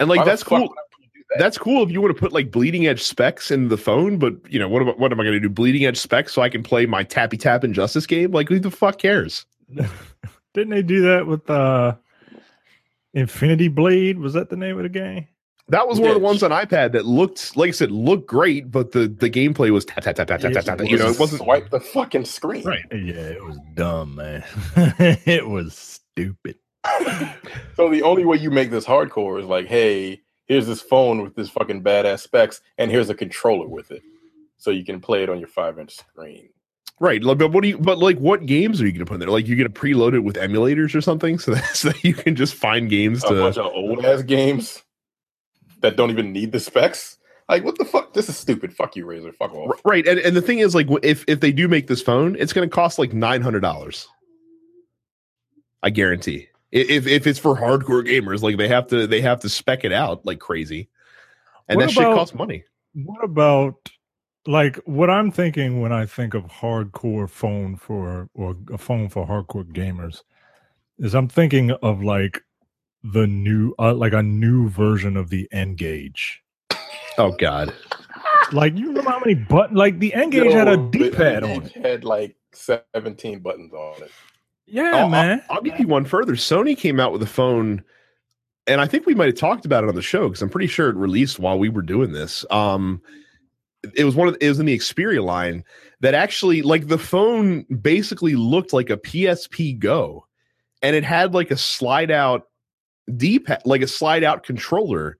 And 0.00 0.08
like 0.08 0.24
that's 0.24 0.42
cool. 0.42 0.60
would 0.60 0.70
I 0.70 1.04
do 1.14 1.22
that? 1.30 1.38
That's 1.38 1.58
cool 1.58 1.82
if 1.82 1.90
you 1.90 2.00
want 2.00 2.14
to 2.14 2.20
put 2.20 2.32
like 2.32 2.50
bleeding 2.50 2.86
edge 2.86 3.02
specs 3.02 3.50
in 3.50 3.68
the 3.68 3.76
phone, 3.76 4.18
but 4.18 4.34
you 4.48 4.58
know 4.58 4.68
what? 4.68 4.82
Am, 4.82 4.88
what 4.88 5.12
am 5.12 5.20
I 5.20 5.24
going 5.24 5.34
to 5.34 5.40
do? 5.40 5.50
Bleeding 5.50 5.84
edge 5.84 5.98
specs 5.98 6.32
so 6.32 6.40
I 6.40 6.48
can 6.48 6.62
play 6.62 6.86
my 6.86 7.02
tappy 7.02 7.36
tap 7.36 7.64
injustice 7.64 8.06
game? 8.06 8.30
Like 8.30 8.48
who 8.48 8.58
the 8.58 8.70
fuck 8.70 8.98
cares? 8.98 9.44
Didn't 10.54 10.70
they 10.70 10.82
do 10.82 11.02
that 11.02 11.26
with 11.26 11.48
uh 11.50 11.96
Infinity 13.14 13.68
Blade? 13.68 14.18
Was 14.18 14.32
that 14.32 14.48
the 14.48 14.56
name 14.56 14.76
of 14.78 14.84
the 14.84 14.88
game? 14.88 15.26
That 15.68 15.86
was 15.86 16.00
one 16.00 16.10
of 16.10 16.14
the 16.14 16.20
ones 16.20 16.42
on 16.42 16.50
iPad 16.50 16.92
that 16.92 17.06
looked, 17.06 17.56
like 17.56 17.68
I 17.68 17.70
said, 17.70 17.90
looked 17.90 18.26
great, 18.26 18.70
but 18.70 18.92
the 18.92 19.08
the 19.08 19.30
gameplay 19.30 19.70
was 19.70 19.84
tap 19.84 20.02
tap 20.02 20.16
tap 20.16 20.26
tap 20.26 20.40
tap 20.40 20.52
tap 20.52 20.64
tap. 20.64 20.80
You 20.88 20.98
know, 20.98 21.08
it 21.08 21.18
wasn't 21.18 21.42
swipe 21.42 21.70
the 21.70 21.80
fucking 21.80 22.24
screen. 22.24 22.64
right. 22.64 22.84
Yeah, 22.90 23.28
it 23.28 23.44
was 23.44 23.58
dumb, 23.74 24.16
man. 24.16 24.44
it 25.24 25.46
was 25.46 25.74
stupid. 25.74 26.56
so 27.76 27.88
the 27.88 28.02
only 28.02 28.24
way 28.24 28.36
you 28.36 28.50
make 28.50 28.70
this 28.70 28.84
hardcore 28.84 29.40
is 29.40 29.46
like, 29.46 29.66
hey, 29.66 30.20
here's 30.46 30.66
this 30.66 30.82
phone 30.82 31.22
with 31.22 31.36
this 31.36 31.48
fucking 31.48 31.82
badass 31.82 32.20
specs, 32.20 32.60
and 32.76 32.90
here's 32.90 33.08
a 33.08 33.14
controller 33.14 33.68
with 33.68 33.92
it, 33.92 34.02
so 34.58 34.70
you 34.70 34.84
can 34.84 35.00
play 35.00 35.22
it 35.22 35.30
on 35.30 35.38
your 35.38 35.48
five 35.48 35.78
inch 35.78 35.94
screen. 35.96 36.48
Right. 36.98 37.22
Like, 37.22 37.38
but 37.38 37.52
what 37.52 37.62
do 37.62 37.68
you? 37.68 37.78
But 37.78 37.98
like, 37.98 38.18
what 38.18 38.46
games 38.46 38.82
are 38.82 38.86
you 38.86 38.92
going 38.92 39.00
to 39.00 39.06
put 39.06 39.14
in 39.14 39.20
there? 39.20 39.30
Like, 39.30 39.46
you're 39.46 39.56
going 39.56 39.72
to 39.72 39.80
preload 39.80 40.14
it 40.14 40.20
with 40.20 40.36
emulators 40.36 40.94
or 40.94 41.00
something, 41.00 41.38
so 41.38 41.54
that, 41.54 41.64
so 41.76 41.88
that 41.88 42.04
you 42.04 42.14
can 42.14 42.36
just 42.36 42.54
find 42.54 42.90
games 42.90 43.24
A 43.24 43.30
bunch 43.30 43.54
to. 43.54 43.62
of 43.62 43.72
old 43.72 44.04
ass 44.04 44.22
games 44.22 44.82
that 45.82 45.96
don't 45.96 46.10
even 46.10 46.32
need 46.32 46.52
the 46.52 46.60
specs. 46.60 47.18
Like, 47.48 47.64
what 47.64 47.76
the 47.76 47.84
fuck? 47.84 48.14
This 48.14 48.28
is 48.28 48.36
stupid. 48.36 48.72
Fuck 48.74 48.96
you, 48.96 49.04
Razer. 49.04 49.34
Fuck 49.34 49.52
off. 49.54 49.80
Right. 49.84 50.06
And 50.06 50.18
and 50.20 50.34
the 50.36 50.40
thing 50.42 50.60
is, 50.60 50.74
like, 50.74 50.86
if 51.02 51.24
if 51.28 51.40
they 51.40 51.52
do 51.52 51.68
make 51.68 51.86
this 51.86 52.00
phone, 52.00 52.36
it's 52.38 52.52
going 52.52 52.68
to 52.68 52.74
cost 52.74 52.98
like 52.98 53.12
nine 53.12 53.42
hundred 53.42 53.60
dollars. 53.60 54.08
I 55.82 55.90
guarantee. 55.90 56.48
If 56.70 57.06
if 57.06 57.26
it's 57.26 57.38
for 57.38 57.54
hardcore 57.56 58.06
gamers, 58.06 58.40
like 58.42 58.56
they 58.56 58.68
have 58.68 58.86
to 58.88 59.06
they 59.06 59.20
have 59.20 59.40
to 59.40 59.48
spec 59.48 59.84
it 59.84 59.92
out 59.92 60.24
like 60.24 60.38
crazy, 60.38 60.88
and 61.68 61.76
What 61.76 61.86
that 61.86 61.92
shit 61.92 62.02
about- 62.04 62.14
costs 62.16 62.34
money. 62.34 62.64
What 62.94 63.24
about 63.24 63.90
like 64.46 64.76
what 64.84 65.10
I'm 65.10 65.30
thinking 65.30 65.80
when 65.80 65.92
I 65.92 66.06
think 66.06 66.34
of 66.34 66.44
hardcore 66.44 67.28
phone 67.28 67.76
for 67.76 68.28
or 68.34 68.54
a 68.72 68.78
phone 68.78 69.08
for 69.08 69.26
hardcore 69.26 69.64
gamers 69.70 70.22
is 70.98 71.14
I'm 71.14 71.28
thinking 71.28 71.70
of 71.82 72.02
like 72.02 72.42
the 73.04 73.26
new 73.26 73.74
uh, 73.78 73.94
like 73.94 74.12
a 74.12 74.22
new 74.22 74.68
version 74.68 75.16
of 75.16 75.30
the 75.30 75.48
N-Gage. 75.52 76.42
Oh 77.18 77.32
God. 77.38 77.74
Like 78.52 78.76
you 78.76 78.88
remember 78.88 79.10
how 79.10 79.20
many 79.20 79.34
button 79.34 79.76
like 79.76 79.98
the 79.98 80.12
N-Gage 80.14 80.52
had 80.52 80.68
a 80.68 80.76
D-pad 80.76 81.42
on 81.42 81.62
it. 81.64 81.76
It 81.76 81.84
had 81.84 82.04
like 82.04 82.36
17 82.52 83.40
buttons 83.40 83.72
on 83.72 84.02
it. 84.02 84.10
Yeah, 84.66 84.92
I'll- 84.96 85.08
man. 85.08 85.42
I'll 85.50 85.62
give 85.62 85.78
you 85.78 85.86
one 85.86 86.04
further. 86.04 86.34
Sony 86.34 86.76
came 86.76 87.00
out 87.00 87.12
with 87.12 87.22
a 87.22 87.26
phone, 87.26 87.82
and 88.66 88.80
I 88.80 88.86
think 88.86 89.06
we 89.06 89.14
might 89.14 89.26
have 89.26 89.34
talked 89.36 89.64
about 89.66 89.84
it 89.84 89.88
on 89.88 89.94
the 89.94 90.02
show 90.02 90.28
because 90.28 90.42
I'm 90.42 90.48
pretty 90.48 90.66
sure 90.68 90.88
it 90.88 90.96
released 90.96 91.38
while 91.38 91.58
we 91.58 91.68
were 91.68 91.82
doing 91.82 92.12
this. 92.12 92.44
Um, 92.50 93.02
it 93.94 94.04
was 94.04 94.14
one 94.14 94.28
of 94.28 94.36
it 94.40 94.48
was 94.48 94.60
in 94.60 94.66
the 94.66 94.76
Xperia 94.78 95.22
line 95.24 95.64
that 96.00 96.14
actually 96.14 96.62
like 96.62 96.86
the 96.86 96.98
phone 96.98 97.62
basically 97.80 98.34
looked 98.36 98.72
like 98.72 98.90
a 98.90 98.96
PSP 98.96 99.78
Go, 99.78 100.26
and 100.82 100.94
it 100.94 101.04
had 101.04 101.34
like 101.34 101.50
a 101.50 101.56
slide 101.56 102.10
out 102.10 102.48
D 103.16 103.38
pad, 103.38 103.62
like 103.64 103.82
a 103.82 103.86
slide 103.86 104.24
out 104.24 104.42
controller. 104.44 105.18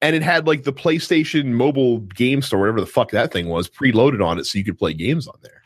And 0.00 0.14
it 0.14 0.22
had 0.22 0.46
like 0.46 0.62
the 0.62 0.72
PlayStation 0.72 1.46
mobile 1.46 1.98
game 1.98 2.40
store, 2.40 2.60
whatever 2.60 2.80
the 2.80 2.86
fuck 2.86 3.10
that 3.10 3.32
thing 3.32 3.48
was, 3.48 3.68
preloaded 3.68 4.24
on 4.24 4.38
it 4.38 4.44
so 4.44 4.58
you 4.58 4.64
could 4.64 4.78
play 4.78 4.94
games 4.94 5.26
on 5.26 5.34
there. 5.42 5.62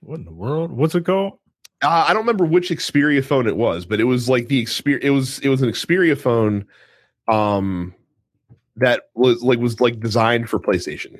What 0.00 0.18
in 0.18 0.26
the 0.26 0.32
world? 0.32 0.70
What's 0.70 0.94
it 0.94 1.06
called? 1.06 1.38
Uh, 1.82 2.04
I 2.06 2.12
don't 2.12 2.22
remember 2.22 2.44
which 2.44 2.68
Xperia 2.68 3.24
phone 3.24 3.46
it 3.46 3.56
was, 3.56 3.86
but 3.86 4.00
it 4.00 4.04
was 4.04 4.28
like 4.28 4.48
the 4.48 4.62
Xperia. 4.64 5.02
It 5.02 5.10
was 5.10 5.38
it 5.40 5.48
was 5.48 5.62
an 5.62 5.70
Xperia 5.70 6.18
phone, 6.18 6.66
um, 7.28 7.94
that 8.76 9.04
was 9.14 9.42
like 9.42 9.58
was 9.58 9.80
like 9.80 10.00
designed 10.00 10.50
for 10.50 10.58
PlayStation, 10.58 11.18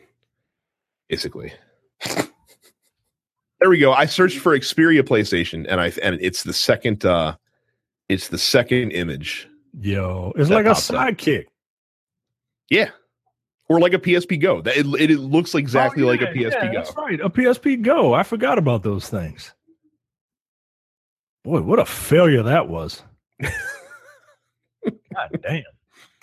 basically. 1.09 1.53
there 2.05 3.69
we 3.69 3.79
go. 3.79 3.93
I 3.93 4.07
searched 4.07 4.39
for 4.39 4.59
Xperia 4.59 5.03
PlayStation, 5.03 5.67
and 5.69 5.81
I 5.81 5.93
and 6.03 6.19
it's 6.21 6.43
the 6.43 6.53
second. 6.53 7.05
uh 7.05 7.37
It's 8.09 8.29
the 8.29 8.39
second 8.39 8.91
image. 8.93 9.49
Yo, 9.81 10.33
it's 10.37 10.51
like 10.51 10.67
a 10.67 10.75
popped 10.75 10.91
up. 10.91 11.09
sidekick. 11.09 11.47
Yeah, 12.71 12.91
or 13.69 13.81
like 13.81 13.95
a 13.95 13.99
PSP 13.99 14.41
Go. 14.41 14.61
That 14.61 14.77
it, 14.77 14.87
it, 15.11 15.19
looks 15.19 15.55
oh, 15.55 15.59
exactly 15.59 16.03
Oh, 16.03 16.07
like 16.07 16.21
a 16.21 16.27
PSP 16.27 16.53
yeah, 16.53 16.67
Go. 16.67 16.73
That's 16.73 16.97
right. 16.97 17.21
A 17.21 17.31
PSP 17.31 17.83
Go. 17.83 18.13
I 18.13 18.23
forgot 18.23 18.59
about 18.59 18.83
those 18.83 19.09
things. 19.09 19.53
Boy, 21.45 21.63
what 21.63 21.79
a 21.79 21.85
failure 21.85 22.43
that 22.43 22.69
was. 22.69 23.03
God 23.43 23.53
damn. 25.43 25.63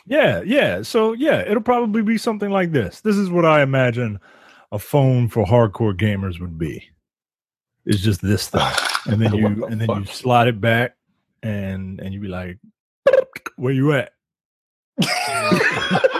Yeah, 0.05 0.41
yeah. 0.45 0.81
So 0.81 1.13
yeah, 1.13 1.41
it'll 1.41 1.61
probably 1.61 2.01
be 2.01 2.17
something 2.17 2.49
like 2.49 2.71
this. 2.71 3.01
This 3.01 3.17
is 3.17 3.29
what 3.29 3.45
I 3.45 3.61
imagine 3.61 4.19
a 4.71 4.79
phone 4.79 5.27
for 5.27 5.45
hardcore 5.45 5.95
gamers 5.95 6.39
would 6.39 6.57
be. 6.57 6.89
It's 7.85 8.01
just 8.01 8.21
this 8.21 8.47
thing. 8.49 8.61
And 9.07 9.19
then 9.19 9.33
you 9.33 9.65
and 9.65 9.81
then 9.81 9.89
you 9.89 10.05
slide 10.05 10.47
it 10.47 10.61
back 10.61 10.95
and 11.43 11.99
and 11.99 12.13
you 12.13 12.19
be 12.19 12.27
like, 12.27 12.57
where 13.55 13.73
you 13.73 13.93
at? 13.93 14.13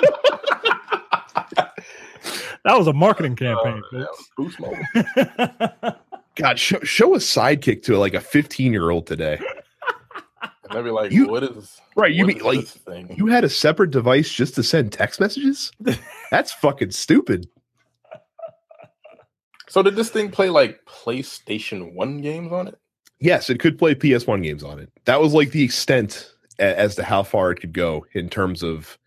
That 2.63 2.77
was 2.77 2.85
a 2.87 2.93
marketing 2.93 3.35
campaign, 3.35 3.81
Uh, 3.91 3.97
that 3.99 4.07
was 4.11 4.29
Boost 4.37 4.59
Mobile. 4.59 5.95
God, 6.35 6.59
show, 6.59 6.79
show 6.81 7.15
a 7.15 7.17
sidekick 7.17 7.81
to 7.83 7.97
like 7.97 8.13
a 8.13 8.21
15 8.21 8.71
year 8.71 8.91
old 8.91 9.07
today. 9.07 9.39
And 10.43 10.51
they'll 10.71 10.83
be 10.83 10.91
like, 10.91 11.11
You- 11.11 11.27
what 11.27 11.43
is 11.43 11.81
Right, 11.95 12.13
you 12.13 12.25
mean, 12.25 12.37
like, 12.39 12.65
thing? 12.65 13.13
You 13.17 13.25
had 13.27 13.43
a 13.43 13.49
separate 13.49 13.89
device 13.91 14.31
just 14.31 14.53
to 14.55 14.63
send 14.63 14.91
text 14.93 15.19
messages? 15.19 15.71
That's 16.29 16.53
fucking 16.53 16.91
stupid. 16.91 17.47
So 19.67 19.81
did 19.81 19.95
this 19.95 20.09
thing 20.11 20.29
play 20.29 20.49
like 20.49 20.79
PlayStation 20.85 21.93
One 21.93 22.21
games 22.21 22.51
on 22.51 22.67
it? 22.67 22.77
Yes, 23.21 23.49
it 23.49 23.59
could 23.59 23.77
play 23.77 23.95
PS1 23.95 24.43
games 24.43 24.63
on 24.63 24.79
it. 24.79 24.91
That 25.05 25.21
was 25.21 25.33
like 25.33 25.51
the 25.51 25.63
extent 25.63 26.29
as 26.59 26.95
to 26.95 27.03
how 27.03 27.23
far 27.23 27.51
it 27.51 27.59
could 27.59 27.73
go 27.73 28.05
in 28.13 28.29
terms 28.29 28.63
of 28.63 28.97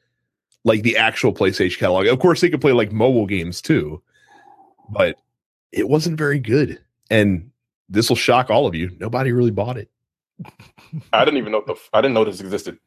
like 0.65 0.83
the 0.83 0.97
actual 0.97 1.33
PlayStation 1.33 1.79
catalog. 1.79 2.07
Of 2.07 2.19
course, 2.21 2.41
they 2.41 2.49
could 2.49 2.61
play 2.61 2.73
like 2.73 2.93
mobile 2.93 3.27
games 3.27 3.61
too, 3.61 4.03
but 4.89 5.17
it 5.73 5.89
wasn't 5.89 6.17
very 6.17 6.39
good. 6.39 6.81
And 7.11 7.51
this 7.89 8.09
will 8.09 8.17
shock 8.17 8.51
all 8.51 8.67
of 8.67 8.75
you. 8.75 8.97
Nobody 8.99 9.33
really 9.33 9.51
bought 9.51 9.77
it 9.77 9.91
I 11.12 11.25
didn't 11.25 11.39
even 11.39 11.53
know 11.53 11.62
the 11.67 11.77
I 11.93 12.01
didn't 12.01 12.15
know 12.15 12.25
this 12.25 12.41
existed. 12.41 12.79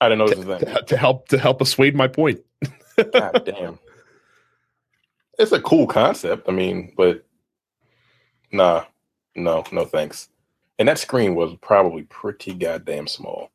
I 0.00 0.08
didn't 0.08 0.18
know 0.18 0.28
this 0.28 0.44
was 0.44 0.60
to, 0.60 0.82
to 0.82 0.96
help 0.96 1.28
to 1.28 1.38
help 1.38 1.60
assuade 1.60 1.94
my 1.94 2.08
point. 2.08 2.40
God 3.12 3.42
damn. 3.44 3.78
It's 5.38 5.52
a 5.52 5.60
cool 5.60 5.86
concept. 5.86 6.48
I 6.48 6.52
mean, 6.52 6.92
but 6.96 7.26
nah, 8.52 8.84
no, 9.36 9.64
no 9.72 9.84
thanks. 9.84 10.28
And 10.78 10.88
that 10.88 10.98
screen 10.98 11.34
was 11.34 11.54
probably 11.60 12.02
pretty 12.04 12.54
goddamn 12.54 13.06
small. 13.06 13.50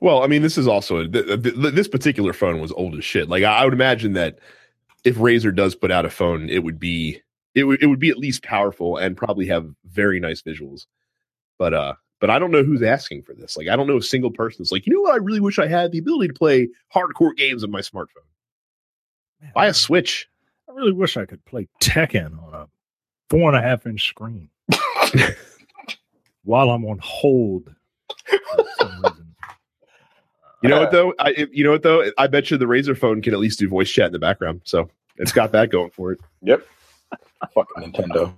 Well, 0.00 0.22
I 0.22 0.26
mean, 0.26 0.42
this 0.42 0.58
is 0.58 0.66
also 0.66 1.06
th- 1.06 1.26
th- 1.26 1.42
th- 1.42 1.74
this 1.74 1.88
particular 1.88 2.32
phone 2.32 2.60
was 2.60 2.72
old 2.72 2.96
as 2.96 3.04
shit. 3.04 3.28
Like 3.28 3.44
I, 3.44 3.58
I 3.58 3.64
would 3.64 3.74
imagine 3.74 4.12
that 4.12 4.38
if 5.04 5.16
Razer 5.16 5.54
does 5.54 5.74
put 5.74 5.90
out 5.90 6.04
a 6.04 6.10
phone, 6.10 6.48
it 6.48 6.62
would 6.64 6.78
be 6.78 7.22
it 7.54 7.64
would 7.64 7.82
it 7.82 7.86
would 7.86 7.98
be 7.98 8.10
at 8.10 8.18
least 8.18 8.42
powerful 8.42 8.96
and 8.96 9.16
probably 9.16 9.46
have 9.46 9.68
very 9.86 10.20
nice 10.20 10.42
visuals. 10.42 10.86
But 11.58 11.72
uh, 11.72 11.94
but 12.20 12.30
I 12.30 12.38
don't 12.38 12.50
know 12.50 12.62
who's 12.62 12.82
asking 12.82 13.22
for 13.22 13.32
this. 13.32 13.56
Like 13.56 13.68
I 13.68 13.76
don't 13.76 13.86
know 13.86 13.96
a 13.96 14.02
single 14.02 14.30
person 14.30 14.58
that's 14.58 14.72
like, 14.72 14.86
you 14.86 14.92
know 14.92 15.00
what? 15.00 15.14
I 15.14 15.18
really 15.18 15.40
wish 15.40 15.58
I 15.58 15.66
had 15.66 15.92
the 15.92 15.98
ability 15.98 16.28
to 16.28 16.34
play 16.34 16.68
hardcore 16.94 17.34
games 17.34 17.64
on 17.64 17.70
my 17.70 17.80
smartphone. 17.80 18.26
Man, 19.40 19.52
Buy 19.54 19.66
a 19.66 19.74
Switch. 19.74 20.28
I 20.68 20.72
really 20.72 20.92
wish 20.92 21.16
I 21.16 21.24
could 21.24 21.44
play 21.46 21.68
Tekken 21.80 22.42
on 22.42 22.54
a 22.54 22.68
four 23.30 23.48
and 23.48 23.56
a 23.56 23.62
half 23.62 23.86
inch 23.86 24.08
screen 24.08 24.50
while 26.44 26.70
I'm 26.70 26.84
on 26.84 26.98
hold. 27.02 27.74
for 28.28 28.64
some 28.78 29.02
reason. 29.02 29.34
You 30.62 30.70
know 30.70 30.80
what 30.80 30.90
though? 30.90 31.14
I 31.18 31.48
you 31.52 31.64
know 31.64 31.72
what 31.72 31.82
though? 31.82 32.10
I 32.18 32.26
bet 32.26 32.50
you 32.50 32.56
the 32.56 32.64
Razer 32.64 32.96
phone 32.96 33.22
can 33.22 33.34
at 33.34 33.38
least 33.38 33.58
do 33.58 33.68
voice 33.68 33.90
chat 33.90 34.06
in 34.06 34.12
the 34.12 34.18
background. 34.18 34.62
So 34.64 34.88
It's 35.18 35.32
got 35.32 35.52
that 35.52 35.70
going 35.70 35.90
for 35.90 36.12
it. 36.12 36.20
Yep. 36.42 36.66
Fucking 37.54 37.92
Nintendo. 37.92 38.34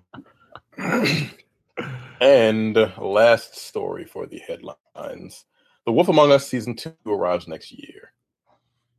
and 2.20 2.76
last 2.98 3.56
story 3.56 4.04
for 4.04 4.26
the 4.26 4.38
headlines. 4.38 5.44
The 5.86 5.92
Wolf 5.92 6.08
Among 6.08 6.32
Us 6.32 6.46
season 6.46 6.76
two 6.76 6.92
arrives 7.06 7.48
next 7.48 7.72
year. 7.72 8.12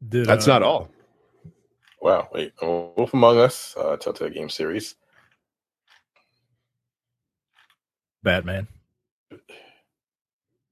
Did, 0.08 0.26
That's 0.26 0.48
uh, 0.48 0.54
not 0.54 0.64
all. 0.64 0.90
Wow, 2.02 2.30
wait. 2.34 2.54
uh, 2.64 2.68
Wolf 2.96 3.14
Among 3.14 3.38
Us, 3.38 3.76
uh, 3.78 3.98
Telltale 3.98 4.30
game 4.30 4.50
series. 4.50 4.96
Batman. 8.24 8.68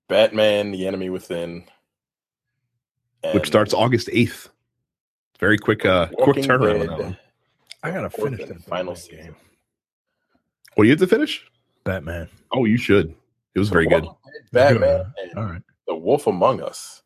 Batman, 0.10 0.72
The 0.72 0.88
Enemy 0.88 1.10
Within. 1.10 1.64
Which 3.34 3.48
starts 3.48 3.74
August 3.74 4.08
8th. 4.08 4.50
Very 5.40 5.58
quick 5.58 5.86
uh 5.86 6.08
quick 6.20 6.38
turnaround 6.38 6.82
on 6.82 6.88
that 6.88 7.00
one. 7.00 7.18
I 7.84 7.92
gotta 7.92 8.10
finish 8.10 8.40
and 8.42 8.50
that 8.50 8.64
final 8.64 8.94
Batman 8.94 8.96
season. 8.96 9.18
game. 9.26 9.36
What 10.76 10.84
do 10.84 10.88
you 10.88 10.92
have 10.94 11.00
to 11.00 11.08
finish? 11.08 11.46
Batman. 11.84 12.30
Oh, 12.52 12.66
you 12.66 12.78
should. 12.78 13.14
It 13.54 13.60
was 13.60 13.70
very 13.70 13.88
good. 13.88 14.06
Batman, 14.52 15.12
Good. 15.16 15.38
All 15.38 15.44
right. 15.46 15.62
The 15.88 15.96
Wolf 15.96 16.28
Among 16.28 16.62
Us. 16.62 17.04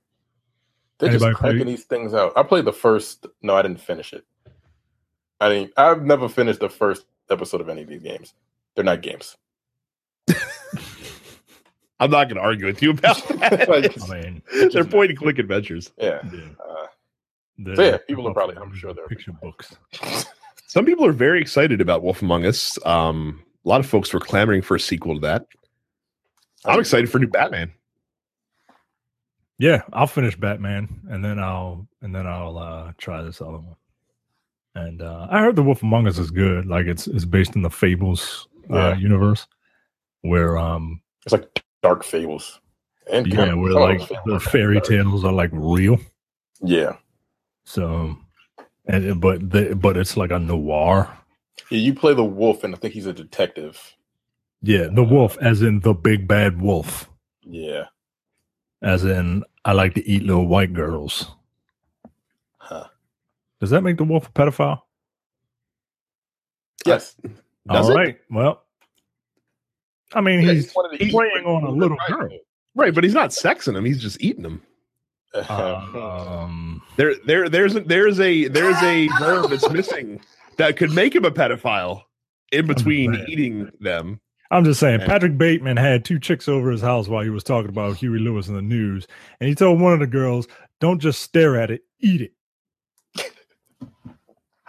They're 0.99 1.09
Anybody 1.09 1.31
just 1.31 1.39
cranking 1.39 1.63
play- 1.63 1.71
these 1.73 1.83
things 1.85 2.13
out. 2.13 2.33
I 2.35 2.43
played 2.43 2.65
the 2.65 2.73
first. 2.73 3.25
No, 3.41 3.55
I 3.55 3.61
didn't 3.63 3.81
finish 3.81 4.13
it. 4.13 4.23
I 5.39 5.49
didn't. 5.49 5.73
I've 5.75 6.03
never 6.03 6.29
finished 6.29 6.59
the 6.59 6.69
first 6.69 7.05
episode 7.29 7.61
of 7.61 7.69
any 7.69 7.81
of 7.81 7.87
these 7.89 8.01
games. 8.03 8.33
They're 8.75 8.85
not 8.85 9.01
games. 9.01 9.35
I'm 12.01 12.11
not 12.11 12.25
going 12.27 12.35
to 12.35 12.41
argue 12.41 12.65
with 12.65 12.81
you 12.81 12.91
about 12.91 13.25
that. 13.39 13.69
Like, 13.69 13.97
I 14.11 14.21
mean, 14.21 14.41
They're 14.73 14.83
point 14.83 15.11
and 15.11 15.17
click 15.19 15.39
adventures. 15.39 15.91
Yeah. 15.97 16.19
yeah. 16.33 16.39
Uh, 16.59 16.87
The- 17.59 17.75
So, 17.75 17.83
yeah, 17.83 17.97
people 18.07 18.27
are 18.27 18.33
probably- 18.33 18.57
I'm 18.57 18.73
sure 18.75 18.93
they're- 18.93 19.07
picture 19.07 19.31
books. 19.31 19.75
Some 20.67 20.85
people 20.85 21.05
are 21.05 21.11
very 21.13 21.39
excited 21.41 21.79
about 21.79 22.01
Wolf 22.01 22.21
Among 22.21 22.45
Us. 22.45 22.77
Um, 22.85 23.43
a 23.65 23.69
lot 23.69 23.79
of 23.81 23.85
folks 23.85 24.11
were 24.13 24.19
clamoring 24.19 24.61
for 24.61 24.75
a 24.75 24.79
sequel 24.79 25.15
to 25.15 25.21
that. 25.21 25.45
I'm 26.65 26.79
excited 26.79 27.09
for 27.11 27.19
new 27.19 27.27
Batman. 27.27 27.71
Yeah, 29.59 29.83
I'll 29.93 30.07
finish 30.07 30.35
Batman 30.35 30.89
and 31.09 31.23
then 31.23 31.37
I'll 31.39 31.87
and 32.01 32.15
then 32.15 32.25
I'll 32.25 32.57
uh 32.57 32.93
try 32.97 33.21
this 33.21 33.41
other 33.41 33.51
one. 33.59 33.75
And 34.75 35.01
uh 35.01 35.27
I 35.29 35.41
heard 35.41 35.55
The 35.55 35.61
Wolf 35.63 35.83
Among 35.83 36.07
Us 36.07 36.17
is 36.17 36.31
good. 36.31 36.65
Like 36.65 36.87
it's 36.87 37.05
it's 37.07 37.25
based 37.25 37.55
in 37.55 37.61
the 37.61 37.69
Fables 37.69 38.47
uh, 38.71 38.75
Yeah. 38.75 38.95
universe 38.95 39.45
where 40.21 40.57
um 40.57 41.01
It's 41.25 41.33
like 41.33 41.63
dark 41.81 42.03
fables. 42.03 42.59
And 43.11 43.27
yeah, 43.27 43.35
kind 43.35 43.51
of- 43.51 43.59
where 43.59 43.73
oh, 43.73 43.81
like 43.81 44.07
the 44.25 44.39
fairy 44.39 44.75
dark. 44.75 44.85
tales 44.87 45.25
are 45.25 45.33
like 45.33 45.49
real. 45.53 45.99
Yeah. 46.63 46.97
So 47.65 48.17
and 48.85 49.19
but 49.21 49.49
the, 49.49 49.75
but 49.75 49.97
it's 49.97 50.17
like 50.17 50.31
a 50.31 50.39
noir. 50.39 51.09
yeah. 51.69 51.77
You 51.79 51.93
play 51.93 52.13
the 52.13 52.23
wolf, 52.23 52.63
and 52.63 52.73
I 52.73 52.77
think 52.77 52.93
he's 52.93 53.05
a 53.05 53.13
detective. 53.13 53.95
Yeah, 54.61 54.87
the 54.93 55.03
wolf 55.03 55.37
as 55.41 55.61
in 55.61 55.79
the 55.79 55.93
big 55.93 56.27
bad 56.27 56.61
wolf. 56.61 57.09
Yeah. 57.43 57.85
As 58.83 59.03
in 59.03 59.43
I 59.65 59.73
like 59.73 59.93
to 59.95 60.07
eat 60.07 60.23
little 60.23 60.47
white 60.47 60.73
girls. 60.73 61.31
Huh. 62.57 62.85
Does 63.59 63.71
that 63.71 63.81
make 63.81 63.97
the 63.97 64.03
wolf 64.03 64.27
a 64.27 64.31
pedophile? 64.31 64.81
Yes. 66.85 67.15
Does 67.67 67.89
All 67.89 67.91
it? 67.91 67.95
right. 67.95 68.17
Well, 68.29 68.63
I 70.13 70.21
mean, 70.21 70.41
Yeah, 70.41 70.53
he's 70.53 70.71
one 70.73 70.85
of 70.85 70.91
the- 70.91 70.97
he's 71.03 71.13
playing 71.13 71.45
on 71.45 71.63
a 71.63 71.69
little 71.71 71.97
Right. 72.09 72.19
girl. 72.19 72.37
Right, 72.75 72.93
but 72.93 73.03
he's 73.03 73.13
not 73.13 73.29
sexing 73.31 73.73
them. 73.73 73.85
He's 73.85 74.01
just 74.01 74.21
eating 74.21 74.43
them. 74.43 74.61
Um, 75.49 76.81
There, 76.97 77.15
there, 77.25 77.47
there's 77.49 77.75
a, 77.75 77.79
there's 77.81 78.19
a 78.19 78.47
there's 78.49 78.81
a 78.83 79.07
verb 79.19 79.49
that's 79.49 79.69
missing 79.69 80.19
that 80.57 80.75
could 80.77 80.91
make 80.91 81.15
him 81.15 81.23
a 81.25 81.31
pedophile 81.31 82.03
in 82.51 82.67
between 82.67 83.11
man. 83.11 83.25
eating 83.29 83.71
them. 83.79 84.19
I'm 84.51 84.65
just 84.65 84.81
saying, 84.81 84.99
Yeah. 85.01 85.07
Patrick 85.07 85.37
Bateman 85.37 85.77
had 85.77 86.03
two 86.03 86.19
chicks 86.19 86.49
over 86.49 86.69
his 86.71 86.81
house 86.81 87.07
while 87.07 87.23
he 87.23 87.29
was 87.29 87.43
talking 87.45 87.69
about 87.69 87.95
Huey 87.95 88.19
Lewis 88.19 88.49
and 88.49 88.57
the 88.57 88.61
News, 88.61 89.07
and 89.39 89.47
he 89.47 89.55
told 89.55 89.79
one 89.79 89.93
of 89.93 89.99
the 89.99 90.07
girls, 90.07 90.47
"Don't 90.81 90.99
just 90.99 91.21
stare 91.21 91.55
at 91.57 91.71
it, 91.71 91.83
eat 92.01 92.21
it." 92.21 92.33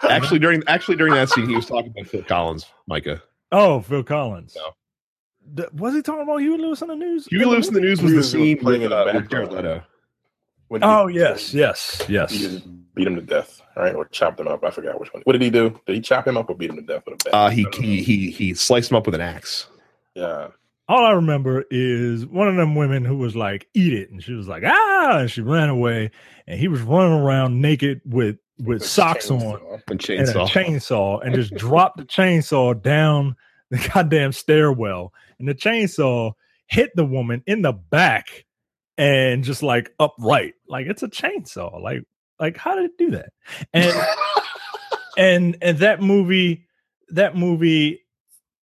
Actually, 0.03 0.39
during 0.41 0.63
actually 0.67 0.97
during 0.97 1.15
that 1.15 1.29
scene, 1.31 1.49
he 1.49 1.55
was 1.57 1.67
talking 1.67 1.93
about 1.97 2.07
Phil 2.09 2.23
Collins, 2.23 2.67
Micah. 2.87 3.23
Oh, 3.53 3.81
Phil 3.81 4.03
Collins. 4.03 4.57
No. 4.57 4.71
D- 5.55 5.65
was 5.75 5.95
he 5.95 6.03
talking 6.03 6.23
about 6.23 6.39
Huey 6.39 6.59
Lewis 6.59 6.81
and 6.83 6.91
the 6.91 6.97
News? 6.97 7.27
Huey 7.27 7.45
Lewis 7.45 7.67
and 7.69 7.77
the 7.77 7.81
News 7.81 8.01
was 8.03 8.13
the 8.13 8.23
scene 8.23 8.59
playing 8.59 8.83
with, 8.83 8.93
in 8.93 8.99
the 8.99 9.11
uh, 9.11 9.13
with 9.15 9.31
Jared. 9.31 9.53
Leto. 9.53 9.83
When 10.69 10.81
he- 10.83 10.87
Oh 10.89 11.07
yes, 11.09 11.53
yes, 11.53 12.03
He 12.07 12.15
yes. 12.15 12.31
just 12.37 12.65
beat 12.95 13.07
him 13.07 13.17
to 13.17 13.23
death, 13.23 13.61
right? 13.77 13.95
Or 13.95 14.07
chopped 14.07 14.41
him 14.41 14.49
up. 14.49 14.65
I 14.65 14.71
forgot 14.71 14.99
which 14.99 15.13
one. 15.13 15.23
What 15.25 15.33
did 15.35 15.43
he 15.43 15.51
do? 15.51 15.79
Did 15.87 15.95
he 15.97 16.01
chop 16.01 16.27
him 16.27 16.37
up 16.37 16.49
or 16.49 16.55
beat 16.57 16.71
him 16.71 16.77
to 16.77 16.83
death 16.83 17.03
with 17.07 17.21
a 17.21 17.25
bat? 17.25 17.35
Uh, 17.35 17.49
he, 17.51 17.67
he 17.75 18.03
he 18.03 18.31
he 18.31 18.55
sliced 18.55 18.91
him 18.91 18.97
up 18.97 19.05
with 19.07 19.15
an 19.15 19.21
axe. 19.21 19.67
yeah. 20.15 20.49
All 20.89 21.05
I 21.07 21.13
remember 21.13 21.65
is 21.71 22.27
one 22.27 22.49
of 22.49 22.57
them 22.57 22.75
women 22.75 23.05
who 23.05 23.17
was 23.17 23.37
like, 23.37 23.67
"Eat 23.73 23.93
it," 23.95 24.11
and 24.11 24.23
she 24.23 24.33
was 24.35 24.49
like, 24.49 24.63
"Ah!" 24.67 25.19
and 25.21 25.31
she 25.31 25.41
ran 25.41 25.69
away, 25.69 26.11
and 26.47 26.59
he 26.59 26.69
was 26.69 26.81
running 26.83 27.19
around 27.19 27.61
naked 27.61 28.01
with 28.05 28.37
with 28.59 28.85
socks 28.85 29.31
on 29.31 29.41
Chainsaw. 29.41 29.81
And 29.89 29.91
and 29.91 30.29
a 30.29 30.33
chainsaw. 30.33 30.49
chainsaw 30.49 31.25
and 31.25 31.35
just 31.35 31.55
dropped 31.55 31.97
the 31.99 32.05
chainsaw 32.05 32.81
down 32.81 33.37
the 33.71 33.79
goddamn 33.95 34.33
stairwell. 34.33 35.15
And 35.39 35.49
the 35.49 35.55
chainsaw 35.55 36.33
hit 36.67 36.91
the 36.95 37.05
woman 37.05 37.43
in 37.47 37.63
the 37.63 37.73
back 37.73 38.45
and 38.99 39.45
just 39.45 39.63
like 39.63 39.93
upright. 39.99 40.55
Like 40.69 40.87
it's 40.87 41.03
a 41.03 41.09
chainsaw. 41.09 41.81
Like, 41.83 42.03
like 42.39 42.57
how 42.57 42.75
did 42.75 42.87
it 42.87 42.99
do 42.99 43.11
that? 43.13 43.31
And 43.73 43.95
and 45.19 45.57
and 45.63 45.79
that 45.79 46.01
movie, 46.03 46.67
that 47.11 47.37
movie, 47.37 48.01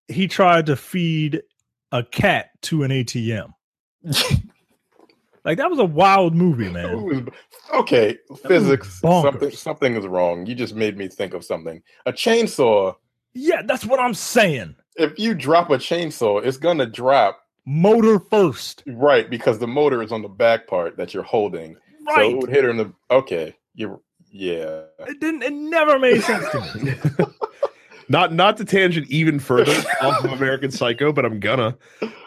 he 0.09 0.29
tried 0.29 0.67
to 0.67 0.77
feed 0.77 1.43
a 1.91 2.03
cat 2.03 2.51
to 2.63 2.83
an 2.83 2.91
ATM. 2.91 3.53
like 5.45 5.59
that 5.59 5.71
was 5.71 5.79
a 5.79 5.85
wild 5.85 6.35
movie, 6.35 6.69
man. 6.73 7.03
was- 7.05 7.23
okay, 7.75 8.19
physics. 8.47 9.01
Something 9.01 9.51
something 9.51 9.97
is 9.97 10.07
wrong. 10.07 10.47
You 10.47 10.55
just 10.55 10.75
made 10.75 10.97
me 10.97 11.09
think 11.09 11.35
of 11.35 11.45
something. 11.45 11.83
A 12.07 12.13
chainsaw. 12.13 12.95
Yeah, 13.35 13.63
that's 13.65 13.85
what 13.87 13.99
I'm 14.01 14.15
saying. 14.15 14.77
If 14.97 15.19
you 15.19 15.35
drop 15.35 15.71
a 15.71 15.79
chainsaw, 15.79 16.45
it's 16.45 16.57
gonna 16.59 16.87
drop 16.87 17.39
Motor 17.65 18.19
first. 18.19 18.83
right 18.87 19.29
because 19.31 19.59
the 19.59 19.67
motor 19.69 20.03
is 20.03 20.11
on 20.13 20.23
the 20.23 20.29
back 20.29 20.67
part 20.67 20.97
that 20.97 21.15
you're 21.15 21.23
holding. 21.23 21.75
So 22.09 22.15
Right. 22.17 22.31
it 22.33 22.37
would 22.39 22.51
hit 22.51 22.65
her 22.65 22.71
in 22.71 22.77
the. 22.77 22.93
Okay, 23.11 23.55
you. 23.75 24.03
Yeah. 24.33 24.83
It 25.01 25.21
didn't. 25.21 25.43
It 25.45 25.53
never 25.53 25.99
made 25.99 26.23
sense 26.23 26.49
to 26.51 26.85
me. 26.85 26.95
not 28.09 28.33
not 28.33 28.57
to 28.57 28.65
tangent 28.65 29.09
even 29.11 29.39
further 29.39 29.73
off 30.01 30.25
of 30.25 30.33
American 30.33 30.71
Psycho, 30.71 31.13
but 31.13 31.25
I'm 31.25 31.39
gonna. 31.41 31.77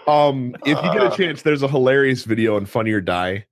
Um, 0.08 0.56
if 0.66 0.78
you 0.82 0.94
get 0.94 1.02
a 1.04 1.08
Uh. 1.12 1.16
chance, 1.18 1.42
there's 1.42 1.64
a 1.64 1.68
hilarious 1.68 2.24
video 2.24 2.56
on 2.56 2.66
Funny 2.66 2.92
or 2.92 3.02
Die, 3.02 3.46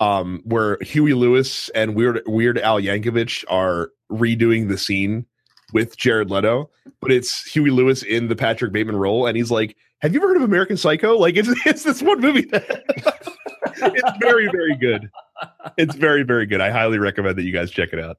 um, 0.00 0.42
where 0.44 0.76
Huey 0.82 1.14
Lewis 1.14 1.68
and 1.70 1.94
Weird 1.94 2.20
Weird 2.26 2.58
Al 2.58 2.80
Yankovic 2.80 3.44
are 3.48 3.90
redoing 4.10 4.68
the 4.68 4.76
scene 4.76 5.24
with 5.72 5.96
Jared 5.96 6.30
Leto, 6.30 6.70
but 7.00 7.10
it's 7.10 7.44
Huey 7.50 7.70
Lewis 7.70 8.02
in 8.02 8.28
the 8.28 8.36
Patrick 8.36 8.72
Bateman 8.72 8.96
role, 8.96 9.26
and 9.26 9.36
he's 9.36 9.50
like, 9.50 9.76
"Have 10.00 10.12
you 10.14 10.20
ever 10.20 10.28
heard 10.28 10.36
of 10.36 10.42
American 10.42 10.76
Psycho? 10.76 11.16
Like, 11.16 11.36
it's 11.36 11.48
it's 11.66 11.82
this 11.82 12.02
one 12.02 12.20
movie 12.20 12.42
that 12.46 12.84
it's 13.76 14.18
very 14.20 14.48
very 14.48 14.76
good. 14.76 15.10
It's 15.76 15.94
very 15.94 16.22
very 16.22 16.46
good. 16.46 16.60
I 16.60 16.70
highly 16.70 16.98
recommend 16.98 17.36
that 17.38 17.42
you 17.44 17.52
guys 17.52 17.70
check 17.70 17.90
it 17.92 18.00
out. 18.00 18.18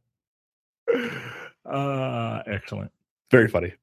Uh, 1.66 2.44
excellent. 2.46 2.92
very 3.32 3.48
funny. 3.48 3.74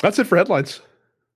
That's 0.00 0.18
it 0.18 0.24
for 0.24 0.36
headlines. 0.36 0.80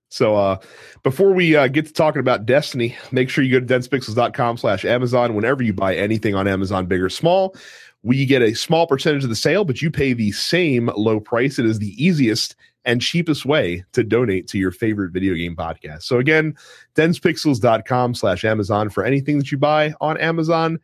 So 0.09 0.35
uh 0.35 0.57
before 1.03 1.31
we 1.33 1.55
uh, 1.55 1.67
get 1.67 1.85
to 1.87 1.93
talking 1.93 2.19
about 2.19 2.45
Destiny, 2.45 2.95
make 3.11 3.29
sure 3.29 3.43
you 3.43 3.59
go 3.59 3.65
to 3.65 3.79
densepixels.com 3.79 4.57
slash 4.57 4.85
Amazon 4.85 5.35
whenever 5.35 5.63
you 5.63 5.73
buy 5.73 5.95
anything 5.95 6.35
on 6.35 6.47
Amazon, 6.47 6.85
big 6.85 7.01
or 7.01 7.09
small. 7.09 7.55
We 8.03 8.25
get 8.25 8.41
a 8.41 8.55
small 8.55 8.87
percentage 8.87 9.23
of 9.23 9.29
the 9.29 9.35
sale, 9.35 9.63
but 9.63 9.81
you 9.81 9.91
pay 9.91 10.13
the 10.13 10.31
same 10.31 10.89
low 10.95 11.19
price. 11.19 11.59
It 11.59 11.65
is 11.65 11.79
the 11.79 12.03
easiest 12.03 12.55
and 12.83 12.99
cheapest 12.99 13.45
way 13.45 13.85
to 13.91 14.03
donate 14.03 14.47
to 14.47 14.57
your 14.57 14.71
favorite 14.71 15.11
video 15.11 15.35
game 15.35 15.55
podcast. 15.55 16.01
So 16.03 16.17
again, 16.17 16.55
densepixels.com 16.95 18.15
slash 18.15 18.43
Amazon 18.43 18.89
for 18.89 19.03
anything 19.03 19.37
that 19.37 19.51
you 19.51 19.59
buy 19.59 19.93
on 20.01 20.17
Amazon.com. 20.17 20.79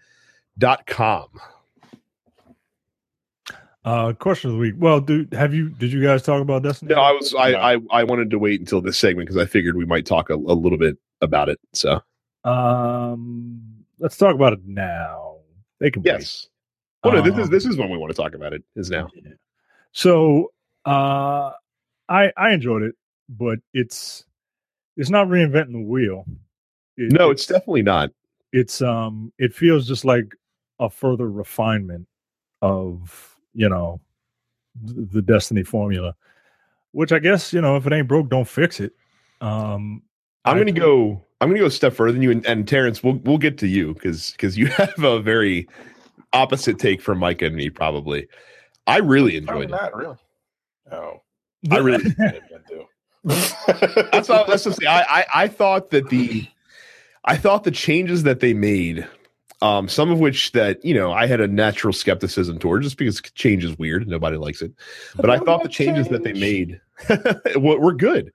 Uh, 3.84 4.12
question 4.14 4.50
of 4.50 4.56
the 4.56 4.60
week. 4.60 4.76
Well, 4.78 5.00
dude, 5.00 5.34
have 5.34 5.54
you? 5.54 5.70
Did 5.70 5.94
you 5.94 6.04
guys 6.04 6.22
talk 6.22 6.42
about 6.42 6.62
Destiny? 6.62 6.94
No, 6.94 7.00
I 7.02 7.12
was 7.14 7.34
I, 7.34 7.52
No. 7.52 7.58
I 7.60 7.78
I 8.02 8.04
wanted 8.04 8.30
to 8.32 8.38
wait 8.40 8.60
until 8.60 8.82
this 8.82 9.00
segment 9.00 9.28
because 9.30 9.42
I 9.42 9.46
figured 9.46 9.78
we 9.78 9.86
might 9.86 10.06
talk 10.06 10.30
a, 10.30 10.34
a 10.34 10.36
little 10.36 10.78
bit 10.78 10.98
about 11.22 11.48
it. 11.48 11.58
So 11.74 12.02
Um, 12.44 13.62
let's 13.98 14.18
talk 14.18 14.36
about 14.36 14.54
it 14.54 14.60
now. 14.66 15.38
They 15.80 15.90
can. 15.90 16.04
wait. 16.04 16.48
Well, 17.04 17.14
no, 17.14 17.22
this 17.22 17.36
is 17.38 17.46
Um, 17.46 17.50
this 17.52 17.66
is 17.66 17.78
when 17.78 17.90
we 17.90 17.98
want 17.98 18.12
to 18.14 18.22
talk 18.22 18.34
about 18.34 18.54
it. 18.54 18.64
Is 18.76 18.90
now. 18.90 19.10
Yeah. 19.16 19.32
So, 19.92 20.52
uh, 20.86 21.52
I 22.10 22.32
I 22.38 22.52
enjoyed 22.54 22.84
it, 22.84 22.96
but 23.30 23.60
it's 23.74 24.26
it's 24.96 25.10
not 25.10 25.28
reinventing 25.28 25.74
the 25.74 25.82
wheel. 25.82 26.26
It- 26.98 27.12
No, 27.14 27.30
it's 27.30 27.46
definitely 27.46 27.84
not. 27.84 28.12
it's 28.54 28.82
um 28.82 29.32
it 29.38 29.54
feels 29.54 29.88
just 29.88 30.06
like 30.06 30.34
a 30.80 30.90
further 30.90 31.30
refinement 31.30 32.08
of 32.62 33.36
you 33.54 33.68
know 33.70 34.00
the 34.84 35.22
Destiny 35.22 35.64
formula, 35.64 36.16
which 36.92 37.12
I 37.12 37.20
guess 37.20 37.52
you 37.54 37.62
know 37.62 37.76
if 37.78 37.86
it 37.88 37.94
ain't 37.94 38.08
broke, 38.08 38.30
don't 38.30 38.48
fix 38.48 38.80
it. 38.80 38.94
Um, 39.42 40.02
I'm 40.46 40.56
going 40.58 40.66
to 40.68 40.72
go. 40.72 41.24
I'm 41.42 41.50
going 41.50 41.58
to 41.58 41.62
go 41.62 41.68
a 41.68 41.72
step 41.72 41.94
further 41.94 42.14
than 42.14 42.22
you, 42.24 42.32
and, 42.32 42.46
and 42.48 42.68
Terrence. 42.68 43.04
We'll 43.04 43.16
we'll 43.24 43.38
get 43.38 43.58
to 43.60 43.68
you 43.68 43.94
because 43.94 44.32
because 44.32 44.58
you 44.58 44.68
have 44.78 45.04
a 45.04 45.20
very 45.20 45.68
opposite 46.38 46.80
take 46.80 47.02
from 47.02 47.18
Mike 47.20 47.42
and 47.42 47.56
me. 47.56 47.70
Probably, 47.70 48.28
I 48.86 48.98
really 49.00 49.42
Probably 49.42 49.66
enjoyed 49.66 49.78
it. 49.78 49.82
not 49.82 49.96
really. 49.96 50.18
Oh, 50.92 51.22
I 51.72 51.78
really. 51.78 52.16
I. 52.20 52.40
That's 54.12 54.30
what, 54.30 54.48
that's 54.48 54.66
what 54.66 54.88
I, 54.88 55.02
I 55.10 55.26
I 55.44 55.48
thought 55.48 55.90
that 55.90 56.10
the 56.10 56.48
I 57.26 57.36
thought 57.36 57.64
the 57.66 57.72
changes 57.72 58.24
that 58.24 58.40
they 58.40 58.54
made, 58.54 59.06
um, 59.62 59.90
some 59.90 60.10
of 60.12 60.20
which 60.20 60.54
that 60.54 60.84
you 60.86 60.94
know 60.94 61.12
I 61.12 61.26
had 61.28 61.42
a 61.42 61.48
natural 61.48 61.92
skepticism 61.94 62.58
towards, 62.60 62.86
just 62.86 62.98
because 62.98 63.22
change 63.36 63.66
is 63.66 63.78
weird, 63.78 64.08
nobody 64.08 64.38
likes 64.38 64.62
it. 64.62 64.72
But 65.16 65.30
I 65.30 65.40
thought 65.40 65.64
the 65.64 65.70
changes 65.70 66.08
that 66.10 66.24
they 66.24 66.34
made 66.34 66.80
were 67.60 67.80
were 67.80 67.94
good. 67.94 68.32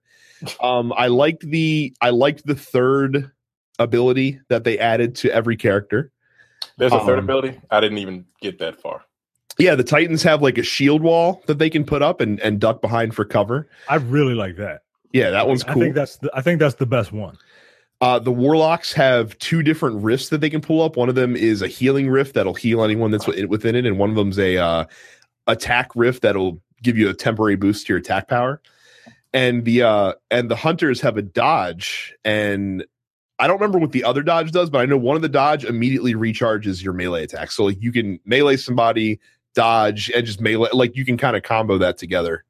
Um, 0.61 0.93
I 0.97 1.07
liked 1.07 1.43
the 1.49 1.95
I 2.03 2.11
liked 2.11 2.45
the 2.47 2.57
third 2.57 3.31
ability 3.79 4.41
that 4.49 4.65
they 4.65 4.79
added 4.79 5.15
to 5.17 5.33
every 5.33 5.57
character. 5.57 6.11
There's 6.79 6.93
a 6.93 7.01
third 7.01 7.19
Um, 7.19 7.25
ability. 7.25 7.61
I 7.71 7.81
didn't 7.81 7.99
even 7.99 8.25
get 8.41 8.59
that 8.61 8.81
far. 8.81 9.05
Yeah, 9.59 9.75
the 9.75 9.85
Titans 9.85 10.23
have 10.23 10.41
like 10.41 10.57
a 10.59 10.63
shield 10.63 11.03
wall 11.03 11.43
that 11.47 11.59
they 11.59 11.69
can 11.69 11.85
put 11.85 12.01
up 12.03 12.21
and, 12.21 12.41
and 12.41 12.59
duck 12.59 12.81
behind 12.81 13.15
for 13.15 13.25
cover. 13.25 13.69
I 13.89 13.97
really 13.97 14.35
like 14.35 14.57
that. 14.57 14.83
Yeah, 15.13 15.31
that 15.31 15.47
one's 15.47 15.63
I 15.65 15.75
cool. 15.75 15.83
think 15.83 15.95
that's 15.95 16.17
the, 16.17 16.31
I 16.33 16.41
think 16.41 16.59
that's 16.59 16.77
the 16.77 16.87
best 16.87 17.13
one. 17.13 17.37
Uh, 18.01 18.19
the 18.19 18.33
warlocks 18.33 18.93
have 18.95 19.39
two 19.39 19.63
different 19.63 20.03
rifts 20.03 20.31
that 20.31 20.41
they 20.41 20.51
can 20.51 20.61
pull 20.63 20.83
up. 20.83 20.97
One 20.97 21.09
of 21.09 21.15
them 21.15 21.37
is 21.37 21.63
a 21.63 21.69
healing 21.69 22.09
rift 22.09 22.35
that'll 22.35 22.55
heal 22.55 22.83
anyone 22.83 23.11
that's 23.11 23.27
within 23.27 23.77
it, 23.77 23.87
and 23.87 23.99
one 23.99 24.11
of 24.11 24.17
them's 24.17 24.39
a 24.39 24.57
uh, 24.57 24.85
attack 25.47 25.95
rift 25.95 26.23
that'll 26.23 26.61
give 26.83 26.99
you 26.99 27.09
a 27.11 27.15
temporary 27.15 27.55
boost 27.57 27.87
to 27.87 27.93
your 27.93 27.99
attack 27.99 28.27
power. 28.29 28.61
And 29.35 29.65
the 29.65 29.83
uh, 29.83 30.15
and 30.31 30.51
the 30.51 30.57
hunters 30.57 31.01
have 31.03 31.17
a 31.17 31.23
dodge, 31.23 32.15
and 32.25 32.85
I 33.43 33.49
don't 33.49 33.57
remember 33.57 33.81
what 33.81 33.91
the 33.91 34.05
other 34.05 34.23
dodge 34.23 34.53
does, 34.53 34.71
but 34.71 34.79
I 34.79 34.87
know 34.87 34.97
one 34.97 35.17
of 35.17 35.23
the 35.23 35.29
dodge 35.29 35.65
immediately 35.65 36.15
recharges 36.15 36.81
your 36.81 36.93
melee 36.93 37.25
attack. 37.25 37.51
So 37.51 37.65
like 37.65 37.83
you 37.83 37.91
can 37.91 38.21
melee 38.25 38.57
somebody, 38.57 39.19
dodge, 39.53 40.13
and 40.15 40.25
just 40.25 40.41
melee. 40.41 40.69
Like 40.73 40.95
you 40.95 41.05
can 41.05 41.17
kind 41.17 41.37
of 41.37 41.43
combo 41.43 41.77
that 41.79 41.99
together 41.99 42.45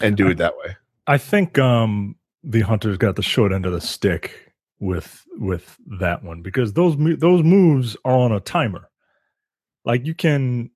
and 0.00 0.16
do 0.16 0.28
it 0.28 0.38
that 0.38 0.56
way. 0.56 0.74
I 1.06 1.18
think 1.18 1.58
um 1.58 2.16
the 2.42 2.62
hunters 2.62 2.96
got 2.96 3.16
the 3.16 3.22
short 3.22 3.52
end 3.52 3.66
of 3.66 3.72
the 3.72 3.80
stick 3.82 4.54
with 4.80 5.22
with 5.32 5.76
that 6.00 6.22
one 6.22 6.40
because 6.40 6.72
those 6.72 6.96
those 7.18 7.42
moves 7.42 7.94
are 8.06 8.16
on 8.16 8.32
a 8.32 8.40
timer. 8.40 8.88
Like 9.84 10.06
you 10.06 10.14
can 10.14 10.70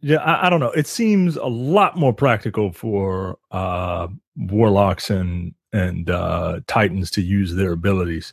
yeah, 0.00 0.16
I, 0.16 0.48
I 0.48 0.50
don't 0.50 0.58
know. 0.58 0.72
It 0.72 0.88
seems 0.88 1.36
a 1.36 1.46
lot 1.46 1.96
more 1.96 2.12
practical 2.12 2.72
for 2.72 3.38
uh 3.52 4.08
warlocks 4.34 5.08
and 5.08 5.54
and 5.72 6.10
uh 6.10 6.58
titans 6.66 7.12
to 7.12 7.22
use 7.22 7.54
their 7.54 7.70
abilities. 7.70 8.32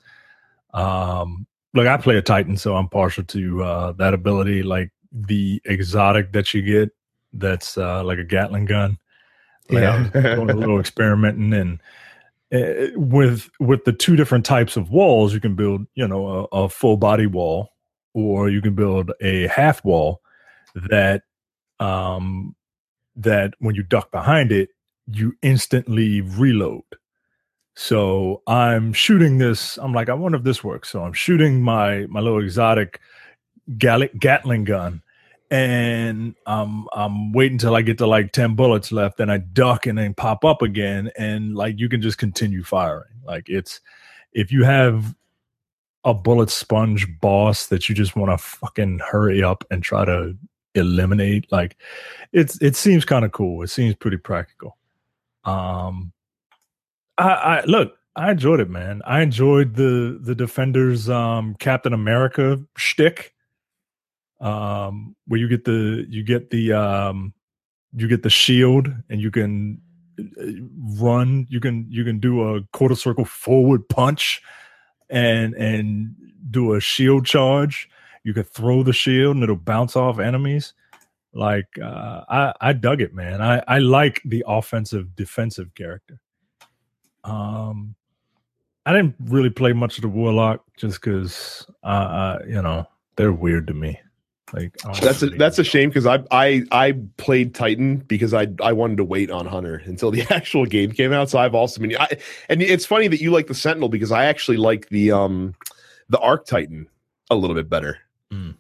Um 0.73 1.47
look, 1.73 1.87
I 1.87 1.97
play 1.97 2.17
a 2.17 2.21
titan 2.21 2.57
so 2.57 2.75
I'm 2.75 2.89
partial 2.89 3.23
to 3.25 3.63
uh 3.63 3.91
that 3.93 4.13
ability. 4.13 4.63
Like 4.63 4.91
the 5.11 5.61
exotic 5.65 6.33
that 6.33 6.53
you 6.53 6.61
get 6.61 6.89
that's 7.33 7.77
uh 7.77 8.03
like 8.03 8.19
a 8.19 8.23
gatling 8.23 8.65
gun. 8.65 8.97
Like 9.69 9.83
was 9.83 10.11
doing 10.13 10.49
a 10.49 10.55
little 10.55 10.79
experimenting 10.79 11.53
and 11.53 11.79
uh, 12.51 12.87
with 12.95 13.49
with 13.59 13.85
the 13.85 13.93
two 13.93 14.15
different 14.15 14.45
types 14.45 14.75
of 14.75 14.89
walls 14.89 15.33
you 15.33 15.39
can 15.39 15.55
build 15.55 15.85
you 15.93 16.07
know 16.07 16.47
a, 16.51 16.63
a 16.63 16.69
full 16.69 16.97
body 16.97 17.27
wall 17.27 17.69
or 18.15 18.49
you 18.49 18.61
can 18.61 18.73
build 18.73 19.11
a 19.21 19.47
half 19.47 19.83
wall 19.85 20.21
that 20.89 21.21
um 21.79 22.55
that 23.15 23.53
when 23.59 23.75
you 23.75 23.83
duck 23.83 24.11
behind 24.11 24.51
it 24.51 24.69
you 25.05 25.33
instantly 25.43 26.21
reload 26.21 26.83
so 27.79 28.41
i'm 28.45 28.91
shooting 28.91 29.37
this 29.37 29.77
i'm 29.77 29.93
like 29.93 30.09
i 30.09 30.13
wonder 30.13 30.37
if 30.37 30.43
this 30.43 30.63
works 30.63 30.89
so 30.89 31.01
i'm 31.01 31.13
shooting 31.13 31.61
my 31.61 32.05
my 32.07 32.19
little 32.19 32.43
exotic 32.43 32.99
gatling 33.77 34.63
gun 34.65 35.01
and 35.51 36.35
um 36.45 36.87
I'm 36.93 37.31
waiting 37.31 37.57
till 37.57 37.75
I 37.75 37.81
get 37.81 37.97
to 37.99 38.07
like 38.07 38.31
10 38.31 38.55
bullets 38.55 38.91
left 38.91 39.19
and 39.19 39.31
I 39.31 39.37
duck 39.37 39.87
and 39.87 39.97
then 39.97 40.13
pop 40.13 40.45
up 40.45 40.61
again 40.61 41.11
and 41.17 41.55
like 41.55 41.79
you 41.79 41.89
can 41.89 42.01
just 42.01 42.17
continue 42.17 42.63
firing. 42.63 43.09
Like 43.25 43.49
it's 43.49 43.81
if 44.33 44.51
you 44.51 44.63
have 44.63 45.15
a 46.03 46.13
bullet 46.13 46.49
sponge 46.49 47.07
boss 47.19 47.67
that 47.67 47.89
you 47.89 47.95
just 47.95 48.15
want 48.15 48.31
to 48.31 48.37
fucking 48.37 48.99
hurry 48.99 49.41
up 49.41 49.63
and 49.71 49.83
try 49.83 50.05
to 50.05 50.35
eliminate 50.75 51.51
like 51.51 51.77
it's 52.31 52.61
it 52.61 52.75
seems 52.75 53.05
kind 53.05 53.25
of 53.25 53.31
cool. 53.31 53.63
It 53.63 53.69
seems 53.69 53.95
pretty 53.95 54.17
practical. 54.17 54.77
Um 55.45 56.11
I 57.19 57.57
I 57.59 57.63
look, 57.65 57.95
I 58.15 58.31
enjoyed 58.31 58.59
it, 58.59 58.69
man. 58.69 59.01
I 59.05 59.21
enjoyed 59.21 59.75
the 59.75 60.19
the 60.21 60.35
defenders 60.35 61.09
um 61.09 61.55
Captain 61.59 61.93
America 61.93 62.59
shtick. 62.77 63.33
Um 64.39 65.15
where 65.27 65.39
you 65.39 65.47
get 65.47 65.65
the 65.65 66.05
you 66.09 66.23
get 66.23 66.49
the 66.49 66.73
um 66.73 67.33
you 67.93 68.07
get 68.07 68.23
the 68.23 68.29
shield 68.29 68.87
and 69.09 69.19
you 69.19 69.31
can 69.31 69.81
uh, 70.19 70.45
run 71.01 71.45
you 71.49 71.59
can 71.59 71.87
you 71.89 72.03
can 72.03 72.19
do 72.19 72.55
a 72.55 72.61
quarter 72.71 72.95
circle 72.95 73.25
forward 73.25 73.87
punch 73.89 74.41
and 75.09 75.53
and 75.55 76.15
do 76.49 76.73
a 76.73 76.79
shield 76.81 77.25
charge. 77.25 77.89
You 78.23 78.33
can 78.33 78.43
throw 78.43 78.83
the 78.83 78.93
shield 78.93 79.35
and 79.35 79.43
it'll 79.43 79.55
bounce 79.55 79.95
off 79.95 80.19
enemies. 80.19 80.73
Like 81.33 81.67
uh 81.81 82.23
i 82.29 82.53
i 82.61 82.73
dug 82.73 83.01
it 83.01 83.13
man. 83.13 83.41
I 83.41 83.61
i 83.67 83.79
like 83.79 84.21
the 84.23 84.43
offensive 84.47 85.15
defensive 85.15 85.75
character 85.75 86.19
um 87.23 87.95
i 88.85 88.93
didn't 88.93 89.15
really 89.25 89.49
play 89.49 89.73
much 89.73 89.97
of 89.97 90.01
the 90.03 90.07
warlock 90.09 90.63
just 90.77 91.01
because 91.01 91.65
uh, 91.83 91.87
uh 91.87 92.39
you 92.47 92.61
know 92.61 92.87
they're 93.15 93.33
weird 93.33 93.67
to 93.67 93.73
me 93.73 93.99
like 94.53 94.75
That's 94.99 95.21
a 95.21 95.29
that's 95.29 95.59
a 95.59 95.63
shame 95.63 95.89
because 95.89 96.05
I 96.07 96.23
I 96.31 96.63
I 96.71 96.95
played 97.17 97.53
Titan 97.53 97.97
because 97.97 98.33
I 98.33 98.47
I 98.61 98.73
wanted 98.73 98.97
to 98.97 99.03
wait 99.03 99.29
on 99.29 99.45
Hunter 99.45 99.81
until 99.85 100.11
the 100.11 100.21
actual 100.31 100.65
game 100.65 100.91
came 100.91 101.13
out. 101.13 101.29
So 101.29 101.37
I've 101.37 101.53
also 101.53 101.79
been 101.79 101.95
I, 101.97 102.07
and 102.49 102.61
it's 102.61 102.85
funny 102.85 103.07
that 103.09 103.21
you 103.21 103.31
like 103.31 103.47
the 103.47 103.53
Sentinel 103.53 103.89
because 103.89 104.11
I 104.11 104.25
actually 104.25 104.57
like 104.57 104.89
the 104.89 105.11
um 105.11 105.53
the 106.09 106.17
Arc 106.19 106.45
Titan 106.47 106.87
a 107.29 107.35
little 107.35 107.55
bit 107.55 107.69
better, 107.69 107.99
Mm. 108.31 108.55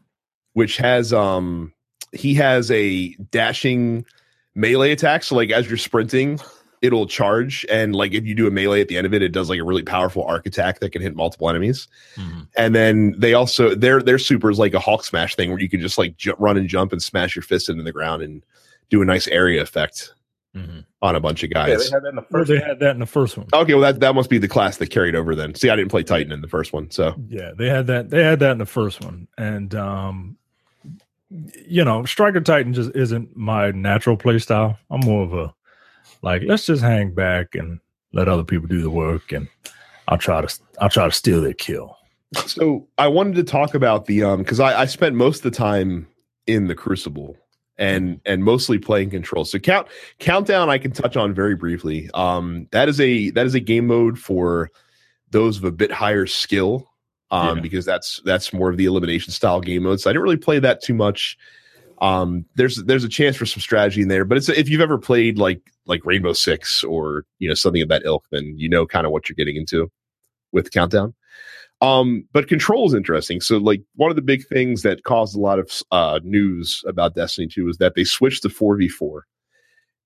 which 0.53 0.77
has 0.77 1.11
um 1.13 1.73
he 2.11 2.35
has 2.35 2.69
a 2.71 3.15
dashing 3.31 4.05
melee 4.53 4.91
attack. 4.91 5.23
So 5.23 5.35
like 5.35 5.49
as 5.49 5.67
you're 5.67 5.77
sprinting, 5.77 6.39
it'll 6.81 7.05
charge 7.07 7.65
and 7.69 7.93
like 7.95 8.13
if 8.13 8.25
you 8.25 8.33
do 8.33 8.47
a 8.47 8.51
melee 8.51 8.79
at 8.81 8.87
the 8.87 8.97
end 8.97 9.05
of 9.05 9.13
it, 9.13 9.21
it 9.21 9.33
does 9.33 9.49
like 9.49 9.59
a 9.59 9.63
really 9.63 9.83
powerful 9.83 10.23
arc 10.23 10.45
attack 10.45 10.79
that 10.79 10.91
can 10.91 11.01
hit 11.01 11.15
multiple 11.15 11.49
enemies. 11.49 11.87
Mhm. 12.15 12.47
And 12.57 12.73
then 12.73 13.15
they 13.17 13.33
also 13.33 13.75
their 13.75 14.01
their 14.01 14.17
super 14.17 14.49
is 14.49 14.59
like 14.59 14.73
a 14.73 14.79
Hulk 14.79 15.03
smash 15.03 15.35
thing 15.35 15.49
where 15.49 15.59
you 15.59 15.67
can 15.69 15.81
just 15.81 15.97
like 15.97 16.15
ju- 16.17 16.35
run 16.39 16.55
and 16.57 16.69
jump 16.69 16.91
and 16.93 17.01
smash 17.03 17.35
your 17.35 17.43
fist 17.43 17.67
into 17.69 17.83
the 17.83 17.91
ground 17.91 18.21
and 18.23 18.43
do 18.89 19.01
a 19.01 19.05
nice 19.05 19.27
area 19.27 19.61
effect 19.61 20.13
Mhm. 20.55 20.83
on 21.01 21.15
a 21.15 21.19
bunch 21.19 21.43
of 21.43 21.49
Yeah, 21.51 21.67
guys. 21.67 21.89
they 21.89 21.95
had 21.95 22.03
that 22.03 22.09
in 22.09 22.15
the 22.15 22.21
first. 22.23 22.47
they 22.49 22.59
had 22.59 22.79
that 22.79 22.91
in 22.91 22.99
the 22.99 23.05
first 23.05 23.37
one. 23.37 23.47
okay, 23.53 23.73
well 23.73 23.83
that 23.83 23.99
that 23.99 24.15
must 24.15 24.29
be 24.29 24.37
the 24.37 24.47
class 24.47 24.77
that 24.77 24.87
carried 24.89 25.15
over 25.15 25.35
then. 25.35 25.53
See, 25.55 25.69
I 25.69 25.75
didn't 25.75 25.91
play 25.91 26.03
Titan 26.03 26.31
in 26.31 26.41
the 26.41 26.47
first 26.47 26.71
one, 26.73 26.89
so 26.91 27.13
Yeah, 27.27 27.51
they 27.57 27.69
had 27.69 27.87
that. 27.87 28.09
They 28.09 28.23
had 28.23 28.39
that 28.39 28.51
in 28.53 28.57
the 28.57 28.65
first 28.65 29.03
one, 29.03 29.27
and 29.37 29.75
um, 29.75 30.37
you 31.67 31.83
know, 31.85 32.05
Striker 32.05 32.41
Titan 32.41 32.73
just 32.73 32.91
isn't 32.95 33.35
my 33.37 33.69
natural 33.71 34.17
play 34.17 34.39
style. 34.39 34.79
I'm 34.89 35.01
more 35.01 35.23
of 35.23 35.33
a 35.33 35.53
like, 36.21 36.43
let's 36.45 36.65
just 36.65 36.81
hang 36.81 37.13
back 37.13 37.55
and 37.55 37.79
let 38.13 38.27
other 38.27 38.43
people 38.43 38.67
do 38.67 38.81
the 38.81 38.89
work, 38.89 39.31
and 39.31 39.47
I'll 40.07 40.17
try 40.17 40.41
to 40.41 40.59
I'll 40.79 40.89
try 40.89 41.05
to 41.05 41.11
steal 41.11 41.41
their 41.41 41.53
kill. 41.53 41.95
so 42.45 42.87
I 42.97 43.07
wanted 43.07 43.35
to 43.35 43.43
talk 43.43 43.73
about 43.73 44.05
the 44.05 44.23
um 44.23 44.39
because 44.39 44.59
I, 44.59 44.81
I 44.81 44.85
spent 44.85 45.15
most 45.15 45.37
of 45.37 45.43
the 45.51 45.57
time 45.57 46.07
in 46.47 46.67
the 46.67 46.75
Crucible 46.75 47.37
and 47.77 48.19
and 48.25 48.43
mostly 48.43 48.77
playing 48.77 49.09
control. 49.11 49.45
So 49.45 49.57
count 49.59 49.87
countdown 50.19 50.69
I 50.69 50.77
can 50.77 50.91
touch 50.91 51.15
on 51.15 51.33
very 51.33 51.55
briefly. 51.55 52.09
Um 52.13 52.67
that 52.71 52.89
is 52.89 52.99
a 52.99 53.29
that 53.31 53.45
is 53.45 53.55
a 53.55 53.59
game 53.59 53.87
mode 53.87 54.19
for 54.19 54.69
those 55.31 55.57
of 55.57 55.63
a 55.63 55.71
bit 55.71 55.91
higher 55.91 56.25
skill. 56.25 56.87
Um 57.31 57.57
Yeah. 57.57 57.61
because 57.61 57.85
that's 57.85 58.21
that's 58.25 58.51
more 58.53 58.69
of 58.69 58.77
the 58.77 58.85
elimination 58.85 59.31
style 59.31 59.61
game 59.61 59.83
mode. 59.83 59.99
So 59.99 60.09
I 60.09 60.13
didn't 60.13 60.23
really 60.23 60.37
play 60.37 60.59
that 60.59 60.81
too 60.83 60.93
much. 60.93 61.37
Um 62.01 62.45
there's 62.55 62.77
there's 62.83 63.03
a 63.03 63.09
chance 63.09 63.35
for 63.35 63.45
some 63.45 63.61
strategy 63.61 64.01
in 64.01 64.07
there, 64.07 64.25
but 64.25 64.37
it's 64.37 64.49
if 64.49 64.69
you've 64.69 64.81
ever 64.81 64.97
played 64.97 65.37
like 65.37 65.61
like 65.85 66.05
Rainbow 66.05 66.33
Six 66.33 66.83
or 66.83 67.25
you 67.39 67.47
know 67.47 67.53
something 67.55 67.81
of 67.81 67.89
that 67.89 68.03
ilk, 68.05 68.25
then 68.31 68.53
you 68.57 68.69
know 68.69 68.85
kind 68.85 69.05
of 69.05 69.11
what 69.11 69.27
you're 69.29 69.35
getting 69.35 69.55
into 69.55 69.91
with 70.51 70.71
countdown. 70.71 71.13
Um, 71.81 72.25
but 72.33 72.47
control 72.49 72.87
is 72.87 72.93
interesting. 72.93 73.39
So, 73.39 73.57
like, 73.57 73.81
one 73.95 74.09
of 74.09 74.17
the 74.17 74.21
big 74.21 74.45
things 74.47 74.81
that 74.81 75.03
caused 75.05 75.33
a 75.35 75.39
lot 75.39 75.59
of 75.59 75.71
uh, 75.91 76.19
news 76.23 76.83
about 76.85 77.15
Destiny 77.15 77.47
2 77.47 77.69
is 77.69 77.77
that 77.77 77.95
they 77.95 78.03
switched 78.03 78.41
to 78.43 78.49
4v4 78.49 79.21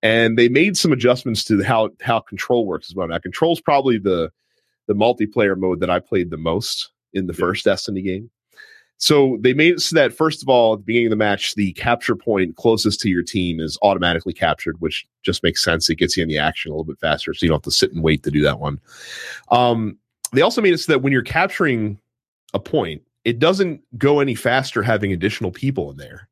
and 0.02 0.38
they 0.38 0.48
made 0.48 0.76
some 0.76 0.92
adjustments 0.92 1.42
to 1.44 1.62
how 1.64 1.90
how 2.00 2.20
control 2.20 2.66
works 2.66 2.90
as 2.90 2.94
well. 2.94 3.08
Now, 3.08 3.18
control 3.18 3.52
is 3.52 3.60
probably 3.60 3.98
the 3.98 4.30
the 4.86 4.94
multiplayer 4.94 5.56
mode 5.58 5.80
that 5.80 5.90
I 5.90 5.98
played 5.98 6.30
the 6.30 6.36
most 6.36 6.92
in 7.12 7.26
the 7.26 7.32
Yeah. 7.32 7.40
first 7.40 7.64
Destiny 7.64 8.02
game. 8.02 8.30
So 8.98 9.38
they 9.40 9.54
made 9.54 9.74
it 9.74 9.80
so 9.80 9.96
that 9.96 10.14
first 10.14 10.42
of 10.42 10.48
all, 10.48 10.74
at 10.74 10.78
the 10.78 10.84
beginning 10.84 11.08
of 11.08 11.10
the 11.10 11.16
match, 11.16 11.54
the 11.54 11.72
capture 11.72 12.16
point 12.16 12.56
closest 12.56 13.00
to 13.00 13.08
your 13.08 13.22
team 13.22 13.60
is 13.60 13.76
automatically 13.82 14.32
captured, 14.32 14.80
which 14.80 15.06
just 15.22 15.42
makes 15.42 15.62
sense. 15.62 15.90
It 15.90 15.96
gets 15.96 16.16
you 16.16 16.22
in 16.22 16.28
the 16.28 16.38
action 16.38 16.70
a 16.70 16.74
little 16.74 16.84
bit 16.84 17.00
faster, 17.00 17.34
so 17.34 17.44
you 17.44 17.50
don't 17.50 17.56
have 17.56 17.62
to 17.62 17.70
sit 17.70 17.92
and 17.92 18.02
wait 18.02 18.22
to 18.22 18.30
do 18.30 18.42
that 18.42 18.60
one. 18.60 18.80
Um, 19.50 19.98
they 20.32 20.42
also 20.42 20.62
made 20.62 20.72
it 20.72 20.78
so 20.78 20.92
that 20.92 21.02
when 21.02 21.12
you're 21.12 21.22
capturing 21.22 21.98
a 22.54 22.58
point, 22.58 23.02
it 23.24 23.38
doesn't 23.38 23.80
go 23.98 24.20
any 24.20 24.34
faster 24.34 24.82
having 24.82 25.12
additional 25.12 25.50
people 25.50 25.90
in 25.90 25.96
there, 25.96 26.28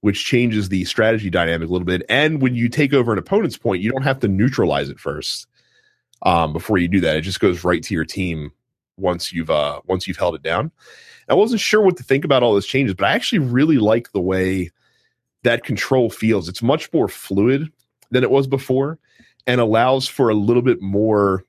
which 0.00 0.24
changes 0.24 0.68
the 0.68 0.84
strategy 0.84 1.28
dynamic 1.28 1.68
a 1.68 1.72
little 1.72 1.86
bit. 1.86 2.02
And 2.08 2.40
when 2.40 2.54
you 2.54 2.68
take 2.68 2.92
over 2.92 3.12
an 3.12 3.18
opponent's 3.18 3.56
point, 3.56 3.82
you 3.82 3.90
don't 3.90 4.02
have 4.02 4.20
to 4.20 4.28
neutralize 4.28 4.88
it 4.88 4.98
first 4.98 5.46
um, 6.22 6.52
before 6.52 6.78
you 6.78 6.88
do 6.88 7.00
that. 7.00 7.16
It 7.16 7.22
just 7.22 7.40
goes 7.40 7.64
right 7.64 7.82
to 7.82 7.94
your 7.94 8.04
team 8.04 8.52
once 8.96 9.32
you've 9.32 9.50
uh, 9.50 9.80
once 9.86 10.06
you've 10.06 10.18
held 10.18 10.34
it 10.34 10.42
down. 10.42 10.70
I 11.30 11.34
wasn't 11.34 11.60
sure 11.60 11.80
what 11.80 11.96
to 11.98 12.02
think 12.02 12.24
about 12.24 12.42
all 12.42 12.54
those 12.54 12.66
changes, 12.66 12.94
but 12.94 13.06
I 13.06 13.12
actually 13.12 13.38
really 13.38 13.78
like 13.78 14.10
the 14.12 14.20
way 14.20 14.70
that 15.44 15.64
control 15.64 16.10
feels. 16.10 16.48
It's 16.48 16.60
much 16.60 16.92
more 16.92 17.08
fluid 17.08 17.70
than 18.10 18.24
it 18.24 18.30
was 18.30 18.48
before 18.48 18.98
and 19.46 19.60
allows 19.60 20.08
for 20.08 20.28
a 20.28 20.34
little 20.34 20.62
bit 20.62 20.82
more 20.82 21.44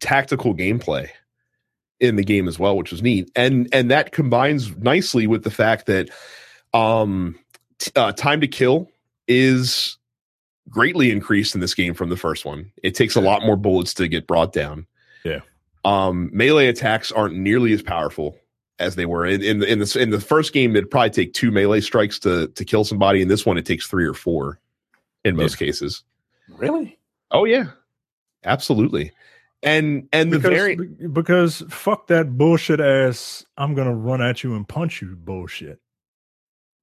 tactical 0.00 0.54
gameplay 0.54 1.08
in 2.00 2.14
the 2.14 2.24
game 2.24 2.46
as 2.46 2.58
well, 2.58 2.76
which 2.76 2.92
was 2.92 3.02
neat. 3.02 3.30
And 3.34 3.68
and 3.72 3.90
that 3.90 4.12
combines 4.12 4.76
nicely 4.76 5.26
with 5.26 5.42
the 5.42 5.50
fact 5.50 5.86
that 5.86 6.10
um 6.72 7.36
t- 7.78 7.90
uh, 7.96 8.12
time 8.12 8.40
to 8.40 8.48
kill 8.48 8.88
is 9.26 9.98
greatly 10.68 11.10
increased 11.10 11.54
in 11.54 11.60
this 11.60 11.74
game 11.74 11.94
from 11.94 12.10
the 12.10 12.16
first 12.16 12.44
one. 12.44 12.70
It 12.82 12.94
takes 12.94 13.16
a 13.16 13.20
lot 13.20 13.42
more 13.42 13.56
bullets 13.56 13.94
to 13.94 14.06
get 14.06 14.28
brought 14.28 14.52
down. 14.52 14.86
Yeah. 15.24 15.40
Um 15.84 16.30
melee 16.32 16.68
attacks 16.68 17.10
aren't 17.10 17.34
nearly 17.34 17.72
as 17.72 17.82
powerful 17.82 18.38
as 18.78 18.94
they 18.94 19.06
were 19.06 19.26
in 19.26 19.42
in 19.42 19.58
the 19.58 19.70
in 19.70 19.78
the, 19.78 19.98
in 20.00 20.10
the 20.10 20.20
first 20.20 20.52
game. 20.52 20.76
It'd 20.76 20.90
probably 20.90 21.10
take 21.10 21.34
two 21.34 21.50
melee 21.50 21.80
strikes 21.80 22.18
to 22.20 22.48
to 22.48 22.64
kill 22.64 22.84
somebody. 22.84 23.22
In 23.22 23.28
this 23.28 23.44
one, 23.44 23.58
it 23.58 23.66
takes 23.66 23.86
three 23.86 24.06
or 24.06 24.14
four 24.14 24.60
in 25.24 25.36
most 25.36 25.58
cases. 25.58 26.04
Really? 26.48 26.98
Oh 27.30 27.44
yeah, 27.44 27.66
absolutely. 28.44 29.12
And 29.62 30.08
and 30.12 30.32
the 30.32 30.38
because, 30.38 30.50
very 30.50 30.76
because 30.76 31.64
fuck 31.68 32.06
that 32.08 32.38
bullshit 32.38 32.80
ass. 32.80 33.44
I'm 33.56 33.74
gonna 33.74 33.94
run 33.94 34.22
at 34.22 34.44
you 34.44 34.54
and 34.54 34.66
punch 34.66 35.02
you 35.02 35.16
bullshit. 35.16 35.80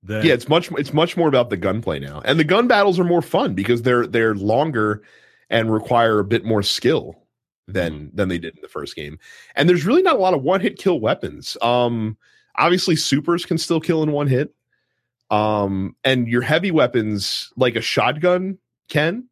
That, 0.04 0.24
yeah, 0.24 0.34
it's 0.34 0.48
much 0.48 0.70
it's 0.74 0.94
much 0.94 1.18
more 1.18 1.28
about 1.28 1.50
the 1.50 1.58
gunplay 1.58 2.00
now, 2.00 2.22
and 2.26 2.40
the 2.40 2.44
gun 2.44 2.68
battles 2.68 3.00
are 3.00 3.06
more 3.06 3.22
fun 3.22 3.56
because 3.56 3.82
they're 3.82 4.06
they're 4.06 4.36
longer 4.36 5.02
and 5.50 5.72
require 5.72 6.20
a 6.20 6.24
bit 6.26 6.44
more 6.44 6.62
skill 6.62 7.25
than 7.68 8.12
than 8.14 8.30
they 8.30 8.38
did 8.38 8.56
in 8.56 8.62
the 8.62 8.68
first 8.68 8.96
game. 8.96 9.18
And 9.56 9.68
there's 9.68 9.86
really 9.86 10.02
not 10.02 10.16
a 10.16 10.20
lot 10.20 10.34
of 10.34 10.44
one 10.44 10.62
hit 10.62 10.78
kill 10.78 11.00
weapons. 11.00 11.58
Um, 11.62 12.18
obviously, 12.56 12.96
supers 12.96 13.46
can 13.46 13.58
still 13.58 13.80
kill 13.80 14.04
in 14.04 14.12
one 14.12 14.28
hit. 14.28 14.54
Um, 15.32 15.96
and 16.04 16.28
your 16.28 16.42
heavy 16.44 16.70
weapons 16.72 17.52
like 17.58 17.76
a 17.76 17.82
shotgun 17.82 18.58
can. 18.90 19.28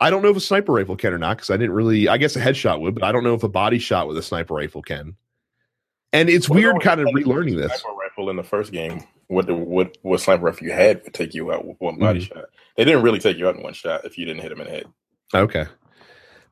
I 0.00 0.10
don't 0.10 0.22
know 0.22 0.28
if 0.30 0.36
a 0.36 0.40
sniper 0.40 0.72
rifle 0.72 0.96
can 0.96 1.12
or 1.12 1.18
not 1.18 1.38
because 1.38 1.50
I 1.50 1.56
didn't 1.56 1.72
really. 1.72 2.08
I 2.08 2.18
guess 2.18 2.36
a 2.36 2.40
headshot 2.40 2.80
would, 2.80 2.94
but 2.94 3.02
I 3.02 3.10
don't 3.10 3.24
know 3.24 3.34
if 3.34 3.42
a 3.42 3.48
body 3.48 3.78
shot 3.78 4.06
with 4.06 4.16
a 4.18 4.22
sniper 4.22 4.54
rifle 4.54 4.82
can. 4.82 5.16
And 6.12 6.28
it's 6.30 6.48
What 6.48 6.56
weird, 6.56 6.80
kind 6.82 7.00
of 7.00 7.08
relearning 7.08 7.56
this. 7.56 7.72
Sniper 7.80 7.96
rifle 7.96 8.30
in 8.30 8.36
the 8.36 8.44
first 8.44 8.70
game. 8.72 9.02
What 9.26 9.46
the 9.46 9.54
what 9.54 9.96
what 10.02 10.20
sniper 10.20 10.44
rifle 10.44 10.66
you 10.66 10.72
had 10.72 11.02
would 11.04 11.14
take 11.14 11.34
you 11.34 11.52
out 11.52 11.64
with 11.66 11.76
one 11.80 11.98
body 11.98 12.20
Mm-hmm. 12.20 12.38
shot. 12.38 12.46
They 12.76 12.84
didn't 12.84 13.02
really 13.02 13.18
take 13.18 13.38
you 13.38 13.48
out 13.48 13.56
in 13.56 13.62
one 13.62 13.72
shot 13.74 14.04
if 14.04 14.16
you 14.16 14.24
didn't 14.24 14.42
hit 14.42 14.52
him 14.52 14.60
in 14.60 14.66
the 14.66 14.72
head. 14.72 14.86
Okay. 15.34 15.66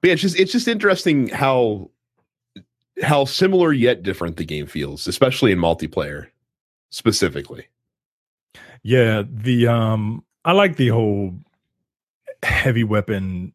But 0.07 0.11
yeah, 0.11 0.13
it's 0.13 0.23
just 0.23 0.39
it's 0.39 0.53
just 0.53 0.69
interesting 0.69 1.31
how 1.31 1.91
how 3.03 3.25
similar 3.25 3.73
yet 3.73 4.05
different 4.05 4.37
the 4.37 4.45
game 4.45 4.69
feels, 4.69 5.09
especially 5.09 5.51
in 5.51 5.59
multiplayer 5.59 6.29
specifically. 6.91 7.67
Yeah, 8.85 9.25
the 9.29 9.67
um 9.67 10.25
I 10.45 10.53
like 10.53 10.77
the 10.77 10.91
whole 10.91 11.35
heavy 12.45 12.85
weapon 12.85 13.53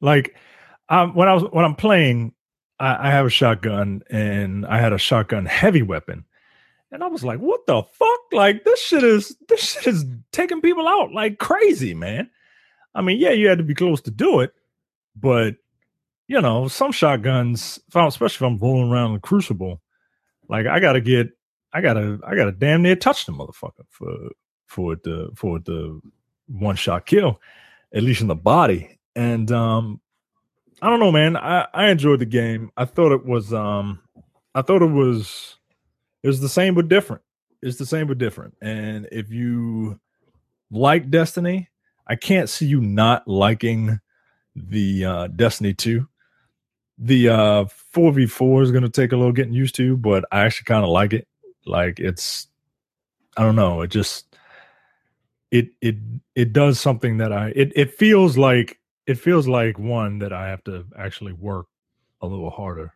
like 0.00 0.34
um 0.88 1.14
when 1.14 1.28
I 1.28 1.34
was 1.34 1.42
when 1.52 1.66
I'm 1.66 1.74
playing 1.74 2.32
I, 2.80 3.08
I 3.08 3.10
have 3.10 3.26
a 3.26 3.30
shotgun 3.30 4.00
and 4.08 4.64
I 4.64 4.78
had 4.78 4.94
a 4.94 4.98
shotgun 4.98 5.44
heavy 5.44 5.82
weapon. 5.82 6.24
And 6.90 7.04
I 7.04 7.08
was 7.08 7.22
like, 7.22 7.38
what 7.38 7.66
the 7.66 7.82
fuck? 7.82 8.20
Like 8.32 8.64
this 8.64 8.80
shit 8.80 9.04
is 9.04 9.36
this 9.50 9.60
shit 9.60 9.88
is 9.88 10.06
taking 10.32 10.62
people 10.62 10.88
out 10.88 11.12
like 11.12 11.38
crazy, 11.38 11.92
man. 11.92 12.30
I 12.94 13.02
mean, 13.02 13.18
yeah, 13.18 13.32
you 13.32 13.48
had 13.48 13.58
to 13.58 13.64
be 13.64 13.74
close 13.74 14.00
to 14.02 14.10
do 14.10 14.40
it, 14.40 14.54
but 15.16 15.56
you 16.28 16.40
know, 16.40 16.68
some 16.68 16.92
shotguns, 16.92 17.78
especially 17.94 18.46
if 18.46 18.52
I'm 18.52 18.58
rolling 18.58 18.90
around 18.90 19.14
the 19.14 19.20
crucible, 19.20 19.80
like 20.48 20.66
I 20.66 20.80
gotta 20.80 21.00
get 21.00 21.30
I 21.72 21.80
gotta 21.80 22.18
I 22.26 22.34
gotta 22.34 22.52
damn 22.52 22.82
near 22.82 22.96
touch 22.96 23.26
the 23.26 23.32
motherfucker 23.32 23.84
for 23.88 24.30
for 24.66 24.96
to 24.96 25.32
for 25.34 25.58
to 25.60 26.02
one 26.46 26.76
shot 26.76 27.06
kill, 27.06 27.40
at 27.94 28.02
least 28.02 28.20
in 28.20 28.28
the 28.28 28.34
body. 28.34 28.98
And 29.14 29.50
um 29.50 30.00
I 30.80 30.88
don't 30.88 31.00
know, 31.00 31.12
man. 31.12 31.36
I, 31.36 31.68
I 31.72 31.90
enjoyed 31.90 32.18
the 32.18 32.26
game. 32.26 32.70
I 32.76 32.84
thought 32.86 33.12
it 33.12 33.24
was 33.24 33.52
um 33.52 34.00
I 34.54 34.62
thought 34.62 34.82
it 34.82 34.86
was 34.86 35.56
it 36.22 36.28
was 36.28 36.40
the 36.40 36.48
same 36.48 36.74
but 36.74 36.88
different. 36.88 37.22
It's 37.62 37.78
the 37.78 37.86
same 37.86 38.06
but 38.06 38.18
different. 38.18 38.54
And 38.60 39.08
if 39.12 39.30
you 39.30 40.00
like 40.70 41.10
Destiny, 41.10 41.68
I 42.06 42.16
can't 42.16 42.48
see 42.48 42.66
you 42.66 42.80
not 42.80 43.28
liking 43.28 44.00
the 44.54 45.04
uh 45.04 45.26
Destiny 45.28 45.74
2. 45.74 46.06
The 46.98 47.28
uh 47.28 47.64
4v4 47.94 48.62
is 48.62 48.70
gonna 48.70 48.88
take 48.88 49.12
a 49.12 49.16
little 49.16 49.32
getting 49.32 49.52
used 49.54 49.74
to, 49.76 49.96
but 49.96 50.24
I 50.32 50.40
actually 50.40 50.64
kind 50.66 50.84
of 50.84 50.90
like 50.90 51.12
it. 51.12 51.26
Like 51.66 52.00
it's 52.00 52.48
I 53.36 53.42
don't 53.42 53.56
know, 53.56 53.82
it 53.82 53.88
just 53.88 54.36
it 55.50 55.70
it 55.80 55.96
it 56.34 56.52
does 56.52 56.80
something 56.80 57.18
that 57.18 57.32
I 57.32 57.52
it 57.54 57.72
it 57.76 57.94
feels 57.94 58.36
like 58.36 58.78
it 59.06 59.16
feels 59.16 59.48
like 59.48 59.78
one 59.78 60.18
that 60.20 60.32
I 60.32 60.48
have 60.48 60.64
to 60.64 60.84
actually 60.98 61.32
work 61.32 61.66
a 62.20 62.26
little 62.26 62.50
harder. 62.50 62.94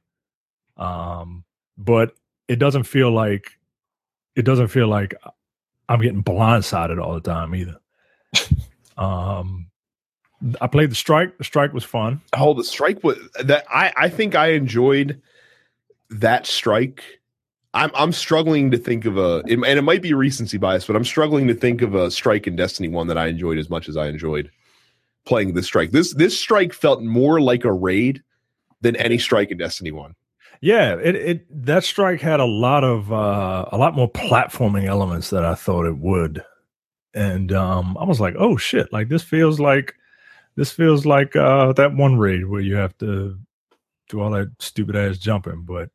Um 0.77 1.45
but 1.79 2.15
it 2.49 2.57
doesn't 2.57 2.85
feel 2.85 3.11
like 3.11 3.59
it 4.35 4.43
doesn't 4.43 4.69
feel 4.69 4.89
like 4.89 5.15
I'm 5.89 6.01
getting 6.01 6.25
blindsided 6.25 7.03
all 7.03 7.15
the 7.15 7.21
time 7.21 7.55
either. 7.55 7.79
um 8.99 9.69
I 10.61 10.67
played 10.67 10.91
the 10.91 10.97
strike. 10.97 11.39
The 11.39 11.45
strike 11.45 11.73
was 11.73 11.85
fun. 11.85 12.21
Oh, 12.35 12.55
the 12.55 12.65
strike 12.65 13.03
was 13.03 13.19
that 13.43 13.65
I 13.71 13.93
I 13.97 14.09
think 14.09 14.35
I 14.35 14.49
enjoyed 14.49 15.21
that 16.11 16.47
strike. 16.47 17.03
I'm 17.75 17.91
I'm 17.95 18.13
struggling 18.13 18.71
to 18.71 18.79
think 18.79 19.05
of 19.05 19.17
a 19.17 19.43
and 19.49 19.65
it 19.65 19.83
might 19.83 20.03
be 20.03 20.15
recency 20.15 20.59
bias, 20.59 20.87
but 20.87 20.97
I'm 20.97 21.05
struggling 21.05 21.47
to 21.49 21.55
think 21.55 21.83
of 21.83 21.95
a 21.95 22.11
strike 22.11 22.47
in 22.47 22.57
Destiny 22.57 22.89
one 22.89 23.07
that 23.09 23.19
I 23.19 23.27
enjoyed 23.27 23.59
as 23.59 23.71
much 23.71 23.89
as 23.89 23.97
I 23.97 24.09
enjoyed 24.09 24.51
playing 25.25 25.55
this 25.55 25.67
strike. 25.67 25.91
This 25.91 26.15
this 26.15 26.39
strike 26.39 26.73
felt 26.73 27.03
more 27.03 27.41
like 27.41 27.65
a 27.65 27.73
raid 27.73 28.23
than 28.81 28.97
any 28.97 29.19
strike 29.19 29.51
in 29.51 29.59
Destiny 29.59 29.91
one. 29.91 30.15
Yeah, 30.61 30.97
it 30.97 31.17
it 31.17 31.65
that 31.65 31.85
strike 31.85 32.21
had 32.21 32.41
a 32.41 32.47
lot 32.47 32.85
of 32.85 33.13
uh 33.13 33.67
a 33.73 33.77
lot 33.77 33.95
more 33.95 34.11
platforming 34.11 34.85
elements 34.85 35.31
that 35.31 35.45
I 35.45 35.55
thought 35.55 35.87
it 35.87 35.99
would. 35.99 36.45
And 37.15 37.53
um 37.53 37.97
I 37.99 38.05
was 38.05 38.21
like, 38.21 38.35
"Oh 38.39 38.57
shit, 38.57 38.93
like 38.93 39.09
this 39.09 39.23
feels 39.23 39.61
like 39.61 39.95
this 40.57 40.73
feels 40.73 41.07
like 41.07 41.37
uh 41.37 41.73
that 41.75 41.95
one 41.95 42.19
raid 42.19 42.47
where 42.47 42.61
you 42.61 42.77
have 42.77 42.97
to 42.99 43.39
do 44.09 44.21
all 44.21 44.31
that 44.31 44.51
stupid 44.59 44.97
ass 44.97 45.19
jumping, 45.19 45.63
but 45.63 45.91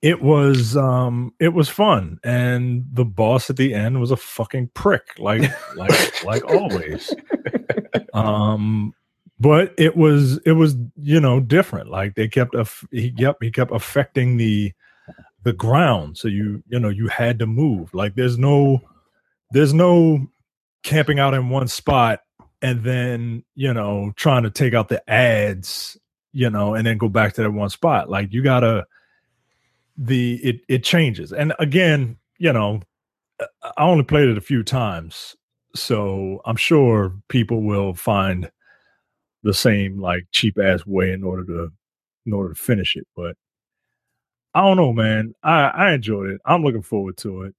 it 0.00 0.20
was 0.20 0.76
um 0.76 1.32
it 1.38 1.50
was 1.54 1.68
fun 1.68 2.18
and 2.24 2.84
the 2.92 3.04
boss 3.04 3.48
at 3.48 3.56
the 3.56 3.72
end 3.72 4.00
was 4.00 4.10
a 4.10 4.16
fucking 4.16 4.68
prick 4.74 5.18
like 5.18 5.50
like 5.76 6.24
like 6.24 6.44
always. 6.44 7.14
Um 8.12 8.94
but 9.38 9.74
it 9.76 9.96
was 9.96 10.38
it 10.38 10.52
was 10.52 10.76
you 10.96 11.20
know 11.20 11.40
different 11.40 11.88
like 11.90 12.14
they 12.14 12.28
kept 12.28 12.54
aff- 12.54 12.86
he 12.90 13.12
yep 13.16 13.36
he 13.40 13.50
kept 13.50 13.72
affecting 13.72 14.36
the 14.36 14.72
the 15.42 15.52
ground 15.52 16.16
so 16.16 16.28
you 16.28 16.62
you 16.68 16.78
know 16.78 16.88
you 16.88 17.08
had 17.08 17.38
to 17.38 17.46
move 17.46 17.92
like 17.92 18.14
there's 18.14 18.38
no 18.38 18.80
there's 19.50 19.74
no 19.74 20.26
camping 20.84 21.18
out 21.18 21.34
in 21.34 21.48
one 21.48 21.66
spot 21.66 22.20
and 22.62 22.84
then 22.84 23.44
you 23.54 23.74
know 23.74 24.12
trying 24.16 24.44
to 24.44 24.50
take 24.50 24.74
out 24.74 24.88
the 24.88 25.08
ads 25.10 25.98
you 26.32 26.48
know 26.50 26.74
and 26.74 26.86
then 26.86 26.98
go 26.98 27.08
back 27.08 27.34
to 27.34 27.42
that 27.42 27.50
one 27.52 27.70
spot. 27.70 28.08
Like 28.10 28.32
you 28.32 28.42
gotta 28.42 28.86
the 29.96 30.36
it 30.42 30.60
it 30.68 30.84
changes. 30.84 31.32
And 31.32 31.52
again 31.58 32.16
you 32.38 32.52
know 32.52 32.80
i 33.76 33.84
only 33.84 34.04
played 34.04 34.28
it 34.28 34.38
a 34.38 34.42
few 34.42 34.62
times 34.62 35.36
so 35.74 36.40
i'm 36.46 36.56
sure 36.56 37.14
people 37.28 37.62
will 37.62 37.94
find 37.94 38.50
the 39.42 39.54
same 39.54 40.00
like 40.00 40.24
cheap 40.32 40.58
ass 40.58 40.86
way 40.86 41.12
in 41.12 41.24
order 41.24 41.44
to 41.44 41.72
in 42.26 42.32
order 42.32 42.54
to 42.54 42.60
finish 42.60 42.96
it 42.96 43.06
but 43.16 43.36
i 44.54 44.60
don't 44.60 44.76
know 44.76 44.92
man. 44.92 45.34
I 45.42 45.62
i 45.68 45.92
enjoyed 45.92 46.30
it. 46.30 46.40
I'm 46.44 46.62
looking 46.62 46.82
forward 46.82 47.16
to 47.18 47.42
it. 47.42 47.54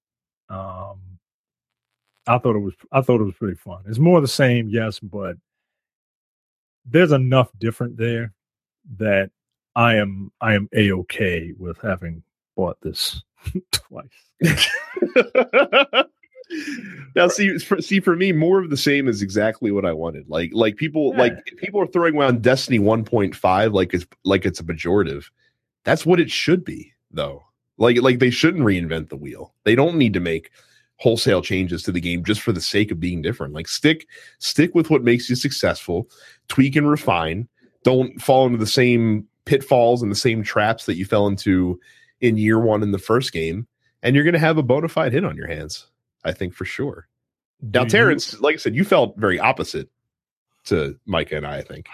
Um 0.50 1.13
i 2.28 2.38
thought 2.38 2.56
it 2.56 2.60
was 2.60 2.74
i 2.92 3.02
thought 3.02 3.22
it 3.22 3.26
was 3.26 3.36
pretty 3.36 3.56
fun 3.58 3.82
it's 3.88 4.00
more 4.00 4.22
the 4.22 4.28
same 4.28 4.70
yes 4.70 5.00
but 5.00 5.36
there's 6.86 7.12
enough 7.12 7.50
different 7.60 7.96
there 7.98 8.34
that 8.98 9.30
i 9.76 9.96
am 9.96 10.32
i 10.42 10.54
am 10.54 10.68
a-okay 10.74 11.54
with 11.58 11.78
having 11.82 12.22
bought 12.56 12.78
this 12.82 13.22
twice. 13.72 14.08
now 17.16 17.28
see 17.28 17.58
for, 17.58 17.82
see 17.82 18.00
for 18.00 18.16
me 18.16 18.32
more 18.32 18.60
of 18.62 18.70
the 18.70 18.78
same 18.78 19.08
is 19.08 19.22
exactly 19.22 19.72
what 19.72 19.86
I 19.86 19.94
wanted. 19.94 20.30
Like 20.30 20.52
like 20.54 20.76
people 20.76 21.12
Yeah. 21.14 21.20
like 21.22 21.46
people 21.58 21.82
are 21.82 21.88
throwing 21.88 22.16
around 22.16 22.42
Destiny 22.42 22.80
1.5 22.80 23.74
like 23.74 23.94
it's 23.94 24.06
like 24.24 24.46
it's 24.46 24.60
a 24.60 24.64
pejorative. 24.64 25.26
That's 25.84 26.06
what 26.06 26.20
it 26.20 26.30
should 26.32 26.64
be 26.64 26.94
though. 27.12 27.44
Like 27.78 28.02
like 28.02 28.20
they 28.20 28.30
shouldn't 28.30 28.64
reinvent 28.64 29.10
the 29.10 29.18
wheel. 29.18 29.54
They 29.64 29.76
don't 29.76 29.98
need 29.98 30.14
to 30.14 30.20
make 30.20 30.52
wholesale 31.04 31.42
changes 31.42 31.84
to 31.84 31.92
the 31.92 32.00
game 32.00 32.24
just 32.24 32.40
for 32.40 32.54
the 32.54 32.62
sake 32.62 32.90
of 32.90 32.98
being 32.98 33.22
different. 33.22 33.54
Like 33.54 33.68
stick 33.68 34.08
stick 34.40 34.74
with 34.74 34.90
what 34.90 35.04
makes 35.04 35.30
you 35.30 35.36
successful, 35.36 36.10
tweak 36.48 36.78
and 36.78 36.90
refine. 36.90 37.50
Don't 37.84 38.22
fall 38.22 38.46
into 38.46 38.58
the 38.58 38.66
same 38.66 39.28
pitfalls 39.44 40.02
and 40.02 40.10
the 40.10 40.16
same 40.16 40.42
traps 40.44 40.86
that 40.86 40.96
you 40.96 41.04
fell 41.04 41.28
into 41.28 41.78
in 42.22 42.38
year 42.38 42.58
1 42.58 42.82
in 42.82 42.92
the 42.92 42.98
first 42.98 43.34
game 43.34 43.68
and 44.02 44.16
you're 44.16 44.24
going 44.24 44.34
to 44.34 44.40
have 44.40 44.58
a 44.58 44.64
bona 44.64 44.88
fide 44.88 45.12
hit 45.12 45.26
on 45.26 45.36
your 45.36 45.48
hands. 45.48 45.88
I 46.24 46.32
think 46.32 46.54
for 46.54 46.64
sure. 46.64 47.10
Now, 47.62 47.82
Do 47.82 47.86
you- 47.88 47.90
Terrence, 47.90 48.40
like 48.40 48.54
I 48.54 48.58
said, 48.58 48.74
you 48.74 48.86
felt 48.86 49.18
very 49.18 49.40
opposite 49.40 49.90
to 50.66 50.98
Micah 51.06 51.36
and 51.36 51.46
I. 51.46 51.58
I 51.58 51.62
think. 51.64 51.88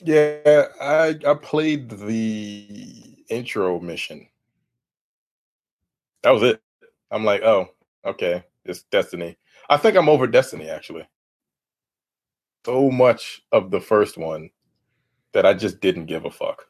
Yeah, 0.00 0.66
I 0.80 1.16
I 1.24 1.34
played 1.34 1.90
the 1.90 3.16
intro 3.30 3.78
mission. 3.78 4.26
That 6.22 6.30
was 6.32 6.42
it. 6.42 6.60
I'm 7.12 7.24
like, 7.24 7.42
oh, 7.42 7.68
okay, 8.04 8.44
it's 8.64 8.82
Destiny. 8.84 9.36
I 9.68 9.76
think 9.76 9.96
I'm 9.96 10.08
over 10.08 10.26
Destiny 10.26 10.68
actually. 10.68 11.06
So 12.66 12.90
much 12.90 13.42
of 13.52 13.70
the 13.70 13.80
first 13.80 14.16
one 14.16 14.50
that 15.32 15.44
I 15.44 15.54
just 15.54 15.80
didn't 15.80 16.06
give 16.06 16.24
a 16.24 16.30
fuck. 16.30 16.66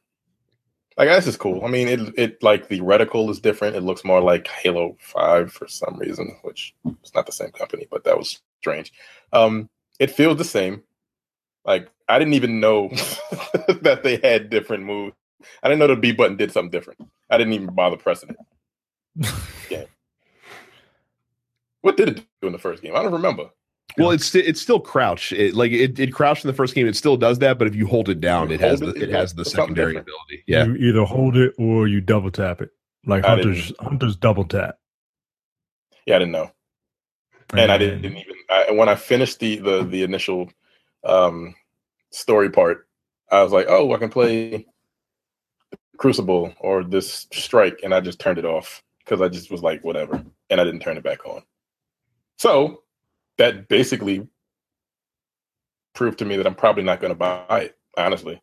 Like 0.97 1.09
this 1.09 1.26
is 1.26 1.37
cool. 1.37 1.64
I 1.64 1.68
mean, 1.68 1.89
it 1.89 2.01
it 2.16 2.43
like 2.43 2.68
the 2.68 2.80
reticle 2.80 3.28
is 3.30 3.41
different. 3.41 3.76
It 3.76 3.82
looks 3.82 4.05
more 4.05 4.20
like 4.20 4.47
Halo 4.47 4.97
Five 5.01 5.53
for 5.53 5.66
some 5.66 5.99
reason, 5.99 6.37
which 6.43 6.74
it's 7.03 7.14
not 7.14 7.26
the 7.26 7.32
same 7.32 7.51
company, 7.51 7.87
but 7.91 8.05
that 8.05 8.16
was 8.16 8.41
strange. 8.61 8.93
Um, 9.32 9.68
it 9.99 10.11
feels 10.12 10.39
the 10.39 10.45
same. 10.45 10.82
Like 11.64 11.91
I 12.09 12.18
didn't 12.18 12.35
even 12.35 12.61
know 12.61 12.89
that 13.82 14.01
they 14.05 14.16
had 14.22 14.51
different 14.51 14.85
moves. 14.85 15.16
I 15.62 15.68
didn't 15.68 15.80
know 15.80 15.89
the 15.89 15.97
B 15.97 16.12
button 16.12 16.37
did 16.37 16.53
something 16.53 16.70
different. 16.70 17.01
I 17.28 17.39
didn't 17.39 17.55
even 17.55 17.74
bother 17.74 17.97
pressing 17.97 18.30
it. 18.30 19.28
What 21.85 21.99
did 21.99 22.09
it 22.09 22.16
do 22.41 22.47
in 22.47 22.53
the 22.55 22.59
first 22.59 22.82
game? 22.82 22.97
I 22.97 23.03
don't 23.03 23.12
remember. 23.12 23.51
Well, 23.99 24.11
it's 24.11 24.24
sti- 24.24 24.39
it's 24.47 24.59
still 24.62 24.80
crouch. 24.80 25.32
It, 25.32 25.55
like 25.55 25.70
it, 25.70 26.01
it 26.01 26.14
crouched 26.14 26.43
in 26.43 26.49
the 26.49 26.55
first 26.55 26.74
game. 26.74 26.87
It 26.87 26.97
still 26.97 27.18
does 27.18 27.41
that, 27.41 27.59
but 27.59 27.66
if 27.66 27.74
you 27.74 27.87
hold 27.87 28.09
it 28.09 28.22
down, 28.22 28.49
You 28.49 28.55
it 28.55 28.61
has 28.62 28.80
the, 28.80 28.87
hold 28.87 28.97
it, 28.97 29.03
it 29.03 29.11
it 29.11 29.14
has 29.14 29.35
the 29.35 29.45
secondary 29.45 29.93
different. 29.93 30.09
ability. 30.09 30.45
Yeah. 30.47 30.64
You 30.64 30.76
either 30.76 31.05
hold 31.05 31.37
it 31.37 31.53
or 31.59 31.87
you 31.87 32.01
double 32.01 32.30
tap 32.30 32.62
it. 32.62 32.70
Like 33.05 33.22
I 33.26 33.37
hunters, 33.37 33.70
hunters 33.80 34.16
double 34.16 34.47
tap. 34.47 34.78
Yeah, 36.07 36.16
I 36.16 36.20
didn't 36.20 36.32
know, 36.32 36.51
and 37.53 37.70
I 37.70 37.76
didn't, 37.76 38.01
didn't 38.01 38.16
even. 38.16 38.35
I, 38.49 38.70
when 38.70 38.89
I 38.89 38.95
finished 38.95 39.39
the 39.41 39.59
the 39.59 39.85
the 39.85 40.03
initial 40.05 40.51
um, 41.05 41.55
story 42.12 42.49
part, 42.49 42.89
I 43.30 43.43
was 43.43 43.53
like, 43.53 43.66
oh, 43.68 43.93
I 43.93 43.99
can 43.99 44.09
play 44.09 44.66
Crucible 45.99 46.55
or 46.61 46.82
this 46.82 47.26
Strike, 47.30 47.80
and 47.85 47.95
I 47.95 48.01
just 48.01 48.18
turned 48.20 48.39
it 48.39 48.47
off 48.47 48.82
because 49.01 49.20
I 49.20 49.28
just 49.28 49.51
was 49.51 49.62
like, 49.62 49.85
whatever, 49.85 50.24
and 50.49 50.61
I 50.62 50.64
didn't 50.64 50.80
turn 50.80 50.97
it 50.97 51.05
back 51.05 51.26
on. 51.26 51.43
So 52.37 52.82
that 53.39 53.68
basically 53.68 54.26
proved 55.95 56.18
to 56.18 56.24
me 56.24 56.37
that 56.37 56.47
I'm 56.47 56.55
probably 56.55 56.82
not 56.82 57.01
going 57.01 57.12
to 57.12 57.18
buy 57.18 57.61
it, 57.62 57.78
honestly. 57.97 58.41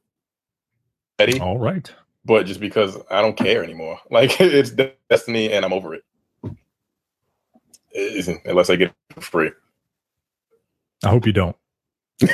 Eddie, 1.19 1.39
All 1.39 1.59
right. 1.59 1.93
but 2.25 2.45
just 2.45 2.59
because 2.59 2.97
I 3.11 3.21
don't 3.21 3.37
care 3.37 3.63
anymore. 3.63 3.99
Like 4.09 4.41
it's 4.41 4.71
Destiny, 5.09 5.51
and 5.51 5.63
I'm 5.63 5.73
over 5.73 5.93
it. 5.93 6.03
It 6.43 8.15
isn't 8.15 8.41
unless 8.45 8.69
I 8.69 8.75
get 8.77 8.89
it 8.89 8.95
for 9.13 9.21
free. 9.21 9.51
I 11.03 11.09
hope 11.09 11.25
you 11.25 11.33
don't. 11.33 11.55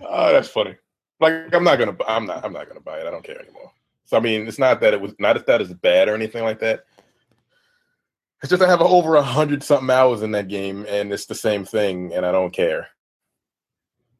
oh, 0.00 0.32
that's 0.32 0.48
funny. 0.48 0.76
Like 1.20 1.54
I'm 1.54 1.64
not 1.64 1.78
gonna. 1.78 1.96
I'm 2.06 2.26
not. 2.26 2.44
I'm 2.44 2.52
not 2.52 2.68
gonna 2.68 2.80
buy 2.80 2.98
it. 2.98 3.06
I 3.06 3.10
don't 3.10 3.24
care 3.24 3.40
anymore. 3.40 3.72
So 4.04 4.16
I 4.16 4.20
mean, 4.20 4.46
it's 4.46 4.58
not 4.58 4.80
that 4.80 4.94
it 4.94 5.00
was 5.00 5.14
not 5.18 5.34
that 5.34 5.46
that 5.46 5.60
is 5.60 5.72
bad 5.72 6.08
or 6.08 6.14
anything 6.14 6.44
like 6.44 6.58
that. 6.60 6.84
It's 8.44 8.50
just 8.50 8.62
I 8.62 8.68
have 8.68 8.82
over 8.82 9.16
a 9.16 9.22
hundred 9.22 9.62
something 9.62 9.88
hours 9.88 10.20
in 10.20 10.32
that 10.32 10.48
game, 10.48 10.84
and 10.86 11.14
it's 11.14 11.24
the 11.24 11.34
same 11.34 11.64
thing, 11.64 12.12
and 12.12 12.26
I 12.26 12.30
don't 12.30 12.52
care. 12.52 12.88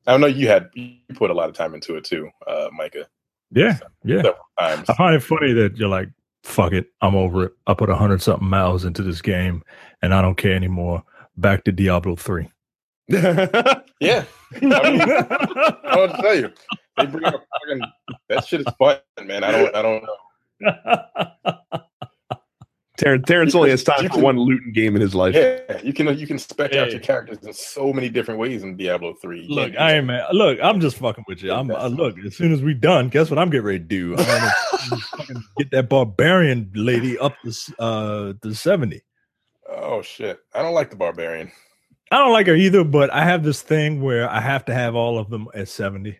I 0.06 0.16
know 0.16 0.26
you 0.26 0.48
had 0.48 0.70
you 0.72 0.96
put 1.12 1.28
a 1.28 1.34
lot 1.34 1.50
of 1.50 1.54
time 1.54 1.74
into 1.74 1.94
it 1.96 2.04
too, 2.04 2.30
uh, 2.46 2.68
Micah. 2.72 3.06
Yeah, 3.50 3.78
yeah. 4.02 4.22
Times. 4.58 4.88
I 4.88 4.94
find 4.94 5.14
it 5.14 5.22
funny 5.22 5.52
that 5.52 5.76
you're 5.76 5.90
like, 5.90 6.08
fuck 6.42 6.72
it, 6.72 6.86
I'm 7.02 7.14
over 7.14 7.44
it. 7.44 7.52
I 7.66 7.74
put 7.74 7.90
a 7.90 7.96
hundred 7.96 8.22
something 8.22 8.48
miles 8.48 8.86
into 8.86 9.02
this 9.02 9.20
game, 9.20 9.62
and 10.00 10.14
I 10.14 10.22
don't 10.22 10.36
care 10.36 10.54
anymore. 10.54 11.02
Back 11.36 11.64
to 11.64 11.72
Diablo 11.72 12.16
three. 12.16 12.50
Yeah, 14.00 14.24
I 14.54 14.60
mean, 14.60 15.00
I 15.02 15.96
want 15.96 16.16
to 16.16 16.22
tell 16.22 16.34
you, 16.34 16.50
they 16.96 17.06
bring 17.06 17.24
up 17.26 17.44
fucking 17.52 17.82
that 18.30 18.46
shit 18.46 18.60
is 18.60 18.66
fun, 18.78 18.98
man. 19.22 19.44
I 19.44 19.52
don't, 19.52 19.74
I 19.76 19.82
don't 19.82 20.02
know. 20.02 21.80
Terrence, 22.96 23.24
Terrence 23.26 23.54
only 23.56 23.70
has 23.70 23.82
time 23.82 24.08
for 24.08 24.20
one 24.20 24.38
looting 24.38 24.72
game 24.72 24.94
in 24.94 25.02
his 25.02 25.16
life. 25.16 25.34
Yeah, 25.34 25.80
you 25.82 25.92
can 25.92 26.16
you 26.16 26.28
can 26.28 26.38
spec 26.38 26.74
out 26.76 26.92
your 26.92 27.00
characters 27.00 27.38
in 27.42 27.52
so 27.52 27.92
many 27.92 28.08
different 28.08 28.38
ways 28.38 28.62
in 28.62 28.76
Diablo 28.76 29.14
three. 29.14 29.42
You 29.42 29.52
look, 29.54 29.70
I 29.76 29.92
that. 29.92 29.96
ain't 29.96 30.06
man. 30.06 30.22
Look, 30.32 30.60
I'm 30.62 30.80
just 30.80 30.98
fucking 30.98 31.24
with 31.26 31.42
you. 31.42 31.52
I'm 31.52 31.72
uh, 31.72 31.88
look. 31.88 32.16
As 32.24 32.36
soon 32.36 32.52
as 32.52 32.62
we 32.62 32.72
done, 32.72 33.08
guess 33.08 33.30
what 33.30 33.38
I'm 33.40 33.50
getting 33.50 33.66
ready 33.66 33.78
to 33.80 33.84
do? 33.84 34.14
I'm 34.16 34.24
gonna 34.24 35.40
get 35.58 35.72
that 35.72 35.88
barbarian 35.88 36.70
lady 36.76 37.18
up 37.18 37.34
to 37.44 37.74
uh 37.80 38.32
to 38.42 38.54
seventy. 38.54 39.02
Oh 39.68 40.00
shit, 40.02 40.38
I 40.54 40.62
don't 40.62 40.74
like 40.74 40.90
the 40.90 40.96
barbarian. 40.96 41.50
I 42.12 42.18
don't 42.18 42.32
like 42.32 42.46
her 42.46 42.54
either, 42.54 42.84
but 42.84 43.12
I 43.12 43.24
have 43.24 43.42
this 43.42 43.60
thing 43.60 44.02
where 44.02 44.30
I 44.30 44.40
have 44.40 44.64
to 44.66 44.74
have 44.74 44.94
all 44.94 45.18
of 45.18 45.30
them 45.30 45.48
at 45.52 45.68
seventy. 45.68 46.16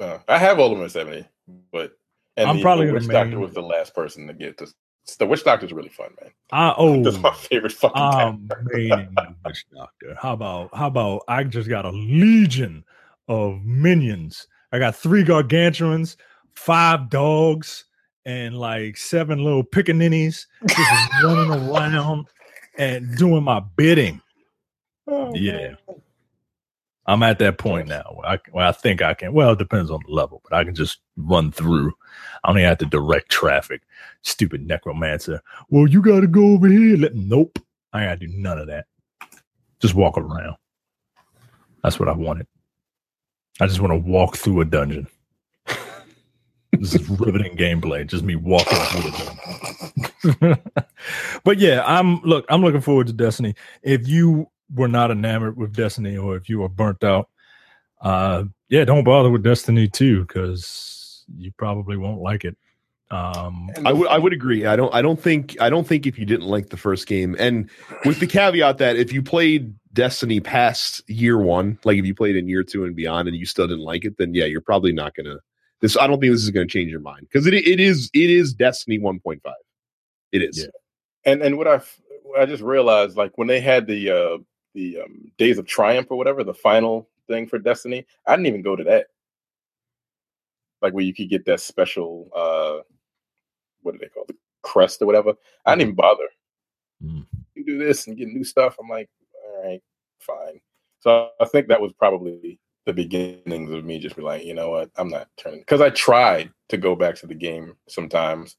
Uh, 0.00 0.18
I 0.26 0.38
have 0.38 0.58
all 0.58 0.72
of 0.72 0.78
them 0.78 0.84
at 0.84 0.90
seventy, 0.90 1.28
but 1.70 1.92
and 2.36 2.50
I'm 2.50 2.56
the, 2.56 2.62
probably 2.62 2.86
the 2.86 2.92
gonna 2.94 3.06
witch 3.06 3.12
doctor 3.12 3.30
main- 3.30 3.40
was 3.40 3.54
the 3.54 3.62
last 3.62 3.94
person 3.94 4.26
to 4.26 4.32
get 4.34 4.58
this. 4.58 4.74
The 5.16 5.26
witch 5.26 5.44
Doctor 5.44 5.66
is 5.66 5.72
really 5.72 5.88
fun, 5.88 6.10
man. 6.20 6.30
I 6.52 6.74
oh, 6.76 7.02
That's 7.02 7.18
my 7.18 7.32
favorite 7.32 7.72
fucking 7.72 8.00
I'm 8.00 8.48
character. 8.48 9.34
witch 9.44 9.64
doctor. 9.74 10.16
How 10.20 10.34
about 10.34 10.74
how 10.74 10.88
about 10.88 11.22
I 11.28 11.44
just 11.44 11.68
got 11.68 11.84
a 11.84 11.90
legion 11.90 12.84
of 13.28 13.62
minions. 13.64 14.46
I 14.72 14.78
got 14.78 14.96
three 14.96 15.22
gargantuans, 15.22 16.16
five 16.54 17.10
dogs, 17.10 17.84
and 18.24 18.58
like 18.58 18.96
seven 18.96 19.42
little 19.44 19.64
pickaninnies 19.64 20.46
just 20.68 21.12
running 21.22 21.50
around 21.50 22.26
and 22.76 23.16
doing 23.16 23.42
my 23.44 23.60
bidding. 23.76 24.20
Oh, 25.06 25.34
Yeah. 25.34 25.74
I'm 27.08 27.22
at 27.22 27.38
that 27.38 27.56
point 27.56 27.88
now 27.88 28.04
where 28.14 28.26
I, 28.28 28.38
where 28.52 28.66
I 28.66 28.72
think 28.72 29.00
I 29.00 29.14
can. 29.14 29.32
Well, 29.32 29.52
it 29.52 29.58
depends 29.58 29.90
on 29.90 30.00
the 30.06 30.12
level, 30.12 30.42
but 30.44 30.54
I 30.54 30.62
can 30.62 30.74
just 30.74 30.98
run 31.16 31.50
through. 31.50 31.90
I 32.44 32.48
don't 32.48 32.58
even 32.58 32.68
have 32.68 32.78
to 32.78 32.84
direct 32.84 33.30
traffic. 33.30 33.80
Stupid 34.22 34.66
necromancer. 34.66 35.40
Well, 35.70 35.88
you 35.88 36.02
got 36.02 36.20
to 36.20 36.26
go 36.26 36.52
over 36.52 36.68
here. 36.68 36.98
Let, 36.98 37.14
nope. 37.14 37.58
I 37.94 38.02
ain't 38.02 38.10
got 38.10 38.20
to 38.20 38.26
do 38.26 38.36
none 38.36 38.58
of 38.58 38.66
that. 38.66 38.84
Just 39.80 39.94
walk 39.94 40.18
around. 40.18 40.56
That's 41.82 41.98
what 41.98 42.10
I 42.10 42.12
wanted. 42.12 42.46
I 43.58 43.66
just 43.66 43.80
want 43.80 43.92
to 43.92 44.10
walk 44.10 44.36
through 44.36 44.60
a 44.60 44.66
dungeon. 44.66 45.06
this 46.72 46.94
is 46.94 47.08
riveting 47.08 47.56
gameplay. 47.56 48.06
Just 48.06 48.22
me 48.22 48.36
walking 48.36 48.78
through 48.78 49.10
the 49.10 50.34
dungeon. 50.42 50.60
but 51.44 51.58
yeah, 51.58 51.82
I'm 51.86 52.20
look. 52.20 52.44
I'm 52.50 52.62
looking 52.62 52.82
forward 52.82 53.06
to 53.06 53.14
Destiny. 53.14 53.54
If 53.82 54.06
you 54.06 54.50
were 54.74 54.88
not 54.88 55.10
enamored 55.10 55.56
with 55.56 55.74
Destiny, 55.74 56.16
or 56.16 56.36
if 56.36 56.48
you 56.48 56.62
are 56.62 56.68
burnt 56.68 57.04
out, 57.04 57.28
uh, 58.00 58.44
yeah, 58.68 58.84
don't 58.84 59.04
bother 59.04 59.30
with 59.30 59.42
Destiny 59.42 59.88
2 59.88 60.22
because 60.22 61.24
you 61.36 61.52
probably 61.56 61.96
won't 61.96 62.20
like 62.20 62.44
it. 62.44 62.56
Um, 63.10 63.70
I 63.86 63.92
would 63.92 64.08
I 64.08 64.18
would 64.18 64.34
agree. 64.34 64.66
I 64.66 64.76
don't 64.76 64.94
I 64.94 65.00
don't 65.00 65.20
think 65.20 65.56
I 65.60 65.70
don't 65.70 65.86
think 65.86 66.06
if 66.06 66.18
you 66.18 66.26
didn't 66.26 66.46
like 66.46 66.68
the 66.68 66.76
first 66.76 67.06
game 67.06 67.34
and 67.38 67.70
with 68.04 68.20
the 68.20 68.26
caveat 68.26 68.76
that 68.78 68.96
if 68.96 69.14
you 69.14 69.22
played 69.22 69.74
Destiny 69.94 70.40
past 70.40 71.08
year 71.08 71.38
1, 71.38 71.78
like 71.84 71.96
if 71.96 72.04
you 72.04 72.14
played 72.14 72.36
in 72.36 72.48
year 72.48 72.62
2 72.62 72.84
and 72.84 72.94
beyond 72.94 73.26
and 73.26 73.36
you 73.36 73.46
still 73.46 73.66
didn't 73.66 73.82
like 73.82 74.04
it, 74.04 74.18
then 74.18 74.34
yeah, 74.34 74.44
you're 74.44 74.60
probably 74.60 74.92
not 74.92 75.14
going 75.14 75.24
to 75.24 75.38
this 75.80 75.96
I 75.96 76.06
don't 76.06 76.20
think 76.20 76.34
this 76.34 76.42
is 76.42 76.50
going 76.50 76.68
to 76.68 76.72
change 76.72 76.90
your 76.90 77.00
mind 77.00 77.28
cuz 77.32 77.46
it 77.46 77.54
it 77.54 77.80
is 77.80 78.10
it 78.12 78.28
is 78.28 78.52
Destiny 78.52 78.98
1.5. 78.98 79.40
It 80.32 80.42
is. 80.42 80.58
Yeah. 80.58 81.32
and 81.32 81.40
and 81.40 81.56
what 81.56 81.66
I 81.66 81.80
I 82.38 82.44
just 82.44 82.62
realized, 82.62 83.16
like 83.16 83.38
when 83.38 83.48
they 83.48 83.60
had 83.60 83.86
the 83.86 84.10
uh 84.10 84.38
the 84.74 85.00
um, 85.00 85.30
Days 85.38 85.58
of 85.58 85.66
Triumph 85.66 86.08
or 86.10 86.18
whatever, 86.18 86.44
the 86.44 86.54
final 86.54 87.08
thing 87.28 87.46
for 87.46 87.58
Destiny, 87.58 88.06
I 88.26 88.36
didn't 88.36 88.46
even 88.46 88.62
go 88.62 88.76
to 88.76 88.84
that. 88.84 89.06
Like 90.80 90.92
where 90.94 91.04
you 91.04 91.14
could 91.14 91.28
get 91.28 91.44
that 91.46 91.60
special 91.60 92.30
uh 92.34 92.82
what 93.82 93.92
do 93.92 93.98
they 93.98 94.08
call 94.08 94.24
it? 94.28 94.36
Crest 94.62 95.02
or 95.02 95.06
whatever. 95.06 95.34
I 95.64 95.72
didn't 95.72 95.82
even 95.82 95.94
bother. 95.94 96.28
Mm. 97.02 97.26
You 97.54 97.64
do 97.64 97.78
this 97.78 98.06
and 98.06 98.16
get 98.16 98.28
new 98.28 98.44
stuff. 98.44 98.76
I'm 98.80 98.88
like, 98.88 99.08
all 99.44 99.64
right, 99.64 99.82
fine. 100.20 100.60
So 101.00 101.30
I 101.40 101.44
think 101.46 101.68
that 101.68 101.80
was 101.80 101.92
probably 101.92 102.58
the 102.86 102.92
beginnings 102.92 103.70
of 103.70 103.84
me 103.84 103.98
just 103.98 104.16
be 104.16 104.22
like, 104.22 104.44
you 104.44 104.54
know 104.54 104.70
what, 104.70 104.90
I'm 104.96 105.08
not 105.08 105.28
turning 105.36 105.60
because 105.60 105.80
I 105.80 105.90
tried 105.90 106.50
to 106.70 106.76
go 106.76 106.96
back 106.96 107.16
to 107.16 107.26
the 107.26 107.34
game 107.34 107.76
sometimes. 107.88 108.56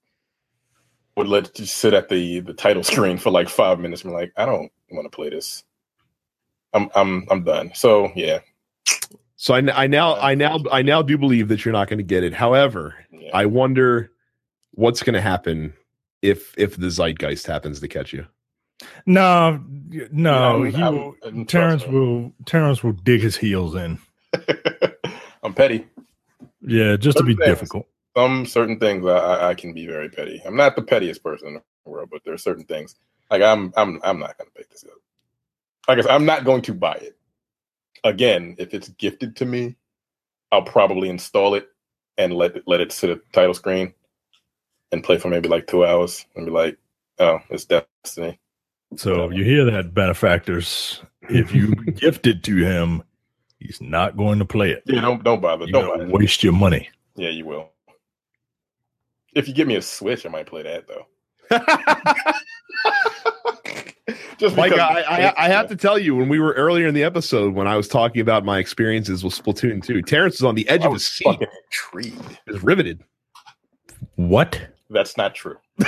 Would 1.18 1.28
let 1.28 1.54
just 1.54 1.78
sit 1.78 1.94
at 1.94 2.08
the 2.08 2.40
the 2.40 2.54
title 2.54 2.84
screen 2.84 3.18
for 3.18 3.30
like 3.30 3.50
five 3.50 3.80
minutes. 3.80 4.06
I'm 4.06 4.12
like, 4.12 4.32
I 4.38 4.46
don't 4.46 4.72
want 4.92 5.06
to 5.06 5.16
play 5.16 5.30
this. 5.30 5.64
I'm 6.74 6.90
I'm 6.96 7.26
I'm 7.30 7.44
done. 7.44 7.72
So 7.74 8.12
yeah, 8.16 8.40
So 9.36 9.54
I, 9.54 9.84
I 9.84 9.88
now 9.88 10.16
I 10.16 10.36
now 10.36 10.60
I 10.72 10.82
now 10.82 11.02
do 11.02 11.18
believe 11.18 11.48
that 11.50 11.66
you're 11.66 11.74
not 11.74 11.88
going 11.88 11.98
to 12.00 12.04
get 12.04 12.24
it. 12.24 12.34
However, 12.34 12.96
yeah. 13.12 13.30
I 13.34 13.46
wonder 13.46 14.12
what's 14.72 15.02
going 15.04 15.14
to 15.16 15.22
happen 15.22 15.74
if 16.22 16.54
if 16.58 16.78
the 16.78 16.88
zeitgeist 16.90 17.48
happens 17.48 17.80
to 17.80 17.88
catch 17.88 18.14
you. 18.14 18.28
No, 19.06 19.62
no, 20.12 20.64
Yeah, 20.64 20.70
he 20.72 20.84
will. 20.84 21.16
I'm- 21.24 21.46
Terrence 21.46 21.82
trust 21.84 21.94
will. 21.94 22.34
Terrence 22.46 22.84
will 22.84 22.94
dig 22.94 23.22
his 23.22 23.36
heels 23.38 23.76
in. 23.76 24.00
I'm 25.44 25.54
petty. 25.54 25.86
Yeah, 26.62 26.98
just 26.98 27.18
to 27.18 27.24
be 27.24 27.36
things. 27.36 27.48
difficult. 27.48 27.88
Some 28.18 28.46
certain 28.46 28.80
things 28.80 29.06
I, 29.06 29.18
I, 29.18 29.50
I 29.50 29.54
can 29.54 29.74
be 29.74 29.86
very 29.88 30.10
petty. 30.10 30.42
I'm 30.46 30.56
not 30.56 30.76
the 30.76 30.82
pettiest 30.82 31.24
person 31.24 31.48
in 31.50 31.54
the 31.56 31.90
world, 31.90 32.10
but 32.12 32.22
there 32.26 32.34
are 32.34 32.38
certain 32.38 32.66
things 32.66 32.96
like 33.32 33.42
I'm 33.42 33.74
I'm 33.78 34.00
I'm 34.04 34.20
not 34.20 34.38
going 34.38 34.50
to 34.50 34.54
pick 34.56 34.70
this 34.70 34.84
up. 34.84 34.92
Like 35.90 35.98
I 35.98 36.02
said, 36.02 36.12
I'm 36.12 36.26
not 36.26 36.46
going 36.46 36.62
to 36.62 36.74
buy 36.76 36.94
it. 36.94 37.18
Again, 38.04 38.56
if 38.60 38.76
it's 38.76 38.90
gifted 38.90 39.36
to 39.38 39.46
me, 39.48 39.76
I'll 40.52 40.62
probably 40.62 41.10
install 41.10 41.56
it 41.56 41.68
and 42.16 42.32
let 42.32 42.56
it, 42.56 42.64
let 42.68 42.80
it 42.80 42.92
sit 42.92 43.10
at 43.10 43.18
the 43.18 43.32
title 43.34 43.56
screen 43.56 43.96
and 44.92 45.04
play 45.04 45.18
for 45.18 45.30
maybe 45.30 45.50
like 45.50 45.66
two 45.66 45.84
hours 45.84 46.28
and 46.36 46.46
be 46.46 46.52
like, 46.52 46.78
oh, 47.18 47.40
it's 47.50 47.66
Destiny. 47.66 48.40
So 48.98 49.32
you 49.32 49.44
hear 49.44 49.66
that, 49.66 49.96
benefactors? 49.96 51.02
If 51.24 51.56
you 51.56 51.74
gift 51.96 52.28
it 52.28 52.44
to 52.44 52.56
him, 52.56 53.02
he's 53.60 53.82
not 53.82 54.16
going 54.16 54.38
to 54.38 54.46
play 54.46 54.70
it. 54.70 54.84
Yeah, 54.86 55.02
don't 55.02 55.24
don't 55.24 55.42
bother. 55.42 55.66
You're 55.66 55.82
Don't 55.82 55.98
bother. 56.02 56.12
waste 56.12 56.44
your 56.44 56.54
money. 56.54 56.88
Yeah, 57.16 57.30
you 57.30 57.48
will. 57.48 57.72
If 59.34 59.48
you 59.48 59.56
give 59.56 59.68
me 59.68 59.76
a 59.76 59.82
Switch, 59.82 60.24
I 60.24 60.30
might 60.30 60.46
play 60.46 60.62
that 60.62 60.86
though. 60.88 61.08
Just 64.38 64.56
Mike, 64.56 64.72
because- 64.72 65.04
I, 65.08 65.28
I, 65.28 65.46
I 65.46 65.50
have 65.50 65.68
to 65.70 65.76
tell 65.76 65.98
you, 66.00 66.16
when 66.16 66.30
we 66.30 66.40
were 66.40 66.54
earlier 66.54 66.88
in 66.88 66.94
the 66.94 67.04
episode, 67.04 67.54
when 67.54 67.68
I 67.68 67.76
was 67.78 67.88
talking 67.88 68.22
about 68.22 68.46
my 68.46 68.60
experiences 68.60 69.24
with 69.24 69.34
Splatoon 69.34 69.84
2, 69.84 70.02
Terrence 70.04 70.36
was 70.40 70.46
on 70.46 70.56
the 70.56 70.68
edge 70.70 70.82
I 70.84 70.88
of 70.88 70.94
his 70.94 71.06
seat, 71.06 71.40
intrigued. 71.40 72.22
He 72.46 72.52
was 72.54 72.64
riveted. 72.64 73.04
What? 74.16 74.60
That's 74.90 75.18
not 75.18 75.36
true. 75.36 75.58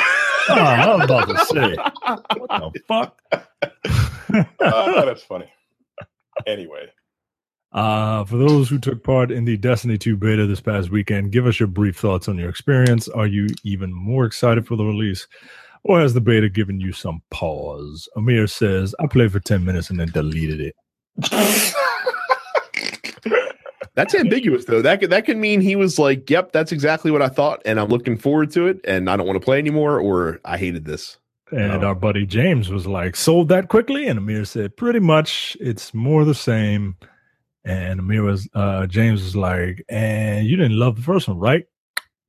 Oh, 0.49 0.55
I 0.55 0.95
was 0.95 1.03
about 1.05 1.29
to 1.29 1.45
say. 1.45 1.75
What 2.39 2.73
the 2.73 2.81
fuck? 2.87 3.21
Uh, 4.59 5.05
that's 5.05 5.21
funny. 5.21 5.45
Anyway, 6.47 6.87
Uh, 7.73 8.23
for 8.25 8.37
those 8.37 8.67
who 8.69 8.79
took 8.79 9.03
part 9.03 9.29
in 9.29 9.45
the 9.45 9.55
Destiny 9.57 9.97
2 9.99 10.17
beta 10.17 10.47
this 10.47 10.59
past 10.61 10.89
weekend, 10.89 11.31
give 11.31 11.45
us 11.45 11.59
your 11.59 11.67
brief 11.67 11.95
thoughts 11.97 12.27
on 12.27 12.37
your 12.39 12.49
experience. 12.49 13.07
Are 13.09 13.27
you 13.27 13.47
even 13.63 13.93
more 13.93 14.25
excited 14.25 14.65
for 14.65 14.75
the 14.75 14.83
release? 14.83 15.27
Or 15.83 15.99
has 15.99 16.13
the 16.13 16.21
beta 16.21 16.47
given 16.49 16.79
you 16.79 16.91
some 16.91 17.21
pause? 17.31 18.07
Amir 18.15 18.45
says, 18.47 18.93
I 18.99 19.07
played 19.07 19.31
for 19.31 19.39
10 19.39 19.65
minutes 19.65 19.89
and 19.89 19.99
then 19.99 20.09
deleted 20.09 20.61
it. 20.61 20.75
That's 23.95 24.15
ambiguous, 24.15 24.65
though. 24.65 24.81
That 24.81 25.01
could, 25.01 25.09
that 25.09 25.25
can 25.25 25.41
mean 25.41 25.59
he 25.59 25.75
was 25.75 25.99
like, 25.99 26.29
"Yep, 26.29 26.53
that's 26.53 26.71
exactly 26.71 27.11
what 27.11 27.21
I 27.21 27.27
thought, 27.27 27.61
and 27.65 27.77
I'm 27.77 27.89
looking 27.89 28.17
forward 28.17 28.49
to 28.51 28.67
it, 28.67 28.79
and 28.85 29.09
I 29.09 29.17
don't 29.17 29.27
want 29.27 29.35
to 29.39 29.43
play 29.43 29.57
anymore," 29.59 29.99
or 29.99 30.39
"I 30.45 30.57
hated 30.57 30.85
this." 30.85 31.17
And 31.51 31.83
Oh. 31.83 31.87
our 31.87 31.95
buddy 31.95 32.25
James 32.25 32.69
was 32.69 32.87
like, 32.87 33.17
sold 33.17 33.49
that 33.49 33.67
quickly? 33.67 34.07
And 34.07 34.17
Amir 34.17 34.45
said, 34.45 34.77
pretty 34.77 34.99
much 35.01 35.57
it's 35.59 35.93
more 35.93 36.23
the 36.23 36.33
same. 36.33 36.95
And 37.65 37.99
Amir 37.99 38.23
was, 38.23 38.47
uh, 38.53 38.87
James 38.87 39.21
was 39.21 39.35
like, 39.35 39.83
and 39.89 40.47
you 40.47 40.55
didn't 40.55 40.79
love 40.79 40.95
the 40.95 41.01
first 41.01 41.27
one, 41.27 41.37
right? 41.39 41.65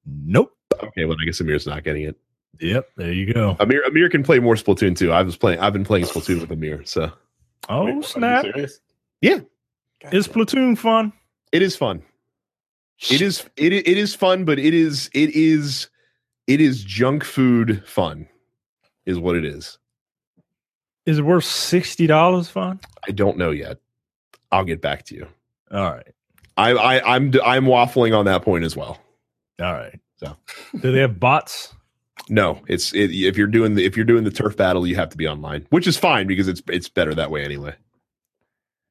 Nope. 0.05 0.50
Okay, 0.82 1.05
well, 1.05 1.16
I 1.22 1.24
guess 1.24 1.40
Amir's 1.40 1.68
not 1.68 1.84
getting 1.84 2.03
it. 2.03 2.16
Yep. 2.61 2.90
There 2.96 3.12
you 3.12 3.32
go. 3.32 3.57
Amir 3.61 3.82
Amir 3.84 4.09
can 4.09 4.22
play 4.22 4.38
more 4.38 4.55
Splatoon 4.55 4.96
too. 4.96 5.12
I 5.12 5.22
was 5.22 5.36
playing. 5.36 5.59
I've 5.61 5.72
been 5.72 5.84
playing 5.84 6.05
Splatoon 6.05 6.40
with 6.40 6.50
Amir, 6.50 6.82
so 6.84 7.05
oh, 7.05 7.07
Wait, 7.07 7.12
Oh, 7.68 7.86
are 7.86 7.90
you 7.90 8.03
snap. 8.03 8.44
Yeah. 9.20 9.40
God 10.03 10.14
Is 10.14 10.26
damn. 10.26 10.34
Splatoon 10.34 10.78
fun? 10.78 11.12
it 11.53 11.62
is 11.62 11.76
fun. 11.76 12.03
It 13.11 13.20
is 13.20 13.44
it 13.57 13.72
it 13.72 13.98
is 13.98 14.14
fun, 14.14 14.44
but 14.44 14.59
it 14.59 14.74
is 14.74 15.11
it 15.12 15.30
is 15.30 15.88
it 16.46 16.61
is 16.61 16.84
junk 16.84 17.24
food 17.24 17.82
fun, 17.86 18.28
is 19.07 19.18
what 19.18 19.34
it 19.36 19.44
is. 19.44 19.78
Is 21.05 21.18
it 21.18 21.22
worth 21.24 21.44
$60 21.44 22.48
fun? 22.48 22.78
I 23.09 23.11
don't 23.11 23.36
know 23.36 23.50
yet. 23.50 23.78
I'll 24.53 24.64
get 24.64 24.80
back 24.80 25.05
to 25.07 25.16
you. 25.16 25.26
All 25.72 25.92
right. 25.92 26.07
I, 26.57 26.70
I 26.74 27.16
I'm 27.16 27.32
I'm 27.44 27.64
waffling 27.64 28.16
on 28.16 28.26
that 28.26 28.42
point 28.42 28.62
as 28.64 28.76
well. 28.76 29.00
All 29.61 29.72
right. 29.72 29.98
So. 30.18 30.36
do 30.80 30.92
they 30.92 31.00
have 31.00 31.18
bots? 31.18 31.74
No, 32.28 32.60
it's 32.68 32.92
it, 32.94 33.10
if 33.10 33.36
you're 33.36 33.46
doing 33.46 33.74
the 33.74 33.84
if 33.84 33.96
you're 33.96 34.04
doing 34.06 34.24
the 34.24 34.30
turf 34.30 34.56
battle, 34.56 34.86
you 34.86 34.94
have 34.96 35.10
to 35.10 35.16
be 35.16 35.26
online, 35.26 35.66
which 35.70 35.86
is 35.86 35.96
fine 35.96 36.26
because 36.26 36.48
it's 36.48 36.62
it's 36.68 36.88
better 36.88 37.14
that 37.14 37.30
way 37.30 37.44
anyway. 37.44 37.74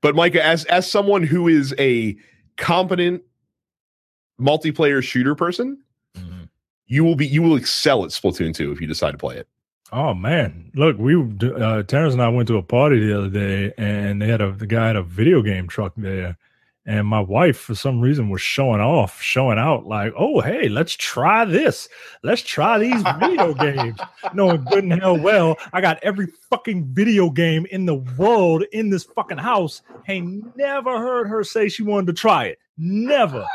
But 0.01 0.15
Micah, 0.15 0.43
as 0.43 0.65
as 0.65 0.89
someone 0.89 1.23
who 1.23 1.47
is 1.47 1.73
a 1.79 2.17
competent 2.57 3.23
multiplayer 4.39 5.01
shooter 5.03 5.35
person, 5.35 5.79
you 6.87 7.05
will 7.05 7.15
be 7.15 7.25
you 7.25 7.41
will 7.41 7.55
excel 7.55 8.03
at 8.03 8.09
Splatoon 8.09 8.53
2 8.53 8.71
if 8.73 8.81
you 8.81 8.87
decide 8.87 9.11
to 9.11 9.17
play 9.17 9.37
it. 9.37 9.47
Oh 9.93 10.13
man, 10.13 10.71
look, 10.73 10.97
we 10.97 11.15
uh, 11.15 11.83
Terrence 11.83 12.13
and 12.13 12.21
I 12.21 12.29
went 12.29 12.47
to 12.49 12.57
a 12.57 12.61
party 12.61 12.99
the 12.99 13.17
other 13.17 13.29
day, 13.29 13.73
and 13.77 14.21
they 14.21 14.27
had 14.27 14.41
a 14.41 14.51
the 14.51 14.67
guy 14.67 14.87
had 14.87 14.95
a 14.95 15.03
video 15.03 15.41
game 15.41 15.67
truck 15.67 15.93
there, 15.95 16.37
and 16.85 17.05
my 17.05 17.19
wife 17.19 17.57
for 17.57 17.75
some 17.75 18.01
reason 18.01 18.29
was 18.29 18.41
showing 18.41 18.81
off, 18.81 19.21
showing 19.21 19.59
out 19.59 19.85
like, 19.85 20.13
"Oh 20.17 20.41
hey, 20.41 20.67
let's 20.67 20.93
try 20.95 21.45
this, 21.45 21.87
let's 22.23 22.41
try 22.41 22.79
these 22.79 23.03
video 23.19 23.53
games." 23.75 23.99
Knowing 24.33 24.63
good 24.65 24.83
and 24.83 24.93
hell 24.93 25.19
well, 25.19 25.57
I 25.73 25.81
got 25.81 25.99
every 26.03 26.27
fucking 26.49 26.93
video 26.93 27.29
game 27.29 27.67
in 27.71 27.85
the 27.85 27.95
world 27.95 28.63
in 28.71 28.89
this 28.89 29.03
fucking 29.03 29.37
house. 29.37 29.81
Ain't 30.07 30.55
never 30.57 30.97
heard 30.97 31.27
her 31.27 31.43
say 31.43 31.69
she 31.69 31.83
wanted 31.83 32.07
to 32.07 32.13
try 32.13 32.45
it. 32.45 32.59
Never, 32.77 33.45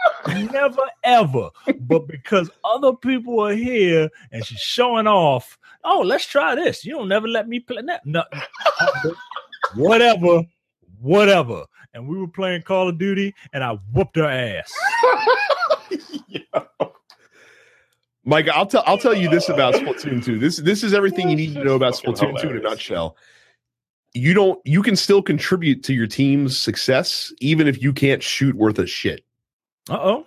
never, 0.52 0.82
ever. 1.02 1.50
But 1.80 2.06
because 2.06 2.48
other 2.64 2.92
people 2.92 3.40
are 3.40 3.54
here 3.54 4.08
and 4.30 4.44
she's 4.44 4.60
showing 4.60 5.08
off, 5.08 5.58
oh, 5.82 6.00
let's 6.00 6.26
try 6.26 6.54
this. 6.54 6.84
You 6.84 6.92
don't 6.92 7.08
never 7.08 7.26
let 7.26 7.48
me 7.48 7.58
play 7.58 7.82
that. 7.86 8.02
No, 8.06 8.22
whatever, 9.74 10.42
whatever. 11.00 11.64
And 11.96 12.06
we 12.06 12.18
were 12.18 12.28
playing 12.28 12.60
Call 12.60 12.90
of 12.90 12.98
Duty, 12.98 13.34
and 13.54 13.64
I 13.64 13.78
whooped 13.94 14.16
her 14.16 14.26
ass. 14.26 14.70
Mike, 18.26 18.48
I'll 18.48 18.66
tell 18.66 18.82
I'll 18.86 18.98
tell 18.98 19.14
you 19.14 19.30
this 19.30 19.48
about 19.48 19.72
Splatoon 19.72 20.22
2. 20.22 20.38
This 20.38 20.58
this 20.58 20.84
is 20.84 20.92
everything 20.92 21.30
you 21.30 21.36
need 21.36 21.54
to 21.54 21.64
know 21.64 21.74
about 21.74 21.94
Splatoon 21.94 22.38
2 22.38 22.50
in 22.50 22.56
a 22.58 22.60
nutshell. 22.60 23.16
You 24.12 24.34
don't 24.34 24.60
you 24.66 24.82
can 24.82 24.94
still 24.94 25.22
contribute 25.22 25.82
to 25.84 25.94
your 25.94 26.06
team's 26.06 26.58
success 26.58 27.32
even 27.40 27.66
if 27.66 27.80
you 27.80 27.94
can't 27.94 28.22
shoot 28.22 28.54
worth 28.56 28.78
a 28.78 28.86
shit. 28.86 29.24
Uh 29.88 29.98
oh. 29.98 30.26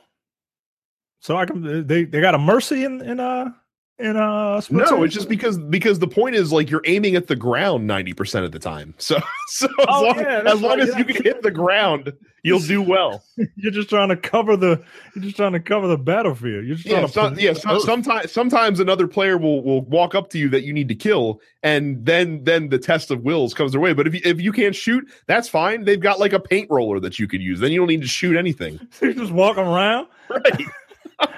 So 1.20 1.38
I 1.38 1.46
can 1.46 1.86
they 1.86 2.06
they 2.06 2.20
got 2.20 2.34
a 2.34 2.40
mercy 2.40 2.84
in 2.84 3.02
in 3.02 3.20
uh 3.20 3.52
in 4.00 4.16
uh 4.16 4.62
No, 4.70 5.04
it's 5.04 5.14
just 5.14 5.28
because 5.30 5.58
because 5.58 6.00
the 6.00 6.08
point 6.08 6.36
is 6.36 6.52
like 6.52 6.70
you're 6.70 6.82
aiming 6.86 7.16
at 7.16 7.28
the 7.28 7.36
ground 7.36 7.90
90% 7.90 8.46
of 8.46 8.52
the 8.52 8.60
time. 8.60 8.94
So 8.98 9.20
so 9.48 9.68
as 9.68 9.86
Oh, 9.88 10.04
long, 10.04 10.20
yeah, 10.20 10.42
as, 10.46 10.62
long 10.62 10.80
right. 10.80 10.88
as 10.90 10.96
you 10.98 11.04
can 11.06 11.22
hit 11.24 11.42
the 11.42 11.52
ground, 11.52 12.14
you'll 12.44 12.60
do 12.60 12.82
well. 12.82 13.24
you're 13.58 13.72
just 13.74 13.90
trying 13.90 14.10
to 14.10 14.16
cover 14.16 14.56
the 14.56 14.82
you're 15.16 15.24
just 15.24 15.36
trying 15.36 15.52
to 15.52 15.60
cover 15.60 15.88
the 15.88 15.98
battlefield. 15.98 16.66
You're 16.66 16.76
just 16.78 16.88
Yeah, 16.88 17.06
trying 17.08 17.08
to 17.08 17.12
some, 17.14 17.40
yeah. 17.40 17.54
Some, 17.54 17.80
sometimes 17.82 18.32
sometimes 18.32 18.80
another 18.80 19.08
player 19.08 19.38
will 19.38 19.62
will 19.64 19.82
walk 19.82 20.16
up 20.16 20.30
to 20.30 20.38
you 20.40 20.48
that 20.50 20.64
you 20.64 20.72
need 20.72 20.88
to 20.88 20.96
kill, 20.96 21.42
and 21.62 22.06
then 22.06 22.44
then 22.46 22.70
the 22.70 22.80
test 22.80 23.12
of 23.12 23.22
wills 23.24 23.54
comes 23.54 23.74
their 23.74 23.82
way. 23.82 23.92
But 23.94 24.08
if 24.08 24.14
you, 24.16 24.22
if 24.24 24.40
you 24.40 24.54
can't 24.54 24.76
shoot, 24.76 25.04
that's 25.28 25.50
fine. 25.50 25.84
They've 25.84 26.00
got 26.00 26.20
like 26.20 26.32
a 26.34 26.40
paint 26.40 26.70
roller 26.72 27.02
that 27.02 27.20
you 27.20 27.28
could 27.28 27.42
use. 27.42 27.60
Then 27.60 27.72
you 27.74 27.80
don't 27.80 27.88
need 27.90 28.02
to 28.04 28.08
shoot 28.08 28.38
anything. 28.38 28.80
you're 29.02 29.14
just 29.14 29.34
walking 29.34 29.66
around. 29.66 30.08
Right. 30.30 30.62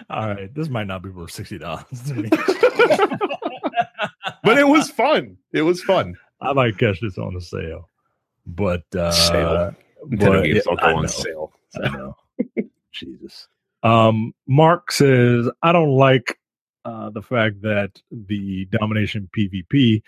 All 0.10 0.28
right, 0.28 0.54
this 0.54 0.70
might 0.70 0.88
not 0.88 1.02
be 1.04 1.10
worth 1.10 1.32
sixty 1.32 1.58
dollars 1.58 1.86
to 2.08 2.14
me. 2.16 2.30
but 4.44 4.58
it 4.58 4.68
was 4.68 4.90
fun. 4.90 5.38
It 5.54 5.62
was 5.62 5.82
fun. 5.84 6.16
I 6.42 6.54
might 6.54 6.78
catch 6.78 7.00
this 7.02 7.18
on 7.18 7.34
the 7.34 7.42
sale, 7.42 7.88
but 8.46 8.84
uh, 8.96 9.12
Sale. 9.12 9.76
Nintendo 10.08 10.20
but- 10.20 10.44
games 10.44 10.56
yeah, 10.56 10.62
don't 10.66 10.80
I 10.84 10.92
go 10.92 10.96
on 10.98 11.02
know. 11.04 11.08
sale. 11.08 11.54
I 11.84 11.90
know. 11.90 12.18
Jesus. 12.92 13.48
Um, 13.84 14.34
Mark 14.48 14.92
says, 14.92 15.50
I 15.64 15.72
don't 15.72 15.96
like 15.96 16.38
uh, 16.86 17.10
the 17.12 17.22
fact 17.22 17.62
that 17.62 18.02
the 18.12 18.66
domination 18.66 19.30
PvP 19.36 20.02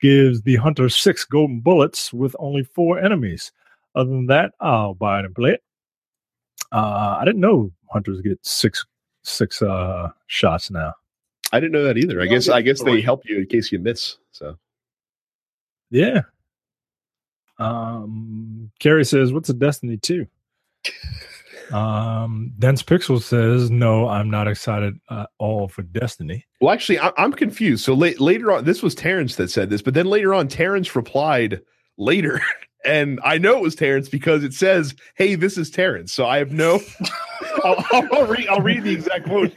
gives 0.00 0.42
the 0.42 0.56
hunter 0.56 0.88
six 0.88 1.24
golden 1.24 1.60
bullets 1.60 2.12
with 2.12 2.34
only 2.38 2.62
four 2.64 2.98
enemies. 2.98 3.52
Other 3.94 4.10
than 4.10 4.26
that, 4.26 4.52
I'll 4.60 4.94
buy 4.94 5.18
it 5.18 5.24
and 5.24 5.34
play 5.34 5.52
it. 5.52 5.62
Uh, 6.72 7.16
I 7.20 7.24
didn't 7.24 7.40
know 7.40 7.72
hunters 7.90 8.20
get 8.20 8.38
six 8.46 8.84
six 9.28 9.62
uh, 9.62 10.10
shots 10.26 10.70
now. 10.70 10.92
I 11.52 11.60
didn't 11.60 11.72
know 11.72 11.84
that 11.84 11.96
either. 11.98 12.20
I 12.20 12.24
No, 12.24 12.30
guess 12.32 12.48
I 12.48 12.62
guess 12.62 12.82
they 12.82 13.00
help 13.00 13.22
you 13.24 13.38
in 13.38 13.46
case 13.46 13.72
you 13.72 13.78
miss. 13.78 14.16
So 14.32 14.56
Yeah. 15.90 16.22
Um, 17.58 18.70
Carrie 18.78 19.04
says, 19.04 19.32
"What's 19.32 19.48
a 19.48 19.54
Destiny 19.54 19.96
2? 19.96 20.26
Um, 21.72 22.52
Dense 22.58 22.82
Pixel 22.82 23.20
says, 23.20 23.70
"No, 23.70 24.08
I'm 24.08 24.30
not 24.30 24.48
excited 24.48 24.98
at 25.10 25.28
all 25.38 25.68
for 25.68 25.82
Destiny." 25.82 26.46
Well, 26.60 26.72
actually, 26.72 26.98
I, 26.98 27.12
I'm 27.18 27.32
confused. 27.32 27.84
So 27.84 27.94
late, 27.94 28.20
later 28.20 28.52
on, 28.52 28.64
this 28.64 28.82
was 28.82 28.94
Terrence 28.94 29.36
that 29.36 29.50
said 29.50 29.68
this, 29.70 29.82
but 29.82 29.94
then 29.94 30.06
later 30.06 30.32
on, 30.34 30.48
Terrence 30.48 30.94
replied 30.96 31.60
later, 31.98 32.40
and 32.88 33.20
I 33.22 33.38
know 33.38 33.56
it 33.58 33.62
was 33.62 33.74
Terrence 33.74 34.08
because 34.08 34.42
it 34.42 34.54
says, 34.54 34.94
"Hey, 35.14 35.34
this 35.34 35.58
is 35.58 35.70
Terrence." 35.70 36.12
So 36.12 36.26
I 36.26 36.38
have 36.38 36.52
no. 36.52 36.80
I'll, 37.64 37.84
I'll, 37.92 38.08
I'll 38.14 38.26
read. 38.26 38.48
I'll 38.48 38.60
read 38.60 38.84
the 38.84 38.92
exact 38.92 39.26
quote. 39.26 39.52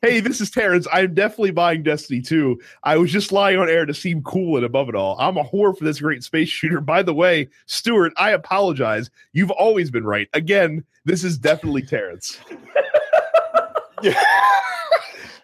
Hey, 0.00 0.20
this 0.20 0.40
is 0.40 0.50
Terrence. 0.50 0.86
I'm 0.92 1.14
definitely 1.14 1.50
buying 1.50 1.82
Destiny 1.82 2.20
2. 2.20 2.58
I 2.82 2.96
was 2.96 3.12
just 3.12 3.30
lying 3.30 3.58
on 3.58 3.68
air 3.68 3.86
to 3.86 3.94
seem 3.94 4.22
cool 4.22 4.56
and 4.56 4.64
above 4.64 4.88
it 4.88 4.94
all. 4.94 5.16
I'm 5.18 5.36
a 5.36 5.44
whore 5.44 5.76
for 5.76 5.84
this 5.84 6.00
great 6.00 6.24
space 6.24 6.48
shooter. 6.48 6.80
By 6.80 7.02
the 7.02 7.14
way, 7.14 7.48
Stuart, 7.66 8.12
I 8.16 8.30
apologize. 8.30 9.10
You've 9.32 9.50
always 9.50 9.90
been 9.90 10.04
right. 10.04 10.28
Again, 10.32 10.84
this 11.04 11.24
is 11.24 11.38
definitely 11.38 11.82
Terrence. 11.82 12.38
Yeah. 14.02 14.20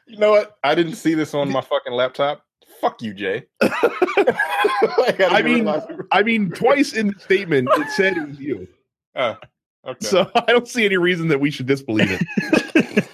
you 0.08 0.18
know 0.18 0.32
what? 0.32 0.58
I 0.64 0.74
didn't 0.74 0.96
see 0.96 1.14
this 1.14 1.32
on 1.32 1.48
my 1.48 1.60
fucking 1.60 1.92
laptop. 1.92 2.44
Fuck 2.80 3.02
you, 3.02 3.14
Jay. 3.14 3.46
I, 3.62 5.14
I 5.30 5.42
mean- 5.42 5.68
I 6.12 6.22
mean, 6.22 6.50
twice 6.50 6.92
in 6.92 7.08
the 7.08 7.18
statement, 7.20 7.68
it 7.72 7.90
said 7.90 8.16
it 8.16 8.28
was 8.28 8.38
you. 8.38 8.68
Uh, 9.14 9.34
okay. 9.86 10.06
So 10.06 10.30
I 10.34 10.52
don't 10.52 10.68
see 10.68 10.84
any 10.84 10.96
reason 10.96 11.28
that 11.28 11.40
we 11.40 11.50
should 11.50 11.66
disbelieve 11.66 12.08
it. 12.10 13.08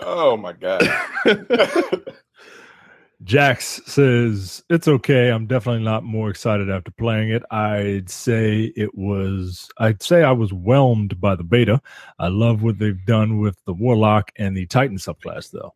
oh 0.00 0.36
my 0.36 0.52
god. 0.52 0.88
Jax 3.24 3.80
says 3.86 4.62
it's 4.70 4.86
okay. 4.86 5.30
I'm 5.30 5.46
definitely 5.46 5.82
not 5.82 6.04
more 6.04 6.30
excited 6.30 6.70
after 6.70 6.92
playing 6.92 7.30
it. 7.30 7.42
I'd 7.50 8.08
say 8.08 8.72
it 8.76 8.94
was. 8.94 9.68
I'd 9.78 10.02
say 10.02 10.22
I 10.22 10.30
was 10.30 10.52
whelmed 10.52 11.20
by 11.20 11.34
the 11.34 11.42
beta. 11.42 11.80
I 12.20 12.28
love 12.28 12.62
what 12.62 12.78
they've 12.78 13.04
done 13.06 13.38
with 13.38 13.56
the 13.66 13.74
Warlock 13.74 14.30
and 14.36 14.56
the 14.56 14.66
Titan 14.66 14.98
subclass, 14.98 15.50
though. 15.50 15.74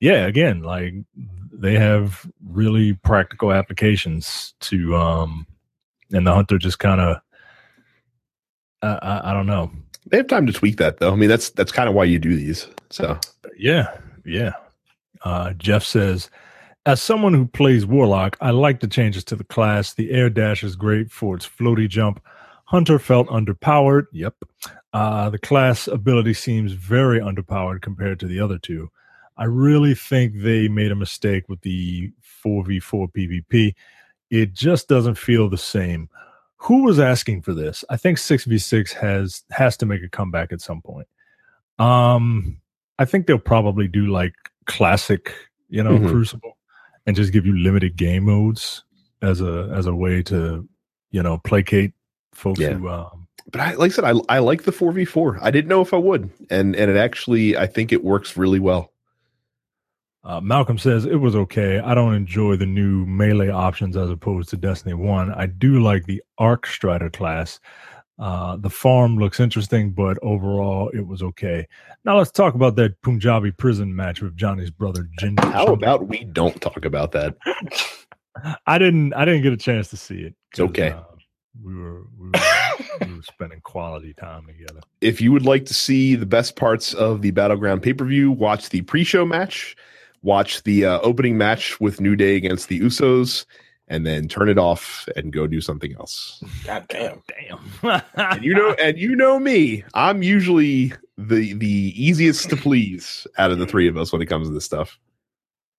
Yeah, 0.00 0.26
again, 0.26 0.62
like 0.62 0.94
they 1.52 1.74
have 1.74 2.24
really 2.46 2.94
practical 2.94 3.52
applications 3.52 4.54
to, 4.60 4.96
um, 4.96 5.46
and 6.12 6.26
the 6.26 6.34
hunter 6.34 6.58
just 6.58 6.78
kind 6.78 7.00
of, 7.00 7.16
uh, 8.82 8.98
I, 9.02 9.30
I 9.30 9.34
don't 9.34 9.46
know. 9.46 9.70
they 10.06 10.18
have 10.18 10.28
time 10.28 10.46
to 10.46 10.52
tweak 10.52 10.76
that, 10.76 10.98
though. 10.98 11.12
I 11.12 11.16
mean, 11.16 11.28
that's 11.28 11.50
that's 11.50 11.72
kind 11.72 11.88
of 11.88 11.94
why 11.94 12.04
you 12.04 12.18
do 12.18 12.36
these. 12.36 12.68
So 12.90 13.18
Yeah, 13.58 13.88
yeah. 14.24 14.52
Uh, 15.24 15.52
Jeff 15.54 15.82
says, 15.82 16.30
as 16.86 17.02
someone 17.02 17.34
who 17.34 17.46
plays 17.46 17.84
Warlock, 17.84 18.36
I 18.40 18.50
like 18.50 18.80
the 18.80 18.86
changes 18.86 19.24
to 19.24 19.36
the 19.36 19.44
class. 19.44 19.94
The 19.94 20.12
air 20.12 20.30
dash 20.30 20.62
is 20.62 20.76
great 20.76 21.10
for 21.10 21.34
its 21.36 21.46
floaty 21.46 21.88
jump. 21.88 22.22
Hunter 22.66 22.98
felt 22.98 23.28
underpowered. 23.28 24.04
Yep. 24.12 24.34
Uh, 24.92 25.28
the 25.30 25.38
class 25.38 25.88
ability 25.88 26.34
seems 26.34 26.72
very 26.72 27.18
underpowered 27.18 27.82
compared 27.82 28.20
to 28.20 28.26
the 28.26 28.40
other 28.40 28.58
two. 28.58 28.90
I 29.38 29.44
really 29.44 29.94
think 29.94 30.34
they 30.42 30.68
made 30.68 30.90
a 30.90 30.96
mistake 30.96 31.48
with 31.48 31.60
the 31.62 32.10
4v4 32.44 33.08
PvP. 33.12 33.74
It 34.30 34.52
just 34.52 34.88
doesn't 34.88 35.14
feel 35.16 35.48
the 35.48 35.56
same. 35.56 36.08
Who 36.62 36.82
was 36.82 36.98
asking 36.98 37.42
for 37.42 37.54
this? 37.54 37.84
I 37.88 37.96
think 37.96 38.18
6v6 38.18 38.92
has 38.94 39.44
has 39.50 39.76
to 39.78 39.86
make 39.86 40.02
a 40.02 40.08
comeback 40.08 40.52
at 40.52 40.60
some 40.60 40.82
point. 40.82 41.06
Um 41.78 42.60
I 42.98 43.04
think 43.04 43.26
they'll 43.26 43.38
probably 43.38 43.86
do 43.86 44.06
like 44.08 44.34
classic, 44.66 45.32
you 45.68 45.82
know, 45.84 45.98
Mhm. 45.98 46.08
Crucible, 46.10 46.56
and 47.06 47.14
just 47.14 47.32
give 47.32 47.46
you 47.46 47.56
limited 47.56 47.96
game 47.96 48.24
modes 48.24 48.82
as 49.22 49.40
a 49.40 49.70
as 49.74 49.86
a 49.86 49.94
way 49.94 50.22
to, 50.24 50.68
you 51.12 51.22
know, 51.22 51.38
placate 51.38 51.92
folks 52.32 52.58
Yeah. 52.60 52.74
who. 52.74 52.88
Um, 52.88 53.28
but 53.52 53.60
I 53.60 53.74
like 53.74 53.92
I 53.92 53.94
said, 53.94 54.04
I 54.04 54.14
I 54.28 54.38
like 54.40 54.64
the 54.64 54.72
four 54.72 54.90
v 54.92 55.04
four. 55.04 55.38
I 55.40 55.50
didn't 55.52 55.68
know 55.68 55.80
if 55.80 55.94
I 55.94 55.98
would, 55.98 56.28
and 56.50 56.74
and 56.74 56.90
it 56.90 56.96
actually 56.96 57.56
I 57.56 57.66
think 57.66 57.92
it 57.92 58.02
works 58.02 58.36
really 58.36 58.58
well. 58.60 58.92
Uh, 60.28 60.42
Malcolm 60.42 60.76
says 60.76 61.06
it 61.06 61.16
was 61.16 61.34
okay. 61.34 61.78
I 61.78 61.94
don't 61.94 62.14
enjoy 62.14 62.56
the 62.56 62.66
new 62.66 63.06
melee 63.06 63.48
options 63.48 63.96
as 63.96 64.10
opposed 64.10 64.50
to 64.50 64.58
Destiny 64.58 64.92
One. 64.92 65.32
I 65.32 65.46
do 65.46 65.80
like 65.80 66.04
the 66.04 66.22
Arc 66.36 66.66
Strider 66.66 67.08
class. 67.08 67.58
Uh, 68.18 68.56
the 68.56 68.68
farm 68.68 69.16
looks 69.16 69.40
interesting, 69.40 69.90
but 69.90 70.18
overall 70.20 70.90
it 70.90 71.06
was 71.06 71.22
okay. 71.22 71.66
Now 72.04 72.18
let's 72.18 72.30
talk 72.30 72.54
about 72.54 72.76
that 72.76 73.00
Punjabi 73.00 73.52
prison 73.52 73.96
match 73.96 74.20
with 74.20 74.36
Johnny's 74.36 74.70
brother 74.70 75.08
Jinder. 75.18 75.50
How 75.50 75.68
about 75.68 76.08
we 76.08 76.24
don't 76.24 76.60
talk 76.60 76.84
about 76.84 77.12
that? 77.12 77.34
I 78.66 78.76
didn't. 78.76 79.14
I 79.14 79.24
didn't 79.24 79.42
get 79.42 79.54
a 79.54 79.56
chance 79.56 79.88
to 79.88 79.96
see 79.96 80.20
it. 80.20 80.34
It's 80.50 80.60
okay. 80.60 80.90
Uh, 80.90 81.04
we 81.64 81.74
were 81.74 82.02
we 82.18 82.28
were, 82.28 83.06
we 83.06 83.14
were 83.14 83.22
spending 83.32 83.60
quality 83.62 84.12
time 84.12 84.46
together. 84.46 84.80
If 85.00 85.22
you 85.22 85.32
would 85.32 85.46
like 85.46 85.64
to 85.66 85.74
see 85.74 86.16
the 86.16 86.26
best 86.26 86.54
parts 86.54 86.92
of 86.92 87.22
the 87.22 87.30
battleground 87.30 87.82
pay 87.82 87.94
per 87.94 88.04
view, 88.04 88.30
watch 88.30 88.68
the 88.68 88.82
pre 88.82 89.04
show 89.04 89.24
match, 89.24 89.74
watch 90.22 90.62
the 90.62 90.84
uh, 90.84 91.00
opening 91.00 91.38
match 91.38 91.80
with 91.80 92.00
New 92.00 92.16
Day 92.16 92.36
against 92.36 92.68
the 92.68 92.80
Usos, 92.80 93.44
and 93.88 94.06
then 94.06 94.28
turn 94.28 94.48
it 94.48 94.58
off 94.58 95.08
and 95.16 95.32
go 95.32 95.46
do 95.46 95.60
something 95.60 95.94
else. 95.94 96.42
God 96.64 96.84
damn. 96.88 97.22
Damn. 97.82 98.02
and 98.14 98.44
you 98.44 98.54
know, 98.54 98.72
and 98.74 98.98
you 98.98 99.16
know 99.16 99.38
me, 99.38 99.84
I'm 99.94 100.22
usually 100.22 100.92
the 101.16 101.54
the 101.54 101.92
easiest 101.96 102.48
to 102.50 102.56
please 102.56 103.26
out 103.38 103.50
of 103.50 103.58
the 103.58 103.66
three 103.66 103.88
of 103.88 103.96
us 103.96 104.12
when 104.12 104.22
it 104.22 104.26
comes 104.26 104.48
to 104.48 104.54
this 104.54 104.64
stuff. 104.64 104.98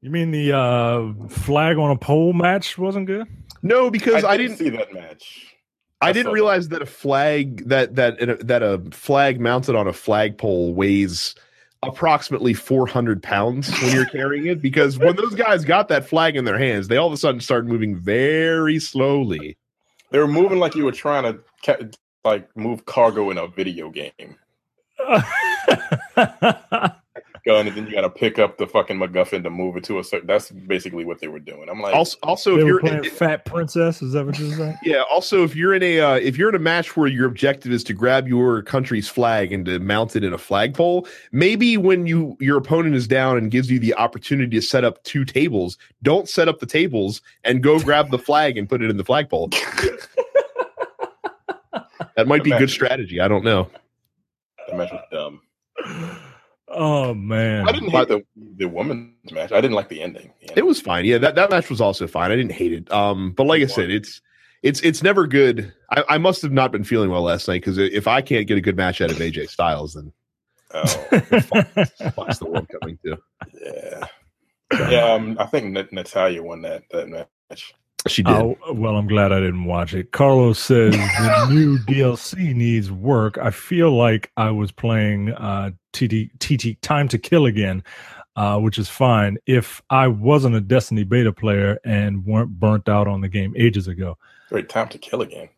you 0.02 0.10
mean 0.10 0.32
the 0.32 0.54
uh, 0.56 1.14
flag 1.28 1.78
on 1.78 1.92
a 1.92 1.98
pole 1.98 2.34
match 2.34 2.78
wasn't 2.78 3.06
good? 3.08 3.28
No, 3.62 3.90
because 3.90 4.24
I, 4.24 4.38
did 4.38 4.50
didn't. 4.50 4.58
see 4.58 4.70
that 4.70 4.94
match. 4.94 5.56
I 6.02 6.10
I 6.10 6.14
didn't 6.14 6.28
saw 6.28 6.34
realize 6.34 6.70
that 6.70 6.82
a 6.82 6.86
flag 6.86 7.68
that 7.68 7.96
that 7.96 8.48
that 8.48 8.64
a 8.64 8.82
flag 8.92 9.40
mounted 9.40 9.76
on 9.76 9.88
a 9.88 9.94
flagpole 9.94 10.74
weighs 10.74 11.36
approximately 11.84 12.54
400 12.54 13.24
pounds 13.24 13.70
when 13.82 13.94
you're 13.94 14.06
carrying 14.06 14.48
it. 14.48 14.62
Because 14.62 14.98
when 14.98 15.16
those 15.16 15.36
guys 15.36 15.66
got 15.66 15.88
that 15.90 16.08
flag 16.08 16.36
in 16.36 16.46
their 16.46 16.58
hands, 16.58 16.88
they 16.88 16.98
all 16.98 17.08
of 17.08 17.14
a 17.14 17.18
sudden 17.18 17.42
started 17.42 17.70
moving 17.70 17.96
very 17.96 18.80
slowly. 18.80 19.58
They 20.12 20.20
were 20.20 20.28
moving 20.28 20.60
like 20.60 20.76
you 20.76 20.86
were 20.86 20.92
trying 20.92 21.24
to 21.24 21.40
ca- 21.64 21.90
like 22.24 22.56
move 22.56 22.86
cargo 22.86 23.30
in 23.30 23.38
a 23.38 23.48
video 23.48 23.90
game. 23.90 24.36
Gun, 27.46 27.68
and 27.68 27.76
then 27.76 27.88
you 27.88 27.94
got 27.94 28.02
to 28.02 28.10
pick 28.10 28.40
up 28.40 28.58
the 28.58 28.68
fucking 28.68 28.98
MacGuffin 28.98 29.44
to 29.44 29.50
move 29.50 29.78
it 29.78 29.84
to 29.86 30.00
a 30.00 30.04
certain. 30.04 30.28
That's 30.28 30.52
basically 30.52 31.06
what 31.06 31.20
they 31.20 31.28
were 31.28 31.40
doing. 31.40 31.70
I'm 31.70 31.82
like, 31.82 31.96
Also, 31.96 32.18
also 32.24 32.58
if 32.58 32.66
you're 32.66 32.80
playing 32.80 33.04
Fat 33.04 33.46
Princess. 33.46 34.02
Is 34.02 34.14
that 34.14 34.26
what 34.26 34.38
you're 34.40 34.56
saying? 34.56 34.78
yeah, 34.84 35.04
also 35.10 35.44
if 35.44 35.56
you're 35.56 35.74
in 35.74 35.84
a 35.84 36.00
uh, 36.00 36.16
if 36.16 36.38
you're 36.38 36.50
in 36.50 36.56
a 36.56 36.60
match 36.60 36.98
where 36.98 37.08
your 37.08 37.28
objective 37.28 37.72
is 37.72 37.84
to 37.86 37.94
grab 37.94 38.28
your 38.28 38.62
country's 38.64 39.08
flag 39.08 39.52
and 39.54 39.66
to 39.66 39.80
mount 39.80 40.16
it 40.16 40.24
in 40.24 40.34
a 40.34 40.38
flagpole, 40.38 41.08
maybe 41.32 41.78
when 41.78 42.06
you 42.06 42.36
your 42.40 42.58
opponent 42.58 42.96
is 42.96 43.08
down 43.08 43.38
and 43.38 43.52
gives 43.52 43.70
you 43.72 43.80
the 43.80 43.94
opportunity 43.96 44.58
to 44.58 44.62
set 44.62 44.84
up 44.84 45.04
two 45.04 45.26
tables, 45.26 45.78
don't 46.04 46.28
set 46.28 46.48
up 46.48 46.60
the 46.60 46.66
tables 46.66 47.22
and 47.44 47.64
go 47.64 47.80
grab 47.80 48.12
the 48.12 48.20
flag 48.20 48.58
and 48.58 48.68
put 48.70 48.82
it 48.82 48.90
in 48.90 48.98
the 48.98 49.06
flagpole. 49.06 49.50
that 52.16 52.28
might 52.28 52.44
be 52.44 52.52
good 52.52 52.70
strategy. 52.70 53.20
I 53.20 53.28
don't 53.28 53.44
know. 53.44 53.70
the 54.68 54.76
match 54.76 54.92
was 54.92 55.04
dumb. 55.12 55.42
Oh 56.72 57.14
man, 57.14 57.68
I 57.68 57.72
didn't 57.72 57.90
hate 57.90 58.08
the 58.08 58.24
the 58.58 58.66
women's 58.68 59.32
match. 59.32 59.52
I 59.52 59.60
didn't 59.62 59.76
like 59.76 59.90
the 59.90 60.02
ending. 60.02 60.32
The 60.48 60.60
It 60.60 60.66
was 60.66 60.80
fine. 60.80 61.06
Yeah, 61.06 61.18
that, 61.20 61.36
that 61.36 61.50
match 61.50 61.70
was 61.70 61.82
also 61.82 62.08
fine. 62.08 62.32
I 62.32 62.36
didn't 62.36 62.52
hate 62.52 62.74
it. 62.74 62.92
Um, 62.92 63.32
but 63.32 63.46
like 63.48 63.62
I 63.64 63.66
said, 63.66 63.90
it's 63.90 64.22
it's 64.62 64.80
it's 64.82 65.02
never 65.02 65.26
good. 65.26 65.74
I, 65.90 66.04
I 66.10 66.18
must 66.20 66.42
have 66.44 66.52
not 66.52 66.72
been 66.72 66.84
feeling 66.84 67.10
well 67.10 67.24
last 67.24 67.48
night 67.48 67.62
because 67.62 67.78
if 67.78 68.08
I 68.08 68.22
can't 68.22 68.46
get 68.48 68.58
a 68.58 68.62
good 68.62 68.78
match 68.78 69.02
out 69.02 69.10
of 69.12 69.18
AJ 69.18 69.50
Styles, 69.50 69.94
then 69.96 70.14
Oh, 70.72 70.84
fuck's 72.16 72.38
the 72.38 72.46
world 72.48 72.68
coming 72.80 73.00
to. 73.04 73.18
yeah, 73.66 74.06
yeah. 74.92 75.12
Um, 75.14 75.36
I 75.40 75.48
think 75.48 75.72
Nat- 75.72 75.92
Natalya 75.92 76.44
won 76.44 76.62
that 76.62 76.84
that 76.92 77.10
match. 77.10 77.74
She 78.08 78.24
did. 78.24 78.34
Oh, 78.34 78.58
well, 78.74 78.96
I'm 78.96 79.08
glad 79.08 79.32
I 79.34 79.40
didn't 79.40 79.66
watch 79.66 79.94
it. 79.94 80.12
Carlos 80.12 80.58
says 80.58 80.94
the 80.96 81.48
new 81.52 81.78
DLC 81.80 82.56
needs 82.56 82.92
work. 82.92 83.38
I 83.38 83.52
feel 83.52 83.92
like 83.92 84.32
I 84.38 84.52
was 84.52 84.72
playing 84.72 85.32
uh, 85.34 85.72
TT, 85.92 86.30
TT 86.40 86.82
Time 86.82 87.08
to 87.10 87.18
Kill 87.18 87.46
again, 87.46 87.84
uh, 88.38 88.58
which 88.60 88.78
is 88.78 88.88
fine 88.88 89.38
if 89.46 89.82
I 89.90 90.08
wasn't 90.08 90.56
a 90.56 90.62
Destiny 90.62 91.04
beta 91.04 91.34
player 91.34 91.78
and 91.84 92.26
weren't 92.26 92.58
burnt 92.60 92.88
out 92.88 93.08
on 93.08 93.20
the 93.22 93.28
game 93.28 93.54
ages 93.58 93.88
ago. 93.88 94.18
Great 94.48 94.70
time 94.70 94.88
to 94.90 94.98
kill 94.98 95.22
again. 95.22 95.50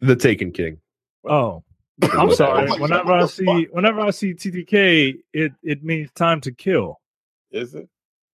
The 0.00 0.16
Taken 0.16 0.52
King. 0.52 0.80
Oh, 1.24 1.62
I'm 2.02 2.34
sorry. 2.34 2.70
Whenever 2.80 3.12
I 3.12 3.26
see 3.26 3.68
whenever 3.72 4.00
I 4.00 4.10
see 4.10 4.32
TTK, 4.32 5.18
it 5.34 5.52
it 5.62 5.84
means 5.84 6.10
time 6.12 6.40
to 6.40 6.52
kill. 6.52 6.98
is 7.50 7.74
it? 7.74 7.88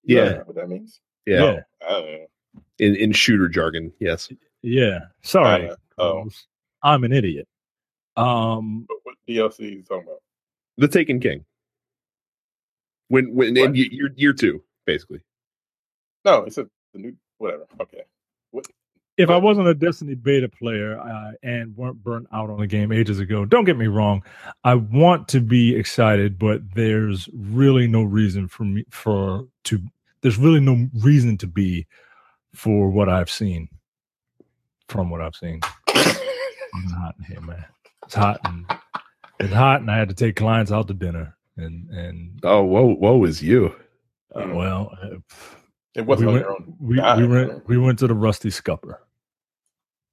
Yeah. 0.05 0.23
Is 0.23 0.31
that 0.35 0.47
what 0.47 0.55
that 0.55 0.69
means? 0.69 1.01
Yeah. 1.25 1.61
Yeah. 1.81 2.25
I 2.57 2.83
don't 2.83 2.91
know. 2.91 2.95
In 2.95 2.95
in 2.95 3.11
shooter 3.13 3.47
jargon. 3.49 3.93
Yes. 3.99 4.29
Yeah. 4.61 4.99
Sorry. 5.21 5.69
Uh, 5.69 5.75
oh, 5.97 6.29
I'm 6.83 7.03
an 7.03 7.13
idiot. 7.13 7.47
Um, 8.15 8.85
But 8.87 8.97
what 9.03 9.15
DLC 9.27 9.59
are 9.61 9.63
you 9.65 9.83
talking 9.83 10.03
about? 10.07 10.21
The 10.77 10.87
Taken 10.87 11.19
King. 11.19 11.45
When 13.09 13.33
when 13.35 13.55
in 13.55 13.63
What? 13.69 13.75
ye- 13.75 13.89
year 13.91 14.09
year 14.15 14.33
two, 14.33 14.63
basically. 14.85 15.21
No, 16.25 16.43
it's 16.43 16.57
a 16.57 16.67
the 16.93 16.99
new 16.99 17.15
whatever. 17.37 17.65
Okay. 17.81 18.01
What 18.51 18.65
if 19.17 19.29
I 19.29 19.37
wasn't 19.37 19.67
a 19.67 19.73
Destiny 19.73 20.13
beta 20.13 20.47
player 20.47 20.99
uh, 20.99 21.31
and 21.41 21.75
weren't 21.75 22.03
burnt 22.03 22.27
out 22.31 22.51
on 22.51 22.59
the 22.59 22.67
game 22.67 22.91
ages 22.91 23.19
ago, 23.19 23.45
don't 23.45 23.63
get 23.63 23.75
me 23.77 23.87
wrong, 23.87 24.23
I 24.63 24.75
want 24.75 25.27
to 25.29 25.39
be 25.39 25.75
excited, 25.75 26.37
but 26.37 26.61
there's 26.75 27.27
really 27.33 27.87
no 27.87 28.03
reason 28.03 28.47
for 28.47 28.63
me 28.65 28.83
for 28.91 29.47
to. 29.65 29.79
There's 30.21 30.37
really 30.37 30.59
no 30.59 30.87
reason 31.03 31.37
to 31.39 31.47
be 31.47 31.87
for 32.57 32.89
what 32.89 33.07
I've 33.09 33.29
seen. 33.29 33.69
From 34.89 35.09
what 35.09 35.21
I've 35.21 35.35
seen, 35.35 35.59
it's 35.89 36.91
hot 36.93 37.15
in 37.19 37.25
here, 37.25 37.41
man. 37.41 37.65
It's 38.05 38.15
hot 38.15 38.39
and 38.45 38.65
it's 39.39 39.53
hot, 39.53 39.81
and 39.81 39.91
I 39.91 39.97
had 39.97 40.07
to 40.09 40.15
take 40.15 40.37
clients 40.37 40.71
out 40.71 40.87
to 40.87 40.93
dinner, 40.93 41.35
and 41.57 41.89
and 41.89 42.39
Oh, 42.43 42.63
whoa, 42.63 42.93
whoa, 42.95 43.23
is 43.25 43.41
you? 43.43 43.75
uh, 44.33 44.39
Mm. 44.39 44.55
well, 44.55 44.91
uh, 45.03 45.17
It 45.95 46.05
wasn't 46.05 46.31
we 46.31 46.33
on 46.33 46.33
went, 46.33 46.45
your 46.45 46.51
own. 46.51 46.75
we, 46.79 47.27
we 47.27 47.27
went 47.27 47.67
we 47.67 47.77
went 47.77 47.99
to 47.99 48.07
the 48.07 48.13
Rusty 48.15 48.49
Scupper. 48.49 49.01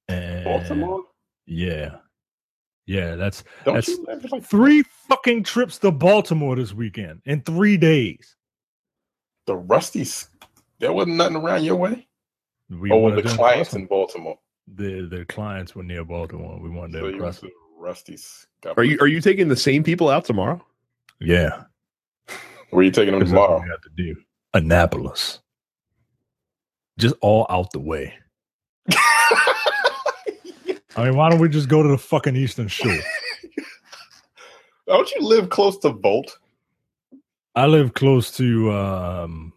And 0.09 0.43
Baltimore. 0.43 1.03
Yeah. 1.45 1.95
Yeah, 2.85 3.15
that's 3.15 3.43
Don't 3.63 3.75
that's 3.75 3.97
like 4.31 4.43
three 4.43 4.83
fucking 5.07 5.43
trips 5.43 5.77
to 5.79 5.91
Baltimore 5.91 6.55
this 6.57 6.73
weekend 6.73 7.21
in 7.25 7.41
three 7.41 7.77
days. 7.77 8.35
the 9.47 9.55
Rusties? 9.55 10.27
There 10.79 10.91
wasn't 10.93 11.15
nothing 11.15 11.37
around 11.37 11.63
your 11.63 11.77
way. 11.77 12.07
We 12.69 12.91
oh, 12.91 12.95
well, 12.97 13.11
wanted 13.11 13.23
the 13.25 13.29
to 13.29 13.35
clients 13.35 13.73
impress 13.73 13.81
in 13.81 13.87
Baltimore. 13.87 14.39
the 14.67 15.07
the 15.09 15.25
clients 15.25 15.75
were 15.75 15.83
near 15.83 16.03
Baltimore. 16.03 16.59
We 16.59 16.69
wanted 16.69 16.93
to 16.93 16.99
So 16.99 16.99
you 16.99 17.03
went 17.05 17.15
impress 17.15 17.39
them. 17.39 17.51
Rusty's. 17.77 18.47
Are 18.77 18.83
you 18.83 18.97
are 18.99 19.07
you 19.07 19.21
taking 19.21 19.47
the 19.47 19.55
same 19.55 19.83
people 19.83 20.09
out 20.09 20.25
tomorrow? 20.25 20.63
Yeah, 21.19 21.63
Where 22.71 22.83
you 22.83 22.91
taking 22.91 23.17
them 23.17 23.27
tomorrow? 23.27 23.61
we 23.61 23.69
have 23.69 23.81
to 23.81 23.89
do. 23.95 24.15
Annapolis, 24.53 25.39
just 26.97 27.15
all 27.21 27.45
out 27.49 27.71
the 27.71 27.79
way. 27.79 28.13
I 30.97 31.03
mean, 31.03 31.15
why 31.15 31.29
don't 31.29 31.39
we 31.39 31.49
just 31.49 31.67
go 31.69 31.83
to 31.83 31.89
the 31.89 31.97
fucking 31.97 32.35
Eastern 32.35 32.67
Shore? 32.67 32.97
Don't 34.87 35.09
you 35.11 35.21
live 35.21 35.49
close 35.49 35.77
to 35.79 35.89
Bolt? 35.91 36.37
I 37.55 37.65
live 37.65 37.93
close 37.93 38.31
to 38.37 38.71
um 38.71 39.53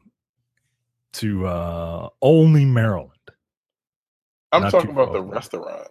to 1.19 1.47
uh 1.47 2.09
Olney, 2.23 2.65
Maryland. 2.65 3.13
I'm 4.53 4.63
Not 4.63 4.71
talking 4.73 4.91
about 4.91 5.09
far. 5.09 5.15
the 5.19 5.23
restaurant. 5.23 5.89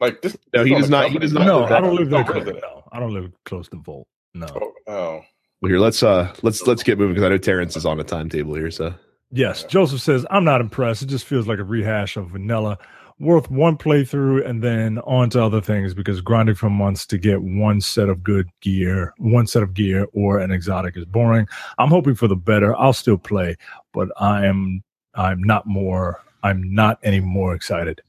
Like 0.00 0.22
this. 0.22 0.36
No, 0.54 0.62
this 0.62 0.68
he 0.70 0.74
does 0.74 0.84
the 0.86 0.90
not- 0.90 1.10
he 1.10 1.18
does 1.18 1.32
not 1.32 1.46
No, 1.46 1.64
I 1.64 1.80
don't 1.80 1.94
live 1.96 2.10
that 2.10 2.28
Oh, 2.28 2.32
close. 2.32 2.42
is 2.44 2.48
it? 2.48 2.56
No, 2.62 2.84
I 2.92 3.00
don't 3.00 3.12
live 3.14 3.32
close 3.44 3.68
to 3.68 3.76
Volt. 3.76 4.06
No. 4.34 4.46
Oh, 4.54 4.72
oh. 4.88 5.20
Well, 5.62 5.70
here 5.70 5.78
let's 5.78 6.02
uh 6.02 6.32
let's 6.42 6.66
let's 6.66 6.82
get 6.82 6.98
moving 6.98 7.14
because 7.14 7.26
I 7.26 7.28
know 7.30 7.38
Terrence 7.38 7.76
is 7.76 7.86
on 7.86 8.00
a 8.00 8.04
timetable 8.04 8.54
here. 8.54 8.70
So 8.70 8.94
Yes, 9.30 9.64
Joseph 9.64 10.00
says 10.00 10.26
I'm 10.30 10.44
not 10.44 10.60
impressed. 10.60 11.02
It 11.02 11.06
just 11.06 11.24
feels 11.24 11.46
like 11.46 11.58
a 11.58 11.64
rehash 11.64 12.16
of 12.16 12.30
vanilla, 12.30 12.78
worth 13.20 13.50
one 13.50 13.76
playthrough 13.76 14.46
and 14.46 14.62
then 14.62 14.98
on 15.00 15.30
to 15.30 15.42
other 15.42 15.60
things 15.60 15.94
because 15.94 16.20
grinding 16.20 16.54
for 16.54 16.68
months 16.68 17.06
to 17.06 17.18
get 17.18 17.42
one 17.42 17.80
set 17.80 18.08
of 18.08 18.22
good 18.22 18.48
gear, 18.60 19.14
one 19.18 19.46
set 19.46 19.62
of 19.62 19.74
gear 19.74 20.06
or 20.12 20.38
an 20.38 20.50
exotic 20.50 20.96
is 20.96 21.04
boring. 21.04 21.46
I'm 21.78 21.90
hoping 21.90 22.14
for 22.14 22.28
the 22.28 22.36
better. 22.36 22.76
I'll 22.76 22.92
still 22.92 23.18
play, 23.18 23.56
but 23.92 24.08
I 24.18 24.46
am 24.46 24.82
I'm 25.14 25.42
not 25.42 25.66
more 25.66 26.20
I'm 26.42 26.74
not 26.74 26.98
any 27.02 27.20
more 27.20 27.54
excited. 27.54 28.02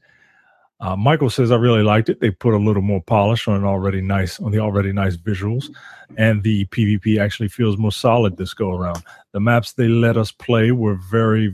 Uh, 0.81 0.95
Michael 0.95 1.29
says 1.29 1.51
I 1.51 1.55
really 1.55 1.83
liked 1.83 2.09
it. 2.09 2.19
They 2.19 2.31
put 2.31 2.53
a 2.53 2.57
little 2.57 2.81
more 2.81 3.01
polish 3.01 3.47
on 3.47 3.55
an 3.55 3.63
already 3.63 4.01
nice 4.01 4.39
on 4.41 4.51
the 4.51 4.59
already 4.59 4.91
nice 4.91 5.15
visuals, 5.15 5.69
and 6.17 6.43
the 6.43 6.65
PvP 6.65 7.19
actually 7.19 7.47
feels 7.47 7.77
more 7.77 7.93
solid 7.93 8.35
this 8.35 8.53
go 8.53 8.71
around. 8.71 9.01
The 9.31 9.39
maps 9.39 9.73
they 9.73 9.87
let 9.87 10.17
us 10.17 10.31
play 10.31 10.71
were 10.71 10.95
very 10.95 11.53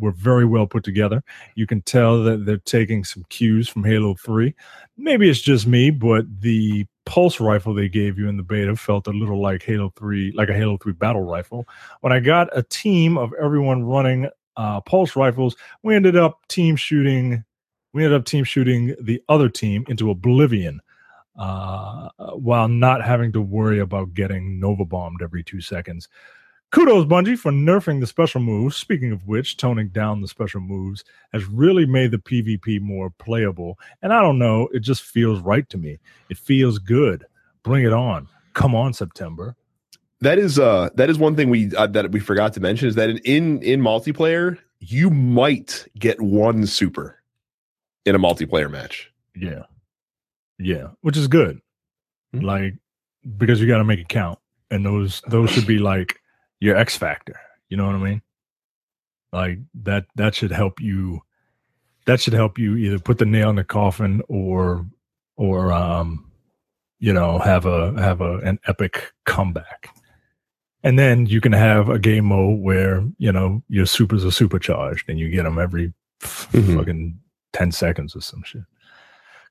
were 0.00 0.12
very 0.12 0.44
well 0.44 0.66
put 0.66 0.84
together. 0.84 1.22
You 1.54 1.66
can 1.66 1.82
tell 1.82 2.22
that 2.24 2.44
they're 2.44 2.58
taking 2.58 3.04
some 3.04 3.24
cues 3.28 3.68
from 3.68 3.84
Halo 3.84 4.14
3. 4.14 4.54
Maybe 4.96 5.28
it's 5.28 5.40
just 5.40 5.66
me, 5.66 5.90
but 5.90 6.24
the 6.40 6.86
pulse 7.06 7.40
rifle 7.40 7.74
they 7.74 7.88
gave 7.88 8.18
you 8.18 8.28
in 8.28 8.36
the 8.36 8.42
beta 8.42 8.76
felt 8.76 9.06
a 9.06 9.12
little 9.12 9.40
like 9.40 9.62
Halo 9.62 9.92
3, 9.96 10.32
like 10.34 10.48
a 10.48 10.54
Halo 10.54 10.76
3 10.78 10.92
battle 10.92 11.22
rifle. 11.22 11.66
When 12.00 12.12
I 12.12 12.20
got 12.20 12.48
a 12.56 12.62
team 12.62 13.18
of 13.18 13.32
everyone 13.40 13.84
running 13.84 14.28
uh, 14.56 14.80
pulse 14.80 15.16
rifles, 15.16 15.56
we 15.82 15.94
ended 15.94 16.16
up 16.16 16.46
team 16.48 16.76
shooting 16.76 17.44
we 17.92 18.04
ended 18.04 18.20
up 18.20 18.24
team 18.24 18.44
shooting 18.44 18.94
the 19.00 19.20
other 19.28 19.48
team 19.48 19.84
into 19.88 20.10
oblivion 20.10 20.80
uh, 21.36 22.08
while 22.34 22.68
not 22.68 23.04
having 23.04 23.32
to 23.32 23.40
worry 23.40 23.80
about 23.80 24.14
getting 24.14 24.60
Nova 24.60 24.84
bombed 24.84 25.22
every 25.22 25.42
two 25.42 25.60
seconds. 25.60 26.08
Kudos, 26.72 27.04
Bungie, 27.04 27.36
for 27.36 27.50
nerfing 27.50 27.98
the 27.98 28.06
special 28.06 28.40
moves. 28.40 28.76
Speaking 28.76 29.10
of 29.10 29.26
which, 29.26 29.56
toning 29.56 29.88
down 29.88 30.20
the 30.20 30.28
special 30.28 30.60
moves 30.60 31.02
has 31.32 31.44
really 31.46 31.84
made 31.84 32.12
the 32.12 32.18
PvP 32.18 32.80
more 32.80 33.10
playable. 33.10 33.76
And 34.02 34.12
I 34.12 34.22
don't 34.22 34.38
know, 34.38 34.68
it 34.72 34.80
just 34.80 35.02
feels 35.02 35.40
right 35.40 35.68
to 35.70 35.78
me. 35.78 35.98
It 36.28 36.38
feels 36.38 36.78
good. 36.78 37.26
Bring 37.64 37.84
it 37.84 37.92
on. 37.92 38.28
Come 38.54 38.74
on, 38.74 38.92
September. 38.92 39.56
that 40.20 40.38
is 40.38 40.58
uh 40.58 40.90
that 40.94 41.08
is 41.10 41.18
one 41.18 41.34
thing 41.34 41.50
we 41.50 41.74
uh, 41.74 41.86
that 41.88 42.12
we 42.12 42.20
forgot 42.20 42.52
to 42.52 42.60
mention 42.60 42.86
is 42.88 42.94
that 42.94 43.10
in 43.24 43.62
in 43.62 43.80
multiplayer 43.80 44.58
you 44.80 45.10
might 45.10 45.86
get 45.98 46.20
one 46.20 46.66
super 46.66 47.20
in 48.06 48.14
a 48.14 48.18
multiplayer 48.18 48.70
match. 48.70 49.12
Yeah. 49.34 49.64
Yeah. 50.58 50.88
Which 51.02 51.16
is 51.16 51.26
good. 51.28 51.60
Hmm. 52.32 52.40
Like, 52.40 52.74
because 53.36 53.60
you 53.60 53.66
got 53.66 53.78
to 53.78 53.84
make 53.84 53.98
it 53.98 54.08
count. 54.08 54.38
And 54.70 54.86
those, 54.86 55.20
those 55.26 55.50
should 55.50 55.66
be 55.66 55.78
like 55.78 56.20
your 56.60 56.76
X 56.76 56.96
factor. 56.96 57.38
You 57.68 57.76
know 57.76 57.86
what 57.86 57.94
I 57.96 57.98
mean? 57.98 58.22
Like 59.32 59.58
that, 59.82 60.06
that 60.16 60.34
should 60.34 60.52
help 60.52 60.80
you. 60.80 61.22
That 62.06 62.20
should 62.20 62.32
help 62.32 62.58
you 62.58 62.76
either 62.76 62.98
put 62.98 63.18
the 63.18 63.26
nail 63.26 63.50
in 63.50 63.56
the 63.56 63.64
coffin 63.64 64.22
or, 64.28 64.86
or, 65.36 65.72
um, 65.72 66.30
you 66.98 67.12
know, 67.12 67.38
have 67.38 67.66
a, 67.66 67.92
have 68.00 68.20
a, 68.20 68.38
an 68.38 68.58
epic 68.66 69.12
comeback. 69.26 69.90
And 70.82 70.98
then 70.98 71.26
you 71.26 71.40
can 71.40 71.52
have 71.52 71.88
a 71.90 71.98
game 71.98 72.24
mode 72.26 72.60
where, 72.60 73.04
you 73.18 73.30
know, 73.30 73.62
your 73.68 73.86
supers 73.86 74.24
are 74.24 74.30
supercharged 74.30 75.08
and 75.08 75.18
you 75.18 75.28
get 75.30 75.42
them 75.44 75.58
every 75.58 75.92
Mhm. 76.22 76.76
fucking 76.76 77.18
10 77.52 77.72
seconds 77.72 78.14
or 78.16 78.20
some 78.20 78.42
shit. 78.44 78.62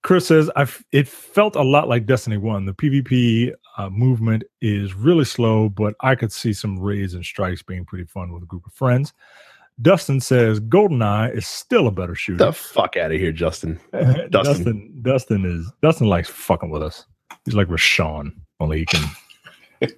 Chris 0.02 0.28
says, 0.28 0.50
I 0.56 0.66
it 0.92 1.08
felt 1.08 1.56
a 1.56 1.62
lot 1.62 1.88
like 1.88 2.06
Destiny 2.06 2.38
1. 2.38 2.66
The 2.66 2.74
PvP 2.74 3.54
uh, 3.78 3.90
movement 3.90 4.44
is 4.62 4.94
really 4.94 5.26
slow, 5.26 5.70
but 5.70 5.96
I 6.02 6.16
could 6.16 6.32
see 6.32 6.54
some 6.54 6.80
raids 6.80 7.14
and 7.14 7.24
strikes 7.24 7.62
being 7.62 7.86
pretty 7.86 8.06
fun 8.06 8.32
with 8.32 8.44
a 8.44 8.46
group 8.46 8.66
of 8.66 8.74
friends. 8.74 9.14
Dustin 9.82 10.20
says, 10.20 10.60
GoldenEye 10.60 11.36
is 11.36 11.48
still 11.48 11.88
a 11.88 11.92
better 11.92 12.16
shooter. 12.16 12.46
the 12.46 12.54
fuck 12.54 12.98
out 12.98 13.12
of 13.12 13.20
here, 13.20 13.32
Justin. 13.32 13.80
Dustin. 13.92 14.30
Dustin. 14.32 15.00
Dustin 15.02 15.46
is 15.46 15.72
Dustin 15.82 16.08
likes 16.08 16.30
fucking 16.30 16.70
with 16.70 16.84
us. 16.84 17.06
He's 17.46 17.56
like 17.56 17.68
Rashawn, 17.68 18.34
only 18.60 18.80
he 18.80 18.86
can 18.86 19.04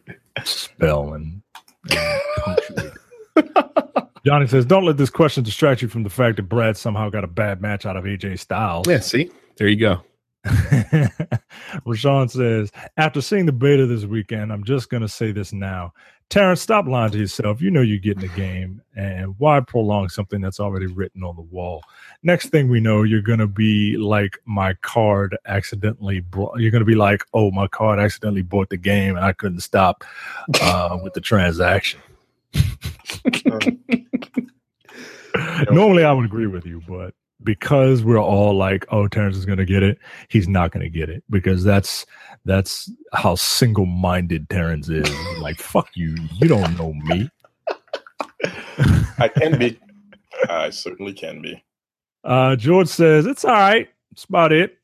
spell 0.43 1.13
and, 1.13 1.41
and 1.89 2.21
punctuate. 2.37 2.93
Johnny 4.25 4.45
says, 4.45 4.65
"Don't 4.65 4.85
let 4.85 4.97
this 4.97 5.09
question 5.09 5.43
distract 5.43 5.81
you 5.81 5.87
from 5.87 6.03
the 6.03 6.09
fact 6.09 6.35
that 6.35 6.43
Brad 6.43 6.77
somehow 6.77 7.09
got 7.09 7.23
a 7.23 7.27
bad 7.27 7.59
match 7.59 7.87
out 7.87 7.97
of 7.97 8.03
AJ 8.03 8.37
Styles." 8.37 8.87
Yeah, 8.87 8.99
see? 8.99 9.31
There 9.61 9.69
you 9.69 9.75
go. 9.75 10.01
Rashawn 11.85 12.31
says, 12.31 12.71
after 12.97 13.21
seeing 13.21 13.45
the 13.45 13.51
beta 13.51 13.85
this 13.85 14.05
weekend, 14.05 14.51
I'm 14.51 14.63
just 14.63 14.89
going 14.89 15.01
to 15.01 15.07
say 15.07 15.31
this 15.31 15.53
now. 15.53 15.93
Terrence, 16.29 16.61
stop 16.61 16.87
lying 16.87 17.11
to 17.11 17.19
yourself. 17.19 17.61
You 17.61 17.69
know 17.69 17.81
you're 17.81 17.99
getting 17.99 18.27
the 18.27 18.35
game, 18.35 18.81
and 18.95 19.35
why 19.37 19.59
prolong 19.59 20.09
something 20.09 20.41
that's 20.41 20.59
already 20.59 20.87
written 20.87 21.23
on 21.23 21.35
the 21.35 21.43
wall? 21.43 21.83
Next 22.23 22.49
thing 22.49 22.69
we 22.69 22.79
know, 22.79 23.03
you're 23.03 23.21
going 23.21 23.37
to 23.37 23.45
be 23.45 23.97
like 23.97 24.39
my 24.45 24.73
card 24.81 25.37
accidentally 25.45 26.21
brought. 26.21 26.59
You're 26.59 26.71
going 26.71 26.81
to 26.81 26.85
be 26.85 26.95
like, 26.95 27.23
oh, 27.35 27.51
my 27.51 27.67
card 27.67 27.99
accidentally 27.99 28.41
bought 28.41 28.69
the 28.69 28.77
game, 28.77 29.15
and 29.15 29.23
I 29.23 29.33
couldn't 29.33 29.59
stop 29.59 30.03
uh, 30.59 30.97
with 31.03 31.13
the 31.13 31.21
transaction. 31.21 31.99
Normally, 35.69 36.03
I 36.03 36.13
would 36.13 36.25
agree 36.25 36.47
with 36.47 36.65
you, 36.65 36.81
but 36.87 37.13
because 37.43 38.03
we're 38.03 38.21
all 38.21 38.55
like, 38.55 38.85
"Oh, 38.89 39.07
Terrence 39.07 39.37
is 39.37 39.45
going 39.45 39.57
to 39.57 39.65
get 39.65 39.83
it," 39.83 39.97
he's 40.29 40.47
not 40.47 40.71
going 40.71 40.83
to 40.83 40.89
get 40.89 41.09
it 41.09 41.23
because 41.29 41.63
that's 41.63 42.05
that's 42.45 42.91
how 43.13 43.35
single-minded 43.35 44.49
Terrence 44.49 44.89
is. 44.89 45.09
like, 45.39 45.57
fuck 45.59 45.89
you, 45.95 46.15
you 46.39 46.47
don't 46.47 46.77
know 46.77 46.93
me. 46.93 47.29
I 49.17 49.27
can 49.27 49.57
be. 49.57 49.79
I 50.49 50.69
certainly 50.69 51.13
can 51.13 51.41
be. 51.41 51.63
Uh, 52.23 52.55
George 52.55 52.87
says 52.87 53.25
it's 53.25 53.45
all 53.45 53.51
right. 53.51 53.89
It's 54.11 54.25
about 54.25 54.51
it. 54.51 54.77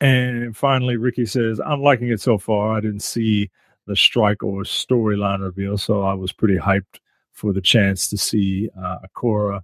And 0.00 0.56
finally, 0.56 0.96
Ricky 0.96 1.26
says, 1.26 1.60
"I'm 1.64 1.82
liking 1.82 2.08
it 2.08 2.20
so 2.20 2.38
far. 2.38 2.76
I 2.76 2.80
didn't 2.80 3.02
see 3.02 3.50
the 3.86 3.96
strike 3.96 4.42
or 4.42 4.62
storyline 4.62 5.42
reveal, 5.42 5.76
so 5.76 6.02
I 6.02 6.14
was 6.14 6.32
pretty 6.32 6.56
hyped 6.56 7.00
for 7.32 7.52
the 7.52 7.60
chance 7.60 8.08
to 8.08 8.18
see 8.18 8.68
uh, 8.78 8.98
Ikora, 9.04 9.62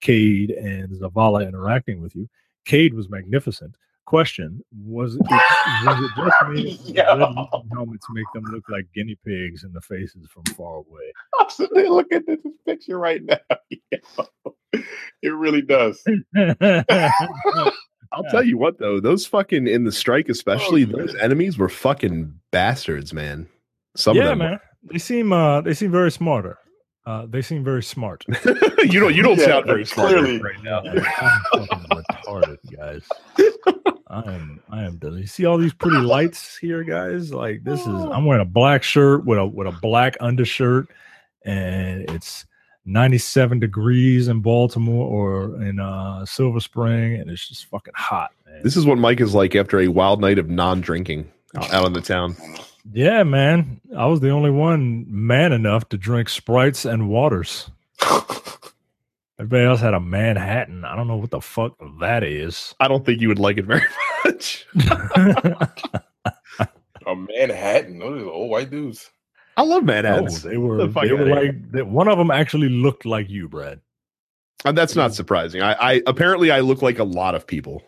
Cayde, 0.00 0.50
and 0.50 0.90
Zavala 0.90 1.46
interacting 1.46 2.00
with 2.00 2.14
you. 2.14 2.28
Cayde 2.64 2.94
was 2.94 3.08
magnificent. 3.08 3.76
Question: 4.06 4.62
Was 4.84 5.16
it 5.16 5.20
was 5.20 5.98
it 6.02 6.10
just 6.16 6.50
me? 6.50 6.78
Legion 6.86 7.68
helmets 7.72 8.06
make 8.10 8.24
them 8.32 8.44
look 8.44 8.64
like 8.70 8.86
guinea 8.94 9.18
pigs 9.24 9.64
in 9.64 9.72
the 9.72 9.82
faces 9.82 10.26
from 10.30 10.44
far 10.56 10.76
away. 10.76 11.12
I'm 11.38 11.50
sitting 11.50 11.90
looking 11.90 12.22
at 12.26 12.42
this 12.42 12.54
picture 12.64 12.98
right 12.98 13.22
now. 13.22 13.36
it 14.72 15.28
really 15.28 15.62
does. 15.62 16.02
I'll 18.10 18.24
tell 18.30 18.42
you 18.42 18.56
what 18.56 18.78
though, 18.78 19.00
those 19.00 19.26
fucking 19.26 19.66
in 19.66 19.84
the 19.84 19.92
strike, 19.92 20.30
especially 20.30 20.84
Oh, 20.84 20.96
those 20.96 21.14
enemies 21.16 21.58
were 21.58 21.68
fucking 21.68 22.32
bastards, 22.50 23.12
man. 23.12 23.46
Some 23.96 24.16
yeah, 24.16 24.22
of 24.22 24.28
them, 24.30 24.38
man. 24.38 24.60
They 24.84 24.98
seem 24.98 25.32
uh 25.32 25.60
they 25.60 25.74
seem 25.74 25.90
very 25.90 26.10
smarter. 26.10 26.58
Uh, 27.08 27.24
they 27.26 27.40
seem 27.40 27.64
very 27.64 27.82
smart. 27.82 28.22
you 28.84 29.00
don't 29.00 29.14
you 29.14 29.22
don't 29.22 29.38
Yeah, 29.38 29.46
sound 29.46 29.64
very 29.66 29.86
smart 29.86 30.10
clearly. 30.10 30.38
right 30.42 30.62
now. 30.62 30.80
I'm 30.84 31.66
fucking 31.66 31.86
retarded, 31.90 32.58
guys. 32.76 33.02
I 34.08 34.20
am 34.34 34.60
I 34.68 34.84
am 34.84 34.98
done. 34.98 35.16
You 35.16 35.26
see 35.26 35.46
all 35.46 35.56
these 35.56 35.72
pretty 35.72 35.96
lights 35.96 36.58
here, 36.58 36.84
guys? 36.84 37.32
Like 37.32 37.64
this 37.64 37.80
is 37.80 37.86
I'm 37.86 38.26
wearing 38.26 38.42
a 38.42 38.50
black 38.50 38.82
shirt 38.82 39.24
with 39.24 39.38
a 39.38 39.46
with 39.46 39.66
a 39.66 39.72
black 39.80 40.18
undershirt, 40.20 40.88
and 41.46 42.02
it's 42.10 42.44
97 42.84 43.58
degrees 43.58 44.28
in 44.28 44.40
Baltimore 44.42 45.06
or 45.06 45.62
in 45.62 45.80
uh 45.80 46.26
Silver 46.26 46.60
Spring, 46.60 47.14
and 47.14 47.30
it's 47.30 47.48
just 47.48 47.64
fucking 47.70 47.94
hot, 47.96 48.32
man. 48.46 48.60
This 48.62 48.76
is 48.76 48.84
what 48.84 48.98
Mike 48.98 49.22
is 49.22 49.34
like 49.34 49.54
after 49.54 49.80
a 49.80 49.88
wild 49.88 50.20
night 50.20 50.38
of 50.38 50.50
non-drinking 50.50 51.32
out 51.56 51.72
out 51.72 51.86
in 51.86 51.94
the 51.94 52.02
town. 52.02 52.36
Yeah, 52.92 53.22
man. 53.22 53.80
I 53.96 54.06
was 54.06 54.20
the 54.20 54.30
only 54.30 54.50
one 54.50 55.04
man 55.08 55.52
enough 55.52 55.88
to 55.90 55.96
drink 55.98 56.28
sprites 56.28 56.84
and 56.84 57.08
waters. 57.08 57.70
Everybody 59.40 59.64
else 59.66 59.80
had 59.80 59.94
a 59.94 60.00
Manhattan. 60.00 60.84
I 60.84 60.96
don't 60.96 61.06
know 61.06 61.16
what 61.16 61.30
the 61.30 61.40
fuck 61.40 61.76
that 62.00 62.24
is. 62.24 62.74
I 62.80 62.88
don't 62.88 63.06
think 63.06 63.20
you 63.20 63.28
would 63.28 63.38
like 63.38 63.56
it 63.58 63.66
very 63.66 63.82
much. 64.24 64.66
A 67.06 67.14
Manhattan. 67.16 67.98
Those 68.00 68.22
are 68.22 68.30
old 68.30 68.50
white 68.50 68.70
dudes. 68.70 69.10
I 69.56 69.62
love 69.62 69.82
Oh, 69.82 69.86
Manhattans. 69.86 70.42
they 70.42 70.56
were. 70.58 70.76
The 70.76 70.88
They 70.88 71.12
were 71.12 71.24
like 71.26 71.70
they, 71.72 71.82
one 71.82 72.06
of 72.08 72.18
them 72.18 72.30
actually 72.30 72.68
looked 72.68 73.06
like 73.06 73.30
you, 73.30 73.48
Brad. 73.48 73.80
And 74.64 74.76
that's 74.76 74.94
not 74.96 75.14
surprising. 75.14 75.62
I, 75.62 75.72
I 75.74 76.02
apparently 76.06 76.50
I 76.50 76.60
look 76.60 76.82
like 76.82 76.98
a 76.98 77.04
lot 77.04 77.34
of 77.34 77.46
people. 77.46 77.82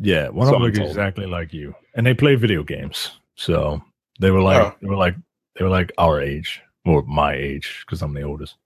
Yeah, 0.00 0.28
one 0.30 0.46
So 0.48 0.54
of 0.54 0.54
them 0.54 0.62
I'm 0.62 0.62
looked 0.66 0.76
told. 0.78 0.88
exactly 0.88 1.26
like 1.26 1.52
you, 1.52 1.74
and 1.94 2.04
they 2.06 2.14
play 2.14 2.34
video 2.34 2.64
games. 2.64 3.12
So 3.36 3.80
they 4.20 4.30
were 4.30 4.40
like 4.42 4.62
Oh. 4.62 4.74
they 4.80 4.88
were 4.88 4.96
like 4.96 5.14
they 5.56 5.64
were 5.64 5.70
like 5.70 5.92
our 5.98 6.20
age 6.20 6.60
or 6.84 7.02
my 7.02 7.34
age 7.34 7.82
because 7.86 8.02
I'm 8.02 8.12
the 8.14 8.22
oldest. 8.22 8.56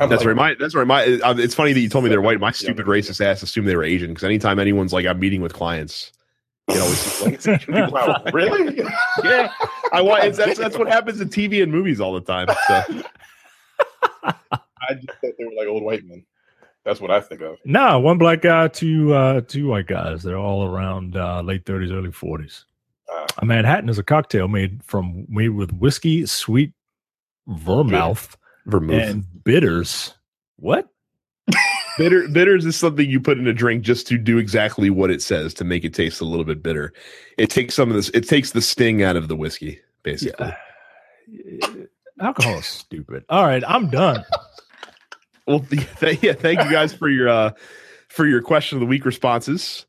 I'm 0.00 0.08
That's 0.08 0.20
like, 0.22 0.28
right. 0.28 0.36
My 0.36 0.54
that's 0.58 0.74
right. 0.74 0.86
My 0.86 1.04
uh, 1.22 1.34
it's 1.38 1.54
funny 1.54 1.72
that 1.72 1.78
you 1.80 1.88
told 1.88 2.02
me 2.04 2.10
they're 2.10 2.20
white. 2.20 2.40
My 2.40 2.48
Yeah. 2.48 2.52
stupid 2.52 2.86
racist 2.86 3.20
ass 3.24 3.42
assumed 3.42 3.68
they 3.68 3.76
were 3.76 3.84
Asian 3.84 4.10
because 4.10 4.24
anytime 4.24 4.58
anyone's 4.58 4.92
like 4.92 5.06
I'm 5.06 5.20
meeting 5.20 5.40
with 5.40 5.52
clients, 5.52 6.10
you 6.68 6.74
know, 6.76 6.86
it's 6.86 7.22
like 7.22 7.34
Asian 7.34 7.58
people. 7.74 7.92
Wow, 7.92 8.22
really? 8.32 8.80
yeah, 9.24 9.52
I 9.92 10.02
want. 10.02 10.24
It's, 10.24 10.36
that's 10.38 10.58
that's 10.58 10.76
what 10.76 10.88
happens 10.88 11.20
in 11.20 11.28
TV 11.28 11.62
and 11.62 11.70
movies 11.70 12.00
all 12.00 12.12
the 12.12 12.20
time. 12.22 12.48
So 12.66 13.02
I 14.24 14.94
just 14.94 15.06
thought 15.20 15.32
they 15.38 15.44
were 15.44 15.52
like 15.56 15.68
old 15.68 15.82
white 15.82 16.04
men. 16.04 16.24
That's 16.84 17.00
what 17.00 17.10
I 17.10 17.20
think 17.20 17.40
of. 17.40 17.56
Nah, 17.64 17.98
one 17.98 18.18
black 18.18 18.42
guy, 18.42 18.68
two 18.68 19.14
uh 19.14 19.42
two 19.42 19.68
white 19.68 19.86
guys. 19.86 20.22
They're 20.22 20.36
all 20.38 20.64
around 20.64 21.16
uh, 21.16 21.40
late 21.42 21.64
thirties, 21.64 21.90
early 21.92 22.10
forties. 22.12 22.64
Uh, 23.12 23.26
A 23.38 23.44
Manhattan 23.44 23.88
is 23.88 23.98
a 23.98 24.02
cocktail 24.02 24.48
made 24.48 24.82
from 24.84 25.26
made 25.28 25.50
with 25.50 25.72
whiskey, 25.72 26.26
sweet 26.26 26.72
vermouth, 27.46 28.36
vermouth. 28.66 29.02
and 29.02 29.44
bitters. 29.44 30.14
What? 30.56 30.88
Bitter 31.98 32.26
bitters 32.28 32.64
is 32.66 32.74
something 32.76 33.08
you 33.08 33.20
put 33.20 33.38
in 33.38 33.46
a 33.46 33.52
drink 33.52 33.82
just 33.84 34.06
to 34.08 34.18
do 34.18 34.38
exactly 34.38 34.90
what 34.90 35.10
it 35.10 35.22
says 35.22 35.54
to 35.54 35.64
make 35.64 35.84
it 35.84 35.94
taste 35.94 36.20
a 36.20 36.24
little 36.24 36.44
bit 36.44 36.60
bitter. 36.62 36.92
It 37.38 37.50
takes 37.50 37.74
some 37.74 37.88
of 37.90 37.94
this. 37.94 38.08
It 38.10 38.26
takes 38.26 38.50
the 38.50 38.60
sting 38.62 39.02
out 39.04 39.14
of 39.16 39.28
the 39.28 39.36
whiskey, 39.36 39.80
basically. 40.02 40.52
Alcohol 42.20 42.58
is 42.58 42.66
stupid. 42.66 43.24
All 43.28 43.44
right, 43.44 43.62
I'm 43.66 43.88
done. 43.90 44.24
Well, 45.46 45.62
yeah, 46.22 46.32
thank 46.32 46.64
you 46.64 46.70
guys 46.70 46.94
for 46.94 47.10
your 47.10 47.28
uh 47.28 47.50
for 48.08 48.26
your 48.26 48.40
question 48.40 48.76
of 48.76 48.80
the 48.80 48.86
week 48.86 49.04
responses. 49.04 49.84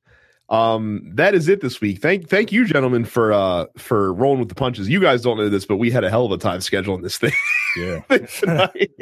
Um, 0.49 1.01
that 1.15 1.33
is 1.33 1.47
it 1.49 1.61
this 1.61 1.81
week. 1.81 2.01
Thank 2.01 2.29
thank 2.29 2.51
you, 2.51 2.65
gentlemen, 2.65 3.03
for 3.05 3.33
uh 3.33 3.65
for 3.77 4.13
rolling 4.13 4.39
with 4.39 4.49
the 4.49 4.55
punches. 4.55 4.87
You 4.87 4.99
guys 4.99 5.21
don't 5.23 5.37
know 5.37 5.49
this, 5.49 5.65
but 5.65 5.77
we 5.77 5.89
had 5.89 6.03
a 6.03 6.09
hell 6.09 6.25
of 6.25 6.31
a 6.31 6.37
time 6.37 6.59
scheduling 6.59 7.01
this 7.01 7.17
thing 7.17 7.33
Yeah. 7.77 7.99
tonight. 8.39 8.91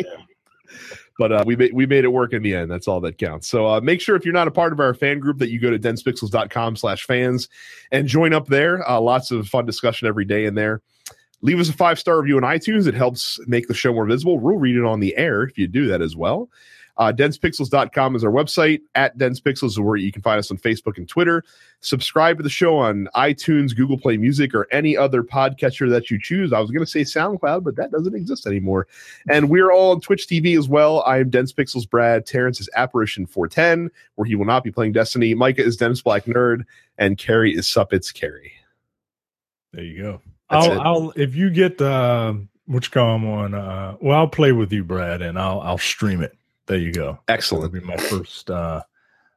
But 1.20 1.32
uh, 1.32 1.44
we 1.46 1.56
made 1.56 1.74
we 1.74 1.86
made 1.86 2.06
it 2.06 2.08
work 2.10 2.34
in 2.34 2.42
the 2.42 2.56
end. 2.56 2.72
That's 2.72 2.88
all 2.88 3.00
that 3.02 3.20
counts. 3.20 3.48
So 3.48 3.68
uh, 3.68 3.82
make 3.82 4.02
sure 4.02 4.16
if 4.16 4.26
you're 4.26 4.34
not 4.34 4.48
a 4.48 4.52
part 4.52 4.74
of 4.74 4.80
our 4.80 4.96
fan 4.96 5.20
group 5.20 5.38
that 5.38 5.50
you 5.52 5.60
go 5.60 5.70
to 5.70 5.78
densepixels.com 5.78 6.76
slash 6.76 7.06
fans 7.06 7.48
and 7.92 8.08
join 8.08 8.34
up 8.34 8.48
there. 8.48 8.90
Uh, 8.90 9.00
lots 9.00 9.30
of 9.30 9.48
fun 9.48 9.66
discussion 9.66 10.08
every 10.08 10.26
day 10.26 10.46
in 10.46 10.56
there. 10.56 10.82
Leave 11.42 11.60
us 11.60 11.70
a 11.70 11.74
five 11.74 12.00
star 12.00 12.20
review 12.20 12.38
on 12.38 12.44
iTunes. 12.44 12.88
It 12.88 12.96
helps 12.96 13.40
make 13.46 13.68
the 13.68 13.76
show 13.76 13.94
more 13.94 14.08
visible. 14.08 14.40
We'll 14.40 14.58
read 14.58 14.76
it 14.76 14.86
on 14.86 15.02
the 15.02 15.16
air 15.16 15.44
if 15.44 15.56
you 15.56 15.68
do 15.68 15.86
that 15.88 16.02
as 16.02 16.16
well. 16.16 16.50
Uh, 16.98 17.12
densepixels.com 17.12 18.16
is 18.16 18.24
our 18.24 18.32
website. 18.32 18.82
At 18.96 19.18
densepixels 19.18 19.70
is 19.70 19.80
where 19.80 19.96
you 19.96 20.12
can 20.12 20.22
find 20.22 20.40
us 20.40 20.52
on 20.52 20.58
Facebook 20.58 20.98
and 20.98 21.08
Twitter. 21.08 21.44
Subscribe 21.80 22.38
to 22.38 22.44
the 22.44 22.50
show 22.50 22.78
on 22.78 23.10
iTunes, 23.16 23.76
Google 23.76 23.98
Play 23.98 24.18
Music, 24.18 24.54
or 24.54 24.68
any 24.72 24.96
other 24.96 25.24
podcatcher 25.24 25.90
that 25.90 26.12
you 26.12 26.20
choose. 26.22 26.54
I 26.54 26.60
was 26.60 26.72
going 26.72 26.86
to 26.86 26.90
say 26.90 27.02
SoundCloud, 27.02 27.64
but 27.64 27.76
that 27.76 27.92
doesn't 27.92 28.16
exist 28.16 28.46
anymore. 28.46 28.88
And 29.28 29.50
we're 29.50 29.72
all 29.72 29.92
on 29.92 30.02
Twitch 30.02 30.28
TV 30.28 30.58
as 30.58 30.70
well. 30.70 31.02
I 31.04 31.20
am 31.20 31.30
Dense 31.30 31.52
Pixels 31.52 31.90
Brad. 31.90 32.26
Terrence 32.26 32.62
is 32.62 32.70
Apparition 32.76 33.26
410, 33.26 33.90
where 34.16 34.26
he 34.26 34.36
will 34.36 34.46
not 34.46 34.64
be 34.64 34.72
playing 34.72 34.94
Destiny. 34.94 35.34
Micah 35.34 35.64
is 35.64 35.78
Dennis 35.78 36.02
Black 36.02 36.26
Nerd, 36.26 36.64
and 36.98 37.18
Carrie 37.18 37.56
is 37.56 37.68
Suppets 37.68 38.12
Carrie. 38.12 38.54
There 39.74 39.84
you 39.84 40.02
go. 40.02 40.22
That's 40.50 40.68
I'll, 40.68 40.72
it. 40.72 40.80
I'll 40.80 41.14
if 41.16 41.36
you 41.36 41.50
get 41.50 41.82
uh, 41.82 42.36
which 42.68 42.92
come 42.92 43.26
on. 43.26 43.54
Uh, 43.54 43.98
well, 44.00 44.20
I'll 44.20 44.28
play 44.28 44.52
with 44.52 44.72
you, 44.72 44.84
Brad, 44.84 45.22
and 45.22 45.40
I'll 45.40 45.62
I'll 45.62 45.78
stream 45.78 46.22
it. 46.22 46.38
There 46.68 46.78
you 46.78 46.92
go. 46.94 47.04
That'll 47.04 47.20
Excellent. 47.28 47.74
be 47.74 47.80
my 47.82 47.98
first 47.98 48.50
uh, 48.50 48.82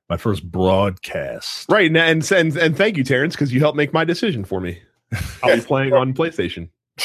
my 0.09 0.16
first 0.16 0.48
broadcast. 0.51 1.69
Right. 1.70 1.86
And, 1.86 1.97
and, 1.97 2.32
and, 2.32 2.57
and 2.57 2.77
thank 2.77 2.97
you, 2.97 3.03
Terrence, 3.05 3.35
because 3.35 3.53
you 3.53 3.59
helped 3.61 3.77
make 3.77 3.93
my 3.93 4.05
decision 4.05 4.44
for 4.44 4.61
me. 4.61 4.81
I'll 5.43 5.57
be 5.57 5.62
playing 5.62 5.93
on 5.93 6.15
PlayStation, 6.15 6.69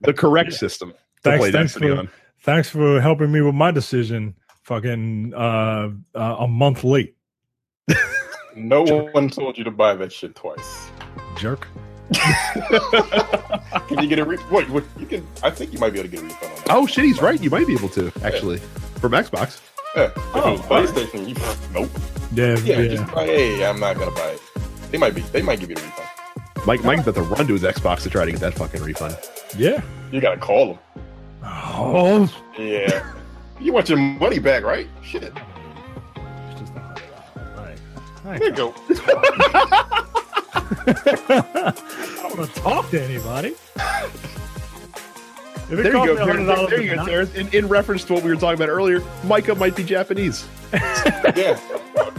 the 0.00 0.12
correct 0.16 0.52
system 0.52 0.90
to 0.92 0.96
Thanks- 1.22 1.38
play 1.40 1.50
thanks 1.52 1.72
Destiny 1.72 1.92
for- 1.94 2.00
on. 2.00 2.08
Thanks 2.40 2.68
for 2.70 3.00
helping 3.00 3.32
me 3.32 3.40
with 3.40 3.54
my 3.56 3.70
decision. 3.72 4.34
Fucking 4.62 5.32
uh, 5.34 5.90
uh, 6.14 6.36
a 6.40 6.46
month 6.48 6.82
late, 6.84 7.16
no 8.56 8.82
one 9.12 9.28
told 9.30 9.56
you 9.58 9.62
to 9.64 9.70
buy 9.70 9.94
that 9.94 10.12
shit 10.12 10.34
twice. 10.34 10.90
jerk. 11.38 11.66
Can 13.88 13.98
you 14.00 14.08
get 14.08 14.18
a 14.18 14.24
re- 14.24 14.38
wait, 14.50 14.68
what 14.70 14.84
you 14.98 15.06
can 15.06 15.26
I 15.42 15.50
think 15.50 15.72
you 15.72 15.78
might 15.78 15.92
be 15.92 16.00
able 16.00 16.08
to 16.10 16.16
get 16.16 16.20
a 16.20 16.24
refund 16.24 16.52
on 16.52 16.58
that. 16.58 16.66
Oh, 16.70 16.86
shit, 16.86 17.04
he's 17.04 17.20
right. 17.22 17.40
You 17.40 17.50
might 17.50 17.66
be 17.66 17.74
able 17.74 17.88
to, 17.90 18.12
actually, 18.22 18.60
from 19.08 19.18
Xbox. 19.24 19.60
Yeah. 19.94 20.04
If 20.04 20.12
Oh, 20.34 20.48
it 20.54 20.70
was 20.70 20.90
PlayStation, 20.90 21.28
you 21.28 21.34
nope. 21.72 21.90
Yeah, 22.32 22.56
Yeah, 22.64 22.80
yeah. 22.80 22.88
just 22.96 23.12
buy, 23.14 23.24
hey, 23.26 23.64
I'm 23.64 23.80
not 23.80 23.96
gonna 23.98 24.10
buy 24.10 24.28
it. 24.30 24.40
They 24.90 24.98
might 24.98 25.14
be 25.14 25.20
they 25.22 25.42
might 25.42 25.60
give 25.60 25.70
you 25.70 25.76
a 25.76 25.80
refund. 25.80 26.08
Mike, 26.66 26.82
Mike's 26.84 27.02
about 27.02 27.14
to 27.14 27.22
run 27.22 27.46
to 27.46 27.52
his 27.54 27.62
Xbox 27.62 28.02
to 28.02 28.10
try 28.10 28.24
to 28.24 28.30
get 28.32 28.40
that 28.40 28.54
fucking 28.54 28.82
refund. 28.82 29.16
yeah. 29.56 29.80
You 30.12 30.20
gotta 30.20 30.38
call 30.38 30.74
him. 30.74 30.78
Oh, 31.44 32.28
Yeah. 32.58 33.12
you 33.60 33.72
want 33.72 33.88
your 33.88 33.98
money 33.98 34.38
back, 34.38 34.62
right? 34.64 34.86
Shit. 35.02 35.22
it's 35.24 35.32
just 36.60 36.74
a 36.74 36.80
hundred 36.80 37.08
dollars. 37.10 37.56
Right. 37.56 37.78
There 38.24 38.36
you 38.38 38.46
ain't 38.46 38.56
go. 38.56 38.74
I 40.88 41.72
don't 42.22 42.38
want 42.38 42.54
to 42.54 42.60
talk 42.60 42.90
to 42.90 43.02
anybody. 43.02 43.54
If 45.68 45.72
it 45.80 45.82
There 45.82 45.96
you 45.96 46.06
go, 46.06 46.14
me 46.26 46.32
Terrence. 46.32 46.48
$100 46.48 46.70
There 46.70 46.80
you 46.80 46.90
go, 46.90 46.96
night- 46.96 47.08
Terrence. 47.08 47.34
In, 47.34 47.48
in 47.48 47.66
reference 47.68 48.04
to 48.04 48.14
what 48.14 48.22
we 48.22 48.30
were 48.30 48.36
talking 48.40 48.54
about 48.54 48.68
earlier, 48.68 49.02
Micah 49.24 49.54
might 49.54 49.74
be 49.74 49.82
Japanese. 49.84 50.46
yeah. 50.72 51.58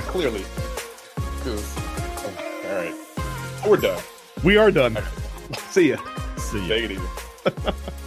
Clearly. 0.09 0.43
'Cause- 1.43 1.77
All 2.65 2.75
right. 2.75 2.93
We're 3.67 3.77
done. 3.77 4.01
We 4.43 4.57
are 4.57 4.71
done. 4.71 4.97
See 5.69 5.89
ya. 5.91 5.97
See 6.37 6.59
ya. 6.59 6.67
Take 6.67 6.83
it 6.85 6.91
easy. 6.91 7.01